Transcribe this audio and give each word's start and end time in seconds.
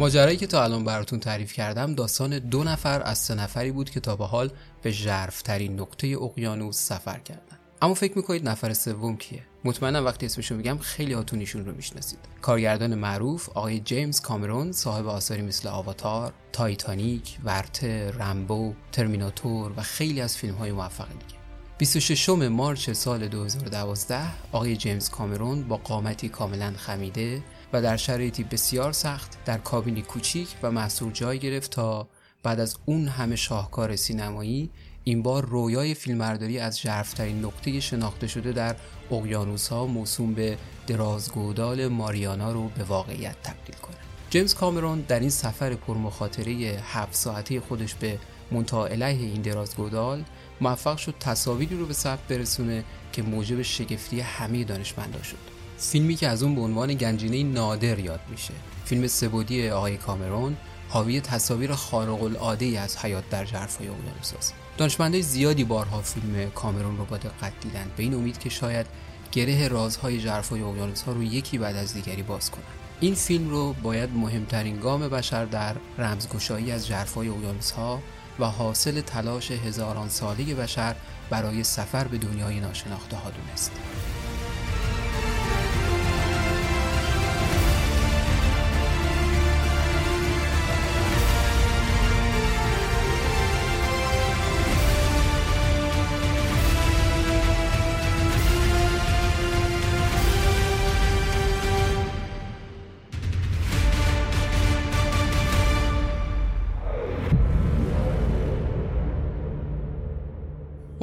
ماجرایی 0.00 0.36
که 0.36 0.46
تا 0.46 0.64
الان 0.64 0.84
براتون 0.84 1.20
تعریف 1.20 1.52
کردم 1.52 1.94
داستان 1.94 2.38
دو 2.38 2.64
نفر 2.64 3.02
از 3.02 3.18
سه 3.18 3.34
نفری 3.34 3.72
بود 3.72 3.90
که 3.90 4.00
تا 4.00 4.16
به 4.16 4.26
حال 4.26 4.50
به 4.82 4.90
ژرفترین 4.90 5.80
نقطه 5.80 6.06
اقیانوس 6.22 6.76
سفر 6.76 7.18
کردن. 7.18 7.58
اما 7.82 7.94
فکر 7.94 8.16
می‌کنید 8.16 8.48
نفر 8.48 8.72
سوم 8.72 9.16
کیه؟ 9.16 9.42
مطمئنم 9.64 10.04
وقتی 10.04 10.26
اسمشو 10.26 10.54
میگم 10.54 10.78
خیلی 10.78 11.12
هاتون 11.12 11.40
ایشون 11.40 11.66
رو 11.66 11.72
می‌شناسید. 11.72 12.18
کارگردان 12.42 12.94
معروف 12.94 13.48
آقای 13.48 13.80
جیمز 13.80 14.20
کامرون 14.20 14.72
صاحب 14.72 15.06
آثاری 15.06 15.42
مثل 15.42 15.68
آواتار 15.68 16.32
تایتانیک 16.52 17.38
ورطه 17.44 18.10
رمبو 18.10 18.74
ترمیناتور 18.92 19.72
و 19.76 19.82
خیلی 19.82 20.20
از 20.20 20.36
فیلم 20.36 20.54
های 20.54 20.72
موفق 20.72 21.08
دیگه. 21.08 21.38
26 21.78 22.28
March 22.28 22.90
سال 22.90 23.28
2012 23.28 24.20
آقای 24.52 24.76
جیمز 24.76 25.10
کامرون 25.10 25.62
با 25.62 25.76
قامتی 25.76 26.28
کاملا 26.28 26.72
خمیده 26.76 27.42
و 27.72 27.82
در 27.82 27.96
شرایطی 27.96 28.44
بسیار 28.44 28.92
سخت 28.92 29.44
در 29.44 29.58
کابینی 29.58 30.02
کوچیک 30.02 30.48
و 30.62 30.70
محصور 30.70 31.12
جای 31.12 31.38
گرفت 31.38 31.70
تا 31.70 32.08
بعد 32.42 32.60
از 32.60 32.76
اون 32.86 33.08
همه 33.08 33.36
شاهکار 33.36 33.96
سینمایی 33.96 34.70
این 35.04 35.22
بار 35.22 35.44
رویای 35.46 35.94
فیلمبرداری 35.94 36.58
از 36.58 36.80
ژرفترین 36.80 37.44
نقطه 37.44 37.80
شناخته 37.80 38.26
شده 38.26 38.52
در 38.52 38.76
اقیانوس 39.10 39.68
ها 39.68 39.86
موسوم 39.86 40.34
به 40.34 40.58
درازگودال 40.86 41.86
ماریانا 41.88 42.52
رو 42.52 42.68
به 42.68 42.84
واقعیت 42.84 43.36
تبدیل 43.42 43.76
کنه. 43.76 43.96
جیمز 44.30 44.54
کامرون 44.54 45.00
در 45.00 45.20
این 45.20 45.30
سفر 45.30 45.74
پرمخاطره 45.74 46.52
هفت 46.84 47.14
ساعته 47.14 47.60
خودش 47.60 47.94
به 47.94 48.18
منتها 48.50 48.86
علیه 48.86 49.26
این 49.26 49.42
درازگودال 49.42 50.24
موفق 50.60 50.96
شد 50.96 51.14
تصاویری 51.20 51.76
رو 51.76 51.86
به 51.86 51.94
ثبت 51.94 52.28
برسونه 52.28 52.84
که 53.12 53.22
موجب 53.22 53.62
شگفتی 53.62 54.20
همه 54.20 54.64
دانشمندا 54.64 55.22
شد. 55.22 55.57
فیلمی 55.78 56.16
که 56.16 56.28
از 56.28 56.42
اون 56.42 56.54
به 56.54 56.60
عنوان 56.60 56.94
گنجینه 56.94 57.42
نادر 57.42 57.98
یاد 57.98 58.20
میشه. 58.30 58.54
فیلم 58.84 59.06
سبودی 59.06 59.70
آقای 59.70 59.96
کامرون 59.96 60.56
حاوی 60.88 61.20
تصاویر 61.20 61.74
خارق 61.74 62.22
العاده 62.22 62.64
ای 62.64 62.76
از 62.76 62.96
حیات 62.96 63.30
در 63.30 63.44
ژرفای 63.44 63.88
اقیانوس 63.88 64.34
است. 64.38 64.54
دانشمندای 64.78 65.22
زیادی 65.22 65.64
بارها 65.64 66.00
فیلم 66.00 66.50
کامرون 66.50 66.96
رو 66.98 67.04
با 67.04 67.16
دقت 67.16 67.52
دیدن 67.60 67.90
به 67.96 68.02
این 68.02 68.14
امید 68.14 68.38
که 68.38 68.48
شاید 68.48 68.86
گره 69.32 69.68
رازهای 69.68 70.20
ژرفای 70.20 70.62
اقیانوس 70.62 71.02
ها 71.02 71.12
رو 71.12 71.22
یکی 71.22 71.58
بعد 71.58 71.76
از 71.76 71.94
دیگری 71.94 72.22
باز 72.22 72.50
کنن 72.50 72.62
این 73.00 73.14
فیلم 73.14 73.50
رو 73.50 73.72
باید 73.72 74.10
مهمترین 74.14 74.76
گام 74.76 75.08
بشر 75.08 75.44
در 75.44 75.76
رمزگشایی 75.98 76.72
از 76.72 76.86
ژرفای 76.86 77.28
اقیانوس 77.28 77.70
ها 77.70 78.02
و 78.38 78.44
حاصل 78.44 79.00
تلاش 79.00 79.50
هزاران 79.50 80.08
ساله 80.08 80.54
بشر 80.54 80.94
برای 81.30 81.64
سفر 81.64 82.04
به 82.04 82.18
دنیای 82.18 82.60
ناشناخته 82.60 83.16
ها 83.16 83.30
دونست. 83.30 83.72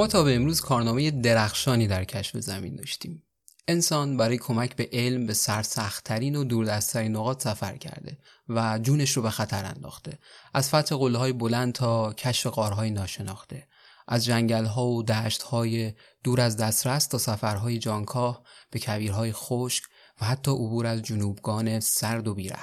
تا 0.08 0.24
به 0.24 0.36
امروز 0.36 0.62
کارنامه 0.62 1.12
درخشانی 1.12 1.88
در 1.88 2.04
کشف 2.04 2.38
زمین 2.38 2.76
داشتیم. 2.76 3.24
انسان 3.68 4.18
برای 4.18 4.38
کمک 4.38 4.76
به 4.76 4.90
علم 4.94 5.26
به 5.26 5.34
سرسختترین 5.34 6.36
و 6.36 6.44
دوردستترین 6.44 7.16
نقاط 7.16 7.44
سفر 7.44 7.78
کرده 7.78 8.18
و 8.50 8.80
جونش 8.80 9.12
رو 9.12 9.22
به 9.22 9.30
خطر 9.30 9.66
انداخته. 9.66 10.20
از 10.54 10.68
فتح 10.68 10.96
قله 10.96 11.18
های 11.18 11.34
بلند 11.34 11.74
تا 11.74 12.14
کشف 12.14 12.48
قارهای 12.48 12.90
ناشناخته. 12.90 13.68
از 14.08 14.26
جنگل 14.26 14.66
ها 14.66 14.88
و 14.88 15.04
دشت 15.04 15.42
های 15.42 15.94
دور 16.24 16.42
از 16.42 16.58
دسترس 16.58 17.08
تا 17.08 17.18
سفرهای 17.18 17.80
جانکاه 17.80 18.44
به 18.72 18.80
کویرهای 18.80 19.32
خشک 19.34 19.84
و 20.22 20.26
حتی 20.26 20.52
عبور 20.52 20.86
از 20.86 21.02
جنوبگان 21.02 21.80
سرد 21.80 22.28
و 22.28 22.36
بیره. 22.36 22.60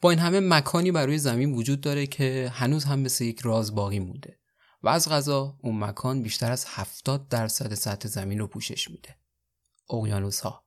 با 0.00 0.10
این 0.10 0.18
همه 0.18 0.40
مکانی 0.40 0.92
برای 0.92 1.18
زمین 1.18 1.52
وجود 1.52 1.80
داره 1.80 2.06
که 2.06 2.52
هنوز 2.54 2.84
هم 2.84 2.98
مثل 2.98 3.24
یک 3.24 3.40
راز 3.40 3.74
باقی 3.74 3.98
مونده. 3.98 4.38
و 4.84 4.88
از 4.88 5.08
غذا 5.08 5.56
اون 5.62 5.78
مکان 5.78 6.22
بیشتر 6.22 6.52
از 6.52 6.66
70 6.68 7.28
درصد 7.28 7.74
سطح 7.74 8.08
زمین 8.08 8.38
رو 8.38 8.46
پوشش 8.46 8.90
میده. 8.90 9.16
اقیانوس 9.90 10.40
ها 10.40 10.64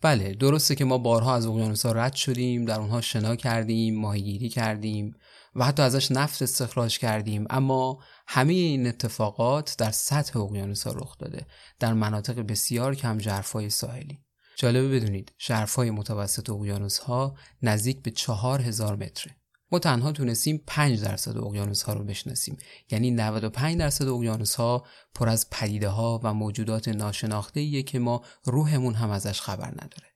بله 0.00 0.34
درسته 0.34 0.74
که 0.74 0.84
ما 0.84 0.98
بارها 0.98 1.34
از 1.34 1.46
اقیانوس 1.46 1.86
ها 1.86 1.92
رد 1.92 2.14
شدیم 2.14 2.64
در 2.64 2.80
اونها 2.80 3.00
شنا 3.00 3.36
کردیم 3.36 4.00
ماهیگیری 4.00 4.48
کردیم 4.48 5.14
و 5.54 5.64
حتی 5.64 5.82
ازش 5.82 6.10
نفت 6.10 6.42
استخراج 6.42 6.98
کردیم 6.98 7.46
اما 7.50 8.02
همه 8.26 8.52
این 8.52 8.86
اتفاقات 8.86 9.74
در 9.78 9.90
سطح 9.90 10.40
اقیانوس 10.40 10.86
ها 10.86 10.92
رخ 10.92 11.18
داده 11.18 11.46
در 11.78 11.92
مناطق 11.92 12.40
بسیار 12.40 12.94
کم 12.94 13.18
جرفای 13.18 13.70
ساحلی. 13.70 14.24
جالبه 14.56 14.88
بدونید 14.88 15.32
جرفای 15.38 15.90
متوسط 15.90 16.50
اقیانوس 16.50 16.98
ها 16.98 17.36
نزدیک 17.62 18.02
به 18.02 18.10
چهار 18.10 18.62
هزار 18.62 18.96
متره. 18.96 19.41
ما 19.72 19.78
تنها 19.78 20.12
تونستیم 20.12 20.62
5 20.66 21.00
درصد 21.00 21.36
اقیانوس 21.36 21.82
ها 21.82 21.92
رو 21.92 22.04
بشناسیم. 22.04 22.56
یعنی 22.90 23.10
95 23.10 23.78
درصد 23.78 24.08
اقیانوس 24.08 24.54
ها 24.54 24.86
پر 25.14 25.28
از 25.28 25.50
پدیده 25.50 25.88
ها 25.88 26.20
و 26.24 26.34
موجودات 26.34 26.88
ناشناخته 26.88 27.60
ایه 27.60 27.82
که 27.82 27.98
ما 27.98 28.22
روحمون 28.44 28.94
هم 28.94 29.10
ازش 29.10 29.40
خبر 29.40 29.70
نداره. 29.70 30.12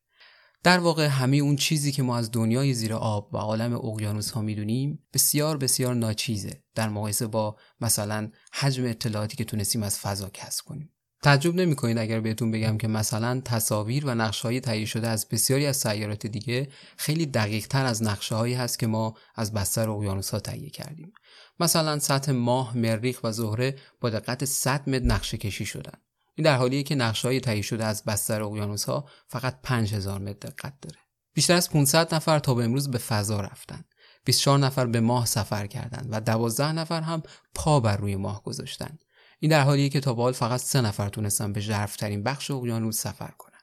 در 0.62 0.78
واقع 0.78 1.06
همه 1.06 1.36
اون 1.36 1.56
چیزی 1.56 1.92
که 1.92 2.02
ما 2.02 2.16
از 2.16 2.30
دنیای 2.30 2.74
زیر 2.74 2.94
آب 2.94 3.34
و 3.34 3.36
عالم 3.36 3.74
اقیانوس 3.74 4.30
ها 4.30 4.40
می‌دونیم 4.40 5.06
بسیار 5.14 5.56
بسیار 5.56 5.94
ناچیزه 5.94 6.62
در 6.74 6.88
مقایسه 6.88 7.26
با 7.26 7.56
مثلا 7.80 8.30
حجم 8.52 8.84
اطلاعاتی 8.84 9.36
که 9.36 9.44
تونستیم 9.44 9.82
از 9.82 9.98
فضا 9.98 10.28
کسب 10.28 10.64
کنیم. 10.64 10.95
تعجب 11.22 11.54
نمی‌کنید 11.54 11.98
اگر 11.98 12.20
بهتون 12.20 12.50
بگم 12.50 12.78
که 12.78 12.88
مثلا 12.88 13.40
تصاویر 13.44 14.06
و 14.06 14.14
نقشه 14.14 14.60
تهیه 14.60 14.86
شده 14.86 15.08
از 15.08 15.28
بسیاری 15.28 15.66
از 15.66 15.76
سیارات 15.76 16.26
دیگه 16.26 16.68
خیلی 16.96 17.26
دقیق 17.26 17.66
تر 17.66 17.84
از 17.84 18.02
نقشه 18.02 18.34
هایی 18.34 18.54
هست 18.54 18.78
که 18.78 18.86
ما 18.86 19.14
از 19.34 19.52
بستر 19.52 19.90
اقیانوس 19.90 20.30
ها 20.30 20.40
تهیه 20.40 20.70
کردیم. 20.70 21.12
مثلا 21.60 21.98
سطح 21.98 22.32
ماه، 22.32 22.76
مریخ 22.76 23.20
و 23.24 23.32
زهره 23.32 23.76
با 24.00 24.10
دقت 24.10 24.44
100 24.44 24.88
متر 24.88 25.04
نقشه 25.04 25.36
کشی 25.38 25.66
شدن. 25.66 25.98
این 26.34 26.44
در 26.44 26.56
حالیه 26.56 26.82
که 26.82 26.94
نقشه 26.94 27.28
های 27.28 27.40
تهیه 27.40 27.62
شده 27.62 27.84
از 27.84 28.04
بستر 28.04 28.42
اقیانوس 28.42 28.84
ها 28.84 29.08
فقط 29.28 29.58
5000 29.62 30.20
متر 30.20 30.48
دقت 30.48 30.74
داره. 30.80 30.98
بیشتر 31.34 31.54
از 31.54 31.70
500 31.70 32.14
نفر 32.14 32.38
تا 32.38 32.54
به 32.54 32.64
امروز 32.64 32.90
به 32.90 32.98
فضا 32.98 33.40
رفتن. 33.40 33.84
24 34.24 34.58
نفر 34.58 34.86
به 34.86 35.00
ماه 35.00 35.26
سفر 35.26 35.66
کردند 35.66 36.08
و 36.10 36.20
12 36.20 36.72
نفر 36.72 37.00
هم 37.00 37.22
پا 37.54 37.80
بر 37.80 37.96
روی 37.96 38.16
ماه 38.16 38.42
گذاشتند 38.42 39.04
این 39.38 39.50
در 39.50 39.62
حالیه 39.62 39.88
که 39.88 40.00
تا 40.00 40.14
به 40.14 40.32
فقط 40.32 40.60
سه 40.60 40.80
نفر 40.80 41.08
تونستن 41.08 41.52
به 41.52 41.60
ژرفترین 41.60 42.22
بخش 42.22 42.50
اقیانوس 42.50 43.00
سفر 43.00 43.30
کنن. 43.38 43.60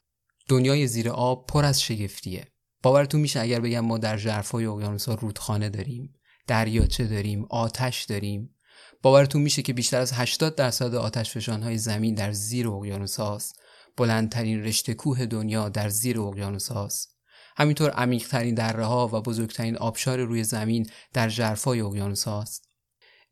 دنیای 0.49 0.87
زیر 0.87 1.09
آب 1.09 1.47
پر 1.47 1.65
از 1.65 1.81
شگفتیه. 1.81 2.47
باورتون 2.83 3.21
میشه 3.21 3.39
اگر 3.39 3.59
بگم 3.59 3.79
ما 3.79 3.97
در 3.97 4.17
ژرفای 4.17 4.65
اقیانوس 4.65 5.09
ها 5.09 5.15
رودخانه 5.15 5.69
داریم 5.69 6.13
دریاچه 6.47 7.07
داریم 7.07 7.45
آتش 7.49 8.03
داریم. 8.03 8.55
باورتون 9.01 9.41
میشه 9.41 9.61
که 9.61 9.73
بیشتر 9.73 9.99
از 9.99 10.13
80 10.13 10.55
درصد 10.55 10.95
آتش 10.95 11.49
های 11.49 11.77
زمین 11.77 12.15
در 12.15 12.31
زیر 12.31 12.67
اقیانوس 12.69 13.19
هاست 13.19 13.59
بلندترین 13.97 14.63
رشته 14.63 14.93
کوه 14.93 15.25
دنیا 15.25 15.69
در 15.69 15.89
زیر 15.89 16.19
اقیانوس 16.19 16.71
هاست 16.71 17.17
همینطور 17.57 17.89
عمیقترین 17.89 18.55
دره 18.55 18.85
ها 18.85 19.07
و 19.07 19.21
بزرگترین 19.21 19.77
آبشار 19.77 20.19
روی 20.19 20.43
زمین 20.43 20.89
در 21.13 21.29
ژرفای 21.29 21.81
اقیانوس 21.81 22.23
هاست 22.23 22.69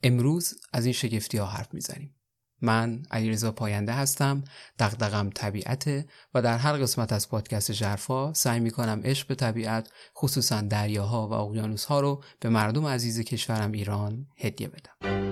امروز 0.04 0.54
از 0.74 0.86
این 0.86 0.94
شگفتی 0.94 1.38
ها 1.38 1.46
حرف 1.46 1.74
می‌زنیم. 1.74 2.16
من 2.62 3.04
علیرضا 3.12 3.52
پاینده 3.52 3.94
هستم 3.94 4.44
دغدغم 4.80 5.30
طبیعته 5.30 6.06
و 6.34 6.42
در 6.42 6.58
هر 6.58 6.74
قسمت 6.74 7.14
از 7.14 7.30
پادکست 7.30 7.72
ژرفا 7.72 8.34
سعی 8.34 8.60
می‌کنم 8.60 9.02
عشق 9.04 9.28
به 9.28 9.36
طبیعت 9.36 9.90
خصوصا 10.18 10.62
دریاها 10.62 11.28
و 11.28 11.34
اقیانوسها 11.34 12.00
رو 12.00 12.24
به 12.40 12.50
مردم 12.50 12.86
عزیز 12.86 13.20
کشورم 13.20 13.72
ایران 13.72 14.26
هدیه 14.38 14.68
بدم. 14.68 15.31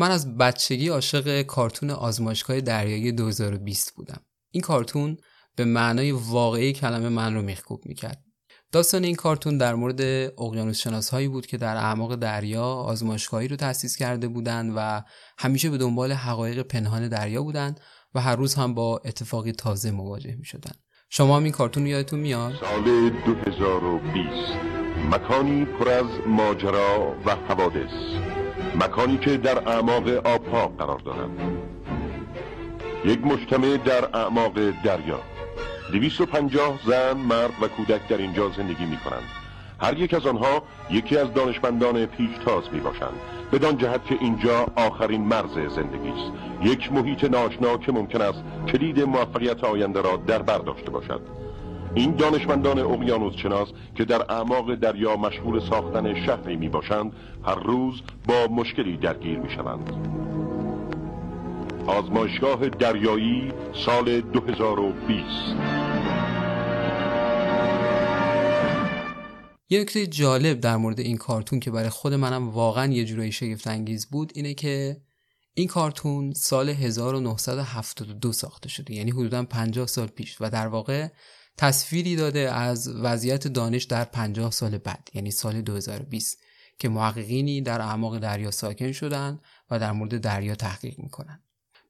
من 0.00 0.10
از 0.10 0.38
بچگی 0.38 0.88
عاشق 0.88 1.42
کارتون 1.42 1.90
آزمایشگاه 1.90 2.60
دریایی 2.60 3.12
2020 3.12 3.94
بودم. 3.94 4.20
این 4.50 4.60
کارتون 4.60 5.16
به 5.56 5.64
معنای 5.64 6.12
واقعی 6.12 6.72
کلمه 6.72 7.08
من 7.08 7.34
رو 7.34 7.42
میخکوب 7.42 7.80
می‌کرد. 7.84 8.24
داستان 8.72 9.04
این 9.04 9.14
کارتون 9.14 9.58
در 9.58 9.74
مورد 9.74 10.00
اقیانوس 10.38 11.10
هایی 11.10 11.28
بود 11.28 11.46
که 11.46 11.56
در 11.56 11.76
اعماق 11.76 12.14
دریا 12.14 12.64
آزمایشگاهی 12.64 13.48
رو 13.48 13.56
تأسیس 13.56 13.96
کرده 13.96 14.28
بودند 14.28 14.72
و 14.76 15.02
همیشه 15.38 15.70
به 15.70 15.78
دنبال 15.78 16.12
حقایق 16.12 16.62
پنهان 16.62 17.08
دریا 17.08 17.42
بودند 17.42 17.80
و 18.14 18.20
هر 18.20 18.36
روز 18.36 18.54
هم 18.54 18.74
با 18.74 19.00
اتفاقی 19.04 19.52
تازه 19.52 19.90
مواجه 19.90 20.36
می 20.38 20.44
شدن. 20.44 20.72
شما 21.10 21.36
هم 21.36 21.42
این 21.42 21.52
کارتون 21.52 21.82
رو 21.82 21.88
یادتون 21.88 22.20
میاد؟ 22.20 22.52
سال 22.60 23.10
2020 23.10 24.30
مکانی 25.10 25.64
پر 25.64 25.88
از 25.88 26.06
ماجرا 26.26 27.16
و 27.26 27.36
حوادث 27.36 28.39
مکانی 28.74 29.18
که 29.18 29.36
در 29.36 29.68
اعماق 29.68 30.08
آبها 30.08 30.66
قرار 30.66 30.98
دارد. 30.98 31.30
یک 33.04 33.26
مجتمع 33.26 33.76
در 33.76 34.16
اعماق 34.16 34.52
دریا. 34.84 35.20
250 35.92 36.78
زن، 36.86 37.12
مرد 37.12 37.52
و 37.62 37.68
کودک 37.68 38.08
در 38.08 38.16
اینجا 38.16 38.50
زندگی 38.56 38.84
می 38.84 38.96
کنند 38.96 39.22
هر 39.80 39.98
یک 39.98 40.14
از 40.14 40.26
آنها 40.26 40.62
یکی 40.90 41.16
از 41.16 41.34
دانشمندان 41.34 42.06
پیشتاز 42.06 42.64
می 42.72 42.80
باشند 42.80 43.12
بدان 43.52 43.78
جهت 43.78 44.06
که 44.06 44.16
اینجا 44.20 44.66
آخرین 44.76 45.20
مرز 45.24 45.52
زندگی 45.52 46.08
است. 46.08 46.32
یک 46.62 46.92
محیط 46.92 47.24
ناشنا 47.24 47.76
که 47.76 47.92
ممکن 47.92 48.20
است 48.20 48.38
کلید 48.72 49.00
موفقیت 49.00 49.64
آینده 49.64 50.02
را 50.02 50.16
در 50.16 50.42
بر 50.42 50.58
داشته 50.58 50.90
باشد. 50.90 51.20
این 51.94 52.16
دانشمندان 52.16 52.78
اقیانوس 52.78 53.34
شناس 53.36 53.68
که 53.94 54.04
در 54.04 54.32
اعماق 54.32 54.74
دریا 54.74 55.16
مشغول 55.16 55.60
ساختن 55.70 56.26
شهری 56.26 56.56
می 56.56 56.68
باشند 56.68 57.12
هر 57.44 57.54
روز 57.54 58.02
با 58.28 58.46
مشکلی 58.54 58.96
درگیر 58.96 59.38
می 59.38 59.50
شوند 59.50 59.90
آزمایشگاه 61.86 62.68
دریایی 62.68 63.52
سال 63.86 64.20
2020 64.20 65.24
یه 69.68 69.80
نکته 69.80 70.06
جالب 70.06 70.60
در 70.60 70.76
مورد 70.76 71.00
این 71.00 71.16
کارتون 71.16 71.60
که 71.60 71.70
برای 71.70 71.88
خود 71.88 72.14
منم 72.14 72.48
واقعا 72.48 72.92
یه 72.92 73.04
جورایی 73.04 73.32
شگفت 73.32 73.66
انگیز 73.66 74.06
بود 74.10 74.32
اینه 74.34 74.54
که 74.54 74.96
این 75.54 75.68
کارتون 75.68 76.32
سال 76.32 76.68
1972 76.68 78.32
ساخته 78.32 78.68
شده 78.68 78.94
یعنی 78.94 79.10
حدودا 79.10 79.44
50 79.44 79.86
سال 79.86 80.06
پیش 80.06 80.36
و 80.40 80.50
در 80.50 80.66
واقع 80.66 81.08
تصویری 81.60 82.16
داده 82.16 82.52
از 82.52 82.88
وضعیت 82.88 83.48
دانش 83.48 83.84
در 83.84 84.04
50 84.04 84.50
سال 84.50 84.78
بعد 84.78 85.08
یعنی 85.14 85.30
سال 85.30 85.62
2020 85.62 86.38
که 86.78 86.88
محققینی 86.88 87.60
در 87.60 87.80
اعماق 87.80 88.18
دریا 88.18 88.50
ساکن 88.50 88.92
شدن 88.92 89.40
و 89.70 89.78
در 89.78 89.92
مورد 89.92 90.18
دریا 90.18 90.54
تحقیق 90.54 90.98
می‌کنن. 90.98 91.42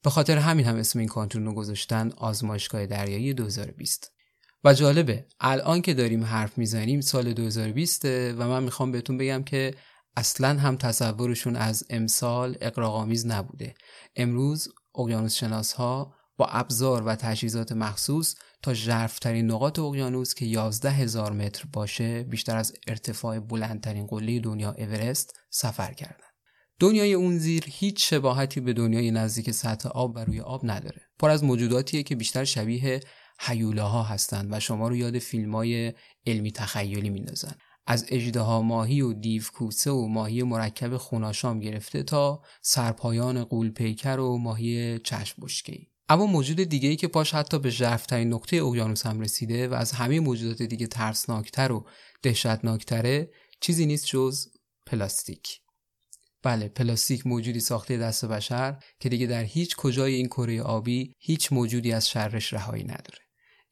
به 0.03 0.11
خاطر 0.11 0.39
همین 0.39 0.67
هم 0.67 0.77
اسم 0.77 0.99
این 0.99 1.09
کارتون 1.09 1.45
رو 1.45 1.55
گذاشتن 1.55 2.11
آزمایشگاه 2.17 2.87
دریایی 2.87 3.35
2020 3.35 4.13
و 4.65 4.75
جالبه 4.75 5.27
الان 5.41 5.83
که 5.83 5.95
داریم 5.95 6.25
حرف 6.25 6.59
می‌زنیم 6.59 7.01
سال 7.01 7.33
2020 7.33 8.05
و 8.05 8.49
من 8.49 8.63
می‌خوام 8.63 8.93
بهتون 8.93 9.19
بگم 9.19 9.43
که 9.43 9.75
اصلا 10.17 10.61
هم 10.61 10.77
تصورشون 10.77 11.57
از 11.57 11.85
امسال 11.91 12.57
اقراقامیز 12.61 13.27
نبوده. 13.27 13.75
امروز 14.17 14.69
اقیانوس 14.95 15.35
شناس 15.35 15.73
ها 15.73 16.15
با 16.37 16.47
ابزار 16.47 17.03
و 17.07 17.15
تجهیزات 17.15 17.73
مخصوص 17.73 18.35
تا 18.63 18.75
ژرفترین 18.75 19.51
نقاط 19.51 19.79
اقیانوس 19.79 20.35
که 20.35 20.47
11 20.47 20.91
هزار 20.91 21.33
متر 21.33 21.65
باشه 21.73 22.23
بیشتر 22.23 22.57
از 22.57 22.73
ارتفاع 22.87 23.41
بلندترین 23.41 24.07
قله 24.07 24.41
دنیا 24.41 24.75
اورست 24.79 25.41
سفر 25.51 25.93
کردن. 25.93 26.27
دنیای 26.79 27.13
اون 27.13 27.39
زیر 27.39 27.65
هیچ 27.67 28.11
شباهتی 28.11 28.61
به 28.61 28.73
دنیای 28.73 29.11
نزدیک 29.11 29.51
سطح 29.51 29.89
آب 29.89 30.17
و 30.17 30.19
روی 30.19 30.41
آب 30.41 30.61
نداره. 30.65 31.03
پر 31.19 31.31
از 31.31 31.45
موجوداتیه 31.45 32.03
که 32.03 32.17
بیشتر 32.17 32.45
شبیه 32.45 33.01
ها 33.79 34.03
هستند 34.03 34.49
و 34.53 34.61
شما 34.61 34.89
رو 34.89 34.97
یاد 34.97 35.19
فیلم 35.19 35.55
های 35.55 35.93
علمی 36.27 36.53
تخیلی 36.53 37.11
میندازن. 37.11 37.55
از 37.87 38.07
اجده 38.09 38.59
ماهی 38.59 39.01
و 39.01 39.13
دیو 39.13 39.43
کوسه 39.55 39.91
و 39.91 40.07
ماهی 40.07 40.43
مرکب 40.43 40.97
خوناشام 40.97 41.61
گرفته 41.61 42.03
تا 42.03 42.43
سرپایان 42.63 43.45
قول 43.45 43.71
پیکر 43.71 44.19
و 44.19 44.39
ماهی 44.39 44.99
چشم 44.99 45.43
بشکی 45.43 45.91
اما 46.11 46.27
موجود 46.27 46.57
دیگه 46.61 46.89
ای 46.89 46.97
که 46.97 47.09
پاش 47.09 47.35
حتی 47.35 47.59
به 47.59 47.71
ژرفترین 47.71 48.33
نقطه 48.33 48.57
اقیانوس 48.57 49.07
هم 49.07 49.21
رسیده 49.21 49.69
و 49.69 49.75
از 49.75 49.93
همه 49.93 50.21
موجودات 50.21 50.63
دیگه 50.63 50.87
ترسناکتر 50.87 51.73
و 51.73 51.87
دهشتناکتره 52.23 53.31
چیزی 53.61 53.87
نیست 53.87 54.07
جز 54.07 54.47
پلاستیک. 54.87 55.61
بله 56.43 56.69
پلاستیک 56.69 57.27
موجودی 57.27 57.61
ساخته 57.61 57.99
دست 57.99 58.25
بشر 58.25 58.79
که 59.01 59.09
دیگه 59.09 59.27
در 59.27 59.43
هیچ 59.43 59.77
کجای 59.77 60.15
این 60.15 60.27
کره 60.27 60.63
آبی 60.63 61.15
هیچ 61.19 61.53
موجودی 61.53 61.93
از 61.93 62.09
شرش 62.09 62.53
رهایی 62.53 62.85
نداره. 62.85 63.19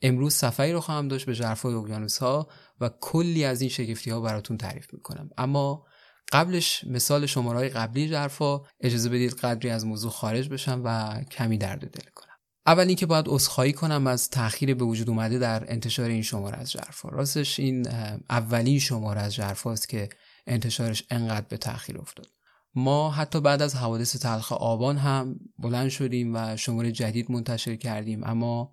امروز 0.03 0.35
سفری 0.35 0.73
رو 0.73 0.81
خواهم 0.81 1.09
داشت 1.09 1.27
به 1.27 1.33
ژرفای 1.33 1.75
اقیانوس 1.75 2.19
ها 2.19 2.49
و 2.81 2.91
کلی 3.01 3.45
از 3.45 3.61
این 3.61 3.71
شگفتی 3.71 4.11
ها 4.11 4.21
براتون 4.21 4.57
تعریف 4.57 4.95
می‌کنم. 4.95 5.31
اما 5.39 5.85
قبلش 6.33 6.85
مثال 6.85 7.27
شماره 7.27 7.69
قبلی 7.69 8.09
ژرفا 8.09 8.63
اجازه 8.81 9.09
بدید 9.09 9.35
قدری 9.35 9.71
از 9.71 9.87
موضوع 9.87 10.11
خارج 10.11 10.49
بشم 10.49 10.83
و 10.85 11.21
کمی 11.25 11.59
درد 11.59 11.91
دل 11.91 12.11
کنم. 12.15 12.28
اول 12.69 12.87
اینکه 12.87 13.07
باید 13.07 13.25
عذرخواهی 13.29 13.73
کنم 13.73 14.07
از 14.07 14.31
تاخیر 14.31 14.75
به 14.75 14.85
وجود 14.85 15.09
اومده 15.09 15.39
در 15.39 15.73
انتشار 15.73 16.09
این 16.09 16.23
شماره 16.23 16.59
از 16.59 16.71
ژرفا 16.71 17.09
راستش 17.09 17.61
این 17.61 17.89
اولین 18.31 18.79
شماره 18.79 19.21
از 19.21 19.35
ژرفاست 19.35 19.89
که 19.89 20.09
انتشارش 20.47 21.05
انقدر 21.11 21.47
به 21.49 21.57
تاخیر 21.57 21.99
افتاد. 21.99 22.27
ما 22.75 23.11
حتی 23.11 23.41
بعد 23.41 23.63
از 23.63 23.75
حوادث 23.75 24.17
تلخ 24.17 24.53
آبان 24.53 24.97
هم 24.97 25.37
بلند 25.59 25.89
شدیم 25.89 26.35
و 26.35 26.57
شماره 26.57 26.93
جدید 26.93 27.31
منتشر 27.31 27.77
کردیم. 27.77 28.25
اما 28.25 28.73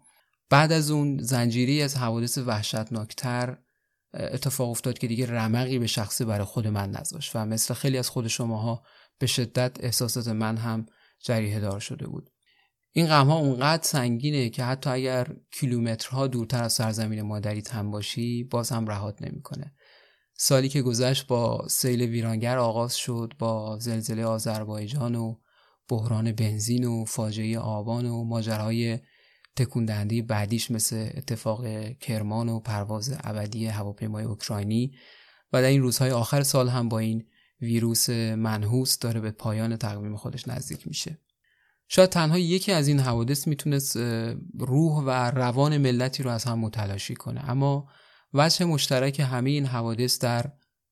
بعد 0.49 0.71
از 0.71 0.91
اون 0.91 1.17
زنجیری 1.21 1.81
از 1.81 1.97
حوادث 1.97 2.37
وحشتناکتر 2.37 3.57
اتفاق 4.13 4.69
افتاد 4.69 4.97
که 4.97 5.07
دیگه 5.07 5.25
رمقی 5.31 5.79
به 5.79 5.87
شخصی 5.87 6.25
برای 6.25 6.45
خود 6.45 6.67
من 6.67 6.89
نذاشت 6.89 7.35
و 7.35 7.45
مثل 7.45 7.73
خیلی 7.73 7.97
از 7.97 8.09
خود 8.09 8.27
شماها 8.27 8.83
به 9.19 9.27
شدت 9.27 9.77
احساسات 9.79 10.27
من 10.27 10.57
هم 10.57 10.85
جریه 11.19 11.59
دار 11.59 11.79
شده 11.79 12.07
بود. 12.07 12.34
این 12.97 13.07
غم 13.07 13.27
ها 13.27 13.37
اونقدر 13.37 13.83
سنگینه 13.83 14.49
که 14.49 14.63
حتی 14.63 14.89
اگر 14.89 15.27
کیلومترها 15.51 16.27
دورتر 16.27 16.63
از 16.63 16.73
سرزمین 16.73 17.21
مادری 17.21 17.61
تن 17.61 17.91
باشی 17.91 18.43
باز 18.43 18.69
هم 18.69 18.87
رهات 18.87 19.21
نمی‌کنه. 19.21 19.73
سالی 20.33 20.69
که 20.69 20.81
گذشت 20.81 21.27
با 21.27 21.67
سیل 21.69 22.01
ویرانگر 22.01 22.57
آغاز 22.57 22.95
شد 22.95 23.33
با 23.39 23.79
زلزله 23.79 24.25
آذربایجان 24.25 25.15
و 25.15 25.35
بحران 25.89 26.31
بنزین 26.31 26.85
و 26.85 27.05
فاجعه 27.05 27.59
آبان 27.59 28.05
و 28.05 28.23
ماجراهای 28.23 28.99
تکوندهنده 29.55 30.21
بعدیش 30.21 30.71
مثل 30.71 31.09
اتفاق 31.15 31.89
کرمان 31.91 32.49
و 32.49 32.59
پرواز 32.59 33.17
ابدی 33.23 33.65
هواپیمای 33.65 34.23
اوکراینی 34.23 34.91
و 35.53 35.61
در 35.61 35.67
این 35.67 35.81
روزهای 35.81 36.11
آخر 36.11 36.43
سال 36.43 36.69
هم 36.69 36.89
با 36.89 36.99
این 36.99 37.25
ویروس 37.61 38.09
منحوس 38.09 38.99
داره 38.99 39.19
به 39.19 39.31
پایان 39.31 39.77
تقویم 39.77 40.15
خودش 40.15 40.47
نزدیک 40.47 40.87
میشه. 40.87 41.19
شاید 41.87 42.09
تنها 42.09 42.37
یکی 42.37 42.71
از 42.71 42.87
این 42.87 42.99
حوادث 42.99 43.47
می‌تونست 43.47 43.97
روح 44.59 45.03
و 45.03 45.09
روان 45.09 45.77
ملتی 45.77 46.23
رو 46.23 46.29
از 46.29 46.43
هم 46.43 46.59
متلاشی 46.59 47.15
کنه. 47.15 47.49
اما 47.49 47.89
وجه 48.33 48.65
مشترک 48.65 49.19
همه 49.19 49.49
این 49.49 49.65
حوادث 49.65 50.19
در 50.19 50.51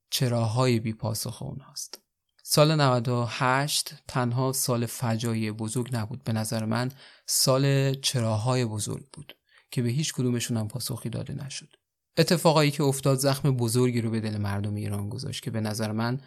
چراهای 0.09 0.79
بی 0.79 0.95
اوناست. 1.41 1.99
سال 2.43 2.81
98 2.81 3.93
تنها 4.07 4.51
سال 4.51 4.85
فجایع 4.85 5.51
بزرگ 5.51 5.95
نبود. 5.95 6.23
به 6.23 6.33
نظر 6.33 6.65
من 6.65 6.91
سال 7.27 7.93
چراهای 7.93 8.65
بزرگ 8.65 9.05
بود 9.13 9.37
که 9.71 9.81
به 9.81 9.89
هیچ 9.89 10.13
کدومشون 10.13 10.57
هم 10.57 10.67
پاسخی 10.67 11.09
داده 11.09 11.33
نشد. 11.33 11.69
اتفاقایی 12.17 12.71
که 12.71 12.83
افتاد 12.83 13.17
زخم 13.17 13.51
بزرگی 13.51 14.01
رو 14.01 14.09
به 14.09 14.19
دل 14.19 14.37
مردم 14.37 14.75
ایران 14.75 15.09
گذاشت 15.09 15.43
که 15.43 15.51
به 15.51 15.61
نظر 15.61 15.91
من 15.91 16.21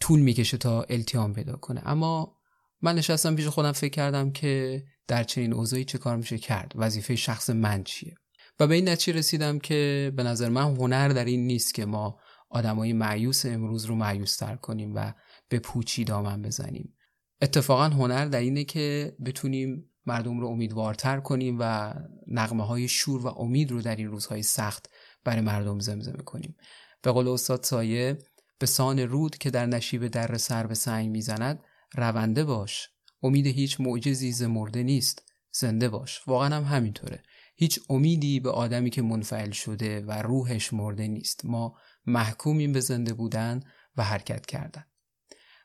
طول 0.00 0.20
می‌کشه 0.20 0.56
تا 0.56 0.82
التیام 0.82 1.32
پیدا 1.32 1.56
کنه. 1.56 1.82
اما 1.84 2.36
من 2.82 2.94
نشستم 2.94 3.36
پیش 3.36 3.46
خودم 3.46 3.72
فکر 3.72 3.90
کردم 3.90 4.32
که 4.32 4.84
در 5.06 5.24
چنین 5.24 5.52
اوضاعی 5.52 5.84
چه 5.84 5.98
کار 5.98 6.16
میشه 6.16 6.38
کرد. 6.38 6.72
وظیفه 6.74 7.16
شخص 7.16 7.50
من 7.50 7.84
چیه؟ 7.84 8.14
و 8.60 8.66
به 8.66 8.74
این 8.74 8.88
نتیجه 8.88 9.18
رسیدم 9.18 9.58
که 9.58 10.12
به 10.16 10.22
نظر 10.22 10.48
من 10.48 10.76
هنر 10.76 11.08
در 11.08 11.24
این 11.24 11.46
نیست 11.46 11.74
که 11.74 11.84
ما 11.84 12.18
آدمای 12.50 12.92
معیوس 12.92 13.46
امروز 13.46 13.84
رو 13.84 13.94
معیوس 13.94 14.36
تر 14.36 14.56
کنیم 14.56 14.94
و 14.94 15.12
به 15.48 15.58
پوچی 15.58 16.04
دامن 16.04 16.42
بزنیم. 16.42 16.96
اتفاقا 17.42 17.84
هنر 17.84 18.26
در 18.26 18.40
اینه 18.40 18.64
که 18.64 19.16
بتونیم 19.24 19.90
مردم 20.06 20.40
رو 20.40 20.46
امیدوارتر 20.46 21.20
کنیم 21.20 21.56
و 21.60 21.94
نغمه 22.26 22.66
های 22.66 22.88
شور 22.88 23.26
و 23.26 23.28
امید 23.28 23.70
رو 23.70 23.82
در 23.82 23.96
این 23.96 24.08
روزهای 24.08 24.42
سخت 24.42 24.90
برای 25.24 25.40
مردم 25.40 25.78
زمزمه 25.78 26.22
کنیم. 26.22 26.56
به 27.02 27.12
قول 27.12 27.28
استاد 27.28 27.62
سایه 27.62 28.18
به 28.58 28.66
سان 28.66 28.98
رود 28.98 29.38
که 29.38 29.50
در 29.50 29.66
نشیب 29.66 30.06
در 30.06 30.36
سر 30.36 30.66
به 30.66 30.74
سنگ 30.74 31.10
می‌زند 31.10 31.60
رونده 31.94 32.44
باش. 32.44 32.88
امید 33.22 33.46
هیچ 33.46 33.80
معجزی 33.80 34.46
مرده 34.46 34.82
نیست. 34.82 35.22
زنده 35.52 35.88
باش. 35.88 36.20
واقعا 36.26 36.56
هم 36.56 36.64
همینطوره. 36.64 37.22
هیچ 37.56 37.80
امیدی 37.90 38.40
به 38.40 38.50
آدمی 38.50 38.90
که 38.90 39.02
منفعل 39.02 39.50
شده 39.50 40.00
و 40.00 40.22
روحش 40.22 40.72
مرده 40.72 41.08
نیست. 41.08 41.44
ما 41.44 41.76
محکومیم 42.06 42.72
به 42.72 42.80
زنده 42.80 43.14
بودن 43.14 43.60
و 43.96 44.04
حرکت 44.04 44.46
کردن. 44.46 44.84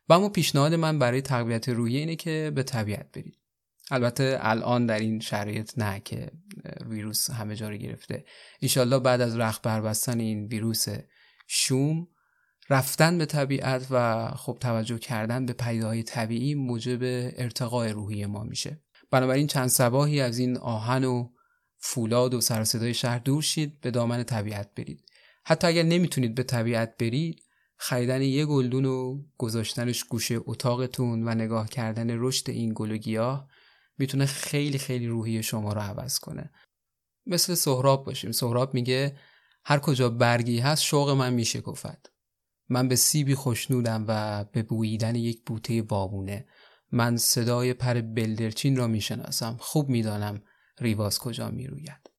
و 0.10 0.14
اما 0.14 0.30
پیشنهاد 0.30 0.74
من 0.74 1.00
برای 1.00 1.22
تقویت 1.22 1.70
روحی 1.70 1.98
اینه 1.98 2.16
که 2.16 2.52
به 2.56 2.64
طبیعت 2.64 3.12
برید. 3.12 3.40
البته 3.92 4.38
الان 4.42 4.86
در 4.86 5.00
این 5.00 5.20
شرایط 5.20 5.78
نه 5.78 6.00
که 6.00 6.32
ویروس 6.86 7.30
همه 7.30 7.56
جا 7.56 7.70
رو 7.70 7.78
گرفته. 7.78 8.26
ایشالله 8.60 9.00
بعد 9.00 9.22
از 9.22 9.38
رخ 9.38 9.60
بربستن 9.64 10.20
این 10.20 10.46
ویروس 10.46 10.86
شوم 11.48 12.08
رفتن 12.70 13.18
به 13.18 13.26
طبیعت 13.26 13.88
و 13.92 14.28
خب 14.28 14.58
توجه 14.60 14.98
کردن 14.98 15.46
به 15.46 15.54
پیداهای 15.54 16.04
طبیعی 16.04 16.56
موجب 16.56 17.00
ارتقای 17.38 17.90
روحی 17.90 18.26
ما 18.26 18.44
میشه. 18.44 18.82
بنابراین 19.12 19.48
چند 19.48 19.68
سباهی 19.68 20.22
از 20.22 20.40
این 20.40 20.58
آهن 20.58 21.04
و 21.04 21.30
فولاد 21.78 22.34
و 22.34 22.42
سر 22.42 22.92
شهر 22.92 23.20
دور 23.20 23.42
شید 23.42 23.82
به 23.82 23.92
دامن 23.92 24.24
طبیعت 24.24 24.76
برید. 24.76 25.06
حتی 25.46 25.68
اگر 25.68 25.84
نمی‌تونید 25.84 26.36
به 26.36 26.44
طبیعت 26.44 26.98
برید 26.98 27.44
خریدن 27.78 28.22
یه 28.22 28.46
گلدون 28.46 28.86
و 28.86 29.24
گذاشتنش 29.38 30.04
گوشه 30.04 30.40
اتاقتون 30.46 31.28
و 31.28 31.36
نگاه 31.36 31.70
کردن 31.70 32.08
رشد 32.10 32.50
این 32.50 32.72
گل 32.76 32.92
و 32.92 32.98
گیاه 32.98 33.50
می‌تونه 33.98 34.26
خیلی 34.26 34.78
خیلی 34.78 35.08
روحی 35.08 35.44
شما 35.44 35.74
رو 35.74 35.82
عوض 35.82 36.20
کنه. 36.20 36.52
مثل 37.26 37.56
سهراب 37.56 38.06
باشیم. 38.06 38.32
سهراب 38.32 38.74
میگه 38.74 39.18
هر 39.66 39.80
کجا 39.80 40.10
برگی 40.10 40.60
هست 40.60 40.84
شوق 40.84 41.10
من 41.10 41.34
میشه 41.34 41.62
گفت. 41.62 42.19
من 42.70 42.88
به 42.88 42.96
سیبی 42.96 43.36
خوشنودم 43.36 44.06
و 44.08 44.44
به 44.44 44.64
بوییدن 44.64 45.16
یک 45.16 45.42
بوته 45.46 45.82
بابونه 45.82 46.46
من 46.92 47.18
صدای 47.18 47.74
پر 47.74 48.02
بلدرچین 48.02 48.78
را 48.78 48.88
می‌شناسم. 48.88 49.58
خوب 49.60 49.90
می‌دانم 49.90 50.42
ریواز 50.80 51.20
کجا 51.20 51.50
می‌روید. 51.50 52.10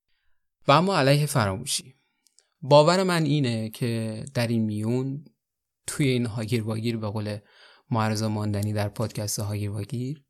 و 0.69 0.73
اما 0.73 0.99
علیه 0.99 1.27
فراموشی. 1.27 1.95
باور 2.63 3.03
من 3.03 3.23
اینه 3.25 3.71
که 3.71 4.25
در 4.35 4.47
این 4.47 4.65
میون 4.65 5.25
توی 5.87 6.09
این 6.09 6.27
هاگیر 6.27 6.63
واگیر 6.63 6.97
به 6.97 7.09
قول 7.09 7.39
معرضا 7.91 8.29
ماندنی 8.29 8.73
در 8.73 8.89
پادکست 8.89 9.39
هاگیر 9.39 9.71
واگیر 9.71 10.25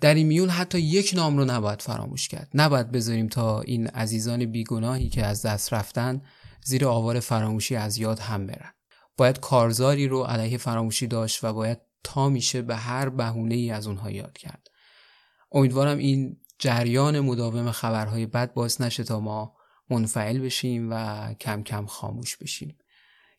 در 0.00 0.14
این 0.14 0.26
میون 0.26 0.48
حتی 0.48 0.80
یک 0.80 1.12
نام 1.16 1.38
رو 1.38 1.44
نباید 1.44 1.82
فراموش 1.82 2.28
کرد. 2.28 2.50
نباید 2.54 2.90
بذاریم 2.90 3.28
تا 3.28 3.60
این 3.60 3.86
عزیزان 3.86 4.44
بیگناهی 4.44 5.08
که 5.08 5.26
از 5.26 5.42
دست 5.42 5.74
رفتن 5.74 6.22
زیر 6.64 6.86
آوار 6.86 7.20
فراموشی 7.20 7.76
از 7.76 7.98
یاد 7.98 8.18
هم 8.18 8.46
برن. 8.46 8.72
باید 9.16 9.40
کارزاری 9.40 10.08
رو 10.08 10.22
علیه 10.22 10.58
فراموشی 10.58 11.06
داشت 11.06 11.44
و 11.44 11.52
باید 11.52 11.78
تا 12.04 12.28
میشه 12.28 12.62
به 12.62 12.76
هر 12.76 13.08
بهونه 13.08 13.54
ای 13.54 13.70
از 13.70 13.86
اونها 13.86 14.10
یاد 14.10 14.38
کرد. 14.38 14.66
امیدوارم 15.52 15.98
این 15.98 16.36
جریان 16.58 17.20
مداوم 17.20 17.70
خبرهای 17.70 18.26
بد 18.26 18.52
باعث 18.52 18.80
نشه 18.80 19.04
تا 19.04 19.20
ما 19.20 19.56
منفعل 19.90 20.38
بشیم 20.38 20.88
و 20.90 21.34
کم 21.34 21.62
کم 21.62 21.86
خاموش 21.86 22.36
بشیم. 22.36 22.78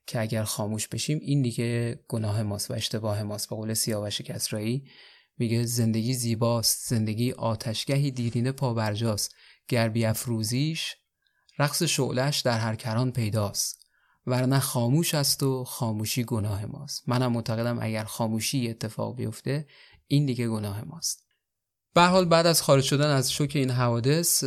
که 0.08 0.22
اگر 0.22 0.44
خاموش 0.44 0.88
بشیم 0.88 1.20
این 1.22 1.42
دیگه 1.42 2.00
گناه 2.08 2.44
ماست 2.44 2.72
و 2.72 2.74
اشتباه 2.74 3.24
ماست. 3.24 3.50
به 3.50 3.56
قول 3.56 3.74
سیاوش 3.74 4.22
کسرایی 4.22 4.86
میگه 5.38 5.64
زندگی 5.64 6.14
زیباست 6.14 6.90
زندگی 6.90 7.32
آتشگهی 7.32 8.12
دیرینه 8.12 8.52
پابرجاست 8.52 9.36
گر 9.68 9.90
بیافروزیش 9.90 10.96
رقص 11.62 11.84
شعلش 11.84 12.40
در 12.40 12.58
هر 12.58 12.76
کران 12.76 13.12
پیداست 13.12 13.86
ورنه 14.28 14.60
خاموش 14.60 15.16
است 15.16 15.44
و 15.44 15.64
خاموشی 15.64 16.24
گناه 16.24 16.66
ماست. 16.66 17.10
منم 17.10 17.32
معتقدم 17.32 17.80
اگر 17.82 18.04
خاموشی 18.04 18.70
اتفاق 18.70 19.16
بیفته 19.16 19.68
این 20.08 20.26
دیگه 20.26 20.48
گناه 20.48 20.84
ماست. 20.84 21.26
به 21.94 22.02
حال 22.02 22.26
بعد 22.26 22.46
از 22.46 22.62
خارج 22.62 22.84
شدن 22.84 23.10
از 23.10 23.32
شوک 23.32 23.52
این 23.56 23.70
حوادث 23.70 24.44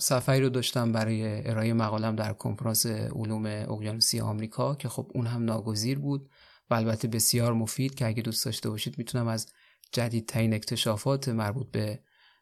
سفری 0.00 0.40
رو 0.40 0.48
داشتم 0.48 0.92
برای 0.92 1.48
ارائه 1.48 1.72
مقالم 1.72 2.16
در 2.16 2.32
کنفرانس 2.32 2.86
علوم 2.86 3.46
اقیانوسی 3.46 4.20
آمریکا 4.20 4.74
که 4.74 4.88
خب 4.88 5.10
اون 5.14 5.26
هم 5.26 5.44
ناگزیر 5.44 5.98
بود 5.98 6.30
و 6.70 6.74
البته 6.74 7.08
بسیار 7.08 7.52
مفید 7.52 7.94
که 7.94 8.06
اگه 8.06 8.22
دوست 8.22 8.44
داشته 8.44 8.70
باشید 8.70 8.98
می‌تونم 8.98 9.28
از 9.28 9.52
جدیدترین 9.92 10.54
اکتشافات 10.54 11.28
مربوط 11.28 11.70
به 11.70 12.00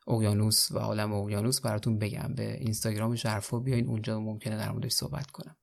اقیانوس 0.09 0.71
و 0.71 0.79
عالم 0.79 1.13
اقیانوس 1.13 1.61
براتون 1.61 1.99
بگم. 1.99 2.35
به 2.37 2.55
اینستاگرام 2.55 3.15
ژرفا 3.15 3.59
بیاین 3.59 3.87
اونجا 3.87 4.21
ممکنه 4.21 4.57
در 4.57 4.73
موردش 4.73 4.93
صحبت 4.93 5.31
کنم. 5.31 5.57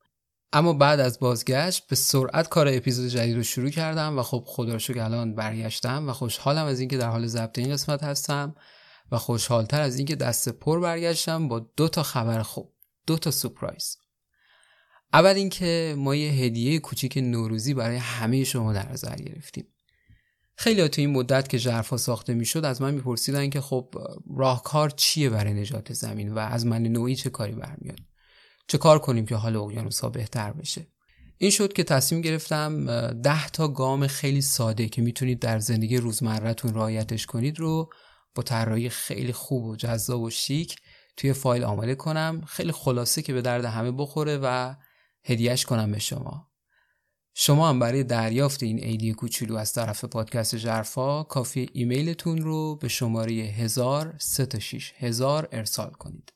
اما 0.54 0.74
بعد 0.74 1.00
از 1.00 1.20
بازگشت 1.20 1.88
به 1.88 1.96
سرعت 1.96 2.50
کار 2.50 2.68
اپیزود 2.68 3.08
جدید 3.08 3.36
رو 3.36 3.44
شروع 3.44 3.70
کردم 3.70 4.20
و 4.20 4.24
خب 4.24 4.44
خدا 4.48 4.78
شکر 4.78 5.00
الان 5.00 5.36
برگشتم 5.36 6.10
و 6.10 6.14
خوشحالم 6.14 6.66
از 6.66 6.80
اینکه 6.80 6.98
در 6.98 7.10
حال 7.10 7.28
ضبط 7.28 7.60
این 7.60 7.74
قسمت 7.74 8.04
هستم 8.04 8.56
و 9.12 9.18
خوشحالتر 9.18 9.82
از 9.82 9.98
اینکه 9.98 10.16
دست 10.16 10.50
پر 10.50 10.80
برگشتم 10.80 11.48
با 11.48 11.60
دو 11.60 11.88
تا 11.88 12.04
خبر 12.04 12.42
خوب 12.42 12.74
دو 13.08 13.18
تا 13.18 13.32
سپرایز. 13.32 13.98
اول 15.14 15.36
اینکه 15.36 15.96
ما 15.98 16.16
یه 16.16 16.32
هدیه 16.32 16.80
کوچیک 16.80 17.18
نوروزی 17.18 17.74
برای 17.74 17.98
همه 17.98 18.44
شما 18.44 18.74
در 18.74 18.92
نظر 18.92 19.16
گرفتیم. 19.16 19.68
خیلی 20.58 20.88
تو 20.88 21.02
این 21.02 21.12
مدت 21.12 21.50
که 21.50 21.58
ژرفا 21.58 21.98
ساخته 21.98 22.34
می‌شد 22.34 22.66
از 22.66 22.82
من 22.82 22.94
میپرسیدن 22.94 23.50
که 23.50 23.62
خب 23.62 23.96
راهکار 24.38 24.90
چیه 24.90 25.30
برای 25.30 25.54
نجات 25.54 25.94
زمین 25.94 26.34
و 26.34 26.40
از 26.40 26.66
من 26.66 26.84
نوعی 26.84 27.16
چه 27.16 27.30
کاری 27.30 27.52
برمیاد؟ 27.52 28.00
چه 28.68 28.78
کار 28.78 29.00
کنیم 29.00 29.26
که 29.26 29.36
حال 29.36 29.56
اقیانوس 29.56 30.00
ها 30.00 30.10
بهتر 30.10 30.54
بشه؟ 30.54 30.88
این 31.38 31.52
شد 31.52 31.74
که 31.74 31.84
تصمیم 31.84 32.22
گرفتم 32.22 32.86
ده 33.22 33.50
تا 33.50 33.68
گام 33.68 34.08
خیلی 34.08 34.42
ساده 34.42 34.88
که 34.88 35.02
می‌تونید 35.02 35.40
در 35.40 35.60
زندگی 35.60 35.98
روزمرهتون 35.98 36.74
رعایتش 36.74 37.26
کنید 37.26 37.60
رو 37.60 37.90
با 38.36 38.44
طراحی 38.44 38.90
خیلی 38.90 39.34
خوب 39.34 39.64
و 39.66 39.76
جذاب 39.76 40.22
و 40.22 40.30
شیک 40.30 40.76
توی 41.18 41.34
فایل 41.34 41.64
آماده 41.64 41.96
کنم. 41.96 42.42
خیلی 42.48 42.72
خلاصه 42.72 43.22
که 43.22 43.34
به 43.34 43.42
درد 43.42 43.66
همه 43.66 43.92
بخوره 43.92 44.40
و 44.44 44.76
هدیهش 45.24 45.66
کنم 45.66 45.92
به 45.92 46.00
شما. 46.00 46.48
شما 47.38 47.70
هم 47.70 47.80
برای 47.80 48.04
دریافت 48.04 48.64
این 48.64 48.84
عیدی 48.84 49.14
کوچولو 49.14 49.56
از 49.56 49.74
طرف 49.74 50.06
پادکست 50.06 50.56
ژرفا 50.56 51.24
کافیه 51.24 51.70
ایمیلتون 51.74 52.38
رو 52.38 52.76
به 52.76 52.88
شماره 52.88 53.34
1036 53.34 54.94
هزار 54.98 55.50
ارسال 55.52 55.92
کنید. 55.92 56.34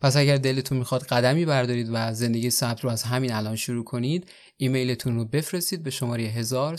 پس 0.00 0.16
اگر 0.16 0.36
دلتون 0.36 0.78
می‌خواد 0.78 1.02
قدمی 1.02 1.44
بردارید 1.44 1.88
و 1.92 2.14
زندگی 2.14 2.50
سبز 2.50 2.80
رو 2.80 2.90
از 2.90 3.02
همین 3.02 3.32
الان 3.32 3.56
شروع 3.56 3.84
کنید 3.84 4.30
ایمیلتون 4.56 5.14
رو 5.14 5.24
بفرستید 5.24 5.82
به 5.82 5.90
شماره 5.90 6.24
1000 6.24 6.76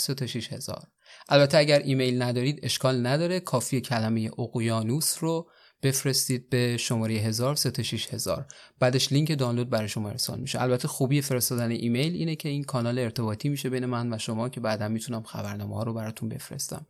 هزار. 0.51 0.87
البته 1.29 1.57
اگر 1.57 1.79
ایمیل 1.79 2.21
ندارید 2.21 2.59
اشکال 2.63 3.07
نداره. 3.07 3.39
کافیه 3.39 3.81
کلمه 3.81 4.31
اقیانوس 4.39 5.15
رو 5.19 5.49
بفرستید 5.83 6.49
به 6.49 6.77
شماره 6.77 7.15
1000 7.15 7.57
هزار. 8.11 8.45
بعدش 8.79 9.11
لینک 9.11 9.37
دانلود 9.37 9.69
برای 9.69 9.89
شما 9.89 10.09
ارسال 10.09 10.39
میشه. 10.39 10.61
البته 10.61 10.87
خوبی 10.87 11.21
فرستادن 11.21 11.71
ایمیل 11.71 12.13
اینه 12.13 12.35
که 12.35 12.49
این 12.49 12.63
کانال 12.63 12.99
ارتباطی 12.99 13.49
میشه 13.49 13.69
بین 13.69 13.85
من 13.85 14.13
و 14.13 14.17
شما 14.17 14.49
که 14.49 14.59
بعدا 14.59 14.87
می‌تونم 14.87 15.23
خبرنامه 15.23 15.75
ها 15.75 15.83
رو 15.83 15.93
براتون 15.93 16.29
بفرستم. 16.29 16.85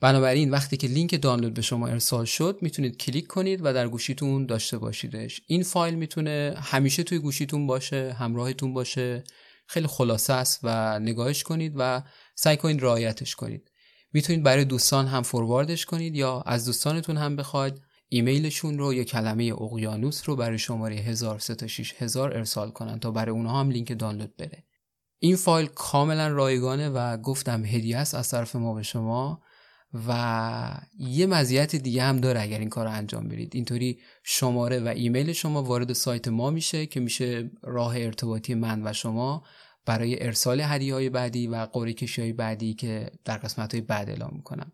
بنابراین 0.00 0.50
وقتی 0.50 0.76
که 0.76 0.86
لینک 0.86 1.22
دانلود 1.22 1.54
به 1.54 1.62
شما 1.62 1.88
ارسال 1.88 2.24
شد 2.24 2.58
می‌تونید 2.62 2.96
کلیک 2.96 3.26
کنید 3.26 3.60
و 3.62 3.72
در 3.72 3.88
گوشیتون 3.88 4.46
داشته 4.46 4.78
باشیدش. 4.78 5.40
این 5.46 5.62
فایل 5.62 5.94
می‌تونه 5.94 6.54
همیشه 6.62 7.02
توی 7.02 7.18
گوشیتون 7.18 7.66
باشه 7.66 8.16
همراهتون 8.18 8.74
باشه 8.74 9.24
خیلی 9.66 9.86
خلاصه 9.86 10.32
است 10.32 10.60
و 10.62 10.98
نگاهش 10.98 11.42
کنید 11.42 11.72
و 11.76 12.02
سعی 12.34 12.56
کنید 12.56 12.82
رعایتش 12.82 13.34
کنید. 13.34 13.70
می‌تونید 14.12 14.42
برای 14.42 14.64
دوستان 14.64 15.06
هم 15.06 15.22
فورواردش 15.22 15.86
کنید 15.86 16.14
یا 16.14 16.40
از 16.46 16.64
دوستانتون 16.64 17.16
هم 17.16 17.36
بخواید. 17.36 17.80
ایمیلشون 18.08 18.78
رو 18.78 18.94
یا 18.94 19.04
کلمه 19.04 19.52
اقیانوس 19.52 20.28
رو 20.28 20.36
برای 20.36 20.58
شماره 20.58 20.96
1036 20.96 21.94
هزار 21.98 22.36
ارسال 22.36 22.70
کنن 22.70 22.98
تا 22.98 23.10
برای 23.10 23.32
اونها 23.32 23.60
هم 23.60 23.70
لینک 23.70 23.98
دانلود 23.98 24.36
بره 24.36 24.64
این 25.18 25.36
فایل 25.36 25.66
کاملا 25.66 26.28
رایگانه 26.28 26.88
و 26.88 27.16
گفتم 27.16 27.64
هدیه 27.64 27.98
است 27.98 28.14
از 28.14 28.30
طرف 28.30 28.56
ما 28.56 28.74
به 28.74 28.82
شما 28.82 29.42
و 30.08 30.80
یه 30.98 31.26
مزیت 31.26 31.76
دیگه 31.76 32.02
هم 32.02 32.16
داره 32.16 32.40
اگر 32.40 32.58
این 32.58 32.68
کار 32.68 32.86
رو 32.86 32.92
انجام 32.92 33.28
برید 33.28 33.54
اینطوری 33.54 34.00
شماره 34.22 34.80
و 34.80 34.88
ایمیل 34.88 35.32
شما 35.32 35.62
وارد 35.62 35.92
سایت 35.92 36.28
ما 36.28 36.50
میشه 36.50 36.86
که 36.86 37.00
میشه 37.00 37.50
راه 37.62 37.96
ارتباطی 37.96 38.54
من 38.54 38.86
و 38.86 38.92
شما 38.92 39.44
برای 39.86 40.24
ارسال 40.24 40.60
هدیه 40.60 40.94
های 40.94 41.10
بعدی 41.10 41.46
و 41.46 41.56
قوری 41.56 41.94
کشی 41.94 42.22
های 42.22 42.32
بعدی 42.32 42.74
که 42.74 43.10
در 43.24 43.36
قسمت 43.38 43.74
های 43.74 43.80
بعد 43.80 44.10
اعلام 44.10 44.30
می‌کنم. 44.36 44.72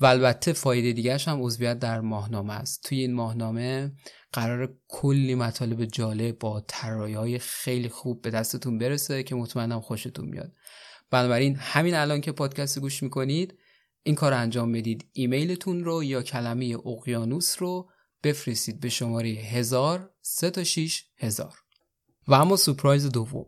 و 0.00 0.06
البته 0.06 0.52
فایده 0.52 0.92
دیگرش 0.92 1.28
هم 1.28 1.42
عضویت 1.42 1.78
در 1.78 2.00
ماهنامه 2.00 2.52
است. 2.52 2.82
توی 2.82 3.00
این 3.00 3.14
ماهنامه 3.14 3.92
قرار 4.32 4.74
کلی 4.88 5.34
مطالب 5.34 5.84
جالب 5.84 6.38
با 6.38 6.64
طراحی 6.68 7.14
های 7.14 7.38
خیلی 7.38 7.88
خوب 7.88 8.22
به 8.22 8.30
دستتون 8.30 8.78
برسه 8.78 9.22
که 9.22 9.34
مطمئنم 9.34 9.80
خوشتون 9.80 10.28
میاد. 10.28 10.52
بنابراین 11.10 11.56
همین 11.56 11.94
الان 11.94 12.20
که 12.20 12.32
پادکست 12.32 12.78
گوش 12.78 13.02
می‌کنید 13.02 13.58
این 14.02 14.14
کار 14.14 14.32
انجام 14.32 14.72
بدید. 14.72 15.06
ایمیلتون 15.12 15.84
رو 15.84 16.04
یا 16.04 16.22
کلمه 16.22 16.76
اقیانوس 16.86 17.56
رو 17.58 17.90
بفرستید 18.22 18.80
به 18.80 18.88
شماره 18.88 19.28
1000 19.28 20.10
تا 20.54 20.64
6 20.64 21.04
هزار. 21.18 21.54
و 22.28 22.34
اما 22.34 22.56
سپرایز 22.56 23.06
دوم. 23.08 23.46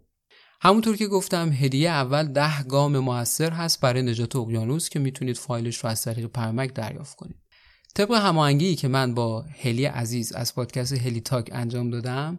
همونطور 0.60 0.96
که 0.96 1.06
گفتم 1.06 1.52
هدیه 1.52 1.90
اول 1.90 2.26
ده 2.26 2.62
گام 2.62 2.98
موثر 2.98 3.50
هست 3.50 3.80
برای 3.80 4.02
نجات 4.02 4.36
اقیانوس 4.36 4.88
که 4.88 4.98
می‌تونید 4.98 5.36
فایلش 5.36 5.76
رو 5.76 5.90
از 5.90 6.02
طریق 6.02 6.26
پرمک 6.26 6.74
دریافت 6.74 7.16
کنید. 7.16 7.36
طبق 7.94 8.12
هماهنگی 8.12 8.76
که 8.76 8.88
من 8.88 9.14
با 9.14 9.42
هلی 9.62 9.84
عزیز 9.84 10.32
از 10.32 10.54
پادکست 10.54 10.92
هلی 10.92 11.20
تاک 11.20 11.48
انجام 11.52 11.90
دادم 11.90 12.38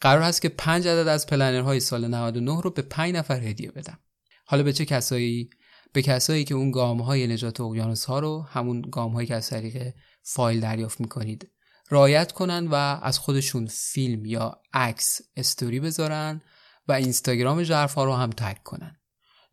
قرار 0.00 0.22
هست 0.22 0.42
که 0.42 0.48
پنج 0.48 0.88
عدد 0.88 1.08
از 1.08 1.26
planner 1.26 1.68
های 1.68 1.80
سال 1.80 2.08
99 2.08 2.60
رو 2.60 2.70
به 2.70 2.82
5 2.82 3.14
نفر 3.14 3.40
هدیه 3.40 3.70
بدم. 3.70 3.98
حالا 4.46 4.62
به 4.62 4.72
چه 4.72 4.84
کسایی؟ 4.84 5.50
به 5.92 6.02
کسایی 6.02 6.44
که 6.44 6.54
اون 6.54 6.70
گام 6.70 7.00
های 7.00 7.26
نجات 7.26 7.60
اقیانوس 7.60 8.04
ها 8.04 8.18
رو 8.18 8.42
همون 8.42 8.80
گام 8.80 9.12
هایی 9.12 9.26
که 9.26 9.34
از 9.34 9.50
طریق 9.50 9.92
فایل 10.22 10.60
دریافت 10.60 11.00
می‌کنید 11.00 11.50
رعایت 11.88 12.32
کنن 12.32 12.66
و 12.66 12.74
از 12.74 13.18
خودشون 13.18 13.66
فیلم 13.66 14.24
یا 14.24 14.60
عکس 14.72 15.20
استوری 15.36 15.80
بذارن 15.80 16.40
و 16.88 16.92
اینستاگرام 16.92 17.62
ژرفا 17.62 18.04
رو 18.04 18.14
هم 18.14 18.30
تگ 18.30 18.56
کنن. 18.64 18.96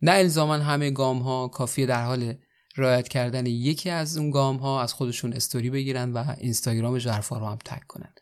نه 0.01 0.11
الزاما 0.11 0.53
همه 0.53 0.91
گام 0.91 1.19
ها 1.19 1.47
کافیه 1.47 1.85
در 1.85 2.05
حال 2.05 2.33
رعایت 2.75 3.07
کردن 3.07 3.45
یکی 3.45 3.89
از 3.89 4.17
اون 4.17 4.31
گام 4.31 4.57
ها 4.57 4.81
از 4.81 4.93
خودشون 4.93 5.33
استوری 5.33 5.69
بگیرن 5.69 6.13
و 6.13 6.35
اینستاگرام 6.37 6.99
ژرفا 6.99 7.27
رو 7.27 7.45
هم 7.45 7.57
تگ 7.65 7.81
کنن. 7.87 8.13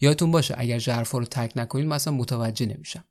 یادتون 0.00 0.30
باشه 0.30 0.54
اگر 0.58 0.78
ژرفا 0.78 1.10
رو 1.10 1.24
تگ 1.24 1.50
نکنید 1.56 1.86
مثلا 1.86 2.14
متوجه 2.14 2.66
نمیشم. 2.66 3.04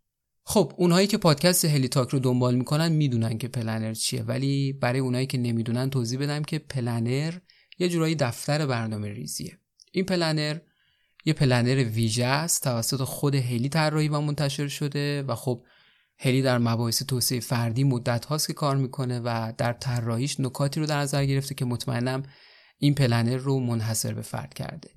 خب 0.44 0.74
اونهایی 0.78 1.08
که 1.08 1.18
پادکست 1.18 1.66
هلی 1.66 1.88
تاک 1.88 2.10
رو 2.10 2.20
دنبال 2.20 2.56
می‌کنن 2.56 2.92
می‌دونن 2.92 3.38
که 3.38 3.48
planner 3.48 3.94
چیه 3.94 4.24
ولی 4.24 4.74
برای 4.74 5.00
اونهایی 5.00 5.28
که 5.28 5.38
نمی‌دونن 5.38 5.90
توضیح 5.90 6.20
بدم 6.20 6.44
که 6.44 6.60
planner 6.60 7.34
یه 7.80 7.90
جورایی 7.90 8.16
دفتر 8.16 8.66
برنامه 8.66 9.14
ریزیه 9.14 9.60
این 9.92 10.06
planner 10.06 10.58
یه 11.26 11.34
planner 11.34 11.84
ویژه 11.84 12.26
است 12.26 12.64
توسط 12.64 13.04
خود 13.04 13.36
هلی 13.36 13.70
طراحی 13.70 14.08
و 14.08 14.22
منتشر 14.22 14.68
شده 14.68 15.24
و 15.24 15.36
خب 15.36 15.64
هلی 16.18 16.42
در 16.42 16.58
مباحث 16.58 17.04
توسعه 17.04 17.40
فردی 17.40 17.84
مدت 17.84 18.26
هاست 18.26 18.48
که 18.48 18.54
کار 18.54 18.76
می‌کنه 18.76 19.20
و 19.20 19.54
در 19.58 19.74
طراحیش 19.74 20.40
نکاتی 20.40 20.80
رو 20.80 20.86
در 20.86 21.00
نظر 21.00 21.26
گرفته 21.26 21.56
که 21.56 21.66
مطمئنم 21.66 22.24
این 22.78 22.96
پلنر 22.96 23.38
رو 23.38 23.60
منحصر 23.60 24.14
به 24.14 24.22
فرد 24.22 24.54
کرده. 24.54 24.90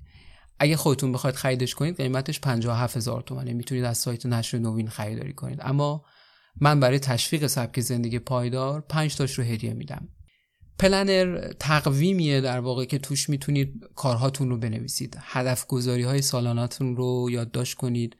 اگه 0.59 0.75
خودتون 0.77 1.11
بخواید 1.11 1.35
خریدش 1.35 1.75
کنید 1.75 1.97
قیمتش 1.97 2.39
57 2.39 2.97
هزار 2.97 3.21
تومنه 3.21 3.53
می‌تونید 3.53 3.83
از 3.83 3.97
سایت 3.97 4.25
نشر 4.25 4.57
نوین 4.57 4.89
خریداری 4.89 5.33
کنید. 5.33 5.59
اما 5.61 6.05
من 6.61 6.79
برای 6.79 6.99
تشویق 6.99 7.47
سبک 7.47 7.79
زندگی 7.79 8.19
پایدار 8.19 8.81
5 8.81 9.15
تاش 9.15 9.39
رو 9.39 9.43
هدیه 9.43 9.73
میدم. 9.73 10.07
پلنر 10.79 11.53
تقویمیه 11.59 12.41
در 12.41 12.59
واقع 12.59 12.85
که 12.85 12.99
توش 12.99 13.29
می‌تونید 13.29 13.73
کارهاتون 13.95 14.49
رو 14.49 14.57
بنویسید. 14.57 15.17
هدف 15.21 15.67
گذاری 15.67 16.03
های 16.03 16.21
سالاناتون 16.21 16.95
رو 16.95 17.27
یادداشت 17.31 17.77
کنید 17.77 18.17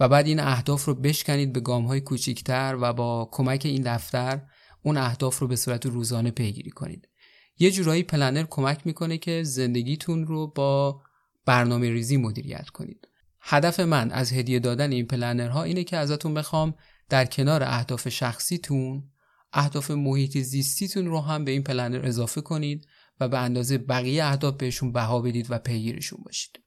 و 0.00 0.08
بعد 0.08 0.26
این 0.26 0.40
اهداف 0.40 0.84
رو 0.84 0.94
بشکنید 0.94 1.52
به 1.52 1.60
گام 1.60 1.86
های 1.86 2.00
کوچیکتر 2.00 2.76
و 2.80 2.92
با 2.92 3.28
کمک 3.32 3.62
این 3.64 3.82
دفتر 3.82 4.42
اون 4.82 4.96
اهداف 4.96 5.38
رو 5.38 5.48
به 5.48 5.56
صورت 5.56 5.86
روزانه 5.86 6.30
پیگیری 6.30 6.70
کنید. 6.70 7.08
یه 7.58 7.70
جورایی 7.70 8.02
پلنر 8.02 8.44
کمک 8.50 8.86
می‌کنه 8.86 9.18
که 9.18 9.42
زندگیتون 9.42 10.26
رو 10.26 10.46
با 10.46 11.02
برنامه 11.46 11.90
ریزی 11.90 12.16
مدیریت 12.16 12.68
کنید. 12.68 13.08
هدف 13.40 13.80
من 13.80 14.10
از 14.10 14.32
هدیه 14.32 14.58
دادن 14.58 14.92
این 14.92 15.06
پلنرها 15.06 15.62
اینه 15.62 15.84
که 15.84 15.96
ازتون 15.96 16.34
بخوام 16.34 16.74
در 17.08 17.24
کنار 17.24 17.62
اهداف 17.62 18.08
شخصیتون 18.08 19.10
اهداف 19.52 19.90
محیط 19.90 20.38
زیستیتون 20.38 21.06
رو 21.06 21.20
هم 21.20 21.44
به 21.44 21.50
این 21.50 21.62
پلنر 21.62 22.06
اضافه 22.06 22.40
کنید 22.40 22.86
و 23.20 23.28
به 23.28 23.38
اندازه 23.38 23.78
بقیه 23.78 24.24
اهداف 24.24 24.54
بهشون 24.54 24.92
بها 24.92 25.20
بدید 25.20 25.46
و 25.50 25.58
پیگیرشون 25.58 26.18
باشید. 26.24 26.60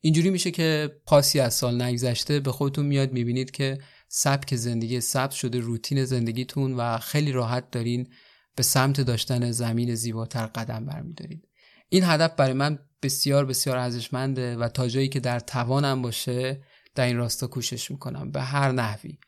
اینجوری 0.00 0.30
میشه 0.30 0.50
که 0.50 0.96
پاسی 1.06 1.40
از 1.40 1.54
سال 1.54 1.82
نگذشته 1.82 2.40
به 2.40 2.52
خودتون 2.52 2.86
میاد 2.86 3.12
می‌بینید 3.12 3.50
که 3.50 3.78
سبک 4.08 4.56
زندگی 4.56 5.00
ثبت 5.00 5.30
شده 5.30 5.58
روتین 5.60 6.04
زندگیتون 6.04 6.74
و 6.74 6.98
خیلی 6.98 7.32
راحت 7.32 7.70
دارین 7.70 8.08
به 8.56 8.62
سمت 8.62 9.00
داشتن 9.00 9.50
زمین 9.50 9.94
زیباتر 9.94 10.46
قدم 10.46 10.86
برمیدارید. 10.86 11.48
این 11.88 12.04
هدف 12.04 12.34
برای 12.34 12.52
من 12.52 12.78
بسیار 13.02 13.44
بسیار 13.44 13.76
ارزشمنده 13.76 14.56
و 14.56 14.68
تا 14.68 14.88
جایی 14.88 15.08
که 15.08 15.20
در 15.20 15.40
توانم 15.40 16.02
باشه 16.02 16.62
در 16.94 17.06
این 17.06 17.16
راستا 17.16 17.46
کوشش 17.46 17.90
می‌کنم. 17.90 18.30
به 18.30 18.42
هر 18.42 18.72
نحوی. 18.72 19.18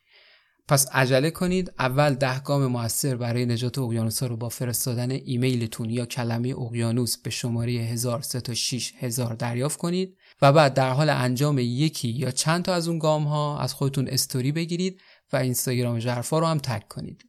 پس 0.73 0.89
عجله 0.93 1.31
کنید. 1.31 1.73
اول 1.79 2.15
ده 2.15 2.41
گام 2.41 2.67
موثر 2.67 3.17
برای 3.17 3.47
نجات 3.47 3.79
اقیانوس 3.79 4.23
رو 4.23 4.37
با 4.37 4.49
فرستادن 4.49 5.11
ایمیلتون 5.11 5.91
یا 5.91 6.07
کلمه 6.07 6.55
اقیانوس 6.59 7.17
به 7.17 7.31
شماره 7.31 7.73
1036 7.73 8.93
هزار 8.99 9.35
دریافت 9.35 9.79
کنید 9.79 10.17
و 10.43 10.53
بعد 10.53 10.75
در 10.75 10.91
حال 10.91 11.11
انجام 11.11 11.59
یکی 11.59 12.09
یا 12.09 12.31
چند 12.31 12.65
تا 12.65 12.75
از 12.75 12.89
اون 12.89 12.99
گام 12.99 13.25
ها 13.25 13.59
از 13.59 13.75
خودتون 13.75 14.09
استوری 14.09 14.53
بگیرید 14.53 15.01
و 15.33 15.37
اینستاگرام 15.37 15.99
ژرفا 15.99 16.39
رو 16.39 16.47
هم 16.47 16.59
تگ 16.59 16.83
کنید. 16.89 17.25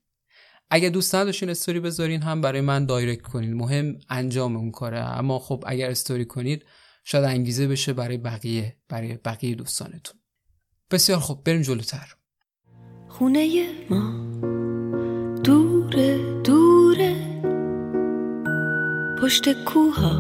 اگه 0.70 0.90
دوست 0.90 1.16
نداشتین 1.16 1.50
استوری 1.50 1.80
بذارین 1.80 2.22
هم 2.22 2.42
برای 2.42 2.62
من 2.62 2.86
دایرکت 2.86 3.22
کنید 3.22 3.54
مهم 3.54 3.98
انجام 4.10 4.56
اون 4.56 4.72
کاره. 4.72 5.00
اما 5.00 5.40
خب 5.40 5.64
اگر 5.68 5.90
استوری 5.90 6.26
کنید 6.26 6.66
شاید 7.04 7.26
انگیزه 7.26 7.68
بشه 7.68 7.94
برای 7.94 8.18
بقیه 8.18 8.78
برای 8.90 9.18
بقیه 9.18 9.56
دوستانتون. 9.56 10.20
بسیار 10.92 11.20
خب 11.20 11.42
بریم 11.46 11.62
جلوتر. 11.62 12.23
خونه 13.18 13.66
ما. 13.90 14.04
دوره 15.44 16.42
دوره. 16.44 17.16
پشت 19.22 19.64
کوها. 19.66 20.12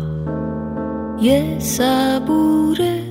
یه 1.21 1.59
صبوره. 1.59 3.03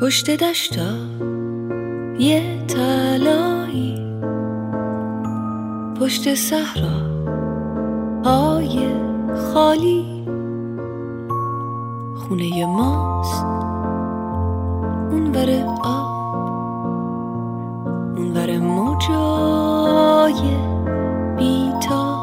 پشت 0.00 0.30
دشتا. 0.30 0.94
یه 2.18 2.64
تلایی 2.68 3.98
پشت 6.00 6.34
صحرا. 6.34 6.98
های 8.24 8.88
خالی. 9.54 10.24
خونه 12.16 12.66
ماست. 12.66 13.44
اون 15.12 15.32
بره 15.32 15.64
آب. 15.84 16.21
بره 18.30 18.58
موجای 18.58 20.34
بیتا 21.38 22.22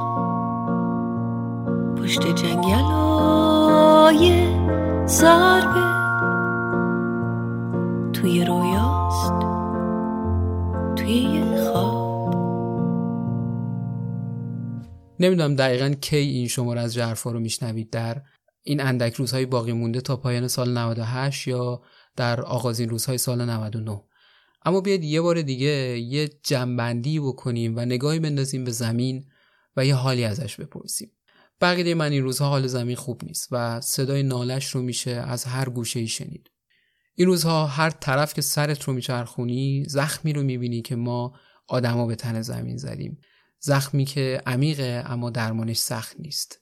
پشت 1.97 2.35
جنگل 2.35 2.69
های 2.69 4.47
زربه 5.05 5.89
توی 8.13 8.45
رویاست 8.45 9.33
توی 10.95 11.43
خواب. 11.63 12.35
نمی‌دونم 15.19 15.55
دقیقا 15.55 15.89
کی 15.89 16.17
این 16.17 16.47
شماره 16.47 16.81
از 16.81 16.93
جرفا 16.93 17.31
رو 17.31 17.39
میشنوید 17.39 17.89
در 17.89 18.21
این 18.63 18.81
اندک 18.81 19.13
روزهای 19.13 19.45
باقی 19.45 19.73
مونده 19.73 20.01
تا 20.01 20.17
پایان 20.17 20.47
سال 20.47 20.77
98 20.77 21.47
یا 21.47 21.81
در 22.15 22.41
آغازین 22.41 22.89
روزهای 22.89 23.17
سال 23.17 23.45
99 23.45 24.01
اما 24.69 24.81
بیاید 24.81 25.03
یه 25.03 25.21
بار 25.21 25.41
دیگه 25.41 25.99
یه 25.99 26.29
جنبندی 26.43 27.19
بکنیم 27.19 27.77
و 27.77 27.79
نگاهی 27.79 28.19
بندازیم 28.19 28.63
به 28.63 28.71
زمین 28.71 29.25
و 29.77 29.85
یه 29.85 29.95
حالی 29.95 30.23
ازش 30.23 30.55
بپرسیم. 30.55 31.11
بقیه 31.61 31.95
من 31.95 32.11
این 32.11 32.23
روزها 32.23 32.49
حال 32.49 32.67
زمین 32.67 32.95
خوب 32.95 33.23
نیست 33.23 33.47
و 33.51 33.81
صدای 33.81 34.23
نالش 34.23 34.65
رو 34.65 34.81
میشه 34.81 35.11
از 35.11 35.45
هر 35.45 35.69
گوشه 35.69 35.99
ای 35.99 36.07
شنید. 36.07 36.51
این 37.15 37.27
روزها 37.27 37.65
هر 37.65 37.89
طرف 37.89 38.33
که 38.33 38.41
سرت 38.41 38.83
رو 38.83 38.93
میچرخونی 38.93 39.85
زخمی 39.87 40.33
رو 40.33 40.43
می‌بینی 40.43 40.81
که 40.81 40.95
ما 40.95 41.33
آدما 41.67 42.05
به 42.05 42.15
تن 42.15 42.41
زمین 42.41 42.77
زدیم. 42.77 43.21
زخمی 43.59 44.05
که 44.05 44.41
عمیقه 44.45 45.03
اما 45.05 45.29
درمانش 45.29 45.77
سخت 45.77 46.19
نیست. 46.19 46.61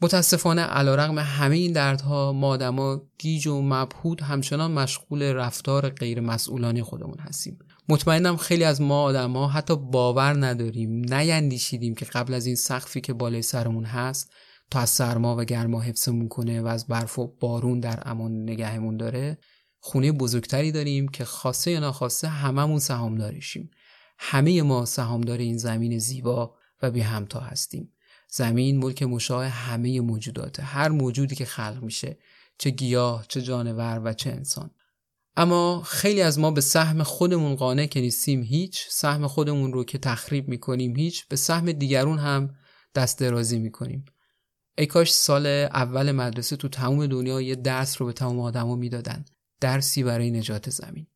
متاسفانه 0.00 0.62
علیرغم 0.62 1.18
همه 1.18 1.56
این 1.56 1.72
دردها 1.72 2.32
ما 2.32 2.48
آدما 2.48 3.02
گیج 3.18 3.46
و 3.46 3.62
مبهود 3.62 4.20
همچنان 4.20 4.72
مشغول 4.72 5.22
رفتار 5.22 5.88
غیر 5.88 6.20
مسئولانی 6.20 6.82
خودمون 6.82 7.18
هستیم. 7.18 7.58
مطمئنم 7.88 8.36
خیلی 8.36 8.64
از 8.64 8.80
ما 8.80 9.02
آدما 9.02 9.48
حتی 9.48 9.76
باور 9.76 10.46
نداریم 10.46 10.90
نیندیشیدیم 11.14 11.94
که 11.94 12.04
قبل 12.04 12.34
از 12.34 12.46
این 12.46 12.56
سقفی 12.56 13.00
که 13.00 13.12
بالای 13.12 13.42
سرمون 13.42 13.84
هست 13.84 14.32
تا 14.70 14.80
از 14.80 14.90
سرما 14.90 15.36
و 15.36 15.44
گرما 15.44 15.80
حفظمون 15.80 16.28
کنه 16.28 16.60
و 16.60 16.66
از 16.66 16.86
برف 16.86 17.18
و 17.18 17.26
بارون 17.40 17.80
در 17.80 18.02
امان 18.06 18.42
نگهمون 18.42 18.96
داره 18.96 19.38
خونه 19.80 20.12
بزرگتری 20.12 20.72
داریم 20.72 21.08
که 21.08 21.24
خاصه 21.24 21.70
یا 21.70 21.80
ناخواسته 21.80 22.28
هممون 22.28 22.78
سهامدارشیم. 22.78 23.70
همه 24.18 24.62
ما 24.62 24.84
سهامدار 24.84 25.38
این 25.38 25.56
زمین 25.56 25.98
زیبا 25.98 26.54
و 26.82 26.90
بی 26.90 27.00
همتا 27.00 27.40
هستیم. 27.40 27.92
زمین 28.28 28.78
ملک 28.78 29.02
مشاع 29.02 29.46
همه 29.46 30.00
موجوداته. 30.00 30.62
هر 30.62 30.88
موجودی 30.88 31.34
که 31.34 31.44
خلق 31.44 31.78
میشه 31.82 32.18
چه 32.58 32.70
گیاه 32.70 33.26
چه 33.28 33.42
جانور 33.42 34.00
و 34.04 34.12
چه 34.12 34.30
انسان. 34.30 34.70
اما 35.36 35.82
خیلی 35.82 36.22
از 36.22 36.38
ما 36.38 36.50
به 36.50 36.60
سهم 36.60 37.02
خودمون 37.02 37.54
قانع 37.54 37.86
که 37.86 38.00
نیستیم 38.00 38.42
هیچ 38.42 38.86
سهم 38.90 39.26
خودمون 39.26 39.72
رو 39.72 39.84
که 39.84 39.98
تخریب 39.98 40.48
می‌کنیم 40.48 40.96
هیچ 40.96 41.28
به 41.28 41.36
سهم 41.36 41.72
دیگرون 41.72 42.18
هم 42.18 42.54
دست 42.94 43.18
درازی 43.18 43.58
می‌کنیم. 43.58 44.04
ای 44.78 44.86
کاش 44.86 45.12
سال 45.12 45.46
اول 45.46 46.12
مدرسه 46.12 46.56
تو 46.56 46.68
تمام 46.68 47.06
دنیا 47.06 47.40
یه 47.40 47.54
درس 47.54 48.00
رو 48.00 48.06
به 48.06 48.12
تمام 48.12 48.40
آدما 48.40 48.76
می‌دادن. 48.76 49.24
درسی 49.60 50.02
برای 50.02 50.30
نجات 50.30 50.70
زمین. 50.70 51.06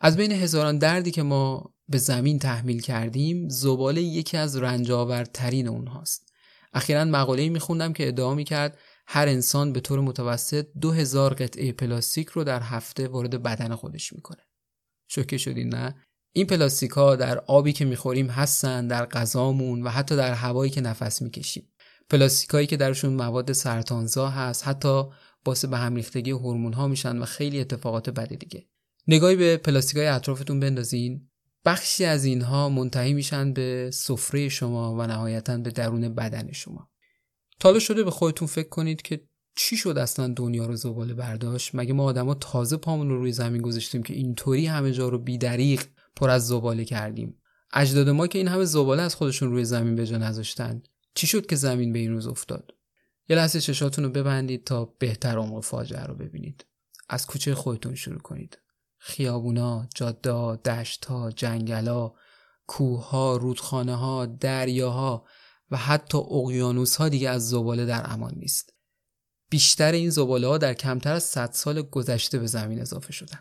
از 0.00 0.16
بین 0.16 0.32
هزاران 0.32 0.78
دردی 0.78 1.10
که 1.10 1.22
ما 1.22 1.74
به 1.88 1.98
زمین 1.98 2.38
تحمیل 2.38 2.80
کردیم 2.80 3.48
زباله 3.48 4.02
یکی 4.02 4.36
از 4.36 4.56
رنجاورترین 4.56 5.68
اونهاست. 5.68 6.32
اخیرا 6.72 7.04
مقاله 7.04 7.48
میخوندم 7.48 7.92
که 7.92 8.08
ادعا 8.08 8.34
می‌کرد 8.34 8.78
هر 9.06 9.28
انسان 9.28 9.72
به 9.72 9.80
طور 9.80 10.00
متوسط 10.00 10.66
دو 10.80 10.90
هزار 10.92 11.34
قطعه 11.34 11.72
پلاستیک 11.72 12.28
رو 12.28 12.44
در 12.44 12.62
هفته 12.62 13.08
وارد 13.08 13.42
بدن 13.42 13.74
خودش 13.74 14.12
می‌کنه. 14.12 14.42
شوکه 15.08 15.38
شدین 15.38 15.68
نه؟ 15.68 15.94
این 16.32 16.46
پلاستیک 16.46 16.90
ها 16.90 17.16
در 17.16 17.38
آبی 17.38 17.72
که 17.72 17.84
می‌خوریم 17.84 18.26
هستن 18.26 18.86
در 18.86 19.06
غذامون 19.06 19.82
و 19.82 19.88
حتی 19.88 20.16
در 20.16 20.32
هوایی 20.32 20.70
که 20.70 20.80
نفس 20.80 21.22
می‌کشیم. 21.22 21.72
پلاستیک 22.10 22.50
هایی 22.50 22.66
که 22.66 22.76
درشون 22.76 23.12
مواد 23.12 23.52
سرطانزا 23.52 24.28
هست 24.28 24.68
حتی 24.68 25.04
باعث 25.44 25.64
به 25.64 25.76
هم 25.76 25.94
ریختگی 25.94 26.30
هورمون 26.30 26.72
ها 26.72 26.88
میشن 26.88 27.18
و 27.18 27.24
خیلی 27.24 27.60
اتفاقات 27.60 28.10
بد 28.10 28.34
دیگه. 28.34 28.66
نگاهی 29.08 29.36
به 29.36 29.56
پلاستیک 29.56 29.96
های 29.96 30.06
اطرافتون 30.06 30.60
بندازین. 30.60 31.30
بخشی 31.66 32.04
از 32.04 32.24
اینها 32.24 32.68
منتهی 32.68 33.12
میشن 33.12 33.52
به 33.52 33.90
سفره 33.92 34.48
شما 34.48 34.94
و 34.94 35.06
نهایتا 35.06 35.58
به 35.58 35.70
درون 35.70 36.14
بدن 36.14 36.52
شما. 36.52 36.90
تالا 37.60 37.78
شده 37.78 38.04
به 38.04 38.10
خودتون 38.10 38.48
فکر 38.48 38.68
کنید 38.68 39.02
که 39.02 39.28
چی 39.56 39.76
شد 39.76 39.98
اصلا 39.98 40.28
دنیا 40.36 40.66
رو 40.66 40.76
زباله 40.76 41.14
برداشت؟ 41.14 41.70
مگه 41.74 41.92
ما 41.92 42.04
آدما 42.04 42.34
تازه 42.34 42.76
پامون 42.76 43.08
رو 43.08 43.18
روی 43.18 43.32
زمین 43.32 43.62
گذاشتیم 43.62 44.02
که 44.02 44.14
اینطوری 44.14 44.66
همه 44.66 44.92
جا 44.92 45.08
رو 45.08 45.18
بیدریق 45.18 45.84
پر 46.16 46.30
از 46.30 46.46
زباله 46.46 46.84
کردیم؟ 46.84 47.38
اجداد 47.72 48.08
ما 48.08 48.26
که 48.26 48.38
این 48.38 48.48
همه 48.48 48.64
زباله 48.64 49.02
از 49.02 49.14
خودشون 49.14 49.50
روی 49.50 49.64
زمین 49.64 49.96
به 49.96 50.06
جا 50.06 50.18
نذاشتن. 50.18 50.82
چی 51.14 51.26
شد 51.26 51.46
که 51.46 51.56
زمین 51.56 51.92
به 51.92 51.98
این 51.98 52.12
روز 52.12 52.26
افتاد؟ 52.26 52.74
یه 53.28 53.36
لحظه 53.36 53.60
چشاتون 53.60 54.04
رو 54.04 54.10
ببندید 54.10 54.64
تا 54.64 54.84
بهتر 54.84 55.38
عمق 55.38 55.64
فاجعه 55.64 56.04
رو 56.04 56.14
ببینید. 56.14 56.66
از 57.08 57.26
کوچه 57.26 57.54
خودتون 57.54 57.94
شروع 57.94 58.18
کنید. 58.18 58.58
خیابونا، 59.06 59.88
جاده، 59.94 60.56
دشتها، 60.56 61.30
جنگلا، 61.30 62.12
کوهها، 62.66 63.36
رودخانه 63.36 63.94
ها، 63.94 64.26
دریاها 64.26 65.26
و 65.70 65.76
حتی 65.76 66.18
اقیانوس 66.18 66.96
ها 66.96 67.08
دیگه 67.08 67.30
از 67.30 67.48
زباله 67.48 67.86
در 67.86 68.12
امان 68.12 68.34
نیست. 68.36 68.74
بیشتر 69.50 69.92
این 69.92 70.10
زباله 70.10 70.46
ها 70.46 70.58
در 70.58 70.74
کمتر 70.74 71.12
از 71.12 71.22
100 71.24 71.50
سال 71.52 71.82
گذشته 71.82 72.38
به 72.38 72.46
زمین 72.46 72.80
اضافه 72.80 73.12
شدن. 73.12 73.38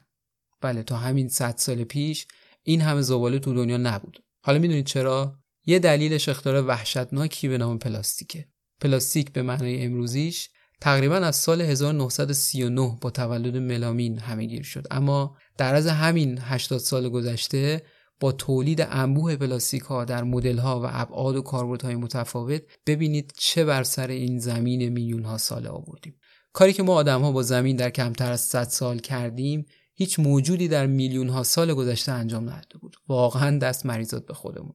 بله 0.62 0.84
تا 0.84 0.98
همین 0.98 1.30
100 1.30 1.56
سال 1.58 1.84
پیش 1.84 2.28
این 2.64 2.82
همه 2.82 3.02
زباله 3.02 3.40
تو 3.40 3.54
دنیا 3.54 3.78
نبود. 3.78 4.24
حالا 4.42 4.60
می‌دونید 4.60 4.86
چرا؟ 4.86 5.40
یه 5.66 5.80
دلیلش 5.80 6.30
اختراع 6.30 6.62
وحشتناکی 6.62 7.48
به 7.48 7.58
نام 7.58 7.80
پلاستیکه. 7.80 8.48
پلاستیک 8.82 9.32
به 9.32 9.42
معنای 9.42 9.84
امروزیش 9.84 10.50
تقریبا 10.82 11.16
از 11.16 11.36
سال 11.36 11.62
1939 11.62 12.98
با 13.02 13.10
تولد 13.10 13.58
ملامین 13.58 14.20
همهگیر 14.20 14.64
شد. 14.64 14.88
اما 14.92 15.38
در 15.58 15.76
از 15.76 15.88
همین 15.88 16.38
80 16.42 16.80
سال 16.80 17.10
گذشته 17.10 17.82
با 18.20 18.32
تولید 18.32 18.82
انبوه 18.90 19.36
پلاستیک 19.36 19.82
ها 19.82 20.06
در 20.06 20.24
مدل 20.24 20.58
ها 20.58 20.82
و 20.82 20.86
ابعاد 20.90 21.36
و 21.36 21.42
کاربردهای 21.42 21.96
متفاوت 21.96 22.62
ببینید 22.88 23.34
چه 23.38 23.66
بر 23.66 23.84
سر 23.84 24.08
این 24.08 24.40
زمین 24.40 24.90
میلیون 24.90 25.24
ها 25.24 25.38
ساله 25.38 25.70
آوردیم. 25.70 26.16
کاری 26.54 26.74
که 26.74 26.84
ما 26.84 26.94
آدم 26.94 27.22
ها 27.22 27.32
با 27.32 27.44
زمین 27.44 27.76
در 27.76 27.90
کمتر 27.90 28.32
از 28.32 28.42
100 28.42 28.64
سال 28.64 29.00
کردیم 29.00 29.66
هیچ 29.94 30.20
موجودی 30.20 30.68
در 30.68 30.86
میلیون 30.86 31.30
ها 31.30 31.44
سال 31.44 31.74
گذشته 31.74 32.12
انجام 32.12 32.50
نداده 32.50 32.78
بود. 32.78 32.96
واقعا 33.08 33.58
دست 33.58 33.86
مریضات 33.86 34.26
به 34.26 34.34
خودمون. 34.34 34.74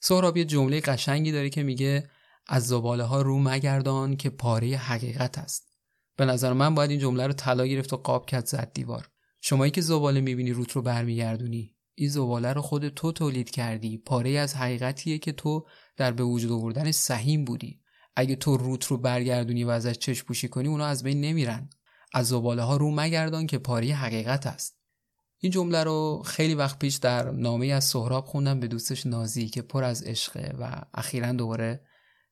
سهراب 0.00 0.36
یه 0.36 0.44
جمله 0.44 0.80
قشنگی 0.80 1.32
داره 1.32 1.50
که 1.50 1.62
میگه 1.62 2.10
از 2.52 2.66
زباله 2.66 3.04
ها 3.04 3.22
رو 3.22 3.38
مگردان 3.38 4.16
که 4.16 4.30
پاره 4.30 4.76
حقیقت 4.76 5.38
است. 5.38 5.66
به 6.16 6.24
نظر 6.24 6.52
من 6.52 6.74
باید 6.74 6.90
این 6.90 7.00
جمله 7.00 7.26
رو 7.26 7.32
طلا 7.32 7.66
گرفت 7.66 7.92
و 7.92 7.96
قاب 7.96 8.26
کرد 8.26 8.46
زد 8.46 8.70
دیوار. 8.74 9.10
شمایی 9.40 9.70
که 9.70 9.80
زباله 9.80 10.20
می‌بینی 10.20 10.52
روت 10.52 10.72
رو 10.72 10.82
برمیگردونی 10.82 11.76
این 11.94 12.08
زباله 12.08 12.52
رو 12.52 12.62
خود 12.62 12.88
تو 12.88 13.12
تولید 13.12 13.50
کردی. 13.50 13.98
پاره 13.98 14.30
از 14.30 14.54
حقیقتیه 14.54 15.18
که 15.18 15.32
تو 15.32 15.66
در 15.96 16.12
به 16.12 16.22
وجود 16.22 16.52
آوردن 16.52 16.90
سهیم 16.90 17.44
بودی. 17.44 17.80
اگه 18.16 18.36
تو 18.36 18.56
روت 18.56 18.84
رو 18.84 18.96
برگردونی 18.96 19.64
و 19.64 19.70
ازش 19.70 19.98
چشم 19.98 20.26
پوشی 20.26 20.48
کنی 20.48 20.68
اونا 20.68 20.86
از 20.86 21.02
بین 21.02 21.20
نمیرن. 21.20 21.70
از 22.14 22.28
زباله 22.28 22.62
ها 22.62 22.76
رو 22.76 22.90
مگردان 22.90 23.46
که 23.46 23.58
پاره 23.58 23.94
حقیقت 23.94 24.46
است. 24.46 24.76
این 25.38 25.52
جمله 25.52 25.84
رو 25.84 26.22
خیلی 26.26 26.54
وقت 26.54 26.78
پیش 26.78 26.96
در 26.96 27.30
نامه 27.30 27.66
از 27.66 27.84
سهراب 27.84 28.24
خوندم 28.24 28.60
به 28.60 28.68
دوستش 28.68 29.06
نازی 29.06 29.48
که 29.48 29.62
پر 29.62 29.84
از 29.84 30.02
عشقه 30.02 30.54
و 30.60 30.82
اخیرا 30.94 31.32
دوباره 31.32 31.80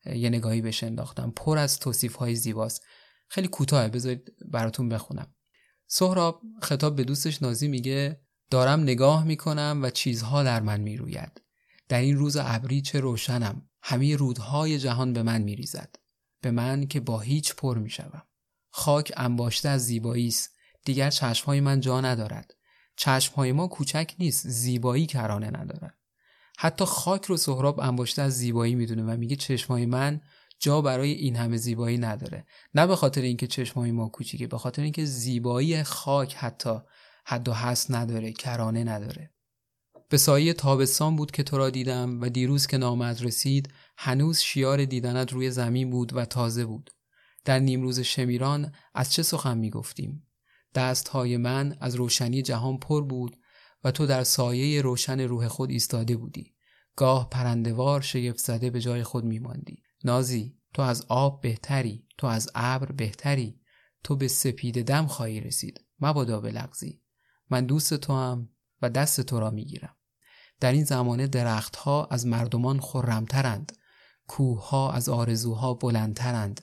یه 0.06 0.28
نگاهی 0.28 0.60
بهش 0.60 0.84
انداختم. 0.84 1.32
پر 1.36 1.58
از 1.58 1.78
توصیف 1.78 2.14
های 2.14 2.34
زیباست. 2.34 2.82
خیلی 3.28 3.48
کوتاه 3.48 3.88
بذارید 3.88 4.32
براتون 4.52 4.88
بخونم. 4.88 5.34
سهراب 5.86 6.42
خطاب 6.62 6.96
به 6.96 7.04
دوستش 7.04 7.42
نازی 7.42 7.68
میگه 7.68 8.20
دارم 8.50 8.80
نگاه 8.80 9.24
می‌کنم 9.24 9.80
و 9.82 9.90
چیزها 9.90 10.42
در 10.42 10.60
من 10.60 10.80
می‌روید. 10.80 11.42
در 11.88 12.00
این 12.00 12.16
روز 12.16 12.36
ابری 12.40 12.82
چه 12.82 13.00
روشنم. 13.00 13.68
همه 13.82 14.16
رودهای 14.16 14.78
جهان 14.78 15.12
به 15.12 15.22
من 15.22 15.42
میریزد. 15.42 15.96
به 16.42 16.50
من 16.50 16.86
که 16.86 17.00
با 17.00 17.20
هیچ 17.20 17.54
پر 17.54 17.78
می‌شوم. 17.78 18.22
خاک 18.70 19.12
انباشته 19.16 19.68
از 19.68 19.84
زیبایی 19.84 20.28
است. 20.28 20.50
دیگر 20.84 21.10
چشمهای 21.10 21.60
من 21.60 21.80
جا 21.80 22.00
ندارد. 22.00 22.54
چشمهای 22.96 23.52
ما 23.52 23.66
کوچک 23.66 24.14
نیست. 24.18 24.48
زیبایی 24.48 25.06
کرانه 25.06 25.46
ندارد. 25.46 25.97
حتی 26.60 26.84
خاک 26.84 27.24
رو 27.24 27.36
سهراب 27.36 27.80
انباشته 27.80 28.22
از 28.22 28.36
زیبایی 28.36 28.74
می‌دونه 28.74 29.02
و 29.02 29.16
میگه 29.16 29.36
چشمای 29.36 29.86
من 29.86 30.20
جا 30.58 30.80
برای 30.80 31.12
این 31.12 31.36
همه 31.36 31.56
زیبایی 31.56 31.98
نداره. 31.98 32.46
نه 32.74 32.86
به 32.86 32.96
خاطر 32.96 33.20
اینکه 33.20 33.46
چشمای 33.46 33.90
ما 33.90 34.08
کوچیکه 34.08 34.46
به 34.46 34.58
خاطر 34.58 34.82
اینکه 34.82 35.04
زیبایی 35.04 35.82
خاک 35.82 36.34
حتی 36.34 36.78
حد 37.26 37.48
و 37.48 37.52
حس 37.52 37.90
نداره 37.90 38.32
کرانه 38.32 38.84
نداره. 38.84 39.30
به 40.08 40.16
سایه 40.16 40.52
تابستان 40.52 41.16
بود 41.16 41.30
که 41.30 41.42
تو 41.42 41.58
را 41.58 41.70
دیدم 41.70 42.20
و 42.20 42.28
دیروز 42.28 42.66
که 42.66 42.78
نامت 42.78 43.22
رسید 43.22 43.72
هنوز 43.96 44.38
شیار 44.38 44.84
دیدنت 44.84 45.32
روی 45.32 45.50
زمین 45.50 45.90
بود 45.90 46.16
و 46.16 46.24
تازه 46.24 46.64
بود. 46.64 46.90
در 47.44 47.58
نیمروز 47.58 48.00
شمیران 48.00 48.72
از 48.94 49.12
چه 49.12 49.22
سخن 49.22 49.58
می‌گفتیم؟ 49.58 50.26
دستهای 50.74 51.36
من 51.36 51.76
از 51.80 51.94
روشنی 51.94 52.42
جهان 52.42 52.78
پر 52.78 53.04
بود 53.04 53.36
و 53.84 53.90
تو 53.90 54.06
در 54.06 54.24
سایه 54.24 54.82
روشن 54.82 55.20
روح 55.20 55.48
خود 55.48 55.70
ایستاده 55.70 56.16
بودی. 56.16 56.54
گاه 56.96 57.30
پرندوار 57.30 58.00
شگفت 58.00 58.38
زده 58.38 58.70
به 58.70 58.80
جای 58.80 59.02
خود 59.02 59.24
میماندی. 59.24 59.82
نازی 60.04 60.58
تو 60.74 60.82
از 60.82 61.04
آب 61.08 61.40
بهتری 61.40 62.06
تو 62.18 62.26
از 62.26 62.50
ابر 62.54 62.92
بهتری. 62.92 63.60
تو 64.04 64.16
به 64.16 64.28
سپید 64.28 64.86
دم 64.86 65.06
خواهی 65.06 65.40
رسید. 65.40 65.84
مبادا 66.00 66.40
بلغزی 66.40 67.02
من 67.50 67.66
دوست 67.66 67.94
تو 67.94 68.12
هم 68.12 68.48
و 68.82 68.90
دست 68.90 69.20
تو 69.20 69.40
را 69.40 69.50
می‌گیرم. 69.50 69.96
در 70.60 70.72
این 70.72 70.84
زمانه 70.84 71.26
درختها 71.26 72.04
از 72.04 72.26
مردمان 72.26 72.80
خرمترند. 72.80 73.72
کوهها 74.26 74.92
از 74.92 75.08
آرزوها 75.08 75.74
بلندترند. 75.74 76.60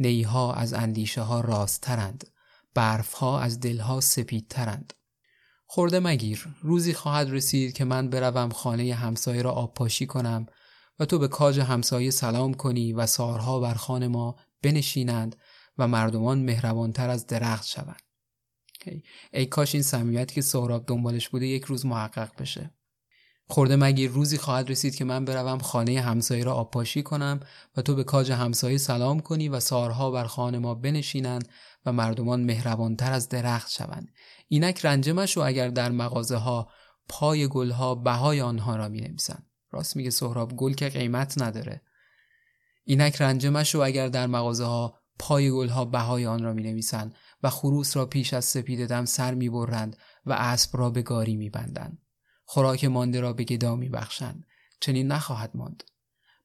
نیها 0.00 0.54
از 0.54 0.72
اندیشه 0.72 1.22
ها 1.22 1.40
راستترند 1.40 2.26
برفها 2.74 3.40
از 3.40 3.60
دلها 3.60 4.00
سپیدترند. 4.00 4.92
خورده 5.70 6.00
مگیر. 6.00 6.48
روزی 6.62 6.94
خواهد 6.94 7.30
رسید 7.30 7.72
که 7.72 7.84
من 7.84 8.10
بروم 8.10 8.48
خانه 8.48 8.94
همسایه 8.94 9.42
را 9.42 9.52
آب 9.52 9.74
پاشی 9.74 10.06
کنم 10.06 10.46
و 10.98 11.04
تو 11.04 11.18
به 11.18 11.28
کاج 11.28 11.60
همسایه 11.60 12.10
سلام 12.10 12.54
کنی 12.54 12.92
و 12.92 13.06
سارها 13.06 13.60
بر 13.60 13.74
خان 13.74 14.06
ما 14.06 14.36
بنشینند 14.62 15.36
و 15.78 15.88
مردمان 15.88 16.38
مهربانتر 16.38 17.10
از 17.10 17.26
درخت 17.26 17.66
شوند. 17.66 18.02
ای 19.32 19.46
کاش 19.46 19.74
این 19.74 19.82
صمیمیتی 19.82 20.34
که 20.34 20.40
سهراب 20.40 20.86
دنبالش 20.86 21.28
بوده 21.28 21.46
یک 21.46 21.64
روز 21.64 21.86
محقق 21.86 22.42
بشه. 22.42 22.70
خورده 23.46 23.76
مگیر. 23.76 24.10
روزی 24.10 24.38
خواهد 24.38 24.70
رسید 24.70 24.94
که 24.94 25.04
من 25.04 25.24
بروم 25.24 25.58
خانه 25.58 26.00
همسایه 26.00 26.44
را 26.44 26.54
آبپاشی 26.54 27.02
کنم 27.02 27.40
و 27.76 27.82
تو 27.82 27.94
به 27.94 28.04
کاج 28.04 28.32
همسایه 28.32 28.78
سلام 28.78 29.20
کنی 29.20 29.48
و 29.48 29.60
سارها 29.60 30.10
بر 30.10 30.24
خانه 30.24 30.58
ما 30.58 30.74
بنشینند 30.74 31.48
و 31.86 31.92
مردمان 31.92 32.40
مهربانتر 32.40 33.12
از 33.12 33.28
درخت 33.28 33.70
شوند. 33.70 34.08
اینک 34.48 34.84
رنجه 34.84 35.12
مشو 35.12 35.40
اگر 35.40 35.68
در 35.68 35.90
مغازه 35.90 36.36
ها 36.36 36.68
پای 37.08 37.48
گل 37.48 37.70
ها 37.70 37.94
بهای 37.94 38.40
آنها 38.40 38.76
را 38.76 38.88
می 38.88 39.16
راست 39.70 39.96
میگه 39.96 40.10
سهراب 40.10 40.56
گل 40.56 40.72
که 40.72 40.88
قیمت 40.88 41.42
نداره 41.42 41.82
اینک 42.84 43.22
رنجه 43.22 43.50
مشو 43.50 43.80
اگر 43.80 44.08
در 44.08 44.26
مغازه 44.26 44.64
ها 44.64 44.98
پای 45.18 45.50
گل 45.50 45.68
ها 45.68 45.84
بهای 45.84 46.26
آن 46.26 46.42
را 46.42 46.52
می 46.52 46.82
و 47.42 47.50
خروس 47.50 47.96
را 47.96 48.06
پیش 48.06 48.34
از 48.34 48.44
سپید 48.44 48.86
دم 48.86 49.04
سر 49.04 49.34
می 49.34 49.48
برند 49.48 49.96
و 50.26 50.32
اسب 50.32 50.76
را 50.76 50.90
به 50.90 51.02
گاری 51.02 51.36
می 51.36 51.50
بندند. 51.50 51.98
خوراک 52.44 52.84
مانده 52.84 53.20
را 53.20 53.32
به 53.32 53.44
گدا 53.44 53.76
می 53.76 53.88
بخشند. 53.88 54.46
چنین 54.80 55.12
نخواهد 55.12 55.50
ماند. 55.54 55.84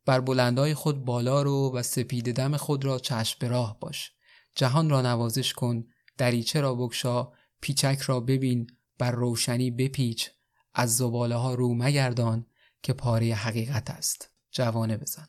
بر 0.05 0.19
بلندای 0.19 0.73
خود 0.73 1.05
بالا 1.05 1.41
رو 1.41 1.71
و 1.75 1.83
سپید 1.83 2.35
دم 2.35 2.57
خود 2.57 2.85
را 2.85 2.99
چشم 2.99 3.47
راه 3.47 3.79
باش. 3.79 4.11
جهان 4.55 4.89
را 4.89 5.01
نوازش 5.01 5.53
کن. 5.53 5.83
دریچه 6.17 6.61
را 6.61 6.75
بکشا. 6.75 7.31
پیچک 7.63 8.01
را 8.05 8.19
ببین. 8.19 8.67
بر 8.97 9.11
روشنی 9.11 9.71
بپیچ. 9.71 10.29
از 10.73 10.97
زباله 10.97 11.35
ها 11.35 11.53
رو 11.53 11.75
مگردان 11.75 12.45
که 12.81 12.93
پاره 12.93 13.35
حقیقت 13.35 13.89
است. 13.89 14.29
جوانه 14.51 14.97
بزن. 14.97 15.27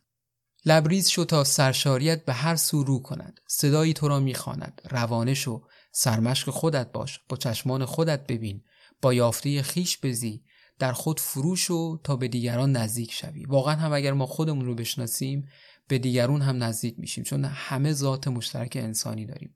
لبریز 0.65 1.09
شو 1.09 1.25
تا 1.25 1.45
سرشاریت 1.45 2.25
به 2.25 2.33
هر 2.33 2.57
سو 2.57 2.85
رو 2.85 2.99
کند 2.99 3.41
صدایی 3.49 3.93
تو 3.93 4.09
را 4.09 4.21
می‌خواند 4.21 4.83
روانه 4.91 5.35
شو 5.35 5.67
سرمشق 5.93 6.51
خودت 6.51 6.93
باش 6.93 7.21
با 7.29 7.37
چشمان 7.37 7.85
خودت 7.85 8.27
ببین 8.27 8.65
با 9.03 9.15
یافته 9.15 9.63
خیش 9.63 9.99
بزی 10.03 10.45
در 10.79 10.93
خود 10.93 11.21
فروش 11.21 11.71
و 11.71 12.01
تا 12.05 12.17
به 12.17 12.29
دیگران 12.29 12.73
نزدیک 12.73 13.13
شوی 13.13 13.45
واقعا 13.45 13.75
هم 13.75 13.93
اگر 13.93 14.13
ما 14.13 14.27
خودمون 14.27 14.67
رو 14.67 14.75
بشناسیم 14.75 15.49
به 15.89 15.99
دیگرون 15.99 16.43
هم 16.43 16.63
نزدیک 16.63 16.99
میشیم 16.99 17.25
چون 17.25 17.45
همه 17.45 17.93
ذات 17.93 18.29
مشترک 18.29 18.77
انسانی 18.81 19.27
داریم 19.27 19.55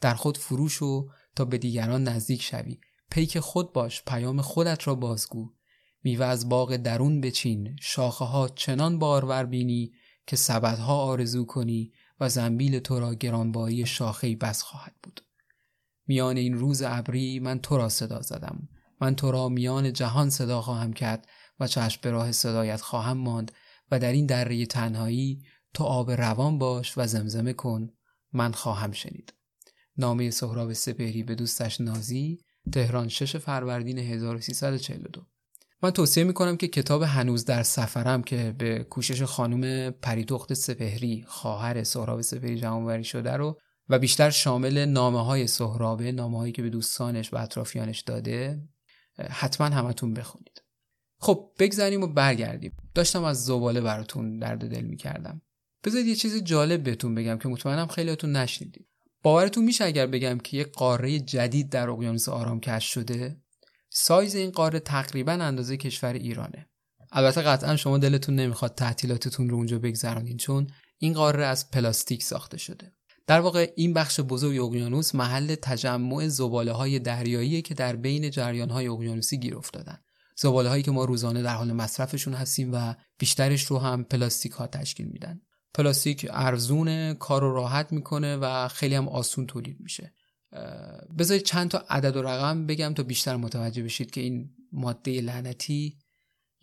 در 0.00 0.14
خود 0.14 0.38
فروش 0.38 0.82
و 0.82 1.08
تا 1.36 1.44
به 1.44 1.58
دیگران 1.58 2.04
نزدیک 2.04 2.42
شوی. 2.42 2.78
پیک 3.10 3.38
خود 3.40 3.72
باش 3.72 4.02
پیام 4.06 4.40
خودت 4.40 4.88
را 4.88 4.94
بازگو. 4.94 5.52
میوه 6.02 6.26
از 6.26 6.48
باغ 6.48 6.76
درون 6.76 7.20
بچین. 7.20 7.76
شاخه 7.80 8.24
ها 8.24 8.48
چنان 8.48 8.98
بارور 8.98 9.44
بینی 9.44 9.92
که 10.26 10.36
سبدها 10.36 10.96
آرزو 11.02 11.44
کنی 11.44 11.92
و 12.20 12.28
زنبیل 12.28 12.78
تو 12.78 13.00
را 13.00 13.14
گرانباری 13.14 13.86
شاخه 13.86 14.36
بس 14.36 14.62
خواهد 14.62 14.94
بود. 15.02 15.20
میان 16.06 16.36
این 16.36 16.54
روز 16.54 16.82
ابری 16.82 17.38
من 17.40 17.58
تو 17.58 17.76
را 17.76 17.88
صدا 17.88 18.22
زدم. 18.22 18.68
من 19.00 19.14
تو 19.16 19.30
را 19.30 19.48
میان 19.48 19.92
جهان 19.92 20.30
صدا 20.30 20.62
خواهم 20.62 20.92
کرد 20.92 21.28
و 21.60 21.66
چشم 21.66 22.00
به 22.02 22.10
راه 22.10 22.32
صدایت 22.32 22.80
خواهم 22.80 23.16
ماند 23.16 23.52
و 23.90 23.98
در 23.98 24.12
این 24.12 24.26
دره 24.26 24.66
تنهایی 24.66 25.42
تو 25.74 25.84
آب 25.84 26.10
روان 26.10 26.58
باش 26.58 26.98
و 26.98 27.06
زمزمه 27.06 27.52
کن. 27.52 27.88
من 28.32 28.52
خواهم 28.52 28.92
شنید. 28.92 29.35
نامه 29.98 30.30
سهراب 30.30 30.72
سپهری 30.72 31.22
به 31.22 31.34
دوستش 31.34 31.80
نازی 31.80 32.38
تهران 32.72 33.08
6 33.08 33.36
فروردین 33.36 33.98
1342 33.98 35.26
من 35.82 35.90
توصیه 35.90 36.24
می‌کنم 36.24 36.56
که 36.56 36.68
کتاب 36.68 37.02
هنوز 37.02 37.44
در 37.44 37.62
سفرم 37.62 38.22
که 38.22 38.54
به 38.58 38.84
کوشش 38.84 39.22
خانم 39.22 39.90
پریدخت 39.90 40.54
سپهری 40.54 41.24
خواهر 41.26 41.82
سهراب 41.84 42.20
سپهری 42.20 42.56
جمعوری 42.56 43.04
شده 43.04 43.32
رو 43.32 43.58
و 43.88 43.98
بیشتر 43.98 44.30
شامل 44.30 44.84
نامه 44.84 45.24
های 45.24 45.46
سهرابه 45.46 46.12
نامه 46.12 46.38
هایی 46.38 46.52
که 46.52 46.62
به 46.62 46.70
دوستانش 46.70 47.32
و 47.32 47.36
اطرافیانش 47.36 48.00
داده 48.00 48.68
حتما 49.30 49.66
همتون 49.66 50.14
بخونید. 50.14 50.62
خب 51.18 51.50
بگذاریم 51.58 52.02
و 52.02 52.06
برگردیم. 52.06 52.76
داشتم 52.94 53.24
از 53.24 53.44
زباله 53.44 53.80
براتون 53.80 54.38
درد 54.38 54.70
دل 54.70 54.82
می‌کردم. 54.82 55.42
بذارید 55.84 56.06
یه 56.06 56.14
چیز 56.14 56.42
جالب 56.42 56.82
بهتون 56.82 57.14
بگم 57.14 57.38
که 57.38 57.48
مطمئنم 57.48 57.86
خیلیاتون 57.86 58.36
نشنیدید. 58.36 58.86
باورتون 59.26 59.64
میشه 59.64 59.84
اگر 59.84 60.06
بگم 60.06 60.38
که 60.38 60.56
یه 60.56 60.64
قاره 60.64 61.18
جدید 61.18 61.70
در 61.70 61.90
اقیانوس 61.90 62.28
آرام 62.28 62.60
کشف 62.60 62.90
شده؟ 62.90 63.36
سایز 63.90 64.34
این 64.34 64.50
قاره 64.50 64.80
تقریبا 64.80 65.32
اندازه 65.32 65.76
کشور 65.76 66.12
ایرانه. 66.12 66.68
البته 67.12 67.42
قطعا 67.42 67.76
شما 67.76 67.98
دلتون 67.98 68.36
نمی‌خواد 68.36 68.74
تعطیلاتتون 68.74 69.48
رو 69.48 69.56
اونجا 69.56 69.78
بگذرانین 69.78 70.36
چون 70.36 70.66
این 70.98 71.12
قاره 71.12 71.44
از 71.44 71.70
پلاستیک 71.70 72.22
ساخته 72.22 72.58
شده. 72.58 72.92
در 73.26 73.40
واقع 73.40 73.72
این 73.76 73.92
بخش 73.92 74.20
بزرگ 74.20 74.60
اقیانوس 74.60 75.14
محل 75.14 75.54
تجمع 75.54 76.28
زباله 76.28 76.72
های 76.72 76.98
دریایی 76.98 77.62
که 77.62 77.74
در 77.74 77.96
بین 77.96 78.30
جریان 78.30 78.70
های 78.70 78.88
اقیانوسی 78.88 79.38
گیر 79.38 79.56
افتادن. 79.56 79.98
زباله 80.36 80.68
هایی 80.68 80.82
که 80.82 80.90
ما 80.90 81.04
روزانه 81.04 81.42
در 81.42 81.54
حال 81.54 81.72
مصرفشون 81.72 82.34
هستیم 82.34 82.70
و 82.72 82.94
بیشترش 83.18 83.64
رو 83.64 83.78
هم 83.78 84.04
پلاستیک 84.04 84.52
ها 84.52 84.66
تشکیل 84.66 85.06
میدن. 85.06 85.40
پلاستیک 85.76 86.26
ارزون 86.30 87.14
کار 87.14 87.40
رو 87.40 87.54
راحت 87.54 87.92
می‌کنه 87.92 88.36
و 88.36 88.68
خیلی 88.68 88.94
هم 88.94 89.08
آسون 89.08 89.46
تولید 89.46 89.80
میشه. 89.80 90.14
بذارید 91.18 91.42
چند 91.42 91.70
تا 91.70 91.84
عدد 91.90 92.16
و 92.16 92.22
رقم 92.22 92.66
بگم 92.66 92.94
تا 92.94 93.02
بیشتر 93.02 93.36
متوجه 93.36 93.82
بشید 93.82 94.10
که 94.10 94.20
این 94.20 94.50
ماده 94.72 95.20
لعنتی 95.20 95.98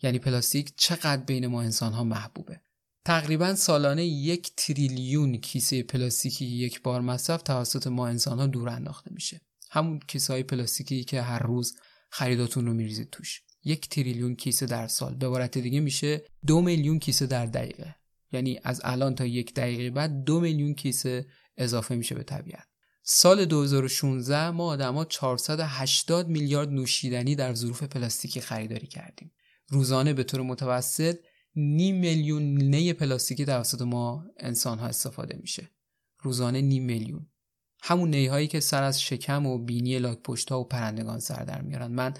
یعنی 0.02 0.18
پلاستیک 0.18 0.72
چقدر 0.76 1.22
بین 1.22 1.46
ما 1.46 1.62
انسان 1.62 1.92
ها 1.92 2.04
محبوبه. 2.04 2.60
تقریبا 3.04 3.54
سالانه 3.54 4.04
یک 4.06 4.52
تریلیون 4.56 5.36
کیسه 5.36 5.82
پلاستیکی 5.82 6.44
یک 6.44 6.82
بار 6.82 7.00
مصرف 7.00 7.42
توسط 7.42 7.86
ما 7.86 8.08
انسان 8.08 8.38
ها 8.38 8.46
دور 8.46 8.68
انداخته 8.68 9.10
میشه. 9.12 9.40
همون 9.70 10.00
کیسه 10.08 10.32
های 10.32 10.42
پلاستیکی 10.42 11.04
که 11.04 11.22
هر 11.22 11.42
روز 11.42 11.74
خریداتون 12.10 12.66
رو 12.66 12.74
میریزید 12.74 13.10
توش. 13.10 13.42
یک 13.64 13.88
تریلیون 13.88 14.36
کیسه 14.36 14.66
در 14.66 14.86
سال. 14.86 15.14
به 15.14 15.26
عبارت 15.26 15.58
دیگه 15.58 15.80
میشه 15.80 16.24
دو 16.46 16.60
میلیون 16.60 16.98
کیسه 16.98 17.26
در 17.26 17.46
دقیقه. 17.46 17.96
یعنی 18.34 18.60
از 18.64 18.80
الان 18.84 19.14
تا 19.14 19.26
یک 19.26 19.54
دقیقه 19.54 19.90
بعد 19.90 20.24
دو 20.24 20.40
میلیون 20.40 20.74
کیسه 20.74 21.26
اضافه 21.56 21.96
میشه 21.96 22.14
به 22.14 22.22
طبیعت. 22.22 22.66
سال 23.02 23.44
2016 23.44 24.50
ما 24.50 24.66
آدما 24.66 25.04
480 25.04 26.28
میلیارد 26.28 26.68
نوشیدنی 26.68 27.34
در 27.34 27.54
ظروف 27.54 27.82
پلاستیکی 27.82 28.40
خریداری 28.40 28.86
کردیم. 28.86 29.32
روزانه 29.68 30.12
به 30.12 30.24
طور 30.24 30.42
متوسط 30.42 31.16
نیم 31.56 31.96
میلیون 31.96 32.42
نی 32.42 32.92
پلاستیکی 32.92 33.44
توسط 33.44 33.82
ما 33.82 34.24
انسان 34.36 34.78
ها 34.78 34.86
استفاده 34.86 35.38
میشه. 35.40 35.70
روزانه 36.18 36.60
نیم 36.60 36.84
میلیون. 36.84 37.26
همون 37.82 38.10
نی 38.10 38.26
هایی 38.26 38.48
که 38.48 38.60
سر 38.60 38.82
از 38.82 39.02
شکم 39.02 39.46
و 39.46 39.58
بینی 39.58 39.98
لاک 39.98 40.18
پشت 40.22 40.50
ها 40.50 40.60
و 40.60 40.64
پرندگان 40.64 41.18
سر 41.18 41.44
در 41.44 41.62
میارن. 41.62 41.92
من 41.92 42.14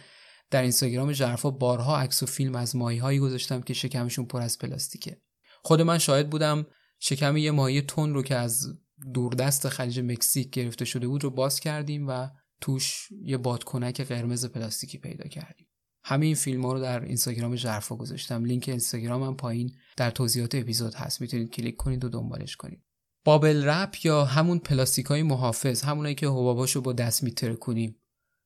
در 0.51 0.63
اینستاگرام 0.63 1.13
ژرفا 1.13 1.51
بارها 1.51 1.99
عکس 1.99 2.23
و 2.23 2.27
فیلم 2.27 2.55
از 2.55 2.77
ماهی 2.77 2.99
هایی 2.99 3.19
گذاشتم 3.19 3.61
که 3.61 3.75
شکمشون 3.75 4.25
پر 4.25 4.43
از 4.43 4.59
پلاستیکه. 4.59 5.21
خود 5.65 5.81
من 5.81 5.99
شاهد 5.99 6.31
بودم 6.31 6.67
شکم 7.01 7.37
یه 7.37 7.51
ماهی 7.51 7.83
تون 7.83 8.15
رو 8.15 8.23
که 8.23 8.35
از 8.35 8.79
دوردست 9.15 9.69
خلیج 9.69 10.01
مکزیک 10.01 10.51
گرفته 10.51 10.85
شده 10.85 11.09
بود 11.09 11.25
رو 11.25 11.31
باز 11.31 11.61
کردیم 11.61 12.09
و 12.09 12.29
توش 12.61 13.09
یه 13.23 13.37
بادکنک 13.37 14.01
قرمز 14.01 14.47
پلاستیکی 14.47 14.99
پیدا 14.99 15.29
کردیم. 15.29 15.67
همه 16.05 16.27
این 16.27 16.35
فیلم 16.35 16.67
ها 16.67 16.73
رو 16.73 16.81
در 16.81 17.05
اینستاگرام 17.05 17.57
ژرفا 17.57 17.97
گذاشتم. 17.97 18.45
لینک 18.45 18.69
اینستاگرام 18.69 19.23
هم 19.23 19.37
پایین 19.37 19.75
در 19.97 20.11
توضیحات 20.11 20.55
اپیزود 20.55 20.95
هست. 20.95 21.21
می‌تونید 21.21 21.51
کلیک 21.51 21.77
کنید 21.77 22.05
و 22.05 22.09
دنبالش 22.09 22.57
کنید. 22.57 22.83
bubble 23.25 23.65
wrap 23.65 23.95
یا 24.05 24.25
همون 24.25 24.59
پلاستیک 24.59 25.07
های 25.07 25.23
محافظ 25.23 25.83
همونایی 25.83 26.15
که 26.15 26.27
حباباشو 26.27 26.81
با 26.81 26.93
دست 26.93 27.23
میترکونیم 27.23 27.97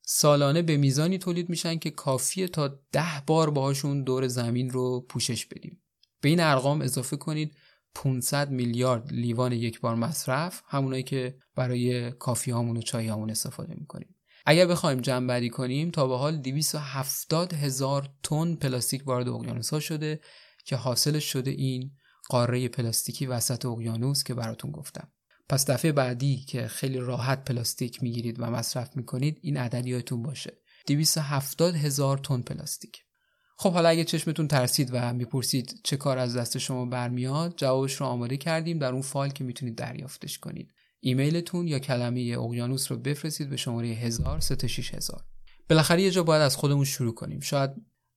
سالانه 0.07 0.63
به 0.63 0.77
میزانی 0.77 1.19
تولید 1.19 1.49
میشن 1.49 1.79
که 1.79 1.91
کافیه 1.91 2.49
تا 2.49 2.69
ده 2.93 3.23
بار 3.27 3.51
باهاشون 3.51 4.05
دور 4.05 4.29
زمین 4.29 4.71
رو 4.71 5.01
پوشش 5.01 5.47
بدیم. 5.47 5.83
به 6.21 6.29
این 6.29 6.41
ارقام 6.41 6.81
اضافه 6.81 7.17
کنید 7.17 7.57
500 7.95 8.51
میلیارد 8.51 9.13
لیوان 9.13 9.53
یک 9.53 9.81
بار 9.81 9.95
مصرف 9.95 10.63
همونایی 10.67 11.03
که 11.03 11.39
برای 11.55 12.13
coffee 12.13 12.51
هامون 12.51 12.77
و 12.77 12.83
چای 12.83 13.07
هامون 13.07 13.31
استفاده 13.31 13.75
می‌کنیم. 13.75 14.15
اگر 14.47 14.67
بخوایم 14.67 15.01
جمع 15.01 15.49
کنیم 15.49 15.91
تا 15.91 16.07
به 16.07 16.17
حال 16.17 16.37
270 16.37 17.53
هزار 17.53 18.09
تن 18.23 18.55
پلاستیک 18.55 19.03
وارد 19.07 19.29
اقیانوس 19.29 19.71
ها 19.71 19.81
شده 19.81 20.21
که 20.65 20.77
حاصل 20.77 21.19
شده 21.19 21.51
این 21.51 21.91
قاره 22.29 22.69
پلاستیکی 22.69 23.27
وسط 23.27 23.67
اقیانوس 23.67 24.25
که 24.25 24.35
براتون 24.35 24.71
گفتم. 24.71 25.13
پس 25.49 25.71
دفعه 25.71 25.93
بعدی 25.93 26.37
که 26.37 26.69
خیلی 26.69 26.99
راحت 26.99 27.45
پلاستیک 27.45 28.03
می‌گیرید 28.03 28.41
و 28.41 28.51
مصرف 28.51 28.97
می‌کنید 28.97 29.39
این 29.43 29.57
عدد 29.57 29.87
یادتون 29.87 30.23
باشه 30.23 30.59
270 30.87 31.75
هزار 31.75 32.19
تن 32.19 32.41
پلاستیک. 32.41 33.08
خب 33.61 33.73
حالا 33.73 33.89
اگه 33.89 34.05
چشمتون 34.05 34.49
ترسید 34.49 34.91
و 34.93 35.13
می‌پرسید 35.13 35.81
چه 35.85 35.97
کار 35.97 36.19
از 36.19 36.37
دست 36.37 36.59
شما 36.59 36.85
برمیاد 36.85 37.55
جوابش 37.57 37.95
رو 37.95 38.07
آماده 38.07 38.37
کردیم 38.37 38.79
در 38.79 38.93
اون 38.93 39.03
فایل 39.03 39.33
که 39.33 39.45
می‌تونید 39.45 39.77
دریافتش 39.77 40.39
کنید. 40.39 40.75
ایمیلتون 41.01 41.69
یا 41.69 41.79
کلمه 41.79 42.37
اقیانوس 42.39 42.93
رو 42.93 42.99
بفرستید 42.99 43.51
به 43.51 43.57
شماره 43.57 43.89
1000 43.89 44.41
هزار. 44.93 45.25
بالاخره 45.69 46.03
یه 46.03 46.11
جا 46.11 46.23
باید 46.23 46.43
از 46.43 46.57
خودمون 46.57 46.85
شروع 46.85 47.15
کنیم. 47.15 47.41
شاید 47.41 47.71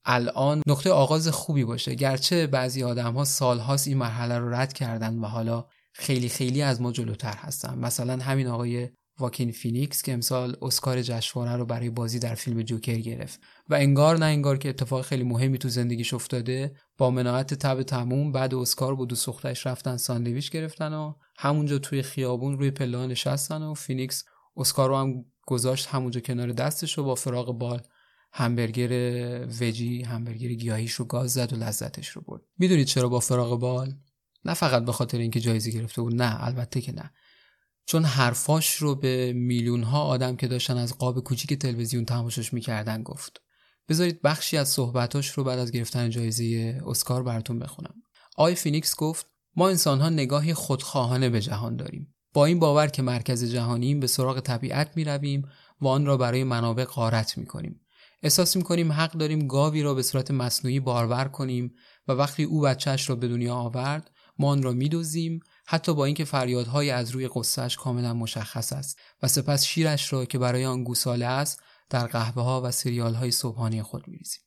الان 0.06 0.62
نقطه 0.68 0.92
آغاز 0.92 1.28
خوبی 1.28 1.64
باشه. 1.64 1.96
گرچه 1.96 2.48
بعضی 2.48 2.84
آدم 2.84 3.14
ها 3.14 3.24
سالهاست 3.24 3.88
این 3.88 3.98
مرحله 3.98 4.40
رو 4.40 4.54
رد 4.54 4.74
کردن 4.74 5.20
و 5.20 5.26
حالا 5.26 5.66
خیلی 5.94 6.30
خیلی 6.30 6.62
از 6.62 6.82
ما 6.82 6.92
جلوتر 6.92 7.36
هستن. 7.38 7.78
مثلا 7.78 8.24
همین 8.24 8.48
آقای 8.48 8.90
واکین 9.20 9.52
فینیکس 9.52 10.02
که 10.02 10.14
امسال 10.14 10.58
اسکار 10.62 11.02
جشنواره 11.02 11.56
رو 11.56 11.66
برای 11.66 11.90
بازی 11.90 12.20
در 12.20 12.36
فیلم 12.36 12.62
جوکر 12.62 12.96
گرفت. 12.96 13.40
و 13.70 13.74
انگار 13.76 14.18
نه 14.18 14.26
انگار 14.26 14.58
که 14.58 14.70
اتفاق 14.70 15.02
خیلی 15.02 15.24
مهمی 15.24 15.58
تو 15.58 15.70
زندگیش 15.70 16.14
افتاده. 16.14 16.76
با 16.98 17.12
مناعت 17.12 17.54
طبع 17.54 17.84
تموم 17.84 18.32
بعد 18.32 18.56
اسکار 18.56 18.96
با 18.96 19.06
دوست 19.06 19.16
دخترش 19.16 19.68
رفتن 19.68 19.98
ساندویچ 19.98 20.52
گرفتن 20.52 20.94
و 20.94 21.14
همونجا 21.38 21.78
توی 21.78 22.02
خیابون 22.02 22.58
روی 22.58 22.72
پله 22.72 23.08
نشستن 23.08 23.62
و 23.62 23.74
فینیکس 23.74 24.24
اسکار 24.58 24.90
رو 24.90 24.98
هم 24.98 25.26
گذاشت 25.48 25.88
همونجا 25.88 26.20
کنار 26.20 26.52
دستش 26.52 27.00
و 27.00 27.04
با 27.04 27.16
فراغ 27.16 27.58
بال 27.58 27.82
همبرگر 28.34 29.48
وجی 29.62 30.02
همبرگر 30.04 30.48
گیاهیش 30.48 30.94
رو 30.94 31.06
گاز 31.06 31.34
زد 31.34 31.54
و 31.54 31.56
لذتش 31.56 32.08
رو 32.08 32.22
برد. 32.22 32.42
می‌دونید 32.58 32.88
چرا 32.88 33.10
با 33.10 33.20
فراغ 33.20 33.60
بال؟ 33.60 33.94
نه 34.46 34.54
فقط 34.54 34.86
به 34.86 34.92
خاطر 34.92 35.18
اینکه 35.18 35.40
جایزه 35.40 35.72
گرفته 35.72 36.02
بود 36.02 36.22
نه 36.22 36.46
البته 36.46 36.82
که 36.82 36.92
نه. 36.92 37.12
چون 37.92 38.06
حرفاش 38.06 38.76
رو 38.76 38.96
به 38.96 39.34
میلیون 39.34 39.84
ها 39.84 40.04
آدم 40.04 40.36
که 40.36 40.48
داشتن 40.48 40.78
از 40.78 40.98
قاب 40.98 41.20
کوچیک 41.20 41.54
تلویزیون 41.54 42.06
تماشاش 42.06 42.54
می‌کردن 42.54 43.04
گفت. 43.04 43.42
بذارید 43.90 44.22
بخشی 44.22 44.58
از 44.58 44.70
صحبتاش 44.70 45.30
رو 45.30 45.44
بعد 45.44 45.60
از 45.60 45.72
گرفتن 45.72 46.10
جایزه 46.10 46.82
اسکار 46.86 47.24
براتون 47.24 47.60
بخونم. 47.60 47.94
آقای 48.38 48.56
فینیکس 48.56 48.96
گفت 48.96 49.26
ما 49.56 49.70
انسان 49.70 50.02
ها 50.02 50.10
نگاهی 50.10 50.54
خودخواهانه 50.54 51.30
به 51.30 51.42
جهان 51.42 51.76
داریم. 51.76 52.16
با 52.34 52.46
این 52.46 52.60
باور 52.60 52.88
که 52.88 53.02
مرکز 53.02 53.44
جهانیم 53.44 54.00
به 54.00 54.08
سراغ 54.08 54.40
طبیعت 54.40 54.98
می 54.98 55.04
رویم 55.04 55.48
و 55.82 55.88
آن 55.88 56.06
را 56.06 56.18
برای 56.18 56.44
منابع 56.44 56.84
غارت 56.84 57.38
می 57.38 57.46
کنیم. 57.46 57.82
احساس 58.24 58.56
می 58.56 58.64
کنیم 58.64 58.92
حق 58.92 59.12
داریم 59.12 59.48
گاوی 59.48 59.84
را 59.84 59.94
به 59.94 60.04
صورت 60.04 60.32
مصنوعی 60.32 60.80
بارور 60.80 61.26
کنیم 61.26 61.74
و 62.08 62.12
وقتی 62.12 62.44
او 62.44 62.62
بچهش 62.62 63.10
را 63.10 63.16
به 63.16 63.28
دنیا 63.28 63.56
آورد 63.56 64.12
ما 64.40 64.50
آن 64.50 64.64
را 64.64 64.72
میدوزیم 64.72 65.40
حتی 65.72 65.94
با 65.94 66.06
اینکه 66.06 66.26
فریادهای 66.26 66.92
از 66.92 67.12
روی 67.12 67.30
قصهش 67.34 67.78
کاملا 67.78 68.14
مشخص 68.14 68.74
است 68.74 69.00
و 69.24 69.28
سپس 69.28 69.66
شیرش 69.66 70.14
را 70.14 70.26
که 70.26 70.38
برای 70.38 70.66
آن 70.66 70.84
گوساله 70.84 71.26
است 71.26 71.64
در 71.90 72.08
قهوه 72.08 72.44
ها 72.44 72.62
و 72.62 72.72
سریال 72.72 73.14
های 73.14 73.32
صبحانه 73.32 73.84
خود 73.84 74.08
میریزیم 74.08 74.42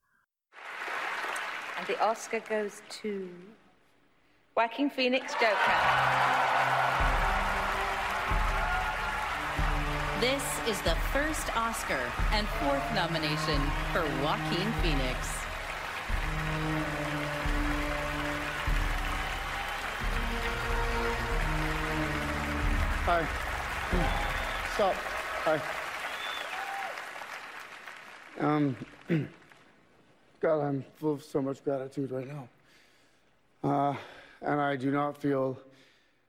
And 1.78 1.86
the 1.86 1.98
Oscar 2.10 2.40
goes 2.54 2.74
to 3.02 3.12
Joaquin 4.56 4.90
Phoenix 4.96 5.24
Joker. 5.42 5.78
This 10.20 10.46
is 10.70 10.78
the 10.90 10.96
first 11.14 11.46
Oscar 11.66 12.04
and 12.36 12.44
fourth 12.60 12.86
nomination 13.00 13.60
for 13.92 14.04
Joaquin 14.22 14.68
Phoenix. 14.82 15.43
Hi. 23.06 23.22
Stop. 24.74 24.94
Hi. 25.46 25.58
Um, 28.40 28.76
God, 30.40 30.58
I'm 30.66 30.84
full 30.98 31.12
of 31.12 31.22
so 31.22 31.42
much 31.42 31.62
gratitude 31.62 32.10
right 32.10 32.26
now. 32.36 32.44
Uh, 33.62 33.94
and 34.40 34.58
I 34.58 34.76
do 34.76 34.90
not 34.90 35.20
feel 35.20 35.58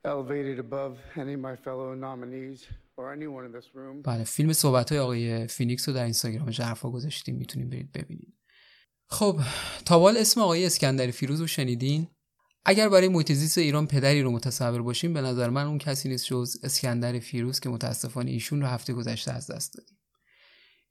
elevated 0.03 0.59
above 0.59 0.99
any 1.15 1.33
of 1.35 1.39
my 1.39 1.55
fellow 1.55 1.95
nominees 1.95 2.67
or 2.97 3.13
anyone 3.13 3.45
in 3.45 3.53
this 3.53 3.69
room. 3.73 4.01
بله 4.03 4.23
فیلم 4.23 4.53
صحبت 4.53 4.89
های 4.91 4.99
آقای 4.99 5.47
فینیکس 5.47 5.89
رو 5.89 5.95
در 5.95 6.03
اینستاگرام 6.03 6.51
ژرفا 6.51 6.89
گذاشتیم 6.89 7.35
می‌تونید 7.35 7.69
برید 7.69 7.91
ببینید 7.91 8.33
خب 9.09 9.39
تا 9.85 9.96
حالا 9.96 10.17
اسم 10.17 10.41
آقای 10.41 10.65
اسکندر 10.65 11.11
فیروز 11.11 11.41
رو 11.41 11.47
شنیدین 11.47 12.07
اگر 12.65 12.89
برای 12.89 13.07
محیط 13.07 13.31
زیست 13.31 13.57
ایران 13.57 13.87
پدری 13.87 14.21
رو 14.21 14.31
متصور 14.31 14.81
باشیم 14.81 15.13
به 15.13 15.21
نظر 15.21 15.49
من 15.49 15.65
اون 15.65 15.77
کسی 15.77 16.09
نیست 16.09 16.25
جز 16.25 16.55
اسکندر 16.63 17.19
فیروز 17.19 17.59
که 17.59 17.69
متاسفانه 17.69 18.31
ایشون 18.31 18.61
رو 18.61 18.67
هفته 18.67 18.93
گذشته 18.93 19.31
از 19.31 19.51
دست 19.51 19.73
دادیم. 19.73 19.97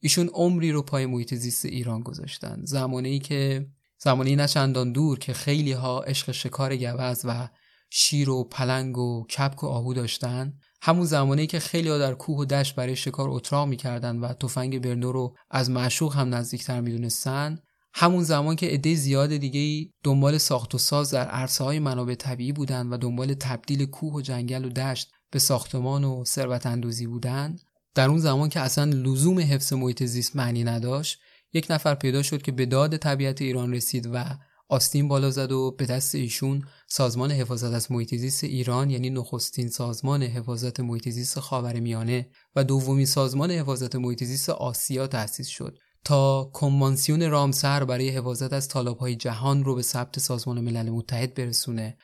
ایشون 0.01 0.29
عمری 0.29 0.73
رو 0.73 0.83
پای 0.83 1.07
محیط 1.07 1.35
زیست 1.35 1.67
ایران 1.67 2.01
گذاشتن. 2.01 2.61
زمانی 2.65 3.19
که 3.19 3.67
زمانی 3.99 4.37
نه 4.37 4.49
چندان 4.49 4.93
دور 4.93 5.19
که 5.19 5.33
خیلی 5.33 5.73
ها 5.73 6.03
عشق 6.03 6.33
شکار 6.33 6.77
گوز 6.77 7.21
و 7.25 7.49
شیر 7.91 8.31
و 8.31 8.45
پلنگ 8.45 8.99
و 8.99 9.27
کپک 9.27 9.65
و 9.65 9.67
آهو 9.67 9.95
داشتن. 9.95 10.53
همون 10.83 11.05
زمانی 11.07 11.47
که 11.47 11.59
خیلی 11.59 11.89
ها 11.89 11.99
در 11.99 12.15
کوه 12.15 12.39
و 12.39 12.45
دشت 12.45 12.75
برای 12.75 12.97
شکار 12.97 13.29
اتراق 13.31 13.69
می‌کردن 13.69 14.17
و 14.17 14.33
تفنگ 14.33 14.83
برنو 14.83 15.13
رو 15.13 15.37
از 15.51 15.71
معشوق 15.71 16.17
هم 16.17 16.35
نزدیکتر 16.35 16.81
می‌دونستن. 16.81 17.59
همون 17.97 18.23
زمان 18.23 18.57
که 18.57 18.67
عده 18.67 18.95
زیاد 18.95 19.37
دیگه 19.37 19.91
دنبال 20.03 20.39
ساخت 20.39 20.75
و 20.75 20.79
ساز 20.79 21.11
در 21.11 21.29
عرصه 21.29 21.65
های 21.65 21.79
منابع 21.79 22.15
طبیعی 22.15 22.53
بودن 22.53 22.87
و 22.87 22.97
دنبال 22.97 23.35
تبدیل 23.35 23.87
کوه 23.87 24.15
و 24.15 24.21
جنگل 24.21 24.65
و 24.65 24.69
دشت 24.69 25.11
به 25.31 25.39
ساختمان 25.39 26.05
و 26.05 26.25
ثروت 26.25 26.67
اندوزی 26.67 27.07
بودن 27.07 27.57
در 27.95 28.09
اون 28.09 28.19
زمان 28.19 28.49
که 28.49 28.61
اصلا 28.61 28.85
لزوم 28.85 29.41
حفظ 29.41 29.73
محیط 29.73 30.03
زیست 30.05 30.37
معنی 30.37 30.65
نداشت 30.65 31.19
یک 31.53 31.67
نفر 31.71 31.95
پیدا 31.95 32.23
شد 32.23 32.43
که 32.43 32.53
به 32.53 32.67
داد 32.67 32.97
طبیعت 32.97 33.43
ایران 33.43 33.75
رسید 33.75 34.11
و 34.13 34.25
آستین 34.69 35.09
بالا 35.09 35.31
زد 35.31 35.53
و 35.53 35.71
به 35.79 35.87
دست 35.87 36.15
ایشون 36.15 36.65
سازمان 36.89 37.31
حفاظت 37.31 37.73
از 37.73 37.93
محیط 37.93 38.15
زیست 38.15 38.45
ایران 38.45 38.91
یعنی 38.91 39.11
نخستین 39.11 39.69
سازمان 39.69 40.23
حفاظت 40.23 40.81
محیط 40.81 41.09
زیست 41.09 41.41
خاورمیانه 41.41 42.29
و 42.57 42.65
دومین 42.65 43.07
سازمان 43.07 43.51
حفاظت 43.51 43.97
محیط 43.97 44.25
زیست 44.25 44.51
آسیا 44.51 45.07
تأسیس 45.07 45.49
شد. 45.49 45.79
تا 46.05 46.51
کنوانسیون 46.53 47.31
رامسر 47.31 47.85
برای 47.85 48.09
حفاظت 48.09 48.53
از 48.53 48.69
طالابهای 48.69 49.17
جهان 49.17 49.65
رو 49.65 49.75
به 49.75 49.83
ثبت 49.83 50.19
سازمان 50.19 50.61
ملل 50.61 50.91
متحد 50.91 51.35
برسونه 51.35 51.97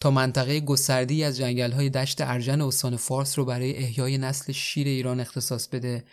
تا 0.00 0.10
منطقه 0.10 0.60
گستردی 0.60 1.24
از 1.24 1.36
جنگل‌های 1.36 1.90
دشت 1.90 2.20
ارجن 2.20 2.60
استان 2.60 2.96
فارس 2.96 3.38
رو 3.38 3.44
برای 3.44 3.76
احیای 3.76 4.18
نسل 4.18 4.52
شیر 4.52 4.86
ایران 4.86 5.20
اختصاص 5.20 5.68
بده 5.68 6.04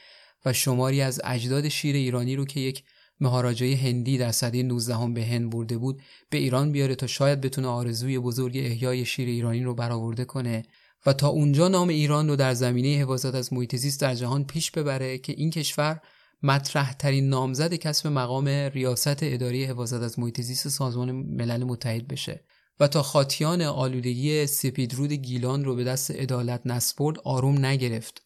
و 0.45 0.53
شماری 0.53 1.01
از 1.01 1.21
اجداد 1.23 1.67
شیر 1.67 1.95
ایرانی 1.95 2.35
رو 2.35 2.45
که 2.45 2.59
یک 2.59 2.83
مهاراجای 3.19 3.73
هندی 3.73 4.17
در 4.17 4.31
سده 4.31 4.63
19 4.63 4.95
هم 4.95 5.13
به 5.13 5.25
هند 5.25 5.49
برده 5.49 5.77
بود 5.77 6.01
به 6.29 6.37
ایران 6.37 6.71
بیاره 6.71 6.95
تا 6.95 7.07
شاید 7.07 7.41
بتونه 7.41 7.67
آرزوی 7.67 8.19
بزرگ 8.19 8.57
احیای 8.57 9.05
شیر 9.05 9.27
ایرانی 9.27 9.63
رو 9.63 9.75
برآورده 9.75 10.25
کنه 10.25 10.63
و 11.05 11.13
تا 11.13 11.27
اونجا 11.27 11.67
نام 11.67 11.87
ایران 11.87 12.27
رو 12.27 12.35
در 12.35 12.53
زمینه 12.53 12.87
حفاظت 12.87 13.35
از 13.35 13.53
محیط 13.53 13.75
زیست 13.75 14.01
در 14.01 14.15
جهان 14.15 14.43
پیش 14.43 14.71
ببره 14.71 15.17
که 15.17 15.33
این 15.37 15.49
کشور 15.49 15.99
مطرح 16.43 16.93
ترین 16.93 17.29
نامزد 17.29 17.73
کسب 17.73 18.07
مقام 18.07 18.47
ریاست 18.47 19.23
اداری 19.23 19.65
حفاظت 19.65 20.01
از 20.01 20.19
محیط 20.19 20.41
زیست 20.41 20.69
سازمان 20.69 21.11
ملل 21.11 21.63
متحد 21.63 22.07
بشه 22.07 22.43
و 22.79 22.87
تا 22.87 23.03
خاطیان 23.03 23.61
آلودگی 23.61 24.47
سپیدرود 24.47 25.11
گیلان 25.11 25.65
رو 25.65 25.75
به 25.75 25.83
دست 25.83 26.11
عدالت 26.11 26.61
نسپرد 26.65 27.19
آروم 27.19 27.65
نگرفت 27.65 28.21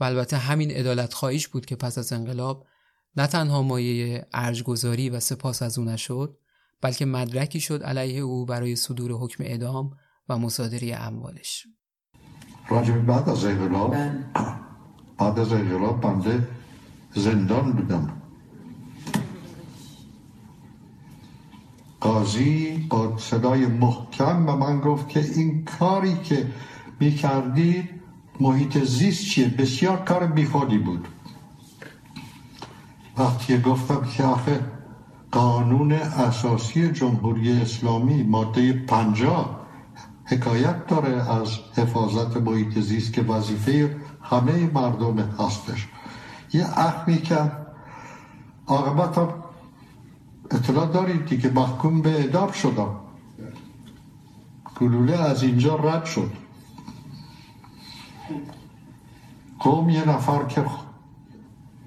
و 0.00 0.04
البته 0.04 0.36
همین 0.36 0.70
عدالت 0.70 1.14
خواهیش 1.14 1.48
بود 1.48 1.66
که 1.66 1.76
پس 1.76 1.98
از 1.98 2.12
انقلاب 2.12 2.66
نه 3.16 3.26
تنها 3.26 3.62
مایه 3.62 4.26
ارجگذاری 4.32 5.10
و 5.10 5.20
سپاس 5.20 5.62
از 5.62 5.78
او 5.78 5.84
نشد 5.84 6.38
بلکه 6.80 7.04
مدرکی 7.04 7.60
شد 7.60 7.82
علیه 7.82 8.20
او 8.20 8.46
برای 8.46 8.76
صدور 8.76 9.12
حکم 9.12 9.44
اعدام 9.44 9.90
و 10.28 10.38
مصادره 10.38 10.96
اموالش. 10.96 11.66
راجب 12.68 13.06
بعد 13.06 13.28
از 13.28 13.44
انقلاب؟ 13.44 13.90
بعد 15.18 15.38
از 15.38 15.52
انقلاب 15.52 16.00
بنده 16.00 16.48
زندان 17.14 17.72
بودم. 17.72 18.08
قاضی 22.00 22.86
با 22.90 23.18
صدای 23.18 23.66
محکم 23.66 24.46
به 24.46 24.54
من 24.54 24.80
گفت 24.80 25.08
که 25.08 25.20
این 25.20 25.64
کاری 25.64 26.14
که 26.14 26.46
می 27.00 27.14
کردید 27.14 27.90
محیط 28.40 28.78
زیست 28.78 29.24
چیه؟ 29.24 29.48
بسیار 29.48 29.96
کار 29.96 30.26
بیخودی 30.26 30.78
بود. 30.78 31.08
وقتی 33.18 33.60
گفتم 33.60 34.04
که 34.16 34.24
آخه 34.24 34.60
قانون 35.30 35.92
اساسی 35.92 36.92
جمهوری 36.92 37.52
اسلامی 37.52 38.22
ماده 38.22 38.72
پنجاه 38.72 39.60
حکایت 40.24 40.86
داره 40.86 41.30
از 41.30 41.58
حفاظت 41.76 42.36
محیط 42.36 42.78
زیست 42.78 43.12
که 43.12 43.22
وظیفه 43.22 43.96
همه 44.22 44.70
مردم 44.74 45.18
هستش. 45.18 45.88
یه 46.52 46.66
عهد 46.66 47.08
می‌کرد 47.08 47.66
عاقبت 48.66 49.18
هم 49.18 49.28
اطلاع 50.50 50.92
دارید 50.92 51.26
دیگه 51.26 51.50
محکوم 51.50 52.02
به 52.02 52.10
اعدام 52.10 52.52
شدم. 52.52 52.96
گلوله 54.80 55.16
از 55.16 55.42
اینجا 55.42 55.76
رد 55.76 56.04
شد. 56.04 56.32
قوم 59.60 59.88
یه 59.88 60.08
نفر 60.08 60.44
که 60.44 60.64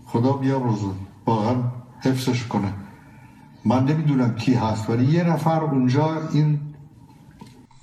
خدا 0.06 0.32
بیا 0.34 0.58
روزون 0.58 0.96
واقعا 1.26 1.64
حفظش 2.00 2.48
کنه. 2.48 2.74
من 3.66 3.86
نمی‌دونم 3.86 4.36
کی 4.36 4.54
هست 4.54 4.90
ولی 4.90 5.06
یه 5.06 5.24
نفر 5.24 5.64
اونجا 5.64 6.30
این 6.30 6.76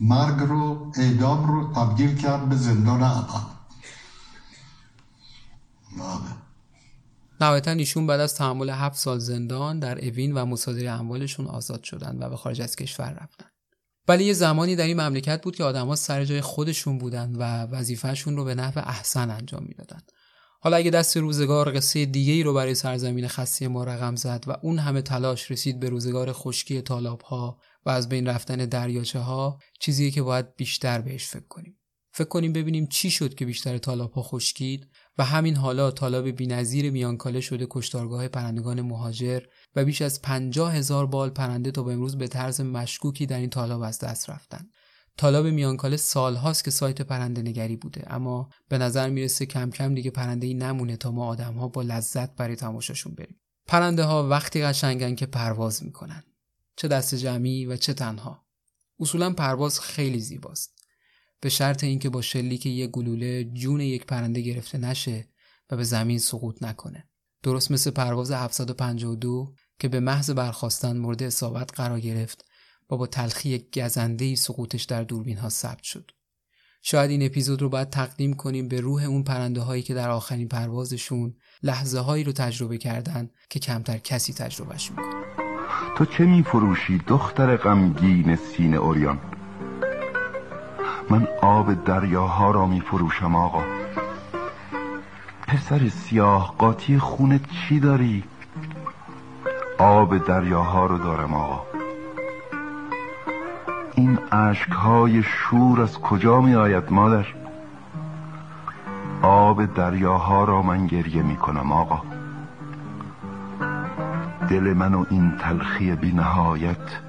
مرگ 0.01 0.41
رو 0.41 0.93
اعدام 0.97 1.47
رو 1.47 1.73
تبدیل 1.73 2.17
کرد 2.17 2.49
به 2.49 2.57
زندان 2.57 3.03
ابد 3.03 3.53
نهایتا 7.43 7.71
ایشون 7.71 8.07
بعد 8.07 8.21
از 8.21 8.35
تحمل 8.35 8.71
هفت 8.71 8.99
سال 8.99 9.19
زندان 9.19 9.79
در 9.79 10.05
اوین 10.05 10.33
و 10.33 10.45
مصادره 10.45 10.91
اموالشون 10.91 11.47
آزاد 11.47 11.83
شدن 11.83 12.17
و 12.21 12.29
به 12.29 12.37
خارج 12.37 12.63
از 12.63 12.77
کشور 12.77 13.11
رفتن. 13.23 13.47
ولی 14.09 14.25
یه 14.25 14.33
زمانی 14.33 14.77
در 14.77 14.87
این 14.87 15.01
مملکت 15.01 15.43
بود 15.43 15.57
که 15.57 15.65
آدما 15.65 15.97
سر 15.97 16.25
جای 16.25 16.41
خودشون 16.41 16.99
بودن 16.99 17.33
و 17.37 17.43
وظیفهشون 17.43 18.37
رو 18.37 18.45
به 18.45 18.55
نحو 18.55 18.79
احسن 18.79 19.31
انجام 19.31 19.65
می‌دادن. 19.69 20.01
حالا 20.61 20.77
اگه 20.77 20.91
دست 20.91 21.17
روزگار 21.17 21.77
قصه 21.77 22.07
دیگه 22.07 22.33
ای 22.33 22.43
رو 22.43 22.55
برای 22.55 22.75
سرزمین 22.75 23.29
خسته 23.29 23.69
ما 23.69 23.85
رقم 23.85 24.17
زد 24.17 24.45
و 24.47 24.57
اون 24.63 24.79
همه 24.79 25.03
تلاش 25.03 25.51
رسید 25.51 25.81
به 25.81 25.89
روزگار 25.89 26.33
خشکی 26.33 26.83
طالاب 26.83 27.21
ها 27.21 27.59
و 27.87 27.91
از 27.91 28.09
بین 28.09 28.27
رفتن 28.27 28.57
دریاچه 28.57 29.19
ها 29.19 29.59
چیزیه 29.81 30.11
که 30.11 30.23
باید 30.23 30.57
بیشتر 30.57 31.01
بهش 31.01 31.27
فکر 31.27 31.49
کنیم. 31.49 31.79
فکر 32.13 32.29
کنیم 32.29 32.53
ببینیم 32.53 32.87
چی 32.87 33.11
شد 33.11 33.35
که 33.35 33.47
بیشتر 33.47 33.79
طالاب 33.79 34.13
ها 34.13 34.23
خشکید 34.23 34.89
و 35.19 35.25
همین 35.25 35.57
حالا 35.57 35.91
طالاب 35.91 36.29
بینظیر 36.29 36.91
میانکاله 36.91 37.41
شده 37.41 37.67
کشتارگاه 37.71 38.29
پرندگان 38.29 38.81
مهاجر 38.81 39.43
و 39.77 39.85
بیش 39.85 40.03
از 40.03 40.23
پنجاه 40.23 40.75
هزار 40.75 41.07
بال 41.07 41.31
پرنده 41.31 41.71
تا 41.71 41.83
به 41.83 41.93
امروز 41.93 42.19
به 42.19 42.29
طرز 42.29 42.61
مشکوکی 42.61 43.27
در 43.27 43.39
این 43.39 43.51
طالاب 43.51 43.83
از 43.83 43.99
دست 43.99 44.31
رفتن 44.31 44.69
طالاب 45.17 45.47
میانکاله 45.47 45.97
سالهاست 45.97 46.65
که 46.65 46.71
سایت 46.71 47.03
پرنده 47.03 47.43
نگری 47.43 47.77
بوده 47.77 48.15
اما 48.15 48.49
به 48.69 48.79
نظر 48.79 49.11
می‌رسه 49.11 49.47
کم 49.47 49.71
کم 49.71 49.95
دیگه 49.95 50.11
پرنده 50.11 50.47
ای 50.47 50.55
نمونه 50.55 50.97
تا 50.97 51.11
ما 51.11 51.27
آدم 51.27 51.55
ها 51.55 51.69
با 51.69 51.83
لذت 51.83 52.37
برای 52.37 52.57
تماشاشون 52.57 53.15
بریم. 53.15 53.41
پرنده 53.67 54.05
ها 54.05 54.29
وقتی 54.29 54.63
قشنگن 54.63 55.15
که 55.15 55.27
پرواز 55.27 55.85
می‌کنن. 55.85 56.23
چه 56.77 56.89
دست 56.89 57.15
جمعی 57.15 57.67
و 57.67 57.77
چه 57.77 57.95
تنها. 57.95 58.47
اصولا 59.01 59.33
پرواز 59.33 59.81
خیلی 59.81 60.21
زیباست. 60.21 60.82
به 61.43 61.49
شرط 61.49 61.85
اینکه 61.85 62.11
با 62.11 62.23
شلیک 62.23 62.67
یک 62.67 62.91
گلوله 62.91 63.45
جون 63.45 63.81
یک 63.81 64.07
پرنده 64.07 64.41
گرفته 64.41 64.79
نشه 64.79 65.29
و 65.71 65.77
به 65.77 65.85
زمین 65.85 66.19
سقوط 66.19 66.63
نکنه. 66.63 67.09
درست 67.43 67.71
مثل 67.71 67.91
پرواز 67.91 68.33
752 68.33 69.55
که 69.79 69.89
به 69.89 70.01
محض 70.01 70.31
برخواستن 70.31 70.97
مورد 70.97 71.23
اصابت 71.23 71.71
قرار 71.75 72.01
گرفت 72.01 72.45
و 72.91 72.97
با 72.97 73.07
تلخی 73.07 73.67
گزنده 73.75 74.35
سقوطش 74.35 74.85
در 74.85 75.05
دوربین 75.05 75.39
ها 75.39 75.49
ثبت 75.49 75.83
شد. 75.83 76.11
شاید 76.83 77.11
این 77.11 77.23
اپیزود 77.27 77.63
رو 77.63 77.69
باید 77.69 77.91
تقدیم 77.91 78.35
کنیم 78.35 78.69
به 78.69 78.81
روح 78.81 79.05
اون 79.05 79.23
پرنده 79.23 79.61
هایی 79.61 79.83
که 79.83 79.95
در 79.95 80.11
آخرین 80.11 80.49
پروازشون 80.49 81.35
لحظه 81.63 81.99
هایی 81.99 82.25
رو 82.25 82.33
تجربه 82.33 82.79
کردن 82.79 83.31
که 83.51 83.59
کمتر 83.59 83.99
کسی 83.99 84.33
تجربهش 84.33 84.91
می‌کنه. 84.91 85.23
تو 85.99 86.05
چه 86.05 86.25
میفروشی 86.25 86.99
دختر 87.09 87.57
غمگین 87.57 88.37
سینه 88.37 88.77
اوریان؟ 88.77 89.42
من 91.11 91.29
آب 91.41 91.85
دریاها 91.85 92.51
را 92.51 92.67
می 92.67 92.81
فروشم 92.81 93.35
آقا 93.35 93.63
پسر 95.47 95.89
سیاه 95.89 96.55
قاطی 96.59 96.99
خونت 96.99 97.41
چی 97.51 97.81
داری؟ 97.81 98.25
آب 99.79 100.27
دریاها 100.27 100.87
رو 100.87 100.99
دارم 100.99 101.35
آقا 101.35 101.63
این 103.95 104.19
اشکهای 104.33 105.23
شور 105.23 105.81
از 105.81 105.99
کجا 105.99 106.41
می 106.41 106.55
آید 106.55 106.93
مادر؟ 106.93 107.27
آب 109.23 109.75
دریاها 109.75 110.45
را 110.45 110.63
من 110.63 110.87
گریه 110.87 111.23
می 111.23 111.37
کنم 111.37 111.73
آقا 111.73 112.03
دل 114.51 114.73
من 114.73 114.95
و 114.95 115.05
این 115.11 115.37
تلخی 115.39 115.95
بی 115.95 116.13
نهایت 116.13 117.01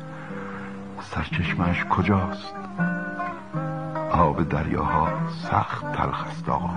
سرچشمش 1.02 1.86
کجاست؟ 1.86 2.63
آب 4.14 4.50
دریاها 4.50 5.30
سخت 5.30 5.82
تلخ 5.82 6.24
است 6.28 6.50
آقا. 6.50 6.70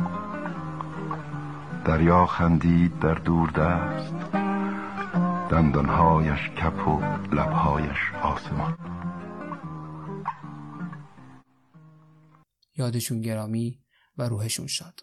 دریا 1.85 2.27
خندید 2.27 2.99
در 2.99 3.15
دور 3.15 3.51
دست. 3.51 4.33
دندانهایش 5.51 6.51
کپ 6.51 6.89
و 6.89 7.01
لبهایش 7.35 7.99
آسمان. 8.23 8.79
یادشون 12.77 13.21
گرامی 13.21 13.81
و 14.19 14.29
روحشون 14.29 14.67
شاد. 14.67 15.01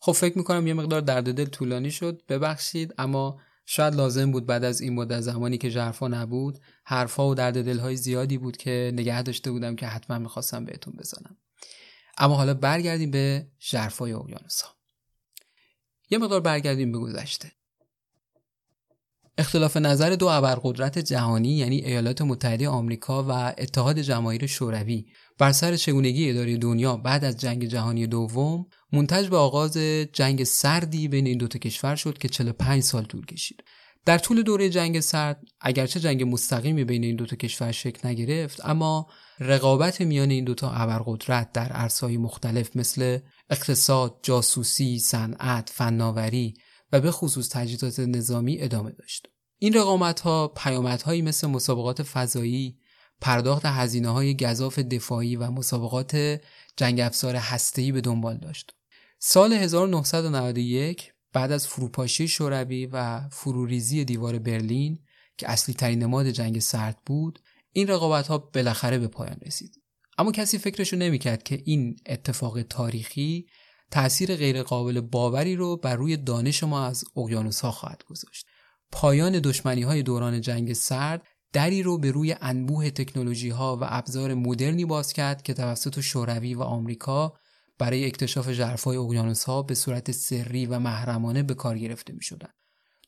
خب 0.00 0.12
فکر 0.12 0.38
می‌کنم 0.38 0.66
یه 0.66 0.74
مقدار 0.74 1.00
درد 1.00 1.34
دل 1.34 1.44
طولانی 1.44 1.90
شد. 1.90 2.22
ببخشید 2.28 2.94
اما 2.98 3.40
شاید 3.66 3.94
لازم 3.94 4.32
بود 4.32 4.46
بعد 4.46 4.64
از 4.64 4.80
این 4.80 4.94
مدت 4.94 5.20
زمانی 5.20 5.58
که 5.58 5.70
جرفا 5.70 6.08
نبود 6.08 6.58
حرفها 6.84 7.28
و 7.28 7.34
درد 7.34 7.64
دلهای 7.64 7.96
زیادی 7.96 8.38
بود 8.38 8.56
که 8.56 8.90
نگه 8.94 9.22
داشته 9.22 9.50
بودم 9.50 9.76
که 9.76 9.86
حتما 9.86 10.18
می‌خواستم 10.18 10.64
بهتون 10.64 10.94
بزنم. 10.98 11.36
اما 12.16 12.34
حالا 12.34 12.54
برگردیم 12.54 13.10
به 13.10 13.46
ژرفای 13.60 14.12
اقیانوس 14.12 14.60
ها 14.60 14.76
یه 16.10 16.18
مقدار 16.18 16.40
برگردیم 16.40 16.92
به 16.92 16.98
گذشته 16.98 17.52
اختلاف 19.38 19.76
نظر 19.76 20.10
دو 20.10 20.26
ابرقدرت 20.26 20.98
جهانی 20.98 21.48
یعنی 21.48 21.76
ایالات 21.76 22.22
متحده 22.22 22.68
آمریکا 22.68 23.24
و 23.28 23.30
اتحاد 23.58 23.98
جماهیر 23.98 24.46
شوروی 24.46 25.06
بر 25.38 25.52
سر 25.52 25.76
چگونگی 25.76 26.30
اداره 26.30 26.56
دنیا 26.56 26.96
بعد 26.96 27.24
از 27.24 27.36
جنگ 27.36 27.64
جهانی 27.64 28.06
دوم 28.06 28.66
منتج 28.92 29.28
به 29.28 29.36
آغاز 29.36 29.76
جنگ 30.12 30.44
سردی 30.44 31.08
بین 31.08 31.26
این 31.26 31.38
دوتا 31.38 31.58
کشور 31.58 31.96
شد 31.96 32.18
که 32.18 32.28
45 32.28 32.82
سال 32.82 33.04
طول 33.04 33.26
کشید. 33.26 33.64
در 34.06 34.18
طول 34.18 34.42
دوره 34.42 34.70
جنگ 34.70 35.00
سرد 35.00 35.44
اگرچه 35.60 36.00
جنگ 36.00 36.22
مستقیمی 36.22 36.84
بین 36.84 37.04
این 37.04 37.16
دوتا 37.16 37.36
کشور 37.36 37.72
شکل 37.72 38.08
نگرفت 38.08 38.60
اما 38.64 39.06
رقابت 39.40 40.00
میان 40.00 40.30
این 40.30 40.44
دوتا 40.44 40.70
ابرقدرت 40.70 41.52
در 41.52 41.72
عرصه‌های 41.72 42.16
مختلف 42.16 42.76
مثل 42.76 43.18
اقتصاد، 43.50 44.20
جاسوسی، 44.22 44.98
صنعت، 44.98 45.70
فناوری 45.74 46.54
و 46.92 47.00
به 47.00 47.10
خصوص 47.10 47.48
تجهیزات 47.48 47.98
نظامی 48.00 48.60
ادامه 48.60 48.90
داشت. 48.90 49.26
این 49.58 49.72
رقابت 49.72 50.20
ها 50.20 50.48
پیامدهایی 50.48 51.22
مثل 51.22 51.46
مسابقات 51.46 52.02
فضایی، 52.02 52.78
پرداخت 53.20 53.66
هزینه 53.66 54.08
های 54.08 54.36
گذاف 54.36 54.78
دفاعی 54.78 55.36
و 55.36 55.50
مسابقات 55.50 56.40
جنگ 56.76 57.00
افزار 57.00 57.36
هسته‌ای 57.36 57.92
به 57.92 58.00
دنبال 58.00 58.38
داشت. 58.38 58.72
سال 59.18 59.52
1991 59.52 61.12
بعد 61.36 61.52
از 61.52 61.66
فروپاشی 61.66 62.28
شوروی 62.28 62.86
و 62.86 63.28
فروریزی 63.28 64.04
دیوار 64.04 64.38
برلین 64.38 64.98
که 65.38 65.50
اصلی 65.50 65.74
ترین 65.74 66.02
نماد 66.02 66.30
جنگ 66.30 66.58
سرد 66.58 66.98
بود 67.06 67.38
این 67.72 67.88
رقابت 67.88 68.26
ها 68.26 68.38
بالاخره 68.38 68.98
به 68.98 69.08
پایان 69.08 69.36
رسید. 69.46 69.82
اما 70.18 70.32
کسی 70.32 70.58
فکرشو 70.58 70.96
نمی‌کرد 70.96 71.42
که 71.42 71.62
این 71.64 71.96
اتفاق 72.06 72.62
تاریخی 72.62 73.46
تأثیر 73.90 74.36
غیرقابل 74.36 75.00
باوری 75.00 75.56
رو 75.56 75.76
بر 75.76 75.96
روی 75.96 76.16
دانش 76.16 76.62
ما 76.62 76.86
از 76.86 77.04
اقیانوس 77.16 77.60
ها 77.60 77.70
خواهد 77.70 78.02
گذاشت. 78.04 78.46
پایان 78.92 79.40
دشمنی 79.40 79.82
های 79.82 80.02
دوران 80.02 80.40
جنگ 80.40 80.72
سرد 80.72 81.26
دری 81.52 81.82
رو 81.82 81.98
به 81.98 82.10
روی 82.10 82.36
انبوه 82.40 82.90
تکنولوژی 82.90 83.48
ها 83.48 83.76
و 83.76 83.84
ابزار 83.88 84.34
مدرنی 84.34 84.84
باز 84.84 85.12
کرد 85.12 85.42
که 85.42 85.54
توسط 85.54 86.00
شوروی 86.00 86.54
و 86.54 86.62
آمریکا 86.62 87.34
برای 87.78 88.06
اکتشاف 88.06 88.52
ژرفای 88.52 88.96
اقیانوس 88.96 89.44
ها 89.44 89.62
به 89.62 89.74
صورت 89.74 90.10
سری 90.10 90.66
و 90.66 90.78
محرمانه 90.78 91.42
به 91.42 91.54
کار 91.54 91.78
گرفته 91.78 92.12
می 92.12 92.22
شدن. 92.22 92.48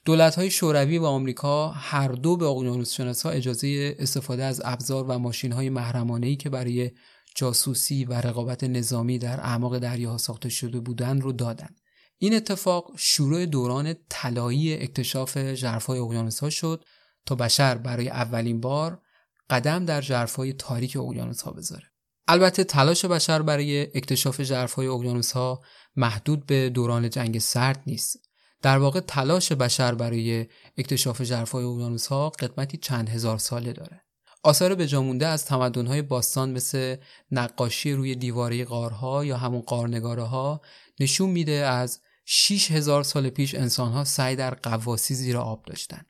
دولت 0.04 0.34
های 0.34 0.50
شوروی 0.50 0.98
و 0.98 1.04
آمریکا 1.04 1.68
هر 1.68 2.08
دو 2.08 2.36
به 2.36 2.46
اقیانوس 2.46 3.00
ها 3.00 3.30
اجازه 3.30 3.96
استفاده 3.98 4.44
از 4.44 4.62
ابزار 4.64 5.04
و 5.08 5.18
ماشین 5.18 5.52
های 5.52 5.70
محرمانه 5.70 6.36
که 6.36 6.50
برای 6.50 6.90
جاسوسی 7.34 8.04
و 8.04 8.14
رقابت 8.14 8.64
نظامی 8.64 9.18
در 9.18 9.40
اعماق 9.40 9.78
دریاها 9.78 10.18
ساخته 10.18 10.48
شده 10.48 10.80
بودند 10.80 11.22
رو 11.22 11.32
دادند. 11.32 11.80
این 12.18 12.34
اتفاق 12.34 12.92
شروع 12.96 13.46
دوران 13.46 13.94
طلایی 14.08 14.74
اکتشاف 14.74 15.54
ژرفای 15.54 15.98
اقیانوس 15.98 16.40
ها 16.40 16.50
شد 16.50 16.84
تا 17.26 17.34
بشر 17.34 17.78
برای 17.78 18.08
اولین 18.08 18.60
بار 18.60 19.02
قدم 19.50 19.84
در 19.84 20.00
ژرفای 20.00 20.52
تاریک 20.52 20.96
اقیانوس 20.96 21.42
ها 21.42 21.50
بذاره. 21.50 21.86
البته 22.31 22.64
تلاش 22.64 23.05
بشر 23.05 23.43
برای 23.43 23.83
اکتشاف 23.83 24.43
ژرفای 24.43 24.87
اقیانوس 24.87 25.33
ها 25.33 25.62
محدود 25.97 26.47
به 26.47 26.68
دوران 26.68 27.11
جنگ 27.11 27.39
سرد 27.39 27.83
نیست. 27.87 28.29
در 28.62 28.79
واقع 28.79 29.01
تلاش 29.01 29.53
بشر 29.53 29.95
برای 29.95 30.47
اکتشاف 30.79 31.22
ژرفای 31.22 31.64
اقیانوس 31.64 32.07
ها 32.07 32.29
قدمتی 32.29 32.76
چند 32.76 33.09
هزار 33.09 33.39
ساله 33.39 33.72
داره. 33.72 34.01
آثار 34.43 34.74
به 34.74 34.87
جامونده 34.87 35.26
از 35.26 35.45
تمدن‌های 35.45 36.03
باستان 36.03 36.51
مثل 36.51 36.97
نقاشی 37.31 37.93
روی 37.93 38.14
دیواره 38.14 38.64
غارها 38.64 39.24
یا 39.24 39.37
همون 39.37 39.61
قارنگاره 39.61 40.22
ها 40.22 40.61
نشون 41.01 41.31
میده 41.31 41.53
از 41.53 42.01
6000 42.24 43.03
سال 43.03 43.31
پیش 43.31 43.55
انسانها 43.55 44.05
سعی 44.05 44.37
در 44.37 44.55
قواسی 44.55 45.14
زیر 45.14 45.37
آب 45.37 45.64
داشتن. 45.64 46.03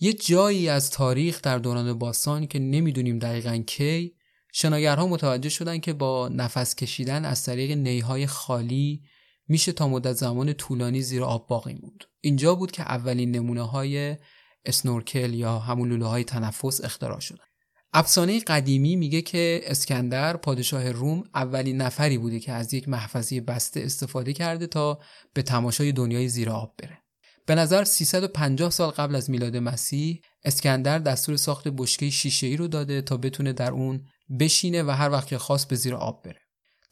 یه 0.00 0.12
جایی 0.12 0.68
از 0.68 0.90
تاریخ 0.90 1.42
در 1.42 1.58
دوران 1.58 1.98
باستان 1.98 2.46
که 2.46 2.58
نمی‌دونیم 2.58 3.18
دقیقا 3.18 3.56
کی 3.56 4.14
شناگرها 4.52 5.06
متوجه 5.06 5.48
شدن 5.48 5.78
که 5.78 5.92
با 5.92 6.28
نفس 6.28 6.74
کشیدن 6.74 7.24
از 7.24 7.44
طریق 7.44 7.70
نیهای 7.70 8.26
خالی 8.26 9.02
میشه 9.48 9.72
تا 9.72 9.88
مدت 9.88 10.12
زمان 10.12 10.52
طولانی 10.52 11.02
زیر 11.02 11.24
آب 11.24 11.48
باقی 11.48 11.72
موند. 11.72 12.04
اینجا 12.20 12.54
بود 12.54 12.70
که 12.70 12.82
اولین 12.82 13.30
نمونه 13.30 13.62
های 13.62 14.16
اسنورکل 14.64 15.34
یا 15.34 15.58
همون 15.58 15.88
لوله 15.88 16.06
های 16.06 16.24
تنفس 16.24 16.84
اختراع 16.84 17.20
شدن. 17.20 17.44
افسانه 17.92 18.40
قدیمی 18.40 18.96
میگه 18.96 19.22
که 19.22 19.60
اسکندر 19.64 20.36
پادشاه 20.36 20.92
روم 20.92 21.24
اولین 21.34 21.76
نفری 21.76 22.18
بوده 22.18 22.40
که 22.40 22.52
از 22.52 22.74
یک 22.74 22.88
محفظه 22.88 23.40
بسته 23.40 23.80
استفاده 23.80 24.32
کرده 24.32 24.66
تا 24.66 24.98
به 25.34 25.42
تماشای 25.42 25.92
دنیای 25.92 26.28
زیر 26.28 26.50
آب 26.50 26.74
بره. 26.78 26.98
به 27.46 27.54
نظر 27.54 27.84
350 27.84 28.70
سال 28.70 28.90
قبل 28.90 29.14
از 29.14 29.30
میلاد 29.30 29.56
مسیح 29.56 30.20
اسکندر 30.44 30.98
دستور 30.98 31.36
ساخت 31.36 31.68
بشکه 31.68 32.10
شیشه 32.10 32.46
ای 32.46 32.56
رو 32.56 32.68
داده 32.68 33.02
تا 33.02 33.16
بتونه 33.16 33.52
در 33.52 33.70
اون 33.70 34.06
بشینه 34.40 34.82
و 34.82 34.90
هر 34.90 35.10
وقت 35.10 35.26
که 35.26 35.38
خواست 35.38 35.68
به 35.68 35.76
زیر 35.76 35.94
آب 35.94 36.22
بره. 36.24 36.40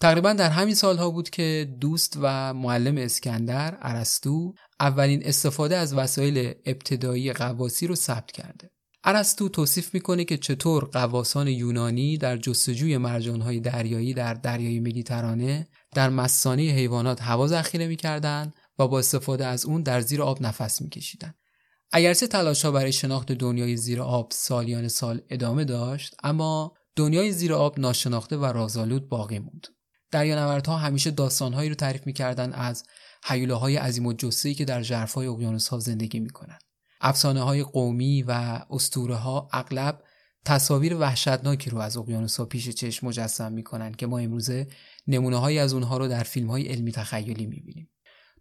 تقریبا 0.01 0.33
در 0.33 0.51
همین 0.51 0.75
سالها 0.75 1.11
بود 1.11 1.31
که 1.31 1.77
دوست 1.81 2.19
و 2.21 2.55
معلم 2.55 2.99
اسکندر 2.99 3.79
ارسطو 3.81 4.55
اولین 4.81 5.27
استفاده 5.27 5.77
از 5.77 5.95
وسایل 5.95 6.55
ابتدایی 6.67 7.33
قواسی 7.33 7.87
رو 7.87 7.95
ثبت 7.95 8.31
کرده. 8.31 8.71
ارسطو 9.05 9.49
توصیف 9.49 9.95
می‌کنه 9.95 10.25
که 10.25 10.37
چطور 10.37 10.85
قواسان 10.85 11.49
یونانی 11.49 12.19
در 12.19 12.37
جستجوی 12.37 12.97
مرجانهای 12.97 13.61
دریایی 13.61 14.15
در 14.15 14.35
دریای 14.35 14.81
مدیترانه 14.81 15.69
در 15.95 16.11
مسانه 16.11 16.63
حیوانات 16.63 17.23
هوا 17.23 17.47
ذخیره 17.47 17.87
می‌کردند 17.87 18.55
و 18.79 18.89
با 18.89 18.99
استفاده 18.99 19.47
از 19.47 19.65
اون 19.65 19.83
در 19.83 20.01
زیر 20.01 20.23
آب 20.23 20.43
نفس 20.43 20.83
میکشیدند. 20.83 21.35
اگرچه 21.93 22.27
تلاش 22.27 22.65
ها 22.65 22.71
برای 22.71 22.93
شناخت 22.93 23.33
دنیای 23.33 23.77
زیر 23.77 24.03
آب 24.03 24.29
سالیان 24.33 24.89
سال 24.89 25.21
ادامه 25.31 25.65
داشت 25.65 26.15
اما 26.23 26.73
دنیای 26.99 27.33
زیر 27.33 27.55
آب 27.55 27.79
ناشناخته 27.79 28.37
و 28.37 28.45
رازآلود 28.45 29.09
باقی 29.09 29.39
موند. 29.39 29.67
دریانوردها 30.11 30.77
همیشه 30.77 31.11
داستانهایی 31.11 31.69
رو 31.69 31.75
تعریف 31.75 32.07
می‌کردند 32.07 32.53
از 32.57 32.85
حیولاهای 33.25 33.77
عظیم 33.77 34.07
و 34.07 34.13
جسه‌ای 34.13 34.55
که 34.55 34.65
در 34.65 34.83
ژرفای 34.83 35.27
اقیانوس‌ها 35.27 35.79
زندگی 35.79 36.21
می‌کنند. 36.21 36.61
افسانه 37.01 37.43
های 37.43 37.63
قومی 37.63 38.23
و 38.23 38.61
اسطوره 38.71 39.15
ها 39.15 39.49
اغلب 39.53 40.03
تصاویر 40.45 40.97
وحشتناکی 40.97 41.71
رو 41.71 41.79
از 41.79 41.97
اقیانوس 41.97 42.37
ها 42.37 42.45
پیش 42.45 42.69
چشم 42.69 43.07
مجسم 43.07 43.53
می‌کنن 43.53 43.93
که 43.93 44.07
ما 44.07 44.19
امروزه 44.19 44.69
نمونه 45.07 45.37
های 45.37 45.59
از 45.59 45.73
اونها 45.73 45.99
رو 45.99 46.09
در 46.09 46.23
فیلم 46.23 46.51
های 46.51 46.69
علمی 46.69 46.93
تخیلی 46.93 47.47
می‌بینیم 47.47 47.91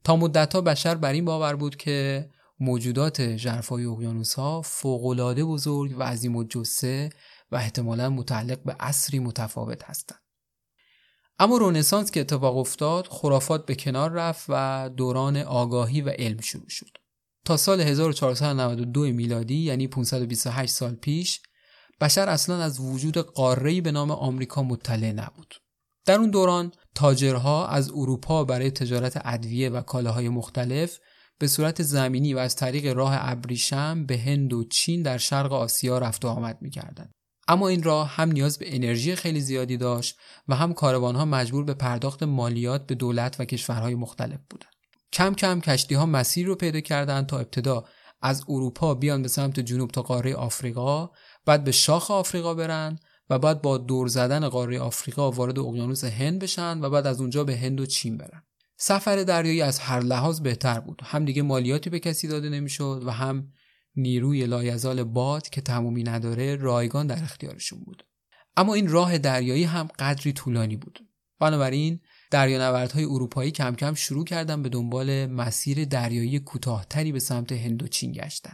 تا 0.04 0.16
مدت 0.16 0.56
ها 0.56 0.62
بشر 0.62 0.96
بر 0.96 1.14
این 1.14 1.26
باور 1.26 1.56
بود 1.56 1.76
که 1.76 2.30
موجودات 2.60 3.36
ژرفای 3.36 3.86
اقیانوس 3.86 4.34
ها 4.34 4.62
فوقالعاده 4.62 5.44
بزرگ 5.44 5.96
و 5.98 6.04
عظیم 6.04 6.36
و 6.36 6.44
و 7.52 7.56
احتمالا 7.56 8.10
متعلق 8.10 8.64
به 8.64 8.74
عصری 8.80 9.20
متفاوت 9.20 9.84
هستند 9.84 10.20
اما 11.40 11.58
رونسانس 11.58 12.12
که 12.12 12.20
اتفاق 12.20 12.58
افتاد 12.58 13.08
خرافات 13.08 13.66
به 13.66 13.76
کنار 13.76 14.12
رفت 14.12 14.46
و 14.50 14.90
دوران 14.98 15.38
آگاهی 15.38 16.02
و 16.02 16.10
علم 16.10 16.42
شروع 16.42 16.70
شد 16.70 16.98
تا 17.46 17.58
سال 17.58 17.82
1492 17.82 19.02
میلادی 19.02 19.58
یعنی 19.58 19.88
528 19.88 20.72
سال 20.72 20.96
پیش 20.96 21.42
بشر 22.02 22.30
اصلا 22.30 22.64
از 22.64 22.80
وجود 22.80 23.18
قاره‌ای 23.18 23.82
به 23.82 23.92
نام 23.92 24.12
آمریکا 24.12 24.64
مطلع 24.64 25.12
نبود. 25.12 25.56
در 26.06 26.20
اون 26.20 26.30
دوران 26.30 26.72
تاجرها 26.96 27.68
از 27.68 27.90
اروپا 27.90 28.44
برای 28.44 28.72
تجارت 28.72 29.22
ادویه 29.26 29.70
و 29.70 29.82
کالاهای 29.82 30.30
مختلف 30.30 31.00
به 31.40 31.48
صورت 31.48 31.84
زمینی 31.84 32.34
و 32.34 32.38
از 32.38 32.56
طریق 32.56 32.86
راه 32.86 33.14
ابریشم 33.20 34.06
به 34.06 34.18
هند 34.18 34.54
و 34.54 34.64
چین 34.64 35.02
در 35.02 35.18
شرق 35.18 35.54
آسیا 35.54 35.98
رفت 35.98 36.26
و 36.26 36.28
آمد 36.28 36.58
می‌کردند. 36.62 37.14
اما 37.48 37.68
این 37.68 37.84
راه 37.84 38.10
هم 38.10 38.32
نیاز 38.32 38.60
به 38.60 38.76
انرژی 38.76 39.16
خیلی 39.16 39.42
زیادی 39.42 39.78
داشت 39.78 40.18
و 40.48 40.56
هم 40.56 40.74
کاروانها 40.74 41.26
مجبور 41.26 41.64
به 41.64 41.74
پرداخت 41.74 42.24
مالیات 42.24 42.88
به 42.88 42.96
دولت 42.96 43.40
و 43.40 43.46
کشورهای 43.46 43.96
مختلف 43.96 44.40
بودند. 44.50 44.72
کم 45.14 45.34
کم 45.34 45.60
کشتی 45.60 45.96
ها 45.96 46.06
مسیر 46.06 46.48
رو 46.48 46.56
پیدا 46.56 46.80
کردند 46.80 47.26
تا 47.26 47.40
ابتدا 47.40 47.86
از 48.22 48.44
اروپا 48.50 48.94
بیان 48.94 49.22
به 49.22 49.28
سمت 49.28 49.60
جنوب 49.60 49.92
تا 49.92 50.02
قاره 50.02 50.36
آفریقا 50.36 51.10
بعد 51.46 51.64
به 51.64 51.72
شاخ 51.72 52.12
آفریقا 52.12 52.54
برن 52.54 53.00
و 53.30 53.40
بعد 53.40 53.62
با 53.62 53.78
دور 53.78 54.08
زدن 54.08 54.50
قاره 54.50 54.80
آفریقا 54.80 55.32
وارد 55.32 55.60
اقیانوس 55.60 56.04
هند 56.04 56.40
بشن 56.40 56.82
و 56.82 56.90
بعد 56.90 57.08
از 57.08 57.22
اونجا 57.22 57.44
به 57.44 57.58
هند 57.58 57.82
و 57.82 57.86
چین 57.86 58.18
برن 58.18 58.44
سفر 58.78 59.16
دریایی 59.16 59.62
از 59.62 59.80
هر 59.80 60.00
لحاظ 60.00 60.42
بهتر 60.42 60.80
بود 60.80 61.02
هم 61.04 61.26
دیگه 61.26 61.42
مالیاتی 61.42 61.90
به 61.90 62.00
کسی 62.00 62.28
داده 62.28 62.50
نمی‌شد 62.50 63.04
و 63.06 63.12
هم 63.12 63.52
نیروی 63.98 64.46
لایزال 64.46 65.04
باد 65.04 65.50
که 65.50 65.62
تمومی 65.62 66.04
نداره 66.04 66.56
رایگان 66.56 67.08
در 67.08 67.24
اختیارشون 67.24 67.80
بود. 67.80 68.04
اما 68.58 68.74
این 68.74 68.88
راه 68.88 69.18
دریایی 69.18 69.64
هم 69.64 69.88
قدری 70.00 70.34
طولانی 70.34 70.76
بود. 70.76 71.00
بنابراین 71.40 72.00
دریانوردهای 72.32 73.06
اروپایی 73.06 73.52
کم 73.52 73.76
کم 73.76 73.94
شروع 73.94 74.26
کردن 74.26 74.62
به 74.62 74.70
دنبال 74.70 75.26
مسیر 75.26 75.86
دریایی 75.86 76.40
کوتاهتری 76.40 77.12
به 77.12 77.20
سمت 77.20 77.52
هندوچین 77.52 78.12
گشتن. 78.12 78.54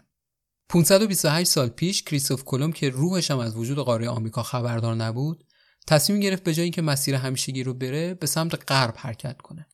528 0.69 1.49
سال 1.49 1.69
پیش 1.69 2.03
کریستوف 2.03 2.43
کلمب 2.43 2.73
که 2.73 2.89
روحش 2.89 3.31
هم 3.31 3.39
از 3.39 3.55
وجود 3.55 3.77
قاره 3.77 4.09
آمریکا 4.09 4.43
خبردار 4.43 4.95
نبود 4.95 5.43
تصمیم 5.87 6.19
گرفت 6.19 6.43
به 6.43 6.53
جای 6.53 6.63
اینکه 6.63 6.81
مسیر 6.81 7.15
همیشگی 7.15 7.63
رو 7.63 7.73
بره 7.73 8.13
به 8.13 8.27
سمت 8.27 8.71
غرب 8.71 8.93
حرکت 8.97 9.41
کنه. 9.41 9.67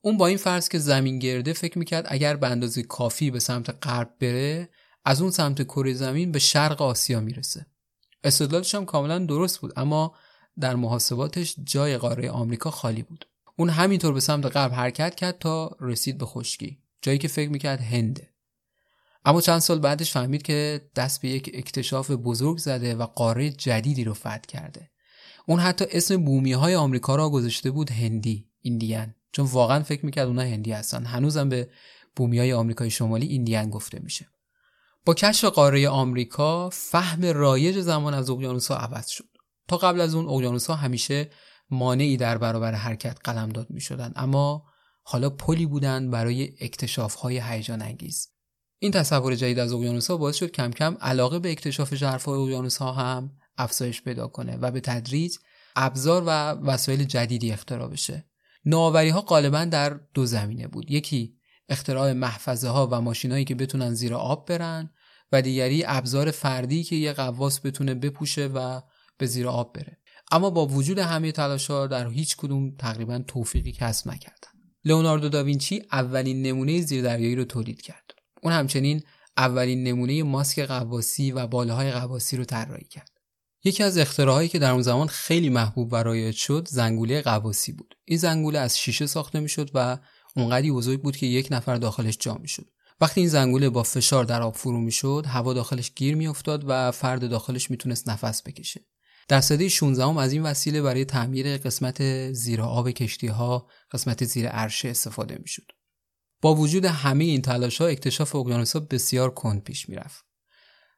اون 0.00 0.16
با 0.16 0.26
این 0.26 0.36
فرض 0.36 0.68
که 0.68 0.78
زمین 0.78 1.18
گرده 1.18 1.52
فکر 1.52 1.78
می‌کرد 1.78 2.06
اگر 2.08 2.36
به 2.36 2.46
اندازه 2.46 2.82
کافی 2.82 3.30
به 3.30 3.40
سمت 3.40 3.86
غرب 3.86 4.14
بره 4.20 4.68
از 5.08 5.22
اون 5.22 5.30
سمت 5.30 5.62
کره 5.62 5.94
زمین 5.94 6.32
به 6.32 6.38
شرق 6.38 6.82
آسیا 6.82 7.20
می‌رسه. 7.20 7.66
استدلالش 8.24 8.74
هم 8.74 8.84
کاملا 8.84 9.18
درست 9.18 9.58
بود 9.58 9.72
اما 9.76 10.14
در 10.60 10.74
محاسباتش 10.74 11.54
جای 11.64 11.98
قاره 11.98 12.30
آمریکا 12.30 12.70
خالی 12.70 13.02
بود. 13.02 13.26
اون 13.56 13.70
همینطور 13.70 14.12
به 14.12 14.20
سمت 14.20 14.46
غرب 14.46 14.72
حرکت 14.72 15.14
کرد 15.14 15.38
تا 15.38 15.76
رسید 15.80 16.18
به 16.18 16.26
خشکی 16.26 16.78
جایی 17.02 17.18
که 17.18 17.28
فکر 17.28 17.50
می‌کرد 17.50 17.80
هنده. 17.80 18.30
اما 19.24 19.40
چند 19.40 19.58
سال 19.58 19.78
بعدش 19.78 20.12
فهمید 20.12 20.42
که 20.42 20.90
دست 20.96 21.22
به 21.22 21.28
یک 21.28 21.50
اکتشاف 21.54 22.10
بزرگ 22.10 22.58
زده 22.58 22.94
و 22.94 23.02
قاره 23.02 23.50
جدیدی 23.50 24.04
رو 24.04 24.14
فتح 24.14 24.40
کرده. 24.48 24.90
اون 25.46 25.60
حتی 25.60 25.84
اسم 25.90 26.24
بومی 26.24 26.52
های 26.52 26.74
آمریکا 26.74 27.16
را 27.16 27.30
گذاشته 27.30 27.70
بود 27.70 27.90
هندی 27.90 28.48
ایندیان. 28.60 29.14
چون 29.32 29.46
واقعا 29.46 29.82
فکر 29.82 30.06
می‌کرد 30.06 30.26
اونا 30.26 30.42
هندی 30.42 30.72
هستن. 30.72 31.04
هنوزم 31.04 31.48
به 31.48 31.70
بومی 32.16 32.38
های 32.38 32.52
آمریکای 32.52 32.90
شمالی 32.90 33.26
Indian 33.26 33.70
گفته 33.70 33.98
میشه. 33.98 34.26
با 35.06 35.14
کشف 35.14 35.44
قاره 35.44 35.88
آمریکا 35.88 36.70
فهم 36.70 37.24
رایج 37.24 37.80
زمان 37.80 38.14
از 38.14 38.30
اقیانوسها 38.30 38.76
عوض 38.76 39.08
شد. 39.08 39.28
تا 39.68 39.76
قبل 39.76 40.00
از 40.00 40.14
اون 40.14 40.28
اقیانوسها 40.28 40.76
همیشه 40.76 41.30
مانعی 41.70 42.16
در 42.16 42.38
برابر 42.38 42.72
حرکت 42.72 43.18
قلمداد 43.24 43.70
می 43.70 43.80
شدن 43.80 44.12
اما 44.16 44.64
حالا 45.02 45.30
پلی 45.30 45.66
بودند 45.66 46.10
برای 46.10 46.52
اکتشاف 46.60 47.14
های 47.14 47.40
هیجان 47.44 47.82
انگیز 47.82 48.28
این 48.78 48.92
تصور 48.92 49.34
جدید 49.34 49.58
از 49.58 49.72
اقیانوسها 49.72 50.16
باعث 50.16 50.36
شد 50.36 50.50
کم 50.50 50.70
کم 50.70 50.96
علاقه 51.00 51.38
به 51.38 51.50
اکتشاف 51.50 51.94
ژرفای 51.94 52.38
اقیانوسها 52.38 52.92
هم 52.92 53.30
افزایش 53.58 54.02
پیدا 54.02 54.26
کنه 54.26 54.56
و 54.56 54.70
به 54.70 54.80
تدریج 54.80 55.36
ابزار 55.76 56.22
و 56.26 56.30
وسایل 56.50 57.04
جدیدی 57.04 57.52
اختراع 57.52 57.88
بشه. 57.88 58.26
نوآوری 58.64 59.08
ها 59.08 59.20
غالبا 59.20 59.64
در 59.64 60.00
دو 60.14 60.26
زمینه 60.26 60.68
بود. 60.68 60.90
یکی 60.90 61.36
اختراع 61.68 62.12
محفظه 62.12 62.68
ها 62.68 62.88
و 62.92 63.00
ماشینایی 63.00 63.44
که 63.44 63.54
بتونن 63.54 63.94
زیر 63.94 64.14
آب 64.14 64.48
برن 64.48 64.90
و 65.32 65.42
دیگری 65.42 65.84
ابزار 65.86 66.30
فردی 66.30 66.84
که 66.84 66.96
یه 66.96 67.12
قواس 67.12 67.60
بتونه 67.60 67.94
بپوشه 67.94 68.46
و 68.46 68.80
به 69.18 69.26
زیر 69.26 69.48
آب 69.48 69.72
بره. 69.74 69.98
اما 70.30 70.50
با 70.50 70.66
وجود 70.66 70.98
همه 70.98 71.32
تلاش‌ها 71.32 71.86
در 71.86 72.08
هیچ 72.08 72.36
کدوم 72.36 72.76
تقریبا 72.76 73.18
توفیقی 73.28 73.72
کسب 73.72 74.08
نکردن. 74.08 74.48
لئوناردو 74.84 75.28
داوینچی 75.28 75.82
اولین 75.92 76.42
نمونه 76.42 76.80
زیردریایی 76.80 77.36
رو 77.36 77.44
تولید 77.44 77.82
کرد. 77.82 78.10
اون 78.42 78.52
همچنین 78.52 79.02
اولین 79.36 79.84
نمونه 79.84 80.22
ماسک 80.22 80.58
قواسی 80.58 81.32
و 81.32 81.46
بالاهای 81.46 81.92
قواسی 81.92 82.36
رو 82.36 82.44
طراحی 82.44 82.84
کرد. 82.84 83.10
یکی 83.64 83.82
از 83.82 83.98
اختراعاتی 83.98 84.48
که 84.48 84.58
در 84.58 84.70
اون 84.70 84.82
زمان 84.82 85.06
خیلی 85.06 85.48
محبوب 85.48 85.92
و 85.92 85.96
رایج 85.96 86.36
شد 86.36 86.68
زنگوله 86.70 87.22
قواسی 87.22 87.72
بود. 87.72 87.94
این 88.04 88.18
زنگوله 88.18 88.58
از 88.58 88.78
شیشه 88.78 89.06
ساخته 89.06 89.40
می‌شد 89.40 89.70
و 89.74 89.98
اونقدی 90.36 90.70
بزرگ 90.70 91.02
بود 91.02 91.16
که 91.16 91.26
یک 91.26 91.48
نفر 91.50 91.76
داخلش 91.76 92.16
جا 92.20 92.34
می‌شد. 92.34 92.66
وقتی 93.00 93.20
این 93.20 93.28
زنگوله 93.28 93.70
با 93.70 93.82
فشار 93.82 94.24
در 94.24 94.42
آب 94.42 94.54
فرو 94.54 94.80
می‌شد 94.80 95.24
هوا 95.28 95.54
داخلش 95.54 95.92
گیر 95.96 96.14
میافتاد 96.14 96.64
و 96.66 96.90
فرد 96.90 97.30
داخلش 97.30 97.70
می‌تونست 97.70 98.08
نفس 98.08 98.42
بکشه. 98.42 98.86
در 99.28 99.40
سده 99.40 99.68
16 99.68 100.18
از 100.18 100.32
این 100.32 100.42
وسیله 100.42 100.82
برای 100.82 101.04
تعمیر 101.04 101.56
قسمت 101.56 102.32
زیر 102.32 102.62
آب 102.62 102.90
کشتی 102.90 103.26
ها 103.26 103.68
قسمت 103.92 104.24
زیر 104.24 104.48
عرشه 104.48 104.88
استفاده 104.88 105.38
می‌شد. 105.38 105.72
با 106.40 106.54
وجود 106.54 106.84
همه 106.84 107.24
این 107.24 107.42
تلاش 107.42 107.80
ها 107.80 107.86
اکتشاف 107.86 108.34
اقیانوس 108.34 108.72
ها 108.76 108.80
بسیار 108.80 109.30
کند 109.30 109.62
پیش 109.62 109.88
می‌رفت. 109.88 110.24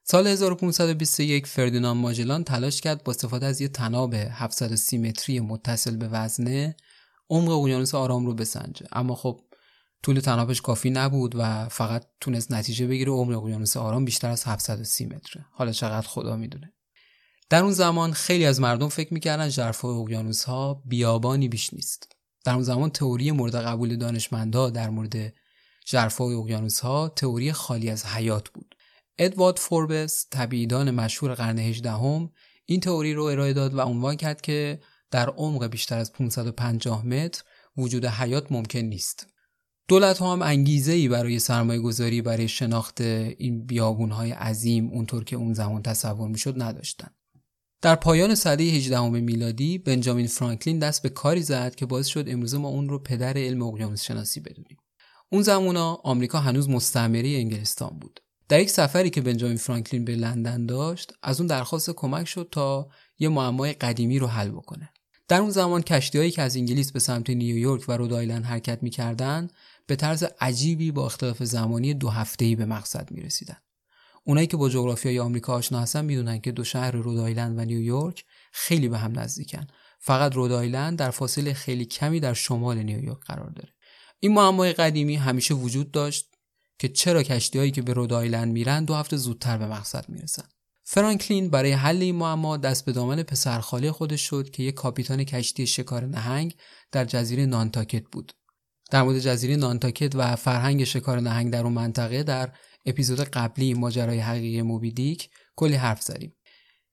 سال 0.04 0.26
1521 0.26 1.46
فردیناند 1.46 2.02
ماجلان 2.02 2.44
تلاش 2.44 2.80
کرد 2.80 3.04
با 3.04 3.12
استفاده 3.12 3.46
از 3.46 3.60
یک 3.60 3.72
تناب 3.72 4.14
730 4.14 4.98
متری 4.98 5.40
متصل 5.40 5.96
به 5.96 6.08
وزنه 6.08 6.76
عمق 7.30 7.50
اقیانوس 7.50 7.94
آرام 7.94 8.26
رو 8.26 8.34
بسنجه. 8.34 8.86
اما 8.92 9.14
خب 9.14 9.40
طول 10.02 10.20
تنابش 10.20 10.60
کافی 10.60 10.90
نبود 10.90 11.34
و 11.36 11.68
فقط 11.68 12.06
تونست 12.20 12.52
نتیجه 12.52 12.86
بگیره 12.86 13.12
عمر 13.12 13.34
اقیانوس 13.34 13.76
آرام 13.76 14.04
بیشتر 14.04 14.30
از 14.30 14.44
730 14.44 15.06
متره. 15.06 15.46
حالا 15.52 15.72
چقدر 15.72 16.06
خدا 16.08 16.36
می‌دونه. 16.36 16.72
در 17.50 17.62
اون 17.62 17.72
زمان 17.72 18.12
خیلی 18.12 18.44
از 18.44 18.60
مردم 18.60 18.88
فکر 18.88 19.14
می‌کردن 19.14 19.48
ژرفای 19.48 19.94
اقیانوس 19.94 20.44
ها 20.44 20.82
بیابانی 20.86 21.48
بیش 21.48 21.74
نیست. 21.74 22.12
در 22.44 22.52
اون 22.52 22.62
زمان 22.62 22.90
تئوری 22.90 23.30
مورد 23.30 23.54
قبول 23.54 23.96
دانشمندا 23.96 24.70
در 24.70 24.90
مورد 24.90 25.34
ژرفای 25.86 26.34
اقیانوس 26.34 26.80
ها 26.80 27.08
تئوری 27.08 27.52
خالی 27.52 27.90
از 27.90 28.06
حیات 28.06 28.48
بود. 28.48 28.74
ادوارد 29.18 29.56
فوربس 29.56 30.26
طبیعیدان 30.30 30.90
مشهور 30.90 31.34
قرن 31.34 31.58
18 31.58 31.90
هم 31.90 32.30
این 32.66 32.80
تئوری 32.80 33.14
رو 33.14 33.24
ارائه 33.24 33.52
داد 33.52 33.74
و 33.74 33.80
عنوان 33.80 34.16
کرد 34.16 34.40
که 34.40 34.80
در 35.10 35.28
عمق 35.28 35.66
بیشتر 35.66 35.98
از 35.98 36.12
550 36.12 37.06
متر 37.06 37.42
وجود 37.76 38.04
حیات 38.04 38.52
ممکن 38.52 38.78
نیست. 38.78 39.26
دولت 39.88 40.18
ها 40.18 40.32
هم 40.32 40.42
انگیزه 40.42 40.92
ای 40.92 41.08
برای 41.08 41.38
سرمایه 41.38 41.80
گذاری 41.80 42.22
برای 42.22 42.48
شناخت 42.48 43.00
این 43.00 43.66
بیابون 43.66 44.10
های 44.10 44.30
عظیم 44.30 44.88
اونطور 44.88 45.24
که 45.24 45.36
اون 45.36 45.52
زمان 45.52 45.82
تصور 45.82 46.28
می‌شد 46.28 46.62
نداشتن. 46.62 47.08
در 47.82 47.94
پایان 47.94 48.34
سده 48.34 48.64
18 48.64 49.08
میلادی 49.08 49.78
بنجامین 49.78 50.26
فرانکلین 50.26 50.78
دست 50.78 51.02
به 51.02 51.08
کاری 51.08 51.42
زد 51.42 51.74
که 51.74 51.86
باعث 51.86 52.06
شد 52.06 52.24
امروز 52.28 52.54
ما 52.54 52.68
اون 52.68 52.88
رو 52.88 52.98
پدر 52.98 53.38
علم 53.38 53.62
اقیانوس 53.62 54.02
شناسی 54.02 54.40
بدونیم. 54.40 54.78
اون 55.32 55.42
زمونا 55.42 55.94
آمریکا 55.94 56.38
هنوز 56.38 56.68
مستعمره 56.68 57.28
انگلستان 57.28 57.98
بود. 58.00 58.20
در 58.48 58.60
یک 58.60 58.70
سفری 58.70 59.10
که 59.10 59.20
بنجامین 59.20 59.56
فرانکلین 59.56 60.04
به 60.04 60.16
لندن 60.16 60.66
داشت 60.66 61.12
از 61.22 61.40
اون 61.40 61.46
درخواست 61.46 61.90
کمک 61.90 62.28
شد 62.28 62.48
تا 62.52 62.88
یه 63.18 63.28
معمای 63.28 63.72
قدیمی 63.72 64.18
رو 64.18 64.26
حل 64.26 64.48
بکنه. 64.48 64.90
در 65.28 65.40
اون 65.40 65.50
زمان 65.50 65.82
کشتیهایی 65.82 66.30
که 66.30 66.42
از 66.42 66.56
انگلیس 66.56 66.92
به 66.92 66.98
سمت 66.98 67.30
نیویورک 67.30 67.84
و 67.88 67.92
رودایلند 67.92 68.44
حرکت 68.44 68.82
می‌کردند 68.82 69.52
به 69.88 69.96
طرز 69.96 70.24
عجیبی 70.40 70.92
با 70.92 71.06
اختلاف 71.06 71.42
زمانی 71.42 71.94
دو 71.94 72.08
هفته‌ای 72.08 72.56
به 72.56 72.64
مقصد 72.64 73.08
می‌رسیدن. 73.10 73.56
اونایی 74.24 74.46
که 74.46 74.56
با 74.56 74.68
جغرافیای 74.68 75.18
آمریکا 75.18 75.52
آشنا 75.52 75.80
هستن 75.80 76.04
می‌دونن 76.04 76.40
که 76.40 76.52
دو 76.52 76.64
شهر 76.64 76.90
رودایلند 76.90 77.58
و 77.58 77.64
نیویورک 77.64 78.24
خیلی 78.52 78.88
به 78.88 78.98
هم 78.98 79.18
نزدیکن. 79.18 79.66
فقط 79.98 80.34
رودایلند 80.34 80.98
در 80.98 81.10
فاصله 81.10 81.54
خیلی 81.54 81.84
کمی 81.84 82.20
در 82.20 82.34
شمال 82.34 82.78
نیویورک 82.82 83.20
قرار 83.20 83.50
داره. 83.50 83.74
این 84.20 84.34
معمای 84.34 84.72
قدیمی 84.72 85.16
همیشه 85.16 85.54
وجود 85.54 85.90
داشت 85.90 86.34
که 86.78 86.88
چرا 86.88 87.22
کشتیهایی 87.22 87.70
که 87.70 87.82
به 87.82 87.92
رودایلند 87.92 88.52
میرن 88.52 88.84
دو 88.84 88.94
هفته 88.94 89.16
زودتر 89.16 89.58
به 89.58 89.66
مقصد 89.66 90.08
می‌رسن. 90.08 90.44
فرانکلین 90.84 91.50
برای 91.50 91.72
حل 91.72 92.02
این 92.02 92.14
معما 92.14 92.56
دست 92.56 92.84
به 92.84 92.92
دامن 92.92 93.22
پسرخاله 93.22 93.92
خودش 93.92 94.28
شد 94.28 94.50
که 94.50 94.62
یک 94.62 94.74
کاپیتان 94.74 95.24
کشتی 95.24 95.66
شکار 95.66 96.06
نهنگ 96.06 96.56
در 96.92 97.04
جزیره 97.04 97.46
نانتاکت 97.46 98.04
بود. 98.12 98.32
در 98.90 99.02
مورد 99.02 99.18
جزیره 99.18 99.56
نانتاکت 99.56 100.14
و 100.14 100.36
فرهنگ 100.36 100.84
شکار 100.84 101.20
نهنگ 101.20 101.52
در 101.52 101.62
اون 101.64 101.72
منطقه 101.72 102.22
در 102.22 102.52
اپیزود 102.86 103.20
قبلی 103.20 103.74
ماجرای 103.74 104.18
حقیقی 104.18 104.62
موبیدیک 104.62 105.30
کلی 105.56 105.74
حرف 105.74 106.02
زدیم. 106.02 106.36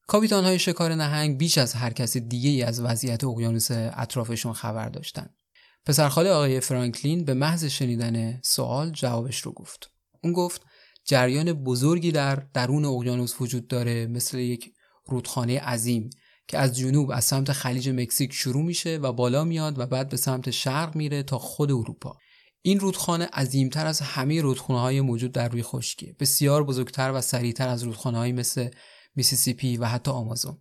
کاپیتان 0.07 0.43
های 0.43 0.59
شکار 0.59 0.95
نهنگ 0.95 1.37
بیش 1.37 1.57
از 1.57 1.73
هر 1.73 1.93
کس 1.93 2.17
دیگه 2.17 2.49
ای 2.49 2.63
از 2.63 2.81
وضعیت 2.81 3.23
اقیانوس 3.23 3.67
اطرافشون 3.71 4.53
خبر 4.53 4.89
داشتن. 4.89 5.29
پسرخاله 5.85 6.29
آقای 6.29 6.59
فرانکلین 6.59 7.25
به 7.25 7.33
محض 7.33 7.65
شنیدن 7.65 8.41
سوال 8.43 8.91
جوابش 8.91 9.41
رو 9.41 9.51
گفت. 9.51 9.91
اون 10.23 10.33
گفت 10.33 10.61
جریان 11.05 11.53
بزرگی 11.53 12.11
در 12.11 12.35
درون 12.35 12.85
اقیانوس 12.85 13.41
وجود 13.41 13.67
داره 13.67 14.07
مثل 14.07 14.37
یک 14.37 14.73
رودخانه 15.05 15.59
عظیم. 15.59 16.09
که 16.47 16.57
از 16.57 16.77
جنوب 16.77 17.11
از 17.11 17.25
سمت 17.25 17.51
خلیج 17.51 17.89
مکزیک 17.89 18.33
شروع 18.33 18.63
میشه 18.63 18.97
و 18.97 19.11
بالا 19.11 19.43
میاد 19.43 19.79
و 19.79 19.85
بعد 19.85 20.09
به 20.09 20.17
سمت 20.17 20.51
شرق 20.51 20.95
میره 20.95 21.23
تا 21.23 21.37
خود 21.37 21.71
اروپا. 21.71 22.17
این 22.61 22.79
رودخانه 22.79 23.25
عظیمتر 23.25 23.87
از 23.87 24.01
همه 24.01 24.41
رودخانه 24.41 24.79
های 24.79 25.01
موجود 25.01 25.31
در 25.31 25.49
روی 25.49 25.63
خشکیه. 25.63 26.15
بسیار 26.19 26.63
بزرگتر 26.63 27.11
و 27.11 27.21
سریعتر 27.21 27.67
از 27.67 27.83
رودخانه 27.83 28.31
مثل 28.31 28.69
میسیسیپی 29.15 29.77
و 29.77 29.85
حتی 29.85 30.11
آمازون. 30.11 30.57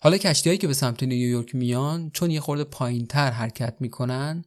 حالا 0.00 0.16
کشتیهایی 0.16 0.58
که 0.58 0.66
به 0.66 0.74
سمت 0.74 1.02
نیویورک 1.02 1.54
میان 1.54 2.10
چون 2.10 2.30
یه 2.30 2.40
خورده 2.40 2.64
پایینتر 2.64 3.30
حرکت 3.30 3.76
می‌کنن 3.80 4.44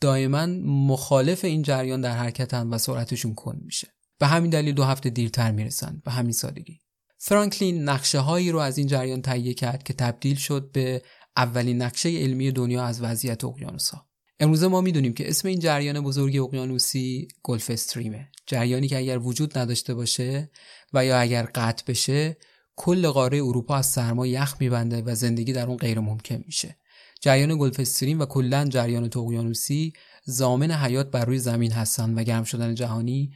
دائما 0.00 0.46
مخالف 0.66 1.44
این 1.44 1.62
جریان 1.62 2.00
در 2.00 2.16
حرکتن 2.16 2.66
و 2.66 2.78
سرعتشون 2.78 3.34
کن 3.34 3.60
میشه. 3.64 3.88
به 4.18 4.26
همین 4.26 4.50
دلیل 4.50 4.74
دو 4.74 4.84
هفته 4.84 5.10
دیرتر 5.10 5.50
می‌رسن. 5.50 6.02
به 6.04 6.10
همین 6.10 6.32
سادگی. 6.32 6.80
فرانکلین 7.22 7.88
نقشه 7.88 8.18
هایی 8.18 8.50
رو 8.50 8.58
از 8.58 8.78
این 8.78 8.86
جریان 8.86 9.22
تهیه 9.22 9.54
کرد 9.54 9.82
که 9.82 9.92
تبدیل 9.92 10.36
شد 10.36 10.70
به 10.72 11.02
اولین 11.36 11.82
نقشه 11.82 12.08
علمی 12.08 12.52
دنیا 12.52 12.84
از 12.84 13.02
وضعیت 13.02 13.44
اقیانوس 13.44 13.90
ها 13.90 14.06
امروزه 14.40 14.68
ما 14.68 14.80
می‌دونیم 14.80 15.12
که 15.12 15.28
اسم 15.28 15.48
این 15.48 15.58
جریان 15.58 16.00
بزرگ 16.00 16.36
اقیانوسی 16.36 17.28
گلف 17.42 17.70
استریمه. 17.70 18.28
جریانی 18.46 18.88
که 18.88 18.98
اگر 18.98 19.18
وجود 19.18 19.58
نداشته 19.58 19.94
باشه 19.94 20.50
و 20.92 21.04
یا 21.04 21.18
اگر 21.20 21.48
قطع 21.54 21.84
بشه 21.86 22.36
کل 22.76 23.08
قاره 23.08 23.38
اروپا 23.38 23.76
از 23.76 23.86
سرما 23.86 24.26
یخ 24.26 24.56
میبنده 24.60 25.02
و 25.02 25.14
زندگی 25.14 25.52
در 25.52 25.66
اون 25.66 25.76
غیر 25.76 26.00
ممکن 26.00 26.42
میشه. 26.46 26.76
جریان 27.20 27.58
گلف 27.58 27.80
استریم 27.80 28.20
و 28.20 28.26
کلا 28.26 28.64
جریان 28.64 29.04
اقیانوسی 29.04 29.92
زامن 30.24 30.70
حیات 30.70 31.10
بر 31.10 31.24
روی 31.24 31.38
زمین 31.38 31.72
هستن 31.72 32.14
و 32.14 32.22
گرم 32.22 32.44
شدن 32.44 32.74
جهانی 32.74 33.32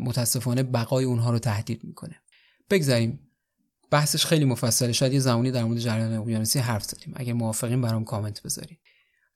متاسفانه 0.00 0.62
بقای 0.62 1.04
اونها 1.04 1.30
رو 1.30 1.38
تهدید 1.38 1.84
می‌کنه. 1.84 2.16
بگذاریم. 2.70 3.20
بحثش 3.90 4.26
خیلی 4.26 4.44
مفصله. 4.44 4.92
شاید 4.92 5.12
یه 5.12 5.20
زمانی 5.20 5.50
در 5.50 5.64
مورد 5.64 5.78
جریان 5.78 6.12
اقیانوسی 6.12 6.58
حرف 6.58 6.84
زدیم. 6.84 7.14
اگه 7.16 7.32
موافقین 7.32 7.80
برام 7.82 8.04
کامنت 8.04 8.42
بذارید 8.42 8.78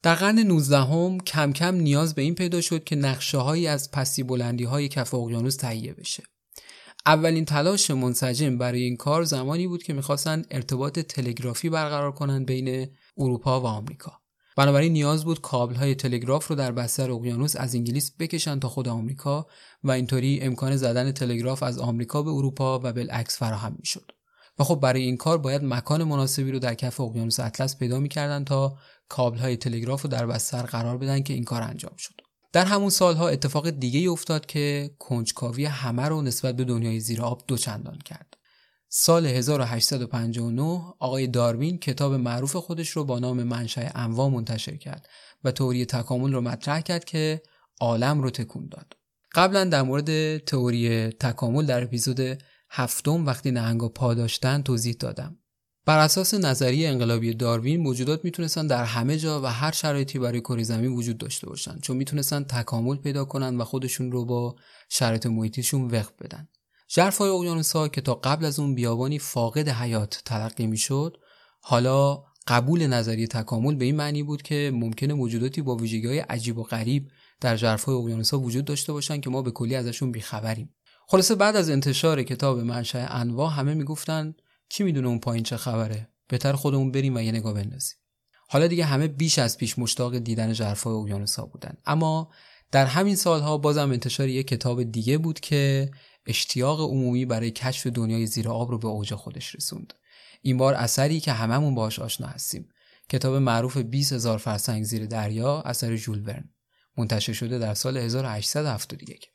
در 0.02 0.14
قرن 0.14 0.38
19 0.38 0.78
هم 0.78 1.20
کم 1.20 1.52
کم 1.52 1.74
نیاز 1.74 2.14
به 2.14 2.22
این 2.22 2.34
پیدا 2.34 2.60
شد 2.60 2.84
که 2.84 2.96
نقشه 2.96 3.38
هایی 3.38 3.66
از 3.66 3.90
پستی 3.90 4.22
بلندی 4.22 4.64
های 4.64 4.88
کف 4.88 5.14
اقیانوس 5.14 5.56
تهیه 5.56 5.94
بشه. 5.94 6.22
اولین 7.06 7.44
تلاش 7.44 7.90
منسجم 7.90 8.58
برای 8.58 8.82
این 8.82 8.96
کار 8.96 9.24
زمانی 9.24 9.66
بود 9.66 9.82
که 9.82 9.92
می‌خواستن 9.92 10.44
ارتباط 10.50 10.98
تلگرافی 10.98 11.70
برقرار 11.70 12.12
کنند 12.12 12.46
بین 12.46 12.88
اروپا 13.18 13.60
و 13.60 13.66
آمریکا. 13.66 14.21
بنابراین 14.56 14.92
نیاز 14.92 15.24
بود 15.24 15.40
کابل 15.40 15.74
های 15.74 15.94
تلگراف 15.94 16.46
رو 16.46 16.56
در 16.56 16.72
بستر 16.72 17.10
اقیانوس 17.10 17.56
از 17.56 17.74
انگلیس 17.74 18.12
بکشن 18.18 18.58
تا 18.58 18.68
خود 18.68 18.88
آمریکا 18.88 19.46
و 19.84 19.90
اینطوری 19.90 20.40
امکان 20.40 20.76
زدن 20.76 21.12
تلگراف 21.12 21.62
از 21.62 21.78
آمریکا 21.78 22.22
به 22.22 22.30
اروپا 22.30 22.78
و 22.78 22.92
بالعکس 22.92 23.38
فراهم 23.38 23.76
می‌شد. 23.78 24.12
و 24.58 24.64
خب 24.64 24.80
برای 24.80 25.02
این 25.02 25.16
کار 25.16 25.38
باید 25.38 25.64
مکان 25.64 26.04
مناسبی 26.04 26.52
رو 26.52 26.58
در 26.58 26.74
کف 26.74 27.00
اقیانوس 27.00 27.40
اطلس 27.40 27.78
پیدا 27.78 28.00
می‌کردن 28.00 28.44
تا 28.44 28.78
کابل 29.08 29.38
های 29.38 29.56
تلگراف 29.56 30.02
رو 30.02 30.10
در 30.10 30.26
بستر 30.26 30.62
قرار 30.62 30.98
بدن 30.98 31.22
که 31.22 31.34
این 31.34 31.44
کار 31.44 31.62
انجام 31.62 31.96
شد. 31.96 32.14
در 32.52 32.64
همون 32.64 32.90
سالها 32.90 33.28
اتفاق 33.28 33.70
دیگه 33.70 34.00
ای 34.00 34.06
افتاد 34.06 34.46
که 34.46 34.90
کنجکاوی 34.98 35.64
همه 35.64 36.02
رو 36.02 36.22
نسبت 36.22 36.56
به 36.56 36.64
دنیای 36.64 37.00
زیر 37.00 37.22
آب 37.22 37.44
دوچندان 37.46 37.98
کرد. 37.98 38.31
سال 38.94 39.26
1859 39.26 40.94
آقای 40.98 41.26
داروین 41.26 41.78
کتاب 41.78 42.14
معروف 42.14 42.56
خودش 42.56 42.88
رو 42.88 43.04
با 43.04 43.18
نام 43.18 43.42
منشأ 43.42 43.90
انواع 43.94 44.28
منتشر 44.28 44.76
کرد 44.76 45.08
و 45.44 45.50
تئوری 45.50 45.86
تکامل 45.86 46.32
رو 46.32 46.40
مطرح 46.40 46.80
کرد 46.80 47.04
که 47.04 47.42
عالم 47.80 48.22
رو 48.22 48.30
تکون 48.30 48.68
داد. 48.68 48.96
قبلا 49.34 49.64
در 49.64 49.82
مورد 49.82 50.38
تئوری 50.38 51.08
تکامل 51.08 51.66
در 51.66 51.82
اپیزود 51.82 52.20
هفتم 52.70 53.26
وقتی 53.26 53.50
نهنگا 53.50 53.88
پا 53.88 54.14
داشتن 54.14 54.62
توضیح 54.62 54.96
دادم. 54.98 55.38
بر 55.86 55.98
اساس 55.98 56.34
نظریه 56.34 56.88
انقلابی 56.88 57.34
داروین 57.34 57.80
موجودات 57.80 58.24
می‌تونستن 58.24 58.66
در 58.66 58.84
همه 58.84 59.18
جا 59.18 59.42
و 59.42 59.46
هر 59.46 59.72
شرایطی 59.72 60.18
برای 60.18 60.40
کره 60.40 60.62
زمین 60.62 60.92
وجود 60.92 61.18
داشته 61.18 61.46
باشن 61.46 61.78
چون 61.78 61.96
می‌تونستن 61.96 62.44
تکامل 62.44 62.96
پیدا 62.96 63.24
کنن 63.24 63.56
و 63.56 63.64
خودشون 63.64 64.12
رو 64.12 64.24
با 64.24 64.56
شرایط 64.88 65.26
محیطیشون 65.26 65.90
وقف 65.90 66.12
بدن. 66.20 66.48
ژرفای 66.94 67.30
اقیانوسها 67.30 67.88
که 67.88 68.00
تا 68.00 68.14
قبل 68.14 68.44
از 68.44 68.58
اون 68.58 68.74
بیابانی 68.74 69.18
فاقد 69.18 69.68
حیات 69.68 70.22
تلقی 70.24 70.66
می‌شد 70.66 71.16
حالا 71.60 72.24
قبول 72.46 72.86
نظریه 72.86 73.26
تکامل 73.26 73.74
به 73.74 73.84
این 73.84 73.96
معنی 73.96 74.22
بود 74.22 74.42
که 74.42 74.70
ممکنه 74.74 75.14
موجوداتی 75.14 75.62
با 75.62 75.76
ویژگی‌های 75.76 76.18
عجیب 76.18 76.58
و 76.58 76.62
غریب 76.62 77.08
در 77.40 77.56
ژرفای 77.56 77.94
اقیانوسها 77.94 78.38
وجود 78.38 78.64
داشته 78.64 78.92
باشن 78.92 79.20
که 79.20 79.30
ما 79.30 79.42
به 79.42 79.50
کلی 79.50 79.74
ازشون 79.74 80.12
بیخبریم. 80.12 80.74
خلاصه 81.08 81.34
بعد 81.34 81.56
از 81.56 81.70
انتشار 81.70 82.22
کتاب 82.22 82.60
منشأ 82.60 83.06
انواع 83.10 83.52
همه 83.52 83.74
می‌گفتن 83.74 84.34
کی 84.68 84.84
می‌دونه 84.84 85.08
اون 85.08 85.18
پایین 85.18 85.44
چه 85.44 85.56
خبره؟ 85.56 86.08
بهتر 86.28 86.52
خودمون 86.52 86.92
بریم 86.92 87.16
و 87.16 87.20
یه 87.20 87.32
نگاه 87.32 87.54
بندازیم. 87.54 87.96
حالا 88.48 88.66
دیگه 88.66 88.84
همه 88.84 89.08
بیش 89.08 89.38
از 89.38 89.58
پیش 89.58 89.78
مشتاق 89.78 90.18
دیدن 90.18 90.52
ژرفای 90.52 90.94
اقیانوسها 90.94 91.46
بودن. 91.46 91.74
اما 91.86 92.30
در 92.72 92.86
همین 92.86 93.16
سالها 93.16 93.58
بازم 93.58 93.90
انتشار 93.90 94.28
یک 94.28 94.46
کتاب 94.46 94.82
دیگه 94.82 95.18
بود 95.18 95.40
که 95.40 95.90
اشتیاق 96.26 96.80
عمومی 96.80 97.24
برای 97.24 97.50
کشف 97.50 97.86
دنیای 97.86 98.26
زیر 98.26 98.48
آب 98.48 98.70
رو 98.70 98.78
به 98.78 98.88
اوج 98.88 99.14
خودش 99.14 99.54
رسوند. 99.54 99.94
این 100.42 100.56
بار 100.56 100.74
اثری 100.74 101.20
که 101.20 101.32
هممون 101.32 101.74
باهاش 101.74 101.98
آشنا 101.98 102.26
هستیم. 102.26 102.68
کتاب 103.08 103.34
معروف 103.34 103.76
20 103.76 104.12
هزار 104.12 104.38
فرسنگ 104.38 104.84
زیر 104.84 105.06
دریا 105.06 105.60
اثر 105.60 105.96
ژول 105.96 106.22
ورن 106.28 106.50
منتشر 106.96 107.32
شده 107.32 107.58
در 107.58 107.74
سال 107.74 107.96
1871 107.96 109.26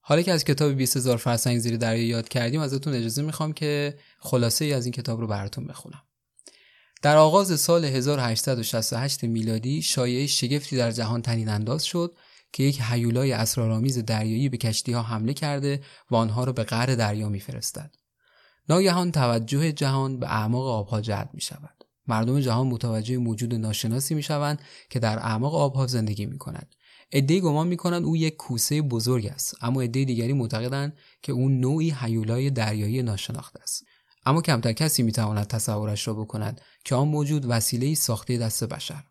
حالا 0.00 0.22
که 0.22 0.32
از 0.32 0.44
کتاب 0.44 0.72
20 0.72 0.96
هزار 0.96 1.16
فرسنگ 1.16 1.58
زیر 1.58 1.76
دریا 1.76 2.06
یاد 2.06 2.28
کردیم 2.28 2.60
ازتون 2.60 2.94
اجازه 2.94 3.22
می‌خوام 3.22 3.52
که 3.52 3.98
خلاصه 4.18 4.64
ای 4.64 4.72
از 4.72 4.84
این 4.84 4.92
کتاب 4.92 5.20
رو 5.20 5.26
براتون 5.26 5.66
بخونم. 5.66 6.02
در 7.02 7.16
آغاز 7.16 7.60
سال 7.60 7.84
1868 7.84 9.24
میلادی 9.24 9.82
شایعه 9.82 10.26
شگفتی 10.26 10.76
در 10.76 10.90
جهان 10.90 11.22
تنین 11.22 11.48
انداز 11.48 11.84
شد 11.84 12.16
که 12.56 12.62
یک 12.62 12.80
هیولای 12.90 13.32
اسرارآمیز 13.32 13.98
دریایی 13.98 14.48
به 14.48 14.56
کشتی 14.56 14.92
ها 14.92 15.02
حمله 15.02 15.34
کرده 15.34 15.80
و 16.10 16.16
آنها 16.16 16.44
را 16.44 16.52
به 16.52 16.64
قعر 16.64 16.94
دریا 16.94 17.28
میفرستد. 17.28 17.94
ناگهان 18.68 19.12
توجه 19.12 19.72
جهان 19.72 20.18
به 20.18 20.26
اعماق 20.26 20.66
آبها 20.66 21.00
جلب 21.00 21.30
می 21.32 21.40
شود. 21.40 21.84
مردم 22.06 22.40
جهان 22.40 22.66
متوجه 22.66 23.16
موجود 23.16 23.54
ناشناسی 23.54 24.14
می 24.14 24.22
شوند 24.22 24.60
که 24.90 24.98
در 24.98 25.18
اعماق 25.18 25.54
آبها 25.54 25.86
زندگی 25.86 26.26
می 26.26 26.38
کند. 26.38 26.74
عدهای 27.12 27.40
گمان 27.40 27.66
می 27.66 27.76
کنند 27.76 28.04
او 28.04 28.16
یک 28.16 28.36
کوسه 28.36 28.82
بزرگ 28.82 29.26
است 29.26 29.54
اما 29.60 29.82
عده 29.82 30.04
دیگری 30.04 30.32
معتقدند 30.32 30.96
که 31.22 31.32
او 31.32 31.48
نوعی 31.48 31.94
هیولای 32.00 32.50
دریایی 32.50 33.02
ناشناخته 33.02 33.62
است 33.62 33.84
اما 34.26 34.42
کمتر 34.42 34.72
کسی 34.72 35.02
می 35.02 35.12
تواند 35.12 35.46
تصورش 35.46 36.08
را 36.08 36.14
بکند 36.14 36.60
که 36.84 36.94
آن 36.94 37.08
موجود 37.08 37.46
وسیله 37.48 37.94
ساخته 37.94 38.38
دست 38.38 38.64
بشر 38.64 39.04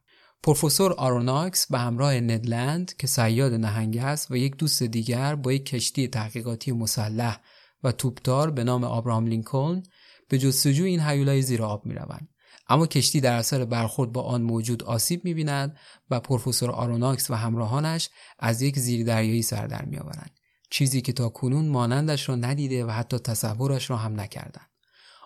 پروفسور 0.45 0.93
آروناکس 0.93 1.67
به 1.71 1.79
همراه 1.79 2.13
ندلند 2.13 2.97
که 2.97 3.07
صیاد 3.07 3.53
نهنگ 3.53 3.97
است 3.97 4.31
و 4.31 4.35
یک 4.35 4.57
دوست 4.57 4.83
دیگر 4.83 5.35
با 5.35 5.53
یک 5.53 5.65
کشتی 5.65 6.07
تحقیقاتی 6.07 6.71
مسلح 6.71 7.39
و 7.83 7.91
توپدار 7.91 8.51
به 8.51 8.63
نام 8.63 8.83
آبراهام 8.83 9.27
لینکلن 9.27 9.83
به 10.29 10.37
جستجوی 10.37 10.89
این 10.89 10.99
هیولای 10.99 11.41
زیر 11.41 11.63
آب 11.63 11.85
می‌روند. 11.85 12.29
اما 12.69 12.87
کشتی 12.87 13.21
در 13.21 13.33
اثر 13.33 13.65
برخورد 13.65 14.11
با 14.11 14.21
آن 14.21 14.41
موجود 14.41 14.83
آسیب 14.83 15.25
می‌بیند 15.25 15.77
و 16.09 16.19
پروفسور 16.19 16.71
آروناکس 16.71 17.29
و 17.29 17.33
همراهانش 17.33 18.09
از 18.39 18.61
یک 18.61 18.79
زیردریایی 18.79 19.41
سر 19.41 19.67
در 19.67 19.85
میآورند. 19.85 20.39
چیزی 20.69 21.01
که 21.01 21.13
تا 21.13 21.29
کنون 21.29 21.67
مانندش 21.67 22.29
را 22.29 22.35
ندیده 22.35 22.85
و 22.85 22.89
حتی 22.89 23.19
تصورش 23.19 23.89
را 23.89 23.97
هم 23.97 24.19
نکردند. 24.19 24.69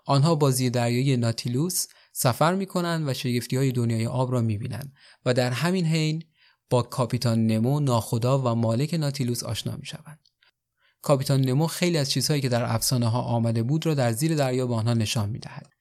آنها 0.05 0.35
با 0.35 0.51
زیردریایی 0.51 1.17
ناتیلوس 1.17 1.87
سفر 2.11 2.55
می‌کنند 2.55 3.07
و 3.07 3.13
شگفتی 3.13 3.57
های 3.57 3.71
دنیای 3.71 4.07
آب 4.07 4.31
را 4.31 4.41
می‌بینند 4.41 4.93
و 5.25 5.33
در 5.33 5.51
همین 5.51 5.85
حین 5.85 6.23
با 6.69 6.81
کاپیتان 6.81 7.47
نمو 7.47 7.79
ناخدا 7.79 8.39
و 8.39 8.55
مالک 8.55 8.93
ناتیلوس 8.93 9.43
آشنا 9.43 9.75
می‌شوند. 9.75 10.19
کاپیتان 11.01 11.41
نمو 11.41 11.67
خیلی 11.67 11.97
از 11.97 12.11
چیزهایی 12.11 12.41
که 12.41 12.49
در 12.49 12.63
افسانه 12.63 13.07
ها 13.07 13.21
آمده 13.21 13.63
بود 13.63 13.85
را 13.85 13.93
در 13.93 14.11
زیر 14.11 14.35
دریا 14.35 14.67
به 14.67 14.75
آنها 14.75 14.93
نشان 14.93 15.29
می‌دهد. 15.29 15.73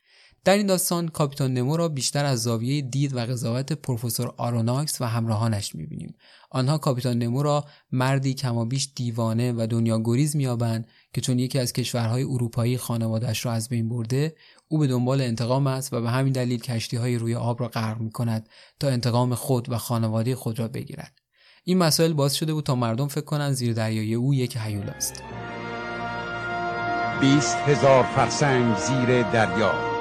در 0.48 0.56
این 0.56 0.66
داستان 0.66 1.08
کاپیتان 1.08 1.54
نمو 1.54 1.76
را 1.76 1.88
بیشتر 1.88 2.24
از 2.24 2.42
زاویه 2.42 2.82
دید 2.82 3.16
و 3.16 3.18
قضاوت 3.18 3.72
پروفسور 3.72 4.34
آروناکس 4.36 5.00
و 5.00 5.04
همراهانش 5.04 5.74
می‌بینیم. 5.74 6.14
آنها 6.50 6.78
کاپیتان 6.78 7.18
نمو 7.18 7.42
را 7.42 7.64
مردی 7.92 8.34
کمابیش 8.34 8.88
دیوانه 8.94 9.52
و 9.52 9.66
دنیا 9.70 10.00
گریز 10.04 10.36
میابند 10.36 10.86
که 11.12 11.20
چون 11.20 11.38
یکی 11.38 11.58
از 11.58 11.72
کشورهای 11.72 12.22
اروپایی 12.22 12.78
خانوادش 12.78 13.46
را 13.46 13.52
از 13.52 13.68
بین 13.68 13.88
برده 13.88 14.36
او 14.68 14.78
به 14.78 14.86
دنبال 14.86 15.20
انتقام 15.20 15.66
است 15.66 15.92
و 15.92 16.00
به 16.00 16.10
همین 16.10 16.32
دلیل 16.32 16.60
کشتی 16.60 16.96
های 16.96 17.16
روی 17.16 17.34
آب 17.34 17.60
را 17.60 17.68
غرق 17.68 18.00
می 18.00 18.10
کند 18.10 18.48
تا 18.80 18.88
انتقام 18.88 19.34
خود 19.34 19.72
و 19.72 19.78
خانواده 19.78 20.34
خود 20.34 20.58
را 20.58 20.68
بگیرد. 20.68 21.18
این 21.64 21.78
مسائل 21.78 22.12
باز 22.12 22.36
شده 22.36 22.54
بود 22.54 22.64
تا 22.64 22.74
مردم 22.74 23.08
فکر 23.08 23.24
کنند 23.24 23.52
زیر 23.52 23.72
دریای 23.72 24.14
او 24.14 24.34
یک 24.34 24.56
هیول 24.60 24.88
است. 24.88 25.22
بیست 27.20 27.56
هزار 27.56 28.04
فرسنگ 28.04 28.76
زیر 28.76 29.22
دریا. 29.22 29.97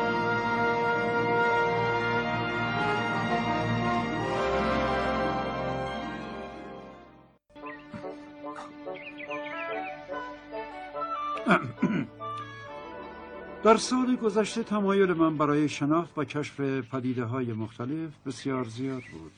در 13.64 13.78
سال 13.78 14.16
گذشته 14.16 14.64
تمایل 14.64 15.14
من 15.14 15.38
برای 15.38 15.70
شناخت 15.70 16.18
و 16.18 16.24
کشف 16.24 16.60
پدیده 16.60 17.24
های 17.24 17.53
مختلف 17.53 18.10
بسیار 18.26 18.66
زیاد 18.66 19.03
بود 19.12 19.32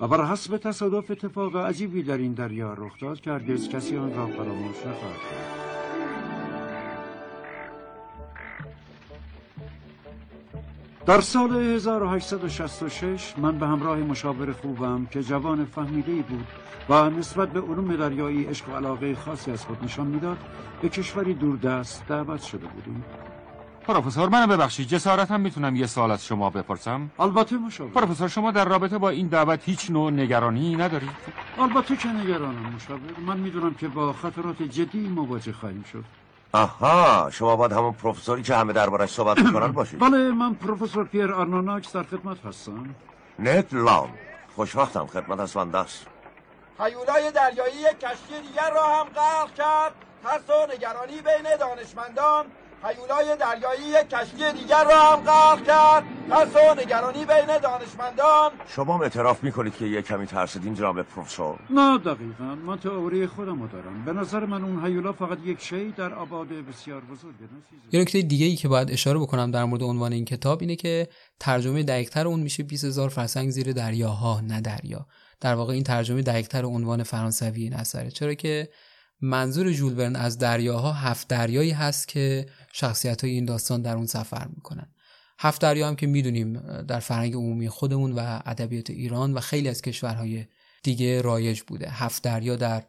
و 0.00 0.08
بر 0.08 0.24
حسب 0.24 0.56
تصادف 0.56 1.10
اتفاق 1.10 1.56
عجیبی 1.56 2.02
در 2.02 2.18
این 2.18 2.32
دریا 2.32 2.74
رخ 2.74 3.00
داد 3.00 3.20
که 3.20 3.30
هرگز 3.30 3.68
کسی 3.68 3.96
آن 3.96 4.14
را 4.14 4.26
فراموش 4.26 4.76
نخواهد 4.76 5.20
کرد. 5.30 5.79
در 11.06 11.20
سال 11.20 11.52
1866 11.56 13.34
من 13.38 13.58
به 13.58 13.66
همراه 13.66 13.98
مشاور 13.98 14.52
خوبم 14.52 15.06
که 15.10 15.22
جوان 15.22 15.64
فهمیده 15.64 16.12
بود 16.12 16.46
و 16.88 17.10
نسبت 17.10 17.48
به 17.52 17.60
علوم 17.60 17.96
دریایی 17.96 18.44
عشق 18.44 18.68
و 18.68 18.76
علاقه 18.76 19.14
خاصی 19.14 19.50
از 19.50 19.64
خود 19.64 19.84
نشان 19.84 20.06
می‌داد 20.06 20.38
به 20.82 20.88
کشوری 20.88 21.34
دوردست 21.34 22.06
دعوت 22.08 22.42
شده 22.42 22.66
بودیم. 22.66 23.04
پروفسور 23.82 24.28
منو 24.28 24.46
ببخشید. 24.46 24.88
جسارتم 24.88 25.40
می‌تونم 25.40 25.76
یه 25.76 25.86
سوال 25.86 26.10
از 26.10 26.26
شما 26.26 26.50
بپرسم؟ 26.50 27.10
البته 27.18 27.56
مشاور. 27.56 27.90
پروفسور 27.90 28.28
شما 28.28 28.50
در 28.50 28.64
رابطه 28.64 28.98
با 28.98 29.10
این 29.10 29.26
دعوت 29.26 29.60
هیچ 29.64 29.90
نوع 29.90 30.10
نگرانی 30.10 30.76
ندارید؟ 30.76 31.10
البته 31.58 31.96
که 31.96 32.08
نگرانم 32.08 32.72
مشاور. 32.74 33.00
من 33.26 33.36
می‌دونم 33.40 33.74
که 33.74 33.88
با 33.88 34.12
خطرات 34.12 34.62
جدی 34.62 35.08
مواجه 35.08 35.52
خواهیم 35.52 35.84
شد. 35.92 36.04
آها 36.52 37.30
شما 37.30 37.56
باید 37.56 37.72
همون 37.72 37.92
پروفسوری 37.92 38.42
که 38.42 38.54
همه 38.54 38.72
دربارش 38.72 39.10
صحبت 39.10 39.38
می‌کنن 39.38 39.72
باشید. 39.72 40.00
بله 40.08 40.18
من 40.30 40.54
پروفسور 40.54 41.04
پیر 41.04 41.32
آروناکس 41.32 41.92
در 41.92 42.02
خدمت 42.02 42.46
هستم. 42.46 42.94
ندلند. 43.38 44.10
خوشوقتم 44.56 45.06
خدمت 45.06 45.40
از 45.40 45.56
است 45.56 46.06
هیولای 46.80 47.32
دریایی 47.32 47.76
یک 47.76 48.00
کشتی 48.00 48.40
دیگر 48.48 48.70
را 48.74 48.96
هم 48.96 49.06
غرق 49.06 49.54
کرد. 49.54 49.92
ترس 50.22 50.50
و 50.50 50.72
نگرانی 50.74 51.20
بین 51.20 51.56
دانشمندان 51.60 52.44
هیولای 52.84 53.36
دریایی 53.40 53.82
یک 53.82 54.08
کشتی 54.10 54.52
دیگر 54.52 54.84
را 54.84 55.00
هم 55.00 55.20
غرق 55.20 55.66
کرد. 55.66 56.04
ترس 56.28 56.56
و 56.56 56.80
نگرانی 56.80 57.24
بین 57.24 57.58
دانشمندان. 57.58 58.50
شما 58.68 59.02
اعتراف 59.02 59.44
می‌کنید 59.44 59.76
که 59.76 59.84
یک 59.84 60.06
کمی 60.06 60.26
ترسیدین 60.26 60.74
جناب 60.74 61.02
پروفسور؟ 61.02 61.58
نه 61.70 61.98
دقیقا. 61.98 62.54
من 62.66 62.78
تئوری 62.78 63.26
خودم 63.26 63.66
دارم. 63.66 64.04
به 64.04 64.12
نظر 64.12 64.46
من 64.46 64.64
اون 64.64 64.84
هیولا 64.84 65.12
فقط 65.12 65.38
یک 65.44 65.60
شی 65.60 65.92
در 65.92 66.14
آباد 66.14 66.48
بسیار 66.48 67.00
بزرگه 67.00 67.36
یه 67.92 68.00
نکته 68.00 68.22
دیگه 68.22 68.46
ای 68.46 68.56
که 68.56 68.68
باید 68.68 68.90
اشاره 68.90 69.18
بکنم 69.18 69.50
در 69.50 69.64
مورد 69.64 69.82
عنوان 69.82 70.12
این 70.12 70.24
کتاب 70.24 70.58
اینه 70.60 70.76
که 70.76 71.08
ترجمه 71.40 71.82
دقیقتر 71.82 72.26
اون 72.26 72.40
میشه 72.40 72.62
20 72.62 72.84
هزار 72.84 73.08
فرسنگ 73.08 73.50
زیر 73.50 73.72
دریاها 73.72 74.40
نه 74.40 74.60
دریا. 74.60 75.06
در 75.40 75.54
واقع 75.54 75.72
این 75.72 75.84
ترجمه 75.84 76.22
دقیقتر 76.22 76.64
عنوان 76.64 77.02
فرانسوی 77.02 77.62
این 77.62 77.74
اثره. 77.74 78.10
چرا 78.10 78.34
که 78.34 78.68
منظور 79.22 79.72
جول 79.72 79.98
ورن 79.98 80.16
از 80.16 80.38
دریاها 80.38 80.92
هفت 80.92 81.28
دریایی 81.28 81.70
هست 81.70 82.08
که 82.08 82.46
شخصیت 82.72 83.24
های 83.24 83.32
این 83.32 83.44
داستان 83.44 83.82
در 83.82 83.96
اون 83.96 84.06
سفر 84.06 84.48
می‌کنن. 84.56 84.86
هفت 85.38 85.60
دریا 85.60 85.88
هم 85.88 85.96
که 85.96 86.06
می‌دونیم 86.06 86.82
در 86.82 87.00
فرهنگ 87.00 87.34
عمومی 87.34 87.68
خودمون 87.68 88.12
و 88.12 88.40
ادبیات 88.46 88.90
ایران 88.90 89.34
و 89.34 89.40
خیلی 89.40 89.68
از 89.68 89.82
کشورهای 89.82 90.46
دیگه 90.82 91.22
رایج 91.22 91.60
بوده. 91.60 91.90
هفت 91.90 92.22
دریا 92.22 92.56
در 92.56 92.82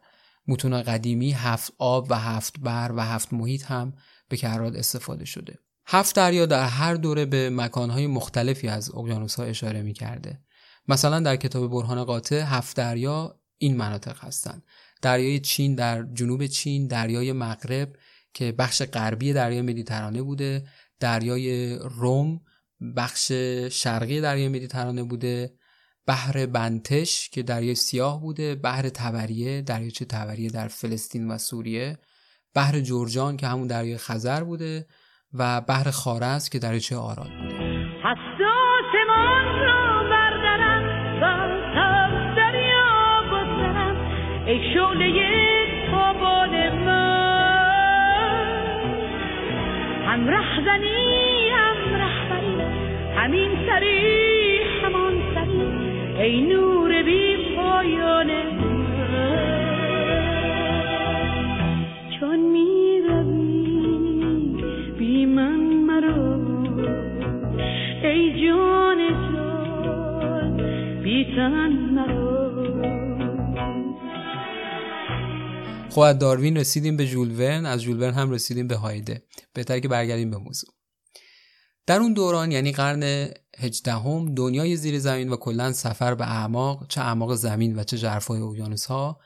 متون 0.47 0.81
قدیمی 0.81 1.31
هفت 1.31 1.73
آب 1.77 2.07
و 2.09 2.15
هفت 2.15 2.59
بر 2.59 2.91
و 2.95 3.01
هفت 3.01 3.33
محیط 3.33 3.65
هم 3.65 3.93
به 4.29 4.37
کرات 4.37 4.75
استفاده 4.75 5.25
شده. 5.25 5.59
هفت 5.85 6.15
دریا 6.15 6.45
در 6.45 6.65
هر 6.65 6.95
دوره 6.95 7.25
به 7.25 7.49
مکانهای 7.49 8.07
مختلفی 8.07 8.67
از 8.67 8.95
اقیانوس 8.95 9.35
ها 9.35 9.43
اشاره 9.43 9.81
می 9.81 9.93
مثلا 10.87 11.19
در 11.19 11.35
کتاب 11.35 11.71
برهان 11.71 12.03
قاطع 12.03 12.41
هفت 12.41 12.77
دریا 12.77 13.39
این 13.57 13.77
مناطق 13.77 14.23
هستند. 14.23 14.63
دریای 15.01 15.39
چین 15.39 15.75
در 15.75 16.03
جنوب 16.13 16.45
چین 16.45 16.87
دریای 16.87 17.33
مغرب 17.33 17.95
که 18.33 18.51
بخش 18.51 18.81
غربی 18.81 19.33
دریای 19.33 19.61
مدیترانه 19.61 20.21
بوده 20.21 20.67
دریای 20.99 21.75
روم 21.75 22.41
بخش 22.95 23.31
شرقی 23.71 24.21
دریای 24.21 24.47
مدیترانه 24.47 25.03
بوده 25.03 25.53
بحر 26.07 26.45
بنتش 26.45 27.29
که 27.29 27.43
دریای 27.43 27.75
سیاه 27.75 28.21
بوده 28.21 28.55
بحر 28.55 28.89
تبریه 28.89 29.61
دریاچه 29.61 30.05
تبریه 30.05 30.49
در 30.49 30.67
فلسطین 30.67 31.31
و 31.31 31.37
سوریه 31.37 31.97
بحر 32.53 32.79
جورجان 32.79 33.37
که 33.37 33.47
همون 33.47 33.67
دریای 33.67 33.97
خزر 33.97 34.43
بوده 34.43 34.87
و 35.33 35.61
بحر 35.61 35.91
خارز 35.91 36.49
که 36.49 36.59
دریاچه 36.59 36.95
آراد 36.95 37.29
بوده. 37.29 37.70
ای 44.51 44.59
شعله 44.73 45.11
تابان 45.91 46.53
من. 46.85 48.45
هم 50.07 50.27
رهزنی 50.27 51.49
هم 51.49 51.95
رهبری 51.95 52.55
همین 53.15 53.49
سری 53.67 54.59
همان 54.83 55.13
سری 55.35 55.61
ای 56.23 56.41
نور 56.41 57.03
بی 57.03 57.55
پایان 57.55 58.31
چون 62.19 62.39
می 62.39 63.01
روی 63.07 64.63
بی 64.99 65.25
من 65.25 65.59
مرا 65.87 66.39
ای 68.03 68.47
جان 68.47 68.97
جان 69.33 70.57
بی 71.03 71.25
تن 71.35 71.71
مرا 71.71 72.30
خب 75.91 75.99
از 75.99 76.19
داروین 76.19 76.57
رسیدیم 76.57 76.97
به 76.97 77.07
جولورن 77.07 77.65
از 77.65 77.81
جولورن 77.81 78.13
هم 78.13 78.31
رسیدیم 78.31 78.67
به 78.67 78.75
هایده. 78.75 79.23
بهتر 79.53 79.79
که 79.79 79.87
برگردیم 79.87 80.31
به 80.31 80.37
موضوع. 80.37 80.69
در 81.85 81.99
اون 81.99 82.13
دوران 82.13 82.51
یعنی 82.51 82.71
قرن 82.71 83.29
هجدهم 83.57 84.35
دنیای 84.35 84.75
زیر 84.75 84.99
زمین 84.99 85.29
و 85.29 85.35
کلا 85.35 85.73
سفر 85.73 86.15
به 86.15 86.31
اعماق 86.31 86.87
چه 86.87 87.01
اعماق 87.01 87.35
زمین 87.35 87.79
و 87.79 87.83
چه 87.83 87.97
ژرفای 87.97 88.41
اقیانوس 88.41 88.85
ها 88.85 89.19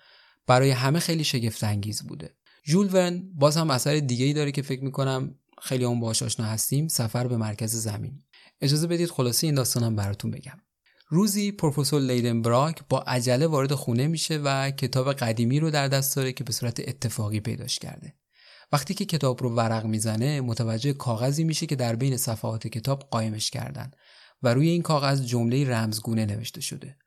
برای 0.47 0.71
همه 0.71 0.99
خیلی 0.99 1.23
شگفت 1.23 1.63
انگیز 1.63 2.07
بوده. 2.07 2.35
جول 2.63 3.21
باز 3.35 3.57
هم 3.57 3.69
اثر 3.69 3.99
دیگه 3.99 4.25
ای 4.25 4.33
داره 4.33 4.51
که 4.51 4.61
فکر 4.61 4.83
می‌کنم 4.83 5.35
خیلی 5.61 5.85
اون 5.85 5.99
باهاش 5.99 6.23
آشنا 6.23 6.45
هستیم 6.45 6.87
سفر 6.87 7.27
به 7.27 7.37
مرکز 7.37 7.75
زمین. 7.75 8.23
اجازه 8.61 8.87
بدید 8.87 9.09
خلاصه 9.09 9.47
این 9.47 9.55
داستانم 9.55 9.95
براتون 9.95 10.31
بگم. 10.31 10.64
روزی 11.07 11.51
پروفسور 11.51 12.01
لیدن 12.01 12.41
براک 12.41 12.81
با 12.89 12.99
عجله 12.99 13.47
وارد 13.47 13.73
خونه 13.73 14.07
میشه 14.07 14.37
و 14.37 14.71
کتاب 14.71 15.13
قدیمی 15.13 15.59
رو 15.59 15.71
در 15.71 15.87
دست 15.87 16.15
داره 16.15 16.33
که 16.33 16.43
به 16.43 16.53
صورت 16.53 16.79
اتفاقی 16.79 17.39
پیداش 17.39 17.79
کرده. 17.79 18.13
وقتی 18.71 18.93
که 18.93 19.05
کتاب 19.05 19.43
رو 19.43 19.49
ورق 19.49 19.85
می‌زنه 19.85 20.41
متوجه 20.41 20.93
کاغذی 20.93 21.43
میشه 21.43 21.65
که 21.65 21.75
در 21.75 21.95
بین 21.95 22.17
صفحات 22.17 22.67
کتاب 22.67 22.99
قایمش 23.11 23.49
کردن 23.49 23.91
و 24.43 24.53
روی 24.53 24.69
این 24.69 24.81
کاغذ 24.81 25.21
جمله 25.21 25.69
رمزگونه 25.69 26.25
نوشته 26.25 26.61
شده. 26.61 26.97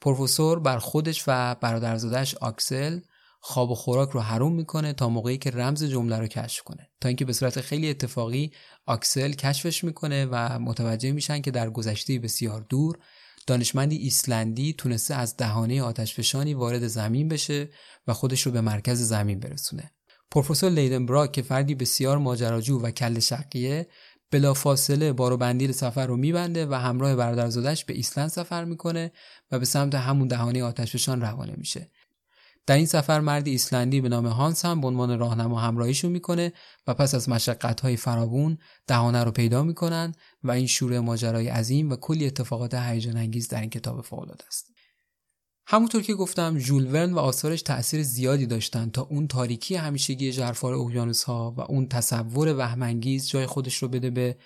پروفسور 0.00 0.60
بر 0.60 0.78
خودش 0.78 1.24
و 1.26 1.54
برادرزادش 1.54 2.34
آکسل 2.34 3.00
خواب 3.40 3.70
و 3.70 3.74
خوراک 3.74 4.10
رو 4.10 4.20
حروم 4.20 4.52
می‌کنه 4.52 4.92
تا 4.92 5.08
موقعی 5.08 5.38
که 5.38 5.50
رمز 5.50 5.84
جمله 5.84 6.18
رو 6.18 6.26
کشف 6.26 6.62
کنه 6.62 6.90
تا 7.00 7.08
اینکه 7.08 7.24
به 7.24 7.32
صورت 7.32 7.60
خیلی 7.60 7.90
اتفاقی 7.90 8.52
آکسل 8.86 9.32
کشفش 9.32 9.84
می‌کنه 9.84 10.26
و 10.30 10.58
متوجه 10.58 11.12
میشن 11.12 11.40
که 11.40 11.50
در 11.50 11.70
گذشته 11.70 12.18
بسیار 12.18 12.66
دور 12.68 12.98
دانشمندی 13.46 13.96
ایسلندی 13.96 14.72
تونسته 14.72 15.14
از 15.14 15.36
دهانه 15.36 15.82
آتشفشانی 15.82 16.54
وارد 16.54 16.86
زمین 16.86 17.28
بشه 17.28 17.68
و 18.06 18.12
خودش 18.12 18.42
رو 18.42 18.52
به 18.52 18.60
مرکز 18.60 19.02
زمین 19.02 19.40
برسونه. 19.40 19.90
پروفسور 20.30 20.70
لیدنبراک 20.70 21.32
که 21.32 21.42
فردی 21.42 21.74
بسیار 21.74 22.18
ماجراجو 22.18 22.80
و 22.80 22.90
کل 22.90 23.18
شقیه 23.18 23.88
بلافاصله 24.30 25.12
بار 25.12 25.32
و 25.32 25.36
بندیل 25.36 25.72
سفر 25.72 26.06
رو 26.06 26.16
میبنده 26.16 26.66
و 26.66 26.74
همراه 26.74 27.16
برادرزادش 27.16 27.84
به 27.84 27.94
ایسلند 27.94 28.28
سفر 28.28 28.64
می‌کنه 28.64 29.12
و 29.50 29.58
به 29.58 29.64
سمت 29.64 29.94
همون 29.94 30.28
دهانه 30.28 30.62
آتشفشان 30.62 31.20
روانه 31.20 31.54
میشه 31.56 31.90
در 32.66 32.76
این 32.76 32.86
سفر 32.86 33.20
مردی 33.20 33.50
ایسلندی 33.50 34.00
به 34.00 34.08
نام 34.08 34.26
هانس 34.26 34.64
هم 34.64 34.80
به 34.80 34.86
عنوان 34.86 35.18
راهنما 35.18 35.60
همراهیشون 35.60 36.12
می‌کنه 36.12 36.52
و 36.86 36.94
پس 36.94 37.14
از 37.14 37.28
مشقت 37.28 37.80
های 37.80 37.96
فراوون 37.96 38.58
دهانه 38.86 39.24
رو 39.24 39.30
پیدا 39.30 39.62
می‌کنن 39.62 40.12
و 40.42 40.50
این 40.50 40.66
شروع 40.66 40.98
ماجرای 40.98 41.48
عظیم 41.48 41.90
و 41.90 41.96
کلی 41.96 42.26
اتفاقات 42.26 42.74
هیجان 42.74 43.16
انگیز 43.16 43.48
در 43.48 43.60
این 43.60 43.70
کتاب 43.70 44.00
فوق‌العاده 44.00 44.46
است. 44.46 44.74
همونطور 45.66 46.02
که 46.02 46.14
گفتم 46.14 46.58
ژول 46.58 46.94
ورن 46.94 47.12
و 47.12 47.18
آثارش 47.18 47.62
تأثیر 47.62 48.02
زیادی 48.02 48.46
داشتن 48.46 48.90
تا 48.90 49.02
اون 49.02 49.26
تاریکی 49.26 49.74
همیشگی 49.74 50.32
ژرفار 50.32 50.74
اقیانوس 50.74 51.22
ها 51.22 51.54
و 51.56 51.60
اون 51.60 51.88
تصور 51.88 52.58
وهمانگیز 52.58 53.28
جای 53.28 53.46
خودش 53.46 53.76
رو 53.76 53.88
بده 53.88 54.10
به 54.10 54.36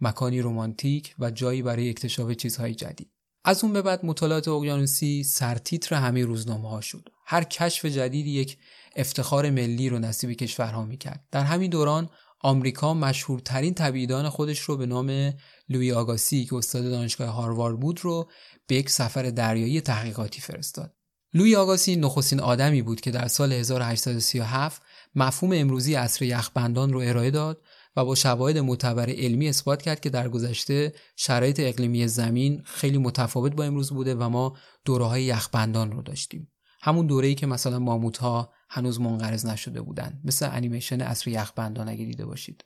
مکانی 0.00 0.40
رمانتیک 0.40 1.14
و 1.18 1.30
جایی 1.30 1.62
برای 1.62 1.90
اکتشاف 1.90 2.30
چیزهای 2.30 2.74
جدید. 2.74 3.17
از 3.48 3.64
اون 3.64 3.72
به 3.72 3.82
بعد 3.82 4.04
مطالعات 4.04 4.48
اقیانوسی 4.48 5.22
سرتیتر 5.22 5.94
همه 5.94 6.24
روزنامه 6.24 6.68
ها 6.68 6.80
شد. 6.80 7.08
هر 7.26 7.44
کشف 7.44 7.84
جدیدی 7.84 8.30
یک 8.30 8.58
افتخار 8.96 9.50
ملی 9.50 9.88
رو 9.88 9.98
نصیب 9.98 10.30
کشورها 10.30 10.84
می‌کرد. 10.84 11.24
در 11.30 11.44
همین 11.44 11.70
دوران 11.70 12.10
آمریکا 12.40 12.94
مشهورترین 12.94 13.74
طبیعیدان 13.74 14.28
خودش 14.28 14.60
رو 14.60 14.76
به 14.76 14.86
نام 14.86 15.32
لوی 15.68 15.92
آگاسی 15.92 16.44
که 16.44 16.56
استاد 16.56 16.90
دانشگاه 16.90 17.28
هاروارد 17.28 17.80
بود 17.80 18.00
رو 18.00 18.30
به 18.66 18.74
یک 18.74 18.90
سفر 18.90 19.22
دریایی 19.22 19.80
تحقیقاتی 19.80 20.40
فرستاد. 20.40 20.94
لوی 21.34 21.56
آگاسی 21.56 21.96
نخستین 21.96 22.40
آدمی 22.40 22.82
بود 22.82 23.00
که 23.00 23.10
در 23.10 23.28
سال 23.28 23.52
1837 23.52 24.82
مفهوم 25.14 25.52
امروزی 25.54 25.94
عصر 25.94 26.24
یخبندان 26.24 26.92
رو 26.92 27.00
ارائه 27.00 27.30
داد 27.30 27.62
و 27.96 28.04
با 28.04 28.14
شواهد 28.14 28.58
معتبر 28.58 29.10
علمی 29.10 29.48
اثبات 29.48 29.82
کرد 29.82 30.00
که 30.00 30.10
در 30.10 30.28
گذشته 30.28 30.92
شرایط 31.16 31.60
اقلیمی 31.60 32.08
زمین 32.08 32.62
خیلی 32.64 32.98
متفاوت 32.98 33.54
با 33.54 33.64
امروز 33.64 33.90
بوده 33.90 34.14
و 34.14 34.28
ما 34.28 34.56
دوره 34.84 35.04
های 35.04 35.22
یخبندان 35.22 35.92
رو 35.92 36.02
داشتیم. 36.02 36.52
همون 36.80 37.06
دوره‌ای 37.06 37.34
که 37.34 37.46
مثلا 37.46 37.78
ماموت 37.78 38.18
ها 38.18 38.52
هنوز 38.70 39.00
منقرض 39.00 39.46
نشده 39.46 39.80
بودند 39.80 40.20
مثل 40.24 40.48
انیمیشن 40.52 41.00
اصر 41.00 41.30
یخبندان 41.30 41.88
اگه 41.88 42.04
دیده 42.04 42.26
باشید. 42.26 42.64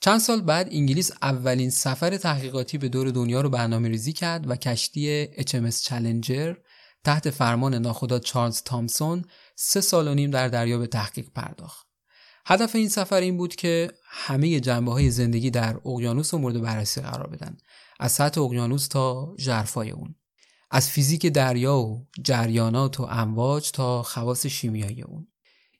چند 0.00 0.20
سال 0.20 0.40
بعد 0.40 0.68
انگلیس 0.70 1.12
اولین 1.22 1.70
سفر 1.70 2.16
تحقیقاتی 2.16 2.78
به 2.78 2.88
دور 2.88 3.10
دنیا 3.10 3.40
رو 3.40 3.50
برنامه 3.50 3.88
ریزی 3.88 4.12
کرد 4.12 4.50
و 4.50 4.56
کشتی 4.56 5.26
HMS 5.26 5.82
چالنجر 5.82 6.54
تحت 7.04 7.30
فرمان 7.30 7.74
ناخدا 7.74 8.18
چارلز 8.18 8.62
تامسون 8.62 9.24
سه 9.56 9.80
سال 9.80 10.08
و 10.08 10.14
نیم 10.14 10.30
در 10.30 10.48
دریا 10.48 10.78
به 10.78 10.86
تحقیق 10.86 11.28
پرداخت. 11.34 11.85
هدف 12.48 12.74
این 12.76 12.88
سفر 12.88 13.20
این 13.20 13.36
بود 13.36 13.54
که 13.54 13.90
همه 14.04 14.60
جنبه 14.60 14.92
های 14.92 15.10
زندگی 15.10 15.50
در 15.50 15.76
اقیانوس 15.84 16.34
رو 16.34 16.40
مورد 16.40 16.60
بررسی 16.60 17.00
قرار 17.00 17.26
بدن. 17.26 17.56
از 18.00 18.12
سطح 18.12 18.40
اقیانوس 18.40 18.88
تا 18.88 19.34
ژرفای 19.38 19.90
اون. 19.90 20.14
از 20.70 20.90
فیزیک 20.90 21.26
دریا 21.26 21.78
و 21.78 22.06
جریانات 22.24 23.00
و 23.00 23.02
امواج 23.02 23.70
تا 23.70 24.02
خواص 24.02 24.46
شیمیایی 24.46 25.02
اون. 25.02 25.28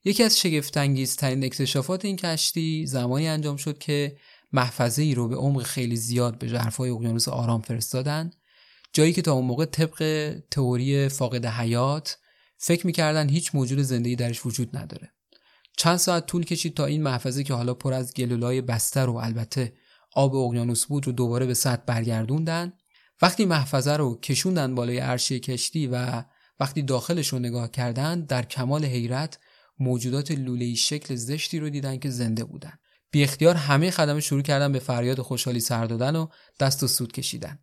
یکی 0.04 0.22
از 0.22 0.38
شگفتانگیزترین 0.38 1.44
اکتشافات 1.44 2.04
این 2.04 2.16
کشتی 2.16 2.86
زمانی 2.86 3.28
انجام 3.28 3.56
شد 3.56 3.78
که 3.78 4.16
محفظه 4.52 5.02
ای 5.02 5.14
رو 5.14 5.28
به 5.28 5.36
عمق 5.36 5.62
خیلی 5.62 5.96
زیاد 5.96 6.38
به 6.38 6.48
ژرفای 6.48 6.90
اقیانوس 6.90 7.28
آرام 7.28 7.60
فرستادن 7.62 8.30
جایی 8.92 9.12
که 9.12 9.22
تا 9.22 9.32
اون 9.32 9.44
موقع 9.44 9.64
طبق 9.64 10.32
تئوری 10.50 11.08
فاقد 11.08 11.46
حیات 11.46 12.18
فکر 12.58 12.86
می‌کردن 12.86 13.28
هیچ 13.28 13.54
موجود 13.54 13.78
زندگی 13.78 14.16
درش 14.16 14.46
وجود 14.46 14.76
نداره. 14.76 15.15
چند 15.76 15.96
ساعت 15.96 16.26
طول 16.26 16.44
کشید 16.44 16.74
تا 16.74 16.84
این 16.86 17.02
محفظه 17.02 17.44
که 17.44 17.54
حالا 17.54 17.74
پر 17.74 17.92
از 17.92 18.14
گلولای 18.14 18.60
بستر 18.60 19.08
و 19.08 19.16
البته 19.16 19.72
آب 20.14 20.34
اقیانوس 20.34 20.86
بود 20.86 21.06
رو 21.06 21.12
دوباره 21.12 21.46
به 21.46 21.54
سطح 21.54 21.82
برگردوندن. 21.86 22.72
وقتی 23.22 23.44
محفظه 23.44 23.92
رو 23.92 24.20
کشوندن 24.20 24.74
بالای 24.74 24.98
عرشه 24.98 25.38
کشتی 25.38 25.86
و 25.86 26.24
وقتی 26.60 26.82
داخلش 26.82 27.28
رو 27.28 27.38
نگاه 27.38 27.70
کردند 27.70 28.26
در 28.26 28.42
کمال 28.42 28.84
حیرت 28.84 29.38
موجودات 29.78 30.30
لوله‌ای 30.30 30.76
شکل 30.76 31.14
زشتی 31.14 31.58
رو 31.58 31.70
دیدن 31.70 31.98
که 31.98 32.10
زنده 32.10 32.44
بودن. 32.44 32.72
بی 33.10 33.22
اختیار 33.22 33.54
همه 33.54 33.90
خدمه 33.90 34.20
شروع 34.20 34.42
کردن 34.42 34.72
به 34.72 34.78
فریاد 34.78 35.20
خوشحالی 35.20 35.60
سر 35.60 35.84
دادن 35.84 36.16
و 36.16 36.26
دست 36.60 36.82
و 36.82 36.86
سود 36.86 37.12
کشیدن. 37.12 37.58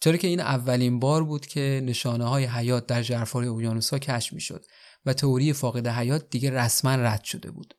چرا 0.00 0.16
که 0.16 0.28
این 0.28 0.40
اولین 0.40 0.98
بار 0.98 1.24
بود 1.24 1.46
که 1.46 1.82
نشانه 1.84 2.24
های 2.24 2.44
حیات 2.44 2.86
در 2.86 3.02
ژرفای 3.02 3.48
اقیانوس 3.48 3.90
ها 3.90 3.98
کشف 3.98 4.32
می‌شد. 4.32 4.64
و 5.06 5.12
تئوری 5.12 5.52
فاقد 5.52 5.86
حیات 5.86 6.30
دیگه 6.30 6.50
رسما 6.50 6.94
رد 6.94 7.24
شده 7.24 7.50
بود. 7.50 7.74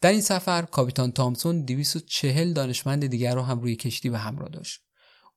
در 0.00 0.10
این 0.10 0.20
سفر 0.20 0.62
کاپیتان 0.62 1.12
تامسون 1.12 1.64
240 1.64 2.52
دانشمند 2.52 3.06
دیگر 3.06 3.34
رو 3.34 3.42
هم 3.42 3.60
روی 3.60 3.76
کشتی 3.76 4.10
به 4.10 4.18
همراه 4.18 4.48
داشت. 4.48 4.80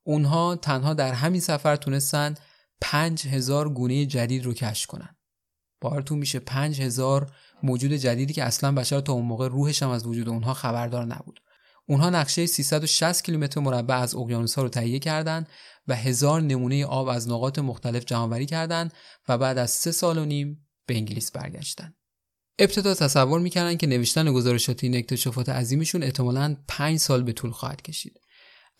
اونها 0.02 0.56
تنها 0.56 0.94
در 0.94 1.12
همین 1.12 1.40
سفر 1.40 1.76
تونستن 1.76 2.34
5000 2.80 3.68
گونه 3.68 4.06
جدید 4.06 4.44
رو 4.44 4.54
کشف 4.54 4.86
کنن. 4.86 5.16
بارتون 5.80 6.18
میشه 6.18 6.38
5000 6.38 7.32
موجود 7.62 7.92
جدیدی 7.92 8.32
که 8.32 8.44
اصلا 8.44 8.72
بشر 8.72 9.00
تا 9.00 9.12
اون 9.12 9.24
موقع 9.24 9.48
روحش 9.48 9.82
هم 9.82 9.90
از 9.90 10.06
وجود 10.06 10.28
اونها 10.28 10.54
خبردار 10.54 11.04
نبود. 11.04 11.40
اونها 11.86 12.10
نقشه 12.10 12.46
360 12.46 13.24
کیلومتر 13.24 13.60
مربع 13.60 13.94
از 13.94 14.14
اقیانوس 14.14 14.54
ها 14.54 14.62
رو 14.62 14.68
تهیه 14.68 14.98
کردند 14.98 15.48
و 15.88 15.96
هزار 15.96 16.40
نمونه 16.40 16.86
آب 16.86 17.08
از 17.08 17.28
نقاط 17.28 17.58
مختلف 17.58 18.04
جمعآوری 18.04 18.46
کردند 18.46 18.92
و 19.28 19.38
بعد 19.38 19.58
از 19.58 19.70
سه 19.70 19.92
سال 19.92 20.18
و 20.18 20.24
نیم 20.24 20.63
به 20.86 20.94
انگلیس 20.94 21.30
برگشتن. 21.30 21.94
ابتدا 22.58 22.94
تصور 22.94 23.40
می‌کردن 23.40 23.76
که 23.76 23.86
نوشتن 23.86 24.32
گزارشات 24.32 24.84
این 24.84 24.96
اکتشافات 24.96 25.48
عظیمشون 25.48 26.02
احتمالاً 26.02 26.56
5 26.68 26.98
سال 26.98 27.22
به 27.22 27.32
طول 27.32 27.50
خواهد 27.50 27.82
کشید. 27.82 28.20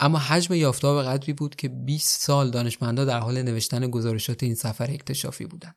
اما 0.01 0.19
حجم 0.19 0.55
یافته 0.55 0.93
به 0.93 1.03
قدری 1.03 1.33
بود 1.33 1.57
که 1.57 1.69
20 1.69 2.21
سال 2.21 2.51
دانشمندا 2.51 3.05
در 3.05 3.19
حال 3.19 3.43
نوشتن 3.43 3.91
گزارشات 3.91 4.43
این 4.43 4.55
سفر 4.55 4.91
اکتشافی 4.91 5.47
بودند. 5.47 5.77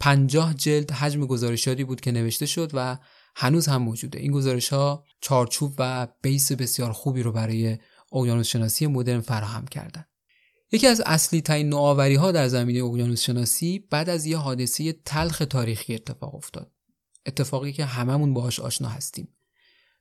50 0.00 0.54
جلد 0.54 0.90
حجم 0.90 1.26
گزارشاتی 1.26 1.84
بود 1.84 2.00
که 2.00 2.12
نوشته 2.12 2.46
شد 2.46 2.70
و 2.74 2.98
هنوز 3.36 3.66
هم 3.66 3.82
موجوده. 3.82 4.18
این 4.18 4.32
گزارش 4.32 4.68
ها 4.68 5.04
چارچوب 5.20 5.74
و 5.78 6.08
بیس 6.22 6.52
بسیار 6.52 6.92
خوبی 6.92 7.22
رو 7.22 7.32
برای 7.32 7.78
اقیانوس 8.12 8.46
شناسی 8.46 8.86
مدرن 8.86 9.20
فراهم 9.20 9.66
کردند. 9.66 10.07
یکی 10.72 10.86
از 10.86 11.02
اصلی 11.06 11.40
ترین 11.40 11.68
نوآوری 11.68 12.14
ها 12.14 12.32
در 12.32 12.48
زمینه 12.48 12.84
اقیانوس 12.84 13.20
شناسی 13.20 13.78
بعد 13.78 14.08
از 14.08 14.26
یه 14.26 14.36
حادثه 14.36 14.92
تلخ 14.92 15.42
تاریخی 15.50 15.94
اتفاق 15.94 16.34
افتاد. 16.34 16.72
اتفاقی 17.26 17.72
که 17.72 17.84
هممون 17.84 18.34
باهاش 18.34 18.60
آشنا 18.60 18.88
هستیم. 18.88 19.28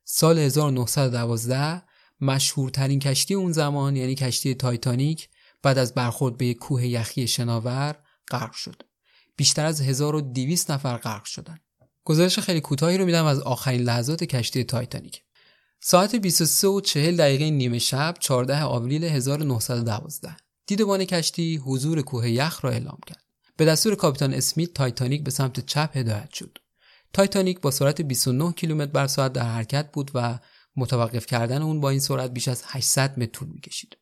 سال 0.03 0.39
1912 0.39 1.83
مشهورترین 2.21 2.99
کشتی 2.99 3.33
اون 3.33 3.51
زمان 3.51 3.95
یعنی 3.95 4.15
کشتی 4.15 4.55
تایتانیک 4.55 5.29
بعد 5.63 5.77
از 5.77 5.93
برخورد 5.93 6.37
به 6.37 6.53
کوه 6.53 6.87
یخی 6.87 7.27
شناور 7.27 7.95
غرق 8.31 8.51
شد. 8.51 8.83
بیشتر 9.35 9.65
از 9.65 9.81
1200 9.81 10.71
نفر 10.71 10.97
غرق 10.97 11.25
شدند. 11.25 11.61
گزارش 12.03 12.39
خیلی 12.39 12.61
کوتاهی 12.61 12.97
رو 12.97 13.05
میدم 13.05 13.25
از 13.25 13.39
آخرین 13.39 13.81
لحظات 13.81 14.23
کشتی 14.23 14.63
تایتانیک. 14.63 15.23
ساعت 15.79 16.15
23 16.15 16.67
و 16.67 16.81
40 16.81 17.17
دقیقه 17.17 17.49
نیمه 17.49 17.79
شب 17.79 18.15
14 18.19 18.63
آوریل 18.63 19.03
1912 19.03 20.46
دیدبان 20.67 21.05
کشتی 21.05 21.57
حضور 21.57 22.01
کوه 22.01 22.29
یخ 22.29 22.65
را 22.65 22.71
اعلام 22.71 22.99
کرد. 23.07 23.23
به 23.57 23.65
دستور 23.65 23.95
کاپیتان 23.95 24.33
اسمیت 24.33 24.73
تایتانیک 24.73 25.23
به 25.23 25.31
سمت 25.31 25.65
چپ 25.65 25.97
هدایت 25.97 26.33
شد. 26.33 26.57
تایتانیک 27.13 27.61
با 27.61 27.71
سرعت 27.71 28.01
29 28.01 28.51
کیلومتر 28.51 28.91
بر 28.91 29.07
ساعت 29.07 29.33
در 29.33 29.49
حرکت 29.49 29.91
بود 29.91 30.11
و 30.13 30.39
متوقف 30.75 31.25
کردن 31.25 31.61
اون 31.61 31.81
با 31.81 31.89
این 31.89 31.99
سرعت 31.99 32.31
بیش 32.31 32.47
از 32.47 32.63
800 32.65 33.19
متر 33.19 33.31
طول 33.31 33.47
می‌کشید. 33.47 33.97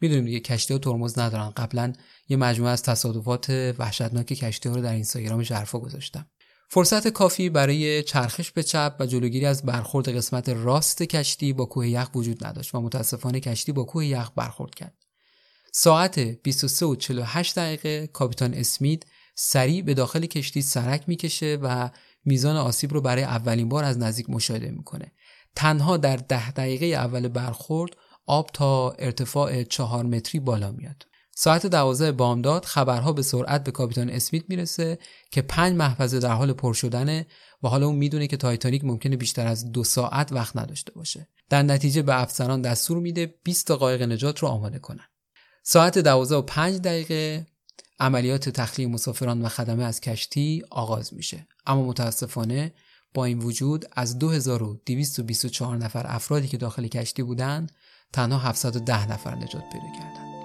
می‌دونیم 0.00 0.24
دیگه 0.24 0.40
کشتی 0.40 0.74
ها 0.74 0.78
ترمز 0.78 1.18
ندارن 1.18 1.50
قبلا 1.50 1.92
یه 2.28 2.36
مجموعه 2.36 2.72
از 2.72 2.82
تصادفات 2.82 3.74
وحشتناک 3.78 4.26
کشتی 4.26 4.68
ها 4.68 4.74
رو 4.74 4.82
در 4.82 4.92
اینستاگرام 4.92 5.42
ژرفا 5.42 5.78
گذاشتم 5.78 6.26
فرصت 6.68 7.08
کافی 7.08 7.50
برای 7.50 8.02
چرخش 8.02 8.50
به 8.50 8.62
چپ 8.62 8.96
و 9.00 9.06
جلوگیری 9.06 9.46
از 9.46 9.62
برخورد 9.62 10.16
قسمت 10.16 10.48
راست 10.48 11.02
کشتی 11.02 11.52
با 11.52 11.64
کوه 11.64 11.88
یخ 11.88 12.08
وجود 12.14 12.46
نداشت 12.46 12.74
و 12.74 12.80
متاسفانه 12.80 13.40
کشتی 13.40 13.72
با 13.72 13.84
کوه 13.84 14.06
یخ 14.06 14.30
برخورد 14.36 14.74
کرد 14.74 15.05
ساعت 15.78 16.18
23 16.18 16.86
و 16.86 16.96
48 16.96 17.58
دقیقه 17.58 18.06
کاپیتان 18.06 18.54
اسمیت 18.54 19.02
سریع 19.34 19.82
به 19.82 19.94
داخل 19.94 20.26
کشتی 20.26 20.62
سرک 20.62 21.04
می‌کشه 21.06 21.58
و 21.62 21.90
میزان 22.24 22.56
آسیب 22.56 22.92
رو 22.92 23.00
برای 23.00 23.22
اولین 23.22 23.68
بار 23.68 23.84
از 23.84 23.98
نزدیک 23.98 24.30
مشاهده 24.30 24.70
می‌کنه. 24.70 25.12
تنها 25.56 25.96
در 25.96 26.16
ده 26.16 26.50
دقیقه 26.50 26.86
اول 26.86 27.28
برخورد 27.28 27.92
آب 28.26 28.50
تا 28.52 28.90
ارتفاع 28.90 29.62
چهار 29.62 30.04
متری 30.04 30.40
بالا 30.40 30.72
میاد. 30.72 31.06
ساعت 31.34 31.66
دوازده 31.66 32.12
بامداد 32.12 32.64
خبرها 32.64 33.12
به 33.12 33.22
سرعت 33.22 33.64
به 33.64 33.70
کاپیتان 33.70 34.10
اسمیت 34.10 34.44
می‌رسه 34.48 34.98
که 35.30 35.42
پنج 35.42 35.76
محفظه 35.76 36.18
در 36.18 36.32
حال 36.32 36.52
پر 36.52 36.72
شدنه 36.72 37.26
و 37.62 37.68
حالا 37.68 37.86
اون 37.86 37.96
می‌دونه 37.96 38.26
که 38.26 38.36
تایتانیک 38.36 38.84
ممکنه 38.84 39.16
بیشتر 39.16 39.46
از 39.46 39.72
دو 39.72 39.84
ساعت 39.84 40.32
وقت 40.32 40.56
نداشته 40.56 40.92
باشه. 40.92 41.28
در 41.48 41.62
نتیجه 41.62 42.02
به 42.02 42.20
افسران 42.22 42.62
دستور 42.62 42.98
میده 42.98 43.34
20 43.44 43.66
تا 43.66 43.76
قایق 43.76 44.02
نجات 44.02 44.38
رو 44.38 44.48
آماده 44.48 44.78
کنن. 44.78 45.04
ساعت 45.68 45.98
دوازده 45.98 46.36
و 46.36 46.42
پنج 46.42 46.76
دقیقه 46.80 47.46
عملیات 48.00 48.48
تخلیه 48.48 48.88
مسافران 48.88 49.42
و 49.42 49.48
خدمه 49.48 49.84
از 49.84 50.00
کشتی 50.00 50.62
آغاز 50.70 51.14
میشه. 51.14 51.46
اما 51.66 51.82
متاسفانه 51.82 52.74
با 53.14 53.24
این 53.24 53.38
وجود 53.38 53.84
از 53.92 54.18
2224 54.18 55.76
نفر 55.76 56.06
افرادی 56.08 56.48
که 56.48 56.56
داخل 56.56 56.86
کشتی 56.86 57.22
بودند 57.22 57.72
تنها 58.12 58.38
710 58.38 59.12
نفر 59.12 59.34
نجات 59.34 59.64
پیدا 59.72 59.92
کردند. 59.98 60.35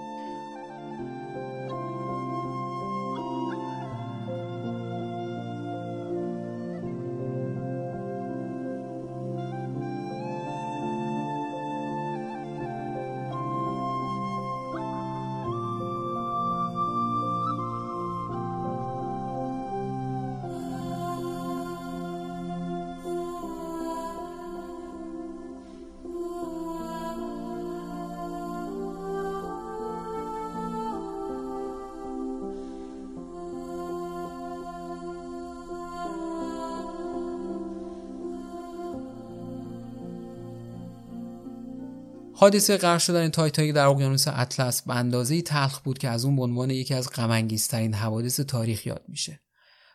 حادثه 42.42 42.76
غرق 42.76 43.00
شدن 43.00 43.28
تایتانیک 43.28 43.74
در 43.74 43.86
اقیانوس 43.86 44.24
اطلس 44.28 44.82
به 44.82 44.94
اندازه 44.94 45.42
تلخ 45.42 45.80
بود 45.80 45.98
که 45.98 46.08
از 46.08 46.24
اون 46.24 46.36
به 46.36 46.42
عنوان 46.42 46.70
یکی 46.70 46.94
از 46.94 47.10
غمانگیزترین 47.10 47.94
حوادث 47.94 48.40
تاریخ 48.40 48.86
یاد 48.86 49.04
میشه. 49.08 49.40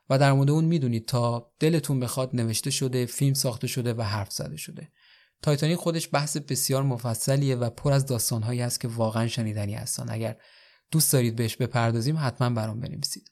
و 0.10 0.20
در 0.20 0.34
مورد 0.34 0.50
اون 0.50 0.66
می‌دونید 0.66 1.08
تا 1.08 1.52
دلتون 1.60 2.00
بخواد 2.00 2.30
نوشته 2.34 2.70
شده 2.70 3.06
فیلم 3.06 3.34
ساخته 3.34 3.68
شده 3.68 3.93
و 3.93 4.02
حرف 4.02 4.32
زده 4.32 4.58
شده. 4.58 4.91
تایتانیک 5.41 5.78
خودش 5.78 6.10
بحث 6.14 6.38
بسیار 6.38 6.84
مفصلیه 6.84 7.56
و 7.56 7.70
پر 7.70 7.91
از 7.91 8.06
داستانهایی 8.06 8.62
هست 8.62 8.80
که 8.80 8.88
واقعا 8.88 9.28
شنیدنی 9.28 9.74
هستن. 9.74 10.06
اگر 10.10 10.38
دوست 10.91 11.14
دارید 11.14 11.36
بهش 11.36 11.56
بپردازیم 11.56 12.18
حتما 12.20 12.50
برام 12.50 12.80
بنویسید. 12.80 13.32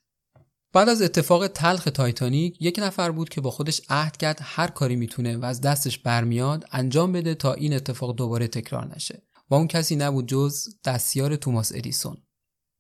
بعد 0.76 0.90
از 0.90 1.02
اتفاق 1.02 1.48
تلخ 1.48 1.84
تایتانیک 1.94 2.62
یک 2.62 2.80
نفر 2.84 3.12
بود 3.12 3.30
که 3.30 3.42
با 3.42 3.52
خودش 3.52 3.82
عهد 3.90 4.18
کرد 4.18 4.40
هر 4.42 4.68
کاری 4.68 4.96
می‌تونه 4.96 5.38
و 5.38 5.46
از 5.46 5.62
دستش 5.62 6.00
برمیاد 6.00 6.66
انجام 6.72 7.12
بده 7.12 7.36
تا 7.36 7.54
این 7.54 7.74
اتفاق 7.74 8.16
دوباره 8.16 8.48
تکرار 8.48 8.96
نشه. 8.96 9.24
و 9.50 9.56
اون 9.56 9.68
کسی 9.68 9.96
نبود 9.96 10.28
جز 10.28 10.68
دستیار 10.86 11.36
توماس 11.36 11.72
ادیسون. 11.76 12.18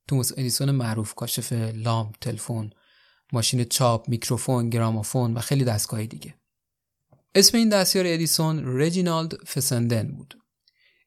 توماس 0.08 0.32
ادیسون 0.32 0.72
معروف 0.72 1.14
کاشف 1.14 1.54
لامپ 1.54 2.16
تلفن 2.22 2.70
ماشین 3.34 3.64
چاپ 3.64 4.10
میکروفون 4.10 4.70
گرامافون 4.70 5.34
و 5.34 5.39
خیلی 5.39 5.64
دستگاه 5.64 6.06
دیگه. 6.06 6.36
اسم 7.36 7.58
این 7.58 7.70
دستیار 7.70 8.06
ادیسون 8.08 8.80
رجینالد 8.82 9.34
فسندن 9.43 10.12
بود. 10.12 10.38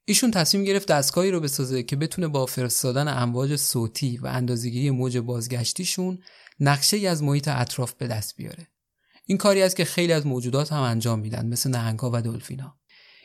ایشون 0.08 0.30
تصمیم 0.30 0.64
گرفت 0.64 0.88
دستگاهی 0.88 1.30
رو 1.30 1.40
بسازه 1.40 1.82
که 1.82 1.96
بتونه 1.96 2.28
با 2.28 2.46
فرستادن 2.46 3.08
امواج 3.08 3.56
صوتی 3.56 4.16
و 4.16 4.26
اندازهگیری 4.26 4.90
موج 4.90 5.18
بازگشتیشون 5.18 6.18
نقشه 6.60 6.96
ای 6.96 7.06
از 7.06 7.22
محیط 7.22 7.48
اطراف 7.48 7.92
به 7.92 8.06
دست 8.06 8.36
بیاره. 8.36 8.68
این 9.26 9.38
کاری 9.38 9.62
است 9.62 9.76
که 9.76 9.84
خیلی 9.84 10.12
از 10.12 10.26
موجودات 10.26 10.72
هم 10.72 10.82
انجام 10.82 11.18
میدن 11.18 11.46
مثل 11.46 11.70
نهنگها 11.70 12.10
و 12.14 12.22
دلفینا. 12.22 12.78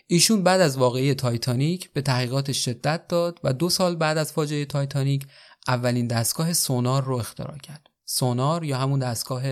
ایشون 0.08 0.44
بعد 0.44 0.62
از 0.62 0.78
واقعه‌ی 0.78 1.14
تایتانیک 1.14 1.94
به 1.94 2.02
تحقیقات 2.02 2.52
شدت 2.52 3.08
داد 3.08 3.40
و 3.44 3.54
دو 3.54 3.70
سال 3.70 3.96
بعد 3.96 4.18
از 4.18 4.32
فاجعه 4.32 4.66
تایتانیک 4.66 5.28
اولین 5.68 6.08
دستگاه 6.08 6.54
سونار 6.54 7.04
رو 7.04 7.16
اختراع 7.16 7.58
کرد. 7.58 7.90
سونار 8.06 8.64
یا 8.64 8.78
همون 8.78 9.00
دستگاه 9.00 9.44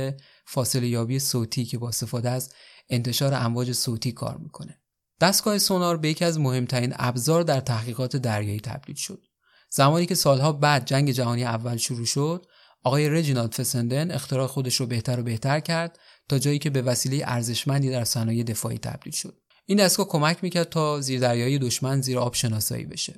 فاصله 0.45 0.87
یابی 0.87 1.19
صوتی 1.19 1.65
که 1.65 1.77
با 1.77 1.87
استفاده 1.87 2.29
از 2.29 2.53
انتشار 2.89 3.33
امواج 3.33 3.71
صوتی 3.71 4.11
کار 4.11 4.37
می‌کنه. 4.37 4.80
دستگاه 5.21 5.57
سونار 5.57 5.97
به 5.97 6.09
یکی 6.09 6.25
از 6.25 6.39
مهمترین 6.39 6.93
ابزار 6.95 7.43
در 7.43 7.59
تحقیقات 7.59 8.17
دریایی 8.17 8.59
تبدیل 8.59 8.95
شد. 8.95 9.21
زمانی 9.69 10.05
که 10.05 10.15
سالها 10.15 10.51
بعد 10.51 10.85
جنگ 10.85 11.11
جهانی 11.11 11.43
اول 11.43 11.77
شروع 11.77 12.05
شد 12.05 12.45
آقای 12.83 13.09
رجینالد 13.09 13.53
فسندن 13.53 14.11
اختراع 14.11 14.47
خودش 14.47 14.75
رو 14.75 14.85
بهتر 14.85 15.19
و 15.19 15.23
بهتر 15.23 15.59
کرد 15.59 15.99
تا 16.29 16.39
جایی 16.39 16.59
که 16.59 16.69
به 16.69 16.81
وسیله 16.81 17.23
ارزشمندی 17.27 17.89
در 17.89 18.03
صنایع 18.03 18.43
دفاعی 18.43 18.77
تبدیل 18.77 19.13
شد. 19.13 19.37
این 19.65 19.77
دستگاه 19.77 20.07
کمک 20.07 20.43
می‌کرد 20.43 20.69
تا 20.69 21.01
زیردریایی 21.01 21.59
دشمن 21.59 22.01
زیر 22.01 22.19
آب 22.19 22.33
شناسایی 22.33 22.85
بشه. 22.85 23.15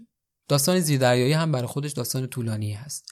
داستان 0.47 0.79
زیردریایی 0.79 1.33
هم 1.33 1.51
برای 1.51 1.67
خودش 1.67 1.91
داستان 1.91 2.27
طولانی 2.27 2.73
هست. 2.73 3.05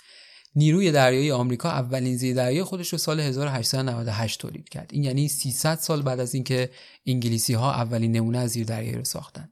نیروی 0.55 0.91
دریایی 0.91 1.31
آمریکا 1.31 1.69
اولین 1.69 2.17
زیردریایی 2.17 2.63
خودش 2.63 2.89
رو 2.89 2.97
سال 2.97 3.19
1898 3.19 4.39
تولید 4.39 4.69
کرد. 4.69 4.89
این 4.93 5.03
یعنی 5.03 5.27
300 5.27 5.75
سال 5.75 6.01
بعد 6.01 6.19
از 6.19 6.33
اینکه 6.33 6.69
انگلیسی 7.05 7.53
ها 7.53 7.73
اولین 7.73 8.11
نمونه 8.11 8.37
از 8.37 8.49
زیردریایی 8.49 8.97
رو 8.97 9.03
ساختن. 9.03 9.49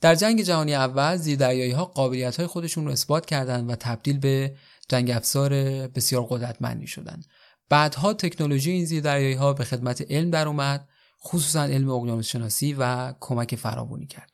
در 0.00 0.14
جنگ 0.14 0.42
جهانی 0.42 0.74
اول 0.74 1.16
زیردریایی 1.16 1.72
ها 1.72 1.84
قابلیت 1.84 2.36
های 2.36 2.46
خودشون 2.46 2.84
رو 2.84 2.92
اثبات 2.92 3.26
کردند 3.26 3.70
و 3.70 3.76
تبدیل 3.76 4.18
به 4.18 4.56
جنگ 4.88 5.10
افزار 5.10 5.50
بسیار 5.88 6.26
قدرتمندی 6.30 6.86
شدن. 6.86 7.20
بعدها 7.68 8.14
تکنولوژی 8.14 8.70
این 8.70 8.84
زیردریایی 8.84 9.34
ها 9.34 9.52
به 9.52 9.64
خدمت 9.64 10.10
علم 10.10 10.30
در 10.30 10.48
اومد 10.48 10.88
خصوصا 11.24 11.62
علم 11.62 11.90
اقیانوس 11.90 12.26
شناسی 12.26 12.76
و 12.78 13.14
کمک 13.20 13.56
فراوانی 13.56 14.06
کرد. 14.06 14.33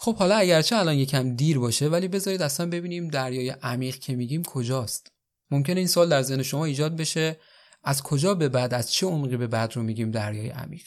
خب 0.00 0.16
حالا 0.16 0.36
اگرچه 0.36 0.76
الان 0.76 0.94
یکم 0.94 1.36
دیر 1.36 1.58
باشه 1.58 1.88
ولی 1.88 2.08
بذارید 2.08 2.42
اصلا 2.42 2.66
ببینیم 2.66 3.08
دریای 3.08 3.50
عمیق 3.50 3.96
که 3.96 4.16
میگیم 4.16 4.42
کجاست. 4.42 5.12
ممکنه 5.50 5.76
این 5.76 5.86
سال 5.86 6.08
در 6.08 6.22
ذهن 6.22 6.42
شما 6.42 6.64
ایجاد 6.64 6.96
بشه. 6.96 7.36
از 7.84 8.02
کجا 8.02 8.34
به 8.34 8.48
بعد 8.48 8.74
از 8.74 8.92
چه 8.92 9.06
عمقی 9.06 9.36
به 9.36 9.46
بعد 9.46 9.76
رو 9.76 9.82
میگیم 9.82 10.10
دریای 10.10 10.48
عمیق؟ 10.48 10.86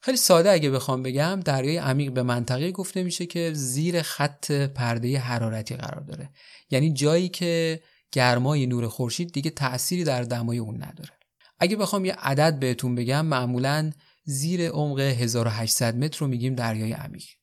خیلی 0.00 0.16
ساده 0.16 0.50
اگه 0.50 0.70
بخوام 0.70 1.02
بگم 1.02 1.40
دریای 1.44 1.76
عمیق 1.76 2.12
به 2.12 2.22
منطقه 2.22 2.72
گفته 2.72 3.02
میشه 3.02 3.26
که 3.26 3.52
زیر 3.54 4.02
خط 4.02 4.52
پرده 4.52 5.18
حرارتی 5.18 5.76
قرار 5.76 6.00
داره. 6.00 6.30
یعنی 6.70 6.92
جایی 6.92 7.28
که 7.28 7.82
گرمای 8.12 8.66
نور 8.66 8.88
خورشید 8.88 9.32
دیگه 9.32 9.50
تأثیری 9.50 10.04
در 10.04 10.22
دمای 10.22 10.58
اون 10.58 10.74
نداره. 10.74 11.10
اگه 11.58 11.76
بخوام 11.76 12.04
یه 12.04 12.14
عدد 12.14 12.58
بهتون 12.58 12.94
بگم 12.94 13.26
معمولا 13.26 13.92
زیر 14.24 14.68
عمق 14.68 15.00
1800 15.00 15.96
متر 15.96 16.18
رو 16.18 16.26
میگیم 16.26 16.54
دریای 16.54 16.92
عمیق. 16.92 17.39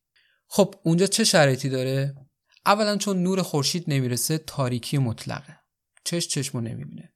خب 0.47 0.75
اونجا 0.83 1.07
چه 1.07 1.23
شرایطی 1.23 1.69
داره؟ 1.69 2.15
اولا 2.65 2.97
چون 2.97 3.23
نور 3.23 3.41
خورشید 3.41 3.83
نمی‌رسه 3.87 4.37
تاریکی 4.37 4.97
مطلقه. 4.97 5.59
چش 6.03 6.27
چشمو 6.27 6.61
نمی‌بینه. 6.61 7.13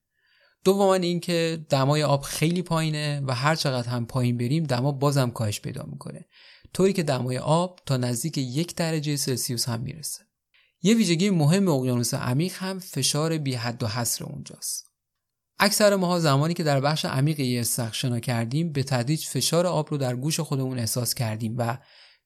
دوما 0.64 0.94
اینکه 0.94 1.66
دمای 1.68 2.02
آب 2.02 2.22
خیلی 2.22 2.62
پایینه 2.62 3.22
و 3.26 3.34
هر 3.34 3.54
چقدر 3.54 3.88
هم 3.88 4.06
پایین 4.06 4.36
بریم 4.38 4.64
دما 4.64 4.92
بازم 4.92 5.30
کاهش 5.30 5.60
پیدا 5.60 5.82
می‌کنه. 5.82 6.28
طوری 6.74 6.92
که 6.92 7.02
دمای 7.02 7.38
آب 7.38 7.80
تا 7.86 7.96
نزدیک 7.96 8.38
یک 8.38 8.74
درجه 8.74 9.16
سلسیوس 9.16 9.68
هم 9.68 9.80
می‌رسه. 9.80 10.24
یه 10.82 10.94
ویژگی 10.94 11.30
مهم 11.30 11.68
اقیانوس 11.68 12.14
عمیق 12.14 12.52
هم 12.56 12.78
فشار 12.78 13.38
بی 13.38 13.54
حد 13.54 13.82
و 13.82 13.86
حصر 13.86 14.24
اونجاست. 14.24 14.92
اکثر 15.58 15.96
ماها 15.96 16.20
زمانی 16.20 16.54
که 16.54 16.62
در 16.62 16.80
بخش 16.80 17.04
عمیق 17.04 17.40
یه 17.40 17.60
استخر 17.60 17.92
شنا 17.92 18.20
کردیم 18.20 18.72
به 18.72 18.82
تدریج 18.82 19.26
فشار 19.26 19.66
آب 19.66 19.90
رو 19.90 19.96
در 19.96 20.16
گوش 20.16 20.40
خودمون 20.40 20.78
احساس 20.78 21.14
کردیم 21.14 21.54
و 21.58 21.78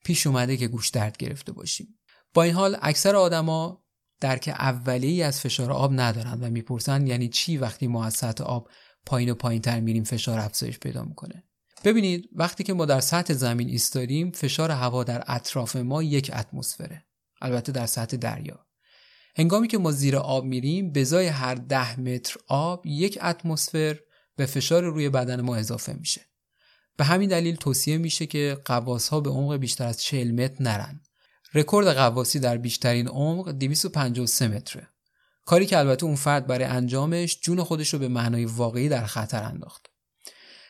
پیش 0.06 0.26
اومده 0.26 0.56
که 0.56 0.68
گوش 0.68 0.88
درد 0.88 1.16
گرفته 1.16 1.52
باشیم. 1.52 1.98
با 2.34 2.42
این 2.42 2.54
حال 2.54 2.78
اکثر 2.82 3.16
آدما 3.16 3.84
درک 4.20 4.48
اولیه‌ای 4.58 5.22
از 5.22 5.40
فشار 5.40 5.72
آب 5.72 5.92
ندارن 6.00 6.40
و 6.40 6.50
می‌پرسن 6.50 7.06
یعنی 7.06 7.28
چی 7.28 7.56
وقتی 7.56 7.86
ما 7.86 8.04
از 8.04 8.14
سطح 8.14 8.44
آب 8.44 8.70
پایین 9.06 9.30
و 9.30 9.34
پایین 9.34 9.62
تر 9.62 9.80
میریم 9.80 10.04
فشار 10.04 10.38
افزایش 10.38 10.78
پیدا 10.78 11.04
می‌کنه؟ 11.04 11.44
ببینید 11.84 12.28
وقتی 12.32 12.64
که 12.64 12.74
ما 12.74 12.86
در 12.86 13.00
سطح 13.00 13.34
زمین 13.34 13.68
ایستادیم 13.68 14.30
فشار 14.30 14.70
هوا 14.70 15.04
در 15.04 15.24
اطراف 15.26 15.76
ما 15.76 16.02
یک 16.02 16.30
اتمسفره 16.34 17.06
البته 17.40 17.72
در 17.72 17.86
سطح 17.86 18.16
دریا. 18.16 18.66
هنگامی 19.36 19.68
که 19.68 19.78
ما 19.78 19.92
زیر 19.92 20.16
آب 20.16 20.44
میریم 20.44 20.92
به 20.92 21.00
ازای 21.00 21.26
هر 21.26 21.54
ده 21.54 22.00
متر 22.00 22.36
آب 22.48 22.86
یک 22.86 23.18
اتمسفر 23.22 23.98
به 24.36 24.46
فشار 24.46 24.84
روی 24.84 25.08
بدن 25.08 25.40
ما 25.40 25.56
اضافه 25.56 25.92
میشه. 25.92 26.20
به 26.96 27.04
همین 27.04 27.28
دلیل 27.28 27.56
توصیه 27.56 27.98
میشه 27.98 28.26
که 28.26 28.58
قواس 28.64 29.08
ها 29.08 29.20
به 29.20 29.30
عمق 29.30 29.56
بیشتر 29.56 29.86
از 29.86 30.02
40 30.02 30.30
متر 30.30 30.62
نرن. 30.62 31.00
رکورد 31.54 31.88
قواسی 31.88 32.38
در 32.40 32.56
بیشترین 32.56 33.08
عمق 33.08 33.50
253 33.50 34.48
متره. 34.48 34.88
کاری 35.44 35.66
که 35.66 35.78
البته 35.78 36.06
اون 36.06 36.16
فرد 36.16 36.46
برای 36.46 36.64
انجامش 36.64 37.40
جون 37.40 37.62
خودش 37.62 37.88
رو 37.92 37.98
به 37.98 38.08
معنای 38.08 38.44
واقعی 38.44 38.88
در 38.88 39.06
خطر 39.06 39.42
انداخت. 39.42 39.86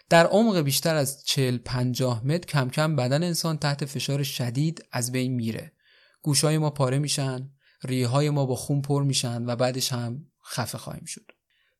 در 0.09 0.27
عمق 0.27 0.61
بیشتر 0.61 0.95
از 0.95 1.25
40 1.25 1.59
50 1.59 2.27
متر 2.27 2.47
کم 2.47 2.71
کم 2.71 2.97
بدن 2.97 3.23
انسان 3.23 3.59
تحت 3.59 3.85
فشار 3.85 4.23
شدید 4.23 4.85
از 4.93 5.13
بین 5.13 5.35
میره. 5.35 5.73
گوشای 6.23 6.59
ما 6.59 6.71
پاره 6.71 6.99
میشن 6.99 7.51
ریه 7.85 8.09
های 8.09 8.31
ما 8.31 8.47
با 8.47 8.55
خون 8.55 8.83
پر 8.83 9.03
میشن 9.03 9.45
و 9.47 9.57
بعدش 9.57 9.93
هم 9.93 10.27
خفه 10.45 10.79
خواهیم 10.79 11.05
شد. 11.05 11.31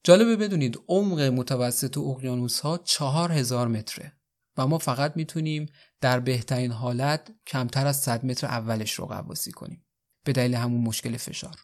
جالبه 0.05 0.37
بدونید 0.37 0.79
عمق 0.89 1.21
متوسط 1.21 1.99
اقیانوس 1.99 2.61
ها 2.61 2.79
4000 2.79 3.69
متره. 3.69 4.16
و 4.57 4.67
ما 4.67 4.79
فقط 4.79 5.13
می‌تونیم 5.17 5.67
در 6.01 6.21
بهترین 6.21 6.73
حالت 6.73 7.31
کمتر 7.47 7.87
از 7.87 8.01
100 8.01 8.25
متر 8.25 8.47
اولش 8.47 8.93
رو 8.93 9.07
قواسی 9.07 9.53
کنیم. 9.53 9.87
به 10.25 10.33
دلیل 10.33 10.55
همون 10.55 10.81
مشکل 10.81 11.17
فشار. 11.17 11.57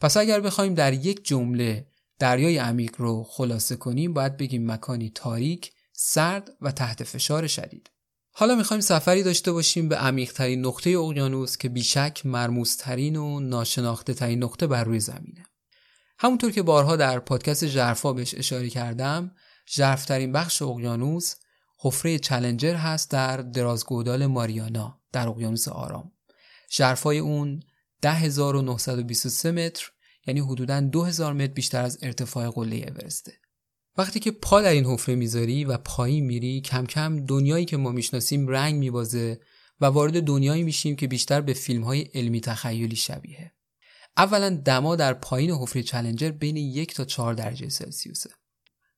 پس 0.00 0.16
اگر 0.16 0.40
بخوایم 0.40 0.74
در 0.74 0.92
یک 0.92 1.24
جمله 1.24 1.86
دریای 2.18 2.58
عمیق 2.58 2.94
رو 2.98 3.24
خلاصه 3.24 3.76
کنیم 3.76 4.12
باید 4.12 4.36
بگیم 4.36 4.72
مکانی 4.72 5.10
تاریک 5.14 5.72
سرد 5.92 6.50
و 6.60 6.72
تحت 6.72 7.04
فشار 7.04 7.46
شدید. 7.46 7.90
حالا 8.32 8.54
می‌خوایم 8.54 8.80
سفری 8.80 9.22
داشته 9.22 9.52
باشیم 9.52 9.88
به 9.88 9.96
عمیقترین 9.96 10.66
نقطه 10.66 10.90
اقیانوس 10.90 11.56
که 11.56 11.68
بیشک 11.68 12.26
مرموزترین 12.26 13.16
و 13.16 13.40
ناشناخته 13.40 14.14
ترین 14.14 14.44
نقطه 14.44 14.66
بر 14.66 14.84
روی 14.84 15.00
زمینه. 15.00 15.46
همونطور 16.18 16.50
که 16.52 16.62
بارها 16.62 16.96
در 16.96 17.18
پادکست 17.18 17.66
ژرفا 17.66 18.12
بهش 18.12 18.34
اشاره 18.34 18.68
کردم 18.70 19.34
ژرفترین 19.70 20.32
بخش 20.32 20.62
اقیانوس 20.62 21.34
حفره 21.82 22.18
چلنجر 22.18 22.74
هست 22.74 23.10
در 23.10 23.36
درازگودال 23.36 24.26
ماریانا 24.26 25.00
در 25.12 25.28
اقیانوس 25.28 25.68
آرام. 25.68 26.12
ژرفای 26.70 27.18
اون 27.18 27.62
10923 28.02 29.50
متر 29.50 29.90
یعنی 30.26 30.40
حدوداً 30.40 30.80
2000 30.80 31.32
متر 31.32 31.52
بیشتر 31.52 31.82
از 31.82 31.98
ارتفاع 32.02 32.50
قله 32.50 32.76
اورسته. 32.76 33.32
وقتی 33.98 34.20
که 34.20 34.30
پا 34.30 34.62
در 34.62 34.70
این 34.70 34.84
حفره 34.84 35.14
می‌ذاری 35.14 35.64
و 35.64 35.76
پایین 35.76 36.24
میری 36.24 36.60
کم 36.60 36.86
کم 36.86 37.26
دنیایی 37.26 37.64
که 37.64 37.76
ما 37.76 37.90
می‌شناسیم 37.90 38.48
رنگ 38.48 38.74
میبازه 38.74 39.40
و 39.80 39.86
وارد 39.86 40.22
دنیایی 40.22 40.62
میشیم 40.62 40.96
که 40.96 41.06
بیشتر 41.06 41.40
به 41.40 41.52
فیلم 41.52 41.84
های 41.84 42.00
علمی 42.00 42.40
تخیلی 42.40 42.96
شبیه. 42.96 43.52
اولا 44.16 44.50
دما 44.50 44.96
در 44.96 45.14
پایین 45.14 45.50
حفره 45.50 45.82
چلنجر 45.82 46.30
بین 46.30 46.56
یک 46.56 46.94
تا 46.94 47.04
چهار 47.04 47.34
درجه 47.34 47.68
سلسیوسه. 47.68 48.30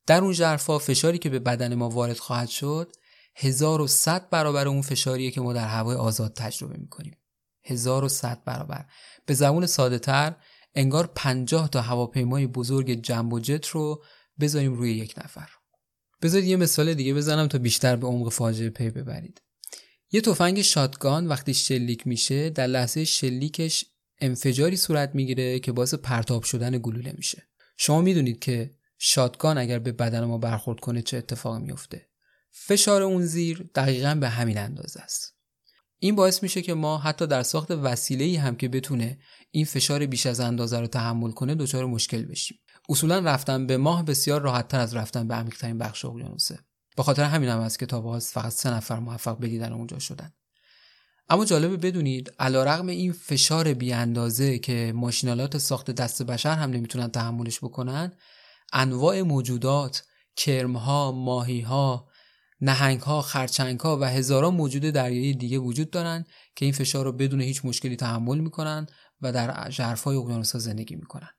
در 0.07 0.21
اون 0.21 0.33
ژرفا 0.33 0.79
فشاری 0.79 1.19
که 1.19 1.29
به 1.29 1.39
بدن 1.39 1.75
ما 1.75 1.89
وارد 1.89 2.19
خواهد 2.19 2.49
شد 2.49 2.93
1100 3.35 4.31
برابر 4.31 4.69
اون 4.69 4.83
فشاریه 4.83 5.31
که 5.31 5.41
ما 5.41 5.53
در 5.53 5.69
هوای 5.69 5.97
آزاد 5.97 6.35
تجربه 6.35 6.77
می‌کنیم. 6.77 7.17
1100 7.65 8.45
برابر. 8.45 8.87
به 9.27 9.35
زبون 9.35 9.67
ساده 9.67 9.99
تر 9.99 10.37
انگار 10.75 11.07
50 11.15 11.69
تا 11.69 11.81
هواپیمای 11.81 12.47
بزرگ 12.47 12.93
جنب 12.93 13.33
و 13.33 13.41
جت 13.41 13.67
رو 13.67 14.05
بذاریم 14.41 14.75
روی 14.75 14.93
یک 14.93 15.15
نفر. 15.25 15.49
بذارید 16.23 16.49
یه 16.49 16.57
مثال 16.57 16.95
دیگه 16.95 17.15
بزنم 17.15 17.49
تا 17.49 17.59
بیشتر 17.59 17.97
به 17.97 18.07
عمق 18.07 18.33
فاجعه 18.33 18.71
پی 18.71 18.91
ببرید. 18.91 19.43
یه 20.13 20.21
تفنگ 20.21 20.63
شاتگان 20.63 21.27
وقتی 21.27 21.55
شلیک 21.55 22.07
میشه 22.07 22.51
در 22.51 22.67
لحظه 22.67 23.05
شلیکش 23.05 23.85
انفجاری 24.21 24.77
صورت 24.77 25.15
می‌گیره 25.15 25.59
که 25.59 25.73
باعث 25.73 25.95
پرتاب 25.95 26.43
شدن 26.43 26.79
گلوله 26.79 27.13
میشه. 27.17 27.49
شما 27.77 28.01
می‌دونید 28.01 28.39
که 28.39 28.71
شاتگان 29.05 29.59
اگر 29.59 29.79
به 29.79 29.93
بدن 29.93 30.25
ما 30.25 30.39
برخورد 30.39 30.81
کنه 30.81 31.03
چه 31.03 31.17
اتفاقی 31.17 31.61
میفته 31.61 32.09
فشار 32.51 33.03
اون 33.03 33.27
زیر 33.27 33.71
دقیقا 33.75 34.15
به 34.15 34.29
همین 34.29 34.59
اندازه 34.59 35.01
است. 35.01 35.37
این 35.99 36.17
باعث 36.17 36.43
میشه 36.43 36.63
که 36.63 36.75
ما 36.75 36.99
حتی 36.99 37.27
در 37.27 37.43
ساخت 37.43 37.71
وسیله 37.71 38.41
هم 38.41 38.57
که 38.57 38.69
بتونه 38.69 39.19
این 39.51 39.65
فشار 39.65 40.07
بیش 40.07 40.27
از 40.27 40.41
اندازه 40.41 40.81
رو 40.81 40.87
تحمل 40.87 41.31
کنه 41.31 41.55
دچار 41.55 41.87
مشکل 41.87 42.25
بشیم. 42.25 42.59
اصولا 42.89 43.19
رفتن 43.19 43.67
به 43.67 43.77
ماه 43.77 44.05
بسیار 44.05 44.41
راحت 44.41 44.69
تر 44.69 44.81
از 44.81 44.95
رفتن 44.95 45.29
به 45.29 45.35
عمیقترین 45.35 45.79
بخش 45.79 46.05
اقیانوسه. 46.05 46.59
به 46.97 47.03
خاطر 47.03 47.25
همین 47.25 47.49
هم 47.49 47.61
از 47.61 47.79
کتاب 47.79 48.05
ها 48.05 48.19
فقط 48.19 48.53
سه 48.53 48.71
نفر 48.71 48.99
موفق 48.99 49.39
به 49.39 49.49
دیدن 49.49 49.73
اونجا 49.73 49.99
شدن. 49.99 50.33
اما 51.29 51.45
جالبه 51.45 51.77
بدونید 51.77 52.33
علیرغم 52.39 52.87
این 52.87 53.13
فشار 53.13 53.75
بی 53.75 53.93
اندازه 53.93 54.59
که 54.59 54.93
ماشینالات 54.95 55.59
ساخت 55.59 55.91
دست 55.91 56.23
بشر 56.23 56.55
هم 56.55 56.71
نمی‌تونن 56.71 57.09
تحملش 57.09 57.59
بکنن 57.59 58.13
انواع 58.73 59.23
موجودات 59.23 60.05
کرمها 60.37 61.13
ماهیها 61.13 62.09
نهنگها 62.61 63.23
خرچنگها 63.23 63.99
و 63.99 64.05
هزاران 64.05 64.55
موجود 64.55 64.83
دریایی 64.83 65.35
دیگه 65.35 65.59
وجود 65.59 65.91
دارن 65.91 66.25
که 66.57 66.65
این 66.65 66.75
فشار 66.75 67.05
رو 67.05 67.13
بدون 67.13 67.41
هیچ 67.41 67.65
مشکلی 67.65 67.97
تحمل 67.97 68.39
می‌کنن 68.39 68.87
و 69.21 69.33
در 69.33 69.71
ژرفای 69.71 70.17
اقیانوس‌ها 70.17 70.59
زندگی 70.59 70.97
می‌کنن 70.97 71.31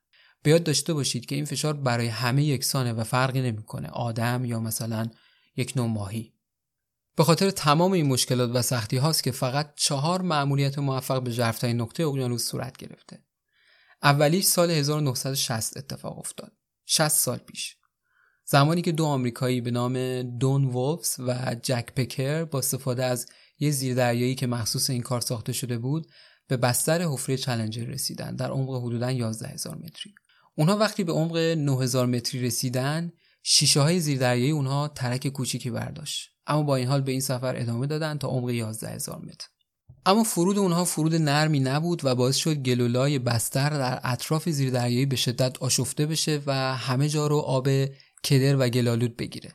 به 0.42 0.50
یاد 0.50 0.62
داشته 0.62 0.94
باشید 0.94 1.26
که 1.26 1.34
این 1.34 1.44
فشار 1.44 1.72
برای 1.72 2.06
همه 2.06 2.44
یکسانه 2.44 2.92
و 2.92 3.04
فرقی 3.04 3.40
نمی‌کنه 3.40 3.88
آدم 3.88 4.44
یا 4.44 4.60
مثلا 4.60 5.06
یک 5.56 5.72
نوع 5.76 5.86
ماهی. 5.86 6.34
به 7.16 7.24
خاطر 7.24 7.50
تمام 7.50 7.92
این 7.92 8.06
مشکلات 8.06 8.50
و 8.54 8.62
سختی 8.62 8.96
هاست 8.96 9.22
که 9.22 9.30
فقط 9.30 9.74
چهار 9.76 10.22
مأموریت 10.22 10.78
موفق 10.78 11.22
به 11.22 11.30
ژرفترین 11.30 11.80
نقطه 11.80 12.02
اقیانوس 12.02 12.50
صورت 12.50 12.76
گرفته. 12.76 13.24
اولیش 14.02 14.44
سال 14.44 14.70
1960 14.70 15.76
اتفاق 15.76 16.18
افتاد. 16.18 16.52
60 16.86 17.08
سال 17.08 17.38
پیش. 17.38 17.76
زمانی 18.46 18.82
که 18.82 18.92
دو 18.92 19.04
آمریکایی 19.04 19.60
به 19.60 19.70
نام 19.70 20.22
دون 20.22 20.64
وولفز 20.64 21.20
و 21.20 21.56
جک 21.62 21.86
پکر 21.96 22.44
با 22.44 22.58
استفاده 22.58 23.04
از 23.04 23.26
یه 23.58 23.70
زیردریایی 23.70 24.34
که 24.34 24.46
مخصوص 24.46 24.90
این 24.90 25.02
کار 25.02 25.20
ساخته 25.20 25.52
شده 25.52 25.78
بود 25.78 26.06
به 26.48 26.56
بستر 26.56 27.02
حفره 27.02 27.36
چلنجر 27.36 27.84
رسیدن 27.84 28.36
در 28.36 28.50
عمق 28.50 28.84
حدوداً 28.84 29.08
11000 29.08 29.76
متری. 29.76 30.14
اونها 30.56 30.76
وقتی 30.76 31.04
به 31.04 31.12
عمق 31.12 31.36
9000 31.36 32.06
متری 32.06 32.42
رسیدن 32.42 33.12
شیشه 33.42 33.80
های 33.80 34.00
زیردریایی 34.00 34.50
اونها 34.50 34.88
ترک 34.88 35.28
کوچیکی 35.28 35.70
برداشت. 35.70 36.30
اما 36.46 36.62
با 36.62 36.76
این 36.76 36.88
حال 36.88 37.00
به 37.00 37.12
این 37.12 37.20
سفر 37.20 37.56
ادامه 37.56 37.86
دادن 37.86 38.18
تا 38.18 38.28
عمق 38.28 38.50
11000 38.50 39.18
متر. 39.18 39.48
اما 40.06 40.22
فرود 40.24 40.58
اونها 40.58 40.84
فرود 40.84 41.14
نرمی 41.14 41.60
نبود 41.60 42.04
و 42.04 42.14
باعث 42.14 42.36
شد 42.36 42.54
گلولای 42.54 43.18
بستر 43.18 43.70
در 43.70 44.00
اطراف 44.04 44.48
زیردریایی 44.48 45.06
به 45.06 45.16
شدت 45.16 45.58
آشفته 45.58 46.06
بشه 46.06 46.42
و 46.46 46.76
همه 46.76 47.08
جا 47.08 47.26
رو 47.26 47.38
آب 47.38 47.68
کدر 48.24 48.56
و 48.58 48.68
گلالود 48.68 49.16
بگیره. 49.16 49.52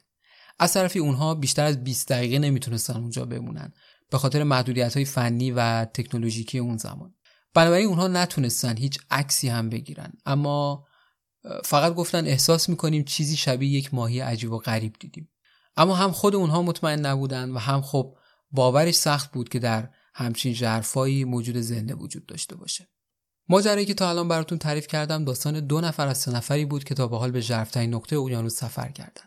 از 0.59 0.73
طرفی 0.73 0.99
اونها 0.99 1.35
بیشتر 1.35 1.65
از 1.65 1.83
20 1.83 2.09
دقیقه 2.09 2.39
نمی‌تونستن 2.39 2.97
اونجا 2.97 3.25
بمونن 3.25 3.73
به 4.11 4.17
خاطر 4.17 4.43
محدودیت 4.43 4.95
های 4.95 5.05
فنی 5.05 5.51
و 5.51 5.85
تکنولوژیکی 5.85 6.59
اون 6.59 6.77
زمان. 6.77 7.13
بنابراین 7.53 7.87
اونها 7.87 8.07
نتونستن 8.07 8.77
هیچ 8.77 8.99
عکسی 9.11 9.49
هم 9.49 9.69
بگیرن. 9.69 10.13
اما 10.25 10.85
فقط 11.63 11.93
گفتن 11.93 12.25
احساس 12.25 12.69
می‌کنیم 12.69 13.03
چیزی 13.03 13.37
شبیه 13.37 13.69
یک 13.69 13.93
ماهی 13.93 14.19
عجیب 14.19 14.51
و 14.51 14.57
غریب 14.57 14.95
دیدیم. 14.99 15.29
اما 15.77 15.95
هم 15.95 16.11
خود 16.11 16.35
اونها 16.35 16.61
مطمئن 16.61 17.05
نبودن 17.05 17.49
و 17.49 17.57
هم 17.57 17.81
خب 17.81 18.15
باورش 18.51 18.95
سخت 18.95 19.31
بود 19.31 19.49
که 19.49 19.59
در 19.59 19.89
همچین 20.19 20.53
ژرفایی 20.53 21.23
موجود 21.23 21.57
زنده 21.57 21.93
وجود 21.93 22.25
داشته 22.25 22.55
باشه. 22.55 22.89
ماجرایی 23.49 23.85
که 23.85 23.93
تا 23.93 24.09
الان 24.09 24.27
براتون 24.27 24.57
تعریف 24.57 24.87
کردم 24.87 25.25
داستان 25.25 25.59
دو 25.59 25.81
نفر 25.81 26.07
از 26.07 26.17
سه 26.17 26.31
نفری 26.31 26.65
بود 26.65 26.83
که 26.83 26.95
تا 26.95 27.07
به 27.07 27.17
حال 27.17 27.31
به 27.31 27.41
ژرفترین 27.41 27.93
نقطه 27.93 28.17
اقیانوس 28.19 28.55
سفر 28.55 28.91
کردن. 28.91 29.23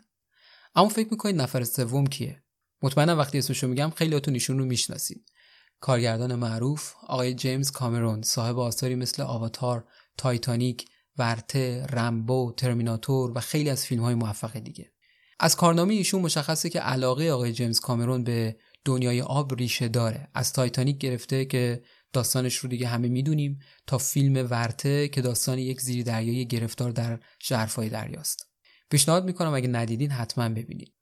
اما 0.75 0.89
فکر 0.89 1.07
می‌کنید 1.11 1.41
نفر 1.41 1.63
سوم 1.63 2.07
کیه؟ 2.07 2.43
مطمئنم 2.81 3.17
وقتی 3.17 3.37
اسمشو 3.37 3.67
میگم 3.67 3.89
خیلیاتون 3.89 4.33
ایشون 4.33 4.59
رو 4.59 4.65
می‌شناسید 4.65 5.31
کارگردان 5.79 6.35
معروف 6.35 6.93
آقای 7.07 7.33
جیمز 7.33 7.71
کامرون 7.71 8.21
صاحب 8.21 8.59
آثاری 8.59 8.95
مثل 8.95 9.23
آواتار 9.23 9.87
تایتانیک 10.17 10.85
ورطه 11.17 11.85
رمبو 11.85 12.53
ترمیناتور 12.57 13.31
و 13.35 13.39
خیلی 13.39 13.69
از 13.69 13.85
فیلم 13.85 14.03
های 14.03 14.15
موفق 14.15 14.57
دیگه. 14.57 14.91
از 15.39 15.55
کارنامه 15.55 15.93
ایشون 15.93 16.21
مشخصه 16.21 16.69
که 16.69 16.79
علاقه 16.79 17.31
آقای 17.31 17.53
جیمز 17.53 17.79
کامرون 17.79 18.23
به 18.23 18.57
دنیای 18.85 19.21
آب 19.21 19.55
ریشه 19.55 19.87
داره. 19.87 20.27
از 20.33 20.53
تایتانیک 20.53 20.97
گرفته 20.97 21.45
که 21.45 21.83
داستانش 22.13 22.55
رو 22.55 22.69
دیگه 22.69 22.87
همه 22.87 23.07
می‌دونیم 23.07 23.59
تا 23.87 23.97
فیلم 23.97 24.47
ورطه 24.49 25.07
که 25.07 25.21
داستان 25.21 25.59
یک 25.59 25.81
زیر 25.81 26.05
دریایی 26.05 26.45
گرفتار 26.45 26.91
در 26.91 27.19
ژرفای 27.43 27.89
دریاست. 27.89 28.47
پیشنهاد 28.89 29.25
می‌کنم 29.25 29.53
اگه 29.53 29.67
ندیدین 29.67 30.11
حتما 30.11 30.49
ببینید. 30.49 30.93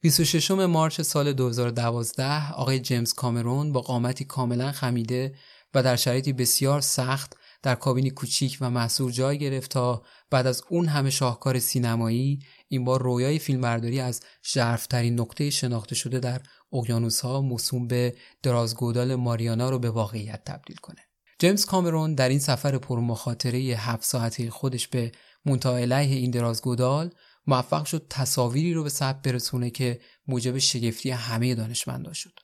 26 0.00 0.50
مارچ 0.50 1.00
سال 1.00 1.32
2012 1.32 2.52
آقای 2.52 2.80
جیمز 2.80 3.12
کامرون 3.12 3.72
با 3.72 3.80
قامتی 3.80 4.24
کاملا 4.24 4.72
خمیده 4.72 5.34
و 5.74 5.82
در 5.82 5.96
شرایطی 5.96 6.32
بسیار 6.32 6.80
سخت 6.80 7.36
در 7.62 7.74
کابینی 7.74 8.10
کوچیک 8.10 8.58
و 8.60 8.70
محصور 8.70 9.10
جای 9.10 9.38
گرفت 9.38 9.70
تا 9.70 10.02
بعد 10.30 10.46
از 10.46 10.62
اون 10.68 10.86
همه 10.86 11.10
شاهکار 11.10 11.58
سینمایی 11.58 12.38
این 12.68 12.84
بار 12.84 13.02
رویای 13.02 13.38
فیلمبرداری 13.38 14.00
از 14.00 14.20
ژرفترین 14.54 15.20
نقطه 15.20 15.50
شناخته 15.50 15.94
شده 15.94 16.20
در 16.20 16.42
اقیانوس 16.72 17.20
ها 17.20 17.40
موسوم 17.40 17.86
به 17.86 18.16
درازگودال 18.42 19.14
ماریانا 19.14 19.70
رو 19.70 19.78
به 19.78 19.90
واقعیت 19.90 20.44
تبدیل 20.44 20.76
کنه. 20.76 21.00
جیمز 21.38 21.64
کامرون 21.64 22.14
در 22.14 22.28
این 22.28 22.38
سفر 22.38 22.78
پرمخاطره 22.78 23.58
هفت 23.58 24.04
ساعته 24.04 24.50
خودش 24.50 24.88
به 24.88 25.12
منتهای 25.44 25.82
علیه 25.82 26.16
این 26.16 26.30
درازگودال 26.30 27.10
موفق 27.46 27.84
شد 27.84 28.06
تصاویری 28.10 28.74
رو 28.74 28.82
به 28.82 28.88
ثبت 28.88 29.22
برسونه 29.22 29.70
که 29.70 30.00
موجب 30.26 30.58
شگفتی 30.58 31.10
همه 31.10 31.54
دانشمندا 31.54 32.12
شد. 32.12 32.40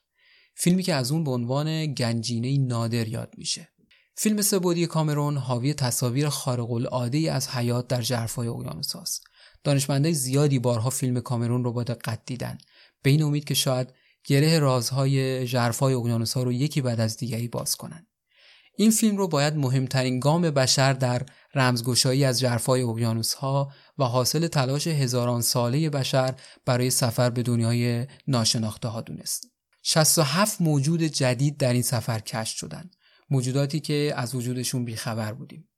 فیلمی 0.55 0.83
که 0.83 0.95
از 0.95 1.13
اون 1.13 1.25
به 1.25 1.31
عنوان 1.31 1.95
گنجینه 1.95 2.59
نادر 2.59 3.09
یاد 3.09 3.35
میشه. 3.37 3.69
فیلم 4.17 4.43
سبودی 4.43 4.87
کامرون 4.87 5.37
حاوی 5.37 5.75
تصاویر 5.75 6.29
خارق 6.29 6.71
العاده 6.71 7.33
از 7.33 7.49
حیات 7.49 7.89
در 7.89 8.01
ژرفای 8.01 8.49
اقیانوس 8.49 8.97
است 8.97 9.25
دانشمندای 9.65 10.15
زیادی 10.15 10.59
بارها 10.59 10.91
فیلم 10.91 11.21
کامرون 11.21 11.65
رو 11.65 11.73
با 11.73 11.83
دقت 11.83 12.23
دیدن. 12.27 12.59
به 13.03 13.11
این 13.11 13.23
امید 13.23 13.45
که 13.45 13.55
شاید 13.55 13.95
گره 14.25 14.59
رازهای 14.59 15.47
ژرفای 15.47 15.95
اقیانوس 15.95 16.33
ها 16.33 16.43
رو 16.43 16.53
یکی 16.53 16.81
بعد 16.81 17.01
از 17.01 17.17
دیگری 17.17 17.49
باز 17.49 17.77
کنند. 17.77 18.07
این 18.77 18.91
فیلم 18.91 19.17
رو 19.17 19.29
باید 19.29 19.57
مهمترین 19.57 20.21
گام 20.21 20.43
بشر 20.43 20.93
در 20.93 21.23
رمزگشایی 21.55 22.25
از 22.25 22.41
ژرفای 22.41 22.83
اقیانوس 22.83 23.35
ها 23.35 23.73
و 23.99 24.05
حاصل 24.05 24.47
تلاش 24.47 24.87
هزاران 24.87 25.41
ساله 25.41 25.91
بشر 25.91 26.35
برای 26.67 26.91
سفر 26.91 27.31
به 27.31 27.43
دنیای 27.43 28.07
ناشناخته 28.27 28.89
ها 28.89 29.01
دونست. 29.01 29.47
67 29.83 30.61
موجود 30.61 31.03
جدید 31.03 31.57
در 31.57 31.73
این 31.73 31.83
سفر 31.83 32.19
کشف 32.19 32.57
شدند. 32.57 32.97
موجوداتی 33.31 33.81
که 33.81 34.13
از 34.17 34.35
وجودشون 34.35 34.85
بیخبر 34.85 35.33
بودیم. 35.33 35.69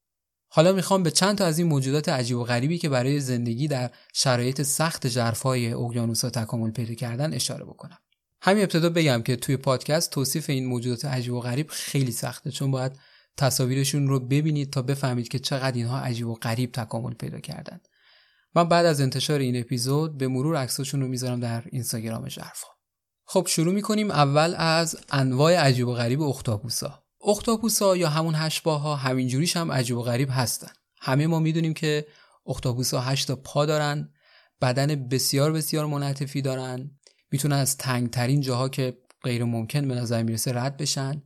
حالا 0.49 0.73
می‌خوام 0.73 1.03
به 1.03 1.11
چند 1.11 1.39
تا 1.39 1.45
از 1.45 1.59
این 1.59 1.69
موجودات 1.69 2.09
عجیب 2.09 2.37
و 2.37 2.45
غریبی 2.45 2.79
که 2.79 2.89
برای 2.89 3.21
زندگی 3.21 3.69
در 3.69 3.91
شرایط 4.15 4.62
سخت 4.62 5.09
ژرفای 5.09 5.73
اقیانوس‌ها 5.73 6.31
تکامل 6.31 6.71
پیدا 6.71 6.95
کردن 6.95 7.35
اشاره 7.35 7.65
بکنم. 7.65 7.99
همین 8.43 8.62
ابتدا 8.62 8.91
بگم 8.91 9.23
که 9.23 9.37
توی 9.37 9.57
پادکست 9.57 10.11
توصیف 10.11 10.51
این 10.51 10.67
موجودات 10.67 11.05
عجیب 11.05 11.33
و 11.33 11.41
غریب 11.41 11.71
خیلی 11.71 12.12
سخته 12.12 12.51
چون 12.51 12.71
باید 12.71 12.93
تصاویرشون 13.37 14.09
رو 14.09 14.21
ببینید 14.21 14.73
تا 14.73 14.83
بفهمید 14.83 15.29
که 15.29 15.39
چقدر 15.39 15.77
اینها 15.77 16.01
عجیب 16.01 16.27
و 16.27 16.35
غریب 16.35 16.73
تکامل 16.73 17.15
پیدا 17.15 17.41
کردن. 17.41 17.81
من 18.55 18.69
بعد 18.69 18.87
از 18.87 19.01
انتشار 19.01 19.41
این 19.41 19.61
اپیزود 19.61 20.19
به 20.19 20.29
مرور 20.29 20.57
عکساشون 20.57 21.01
رو 21.01 21.09
می‌ذارم 21.09 21.41
در 21.41 21.62
اینستاگرام 21.73 22.29
ژرفا. 22.29 22.69
خب 23.25 23.47
شروع 23.49 23.75
می‌کنیم 23.75 24.11
اول 24.11 24.55
از 24.57 24.97
انواع 25.11 25.57
عجیب 25.57 25.89
و 25.89 25.95
غریب 25.95 26.23
اختاپوسا. 26.23 27.03
اختاپوسا 27.27 27.97
یا 27.97 28.09
همون 28.09 28.35
هشباها 28.35 28.97
همینجوریش 28.97 29.57
هم 29.57 29.73
عجیب 29.73 29.97
و 29.97 30.03
غریب 30.03 30.29
هستن. 30.33 30.73
همه 31.01 31.27
ما 31.27 31.39
می‌دونیم 31.39 31.75
که 31.75 32.07
اختاپوسا 32.47 33.01
هشت 33.01 33.29
تا 33.29 33.37
پا 33.37 33.67
دارن، 33.67 34.12
بدن 34.61 35.09
بسیار 35.09 35.53
بسیار 35.53 35.87
منعطفی 35.87 36.43
دارن، 36.43 36.91
می‌تونن 37.32 37.57
از 37.57 37.77
تنگترین 37.77 38.40
جاها 38.40 38.69
که 38.69 38.98
غیر 39.23 39.44
ممکن 39.44 39.89
به 39.89 39.94
نظر 39.94 40.23
می‌رسه 40.23 40.52
رد 40.52 40.77
بشن 40.77 41.23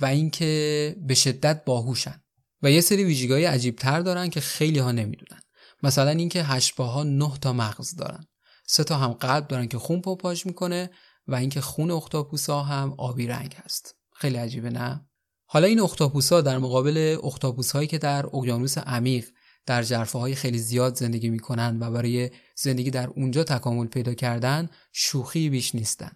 و 0.00 0.06
اینکه 0.06 0.96
به 1.06 1.14
شدت 1.14 1.64
باهوشن. 1.64 2.22
و 2.62 2.70
یه 2.70 2.80
سری 2.80 3.04
ویژگی‌های 3.04 3.44
عجیبتر 3.44 4.00
دارن 4.00 4.30
که 4.30 4.40
خیلی 4.40 4.78
ها 4.78 4.92
نمی‌دونن. 4.92 5.40
مثلا 5.82 6.10
اینکه 6.10 6.42
هشباها 6.42 7.02
نه 7.02 7.38
تا 7.40 7.52
مغز 7.52 7.96
دارن. 7.96 8.24
سه 8.66 8.84
تا 8.84 8.96
هم 8.96 9.12
قلب 9.12 9.48
دارن 9.48 9.68
که 9.68 9.78
خون 9.78 10.00
پاپاژ 10.00 10.46
می‌کنه 10.46 10.90
و 11.26 11.34
اینکه 11.34 11.60
خون 11.60 11.90
اختاپوسا 11.90 12.62
هم 12.62 12.94
آبی 12.98 13.26
رنگ 13.26 13.54
هست. 13.64 13.94
خیلی 14.16 14.36
عجیبه 14.36 14.70
نه؟ 14.70 15.06
حالا 15.46 15.66
این 15.66 15.80
اختاپوسا 15.80 16.40
در 16.40 16.58
مقابل 16.58 17.18
اختاپوس 17.24 17.72
هایی 17.72 17.88
که 17.88 17.98
در 17.98 18.26
اقیانوس 18.26 18.78
عمیق 18.78 19.28
در 19.66 19.82
جرفه 19.82 20.18
های 20.18 20.34
خیلی 20.34 20.58
زیاد 20.58 20.96
زندگی 20.96 21.30
می‌کنن 21.30 21.78
و 21.80 21.90
برای 21.90 22.30
زندگی 22.56 22.90
در 22.90 23.06
اونجا 23.06 23.44
تکامل 23.44 23.86
پیدا 23.86 24.14
کردن 24.14 24.68
شوخی 24.92 25.50
بیش 25.50 25.74
نیستن. 25.74 26.10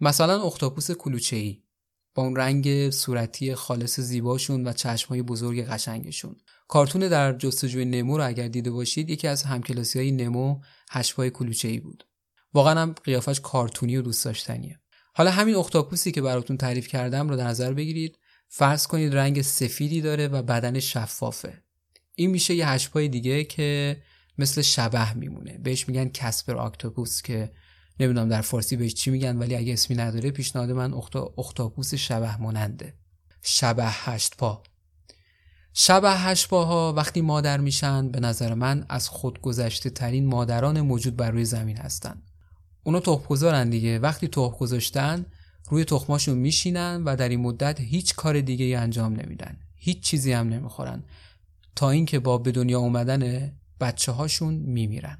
مثلا 0.00 0.42
اختاپوس 0.42 0.90
کلوچه‌ای. 0.90 1.62
با 2.14 2.22
اون 2.22 2.36
رنگ 2.36 2.90
صورتی 2.90 3.54
خالص 3.54 4.00
زیباشون 4.00 4.68
و 4.68 4.72
چشمای 4.72 5.22
بزرگ 5.22 5.64
قشنگشون. 5.64 6.36
کارتون 6.68 7.08
در 7.08 7.32
جستجوی 7.32 7.84
نمو 7.84 8.16
رو 8.16 8.26
اگر 8.26 8.48
دیده 8.48 8.70
باشید 8.70 9.10
یکی 9.10 9.28
از 9.28 9.42
همکلاسی 9.42 9.98
های 9.98 10.12
نمو 10.12 10.60
هشپای 10.90 11.30
کلوچه‌ای 11.30 11.80
بود. 11.80 12.04
واقعا 12.54 12.80
هم 12.80 12.94
قیافش 13.04 13.40
کارتونی 13.40 13.96
و 13.96 14.02
دوست 14.02 14.24
داشتنیه. 14.24 14.80
حالا 15.14 15.30
همین 15.30 15.54
اختاپوسی 15.54 16.12
که 16.12 16.22
براتون 16.22 16.56
تعریف 16.56 16.88
کردم 16.88 17.28
رو 17.28 17.36
در 17.36 17.46
نظر 17.46 17.72
بگیرید. 17.72 18.18
فرض 18.48 18.86
کنید 18.86 19.14
رنگ 19.14 19.42
سفیدی 19.42 20.00
داره 20.00 20.28
و 20.28 20.42
بدن 20.42 20.80
شفافه. 20.80 21.61
این 22.14 22.30
میشه 22.30 22.54
یه 22.54 22.68
هشپای 22.68 23.08
دیگه 23.08 23.44
که 23.44 23.96
مثل 24.38 24.62
شبه 24.62 25.12
میمونه. 25.12 25.58
بهش 25.58 25.88
میگن 25.88 26.08
کسپر 26.08 26.56
آکتوپوس 26.56 27.22
که 27.22 27.52
نمی‌دونم 28.00 28.28
در 28.28 28.40
فارسی 28.40 28.76
بهش 28.76 28.94
چی 28.94 29.10
میگن 29.10 29.36
ولی 29.36 29.54
اگه 29.54 29.72
اسمی 29.72 29.96
نداره 29.96 30.30
پیشنهاد 30.30 30.70
من 30.70 30.94
اختا... 30.94 31.34
اختاپوس 31.38 31.94
شبه 31.94 32.36
ماننده. 32.36 32.94
شبه 33.42 33.84
هشت 33.86 34.36
پا. 34.36 34.62
شبه 35.74 36.10
هشت 36.10 36.48
پاها 36.48 36.92
وقتی 36.92 37.20
مادر 37.20 37.60
میشن 37.60 38.08
به 38.08 38.20
نظر 38.20 38.54
من 38.54 38.86
از 38.88 39.08
خودگذشته 39.08 39.90
ترین 39.90 40.26
مادران 40.26 40.80
موجود 40.80 41.16
بر 41.16 41.30
روی 41.30 41.44
زمین 41.44 41.76
هستن. 41.76 42.22
اونا 42.82 43.00
تخم 43.00 43.24
گذارن 43.24 43.70
دیگه. 43.70 43.98
وقتی 43.98 44.28
تخم 44.28 44.56
گذاشتن 44.58 45.26
روی 45.70 45.84
تخماشون 45.84 46.38
میشینن 46.38 47.02
و 47.04 47.16
در 47.16 47.28
این 47.28 47.40
مدت 47.40 47.80
هیچ 47.80 48.14
کار 48.14 48.40
دیگه 48.40 48.64
ای 48.64 48.74
انجام 48.74 49.12
نمیدن. 49.12 49.56
هیچ 49.76 50.00
چیزی 50.00 50.32
هم 50.32 50.48
نمی‌خورن. 50.48 51.04
تا 51.76 51.90
اینکه 51.90 52.18
با 52.18 52.38
به 52.38 52.52
دنیا 52.52 52.78
اومدن 52.78 53.52
بچه 53.80 54.12
هاشون 54.12 54.54
میمیرن. 54.54 55.18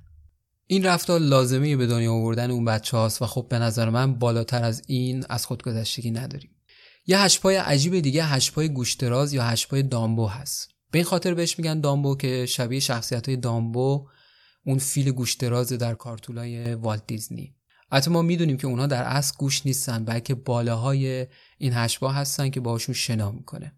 این 0.66 0.84
رفتار 0.84 1.20
لازمه 1.20 1.76
به 1.76 1.86
دنیا 1.86 2.12
آوردن 2.12 2.50
اون 2.50 2.64
بچه 2.64 2.96
هاست 2.96 3.22
و 3.22 3.26
خب 3.26 3.46
به 3.50 3.58
نظر 3.58 3.90
من 3.90 4.14
بالاتر 4.14 4.64
از 4.64 4.82
این 4.86 5.24
از 5.28 5.46
خودگذشتگی 5.46 6.10
نداریم. 6.10 6.50
یه 7.06 7.20
هشپای 7.20 7.56
عجیب 7.56 8.00
دیگه 8.00 8.24
هشپای 8.24 8.68
گوشتراز 8.68 9.32
یا 9.32 9.44
هشپای 9.44 9.82
دامبو 9.82 10.26
هست. 10.26 10.68
به 10.90 10.98
این 10.98 11.04
خاطر 11.04 11.34
بهش 11.34 11.58
میگن 11.58 11.80
دامبو 11.80 12.16
که 12.16 12.46
شبیه 12.46 12.80
شخصیت 12.80 13.28
های 13.28 13.36
دامبو 13.36 14.08
اون 14.66 14.78
فیل 14.78 15.10
گوشتراز 15.10 15.72
در 15.72 15.94
کارتولای 15.94 16.74
والت 16.74 17.06
دیزنی. 17.06 17.56
حتی 17.92 18.10
ما 18.10 18.22
می‌دونیم 18.22 18.56
که 18.56 18.66
اونها 18.66 18.86
در 18.86 19.02
اصل 19.02 19.34
گوش 19.38 19.66
نیستن 19.66 20.04
بلکه 20.04 20.34
بالاهای 20.34 21.26
این 21.58 21.72
هشبا 21.72 22.12
هستن 22.12 22.50
که 22.50 22.60
باشون 22.60 22.94
شنا 22.94 23.30
می‌کنه. 23.30 23.72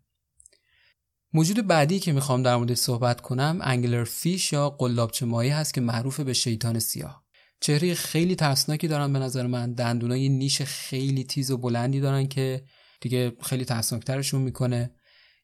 موجود 1.35 1.66
بعدی 1.66 1.98
که 1.98 2.12
می‌خوام 2.12 2.43
در 2.43 2.56
موردش 2.56 2.77
صحبت 2.77 3.20
کنم 3.20 3.59
انگلر 3.62 4.05
فیش 4.05 4.52
یا 4.52 4.70
قلابچه 4.70 5.27
ماهی 5.27 5.48
هست 5.48 5.74
که 5.74 5.81
معروف 5.81 6.20
به 6.20 6.32
شیطان 6.32 6.78
سیاه. 6.78 7.24
چهره 7.61 7.94
خیلی 7.94 8.35
ترسناکی 8.35 8.89
دارن 8.89 9.12
به 9.12 9.19
نظر 9.19 9.47
من. 9.47 9.73
دندونای 9.73 10.28
نیش 10.28 10.62
خیلی 10.62 11.24
تیز 11.24 11.51
و 11.51 11.56
بلندی 11.56 12.01
دارن 12.01 12.27
که 12.27 12.65
دیگه 13.01 13.32
خیلی 13.43 13.65
ترسناکترشون 13.65 14.43
می‌کنه. 14.43 14.90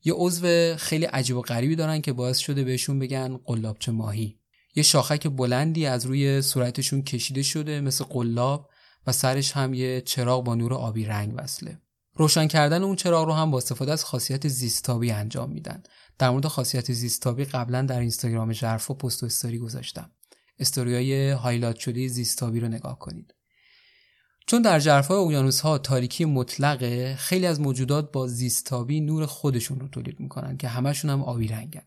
یه 0.05 0.13
عضو 0.17 0.77
خیلی 0.77 1.05
عجیب 1.05 1.37
و 1.37 1.41
غریبی 1.43 1.77
دارن 1.77 2.01
که 2.01 2.13
باعث 2.13 2.39
شده 2.39 2.65
بهشون 2.65 2.99
بگن 2.99 3.37
قلابچه 3.45 3.93
ماهی 3.93 4.39
یه 4.77 4.83
شاخک 4.83 5.29
بلندی 5.29 5.87
از 5.87 6.07
روی 6.07 6.43
صورتشون 6.43 7.03
کشیده 7.03 7.43
شده 7.43 7.81
مثل 7.81 8.05
قلاب 8.05 8.71
و 9.07 9.13
سرش 9.13 9.53
هم 9.53 9.75
یه 9.75 10.01
چراغ 10.01 10.45
با 10.45 10.55
نور 10.55 10.75
آبی 10.75 11.05
رنگ 11.05 11.35
وصله. 11.37 11.79
روشن 12.15 12.47
کردن 12.47 12.83
اون 12.83 12.97
چراغ 12.97 13.27
رو 13.27 13.33
هم 13.33 13.51
با 13.51 13.59
استفاده 13.59 13.93
از 13.93 14.05
خاصیت 14.05 14.49
زیست‌تابی 14.49 15.11
انجام 15.11 15.51
میدن. 15.51 15.83
در 16.19 16.31
مورد 16.31 16.47
خاصیت 16.47 16.93
زیست‌تابی 16.93 17.45
قبلا 17.45 17.83
در 17.83 18.01
اینستاگرام 18.01 18.53
ژرفا 18.53 18.95
پست 18.95 19.23
و 19.23 19.27
استوری 19.27 19.59
گذاشتم. 19.59 20.11
استوریای 20.59 21.31
highlight 21.31 21.77
شده 21.77 22.09
زیست‌تابی 22.09 22.61
رو 22.61 22.69
نگاه 22.69 22.99
کنید. 22.99 23.35
چون 24.47 24.63
در 24.63 24.81
ژرفای 24.81 25.17
اقیانوس 25.17 25.61
ها 25.61 25.79
تاریکی 25.79 26.25
مطلقه 26.25 27.17
خیلی 27.19 27.47
از 27.47 27.61
موجودات 27.61 28.13
با 28.13 28.27
زیست‌تابی 28.27 29.01
نور 29.01 29.27
خودشون 29.27 29.81
رو 29.81 29.89
تولید 29.89 30.21
می‌کنن 30.21 30.57
که 30.57 30.69
همشون 30.69 31.11
هم 31.11 31.23
آبی 31.23 31.49
رنگن. 31.49 31.83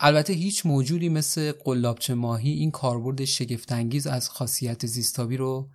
البته 0.00 0.32
هیچ 0.32 0.66
موجودی 0.66 1.08
مثل 1.08 1.52
قلابچه 1.52 2.14
ماهی 2.14 2.50
این 2.50 2.70
کاربرد 2.70 3.24
شگفتانگیز 3.24 4.06
از 4.06 4.28
خاصیت 4.28 4.86
زیستابی 4.86 5.36
رو 5.36 5.70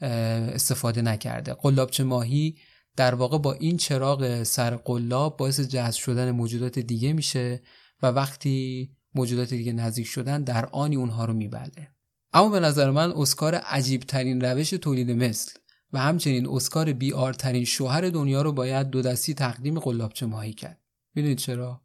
استفاده 0.00 1.02
نکرده. 1.02 1.54
قلابچه 1.54 2.04
ماهی 2.04 2.56
در 2.96 3.14
واقع 3.14 3.38
با 3.38 3.52
این 3.52 3.76
چراغ 3.76 4.42
سر 4.42 4.76
قلاب 4.76 5.36
باعث 5.36 5.60
جذب 5.60 6.00
شدن 6.00 6.30
موجودات 6.30 6.78
دیگه 6.78 7.12
میشه 7.12 7.62
و 8.02 8.06
وقتی 8.06 8.90
موجودات 9.14 9.54
دیگه 9.54 9.72
نزدیک 9.72 10.06
شدن 10.06 10.42
در 10.42 10.66
آنی 10.66 10.96
اونها 10.96 11.24
رو 11.24 11.32
میبله. 11.32 11.88
اما 12.32 12.48
به 12.48 12.60
نظر 12.60 12.90
من 12.90 13.12
اسکار 13.12 13.54
عجیب 13.54 14.02
ترین 14.02 14.40
روش 14.40 14.70
تولید 14.70 15.10
مثل 15.10 15.52
و 15.92 15.98
همچنین 15.98 16.48
اسکار 16.48 16.92
بی 16.92 17.12
آر 17.12 17.32
ترین 17.32 17.64
شوهر 17.64 18.08
دنیا 18.08 18.42
رو 18.42 18.52
باید 18.52 18.90
دو 18.90 19.02
دستی 19.02 19.34
تقدیم 19.34 19.78
قلابچه 19.78 20.26
ماهی 20.26 20.52
کرد. 20.52 20.80
می‌دونید 21.14 21.38
چرا؟ 21.38 21.82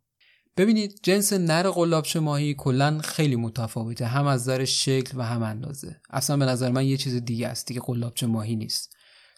ببینید 0.58 1.00
جنس 1.04 1.34
نر 1.34 1.70
قلابچه 1.70 2.20
ماهی 2.20 2.54
کلا 2.54 3.00
خیلی 3.00 3.36
متفاوته 3.36 4.06
هم 4.06 4.28
از 4.28 4.42
نظر 4.42 4.66
شکل 4.66 5.18
و 5.18 5.22
هم 5.22 5.44
اندازه. 5.44 6.02
اصلا 6.10 6.38
به 6.38 6.46
نظر 6.46 6.72
من 6.72 6.86
یه 6.86 6.98
چیز 6.98 7.16
دیگه 7.16 7.48
است 7.48 7.68
دیگه 7.68 7.82
قلابچه 7.86 8.28
ماهی 8.28 8.56
نیست. 8.56 8.95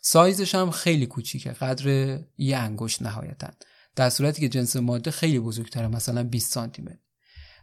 سایزش 0.09 0.55
هم 0.55 0.71
خیلی 0.71 1.05
کوچیکه. 1.05 1.51
قدر 1.51 2.19
یه 2.37 2.57
انگشت 2.57 3.01
نهایتا. 3.01 3.49
در 3.95 4.09
صورتی 4.09 4.41
که 4.41 4.49
جنس 4.49 4.75
ماده 4.75 5.11
خیلی 5.11 5.39
بزرگتره 5.39 5.87
مثلا 5.87 6.23
20 6.23 6.51
سانتی 6.51 6.81
متر. 6.81 6.97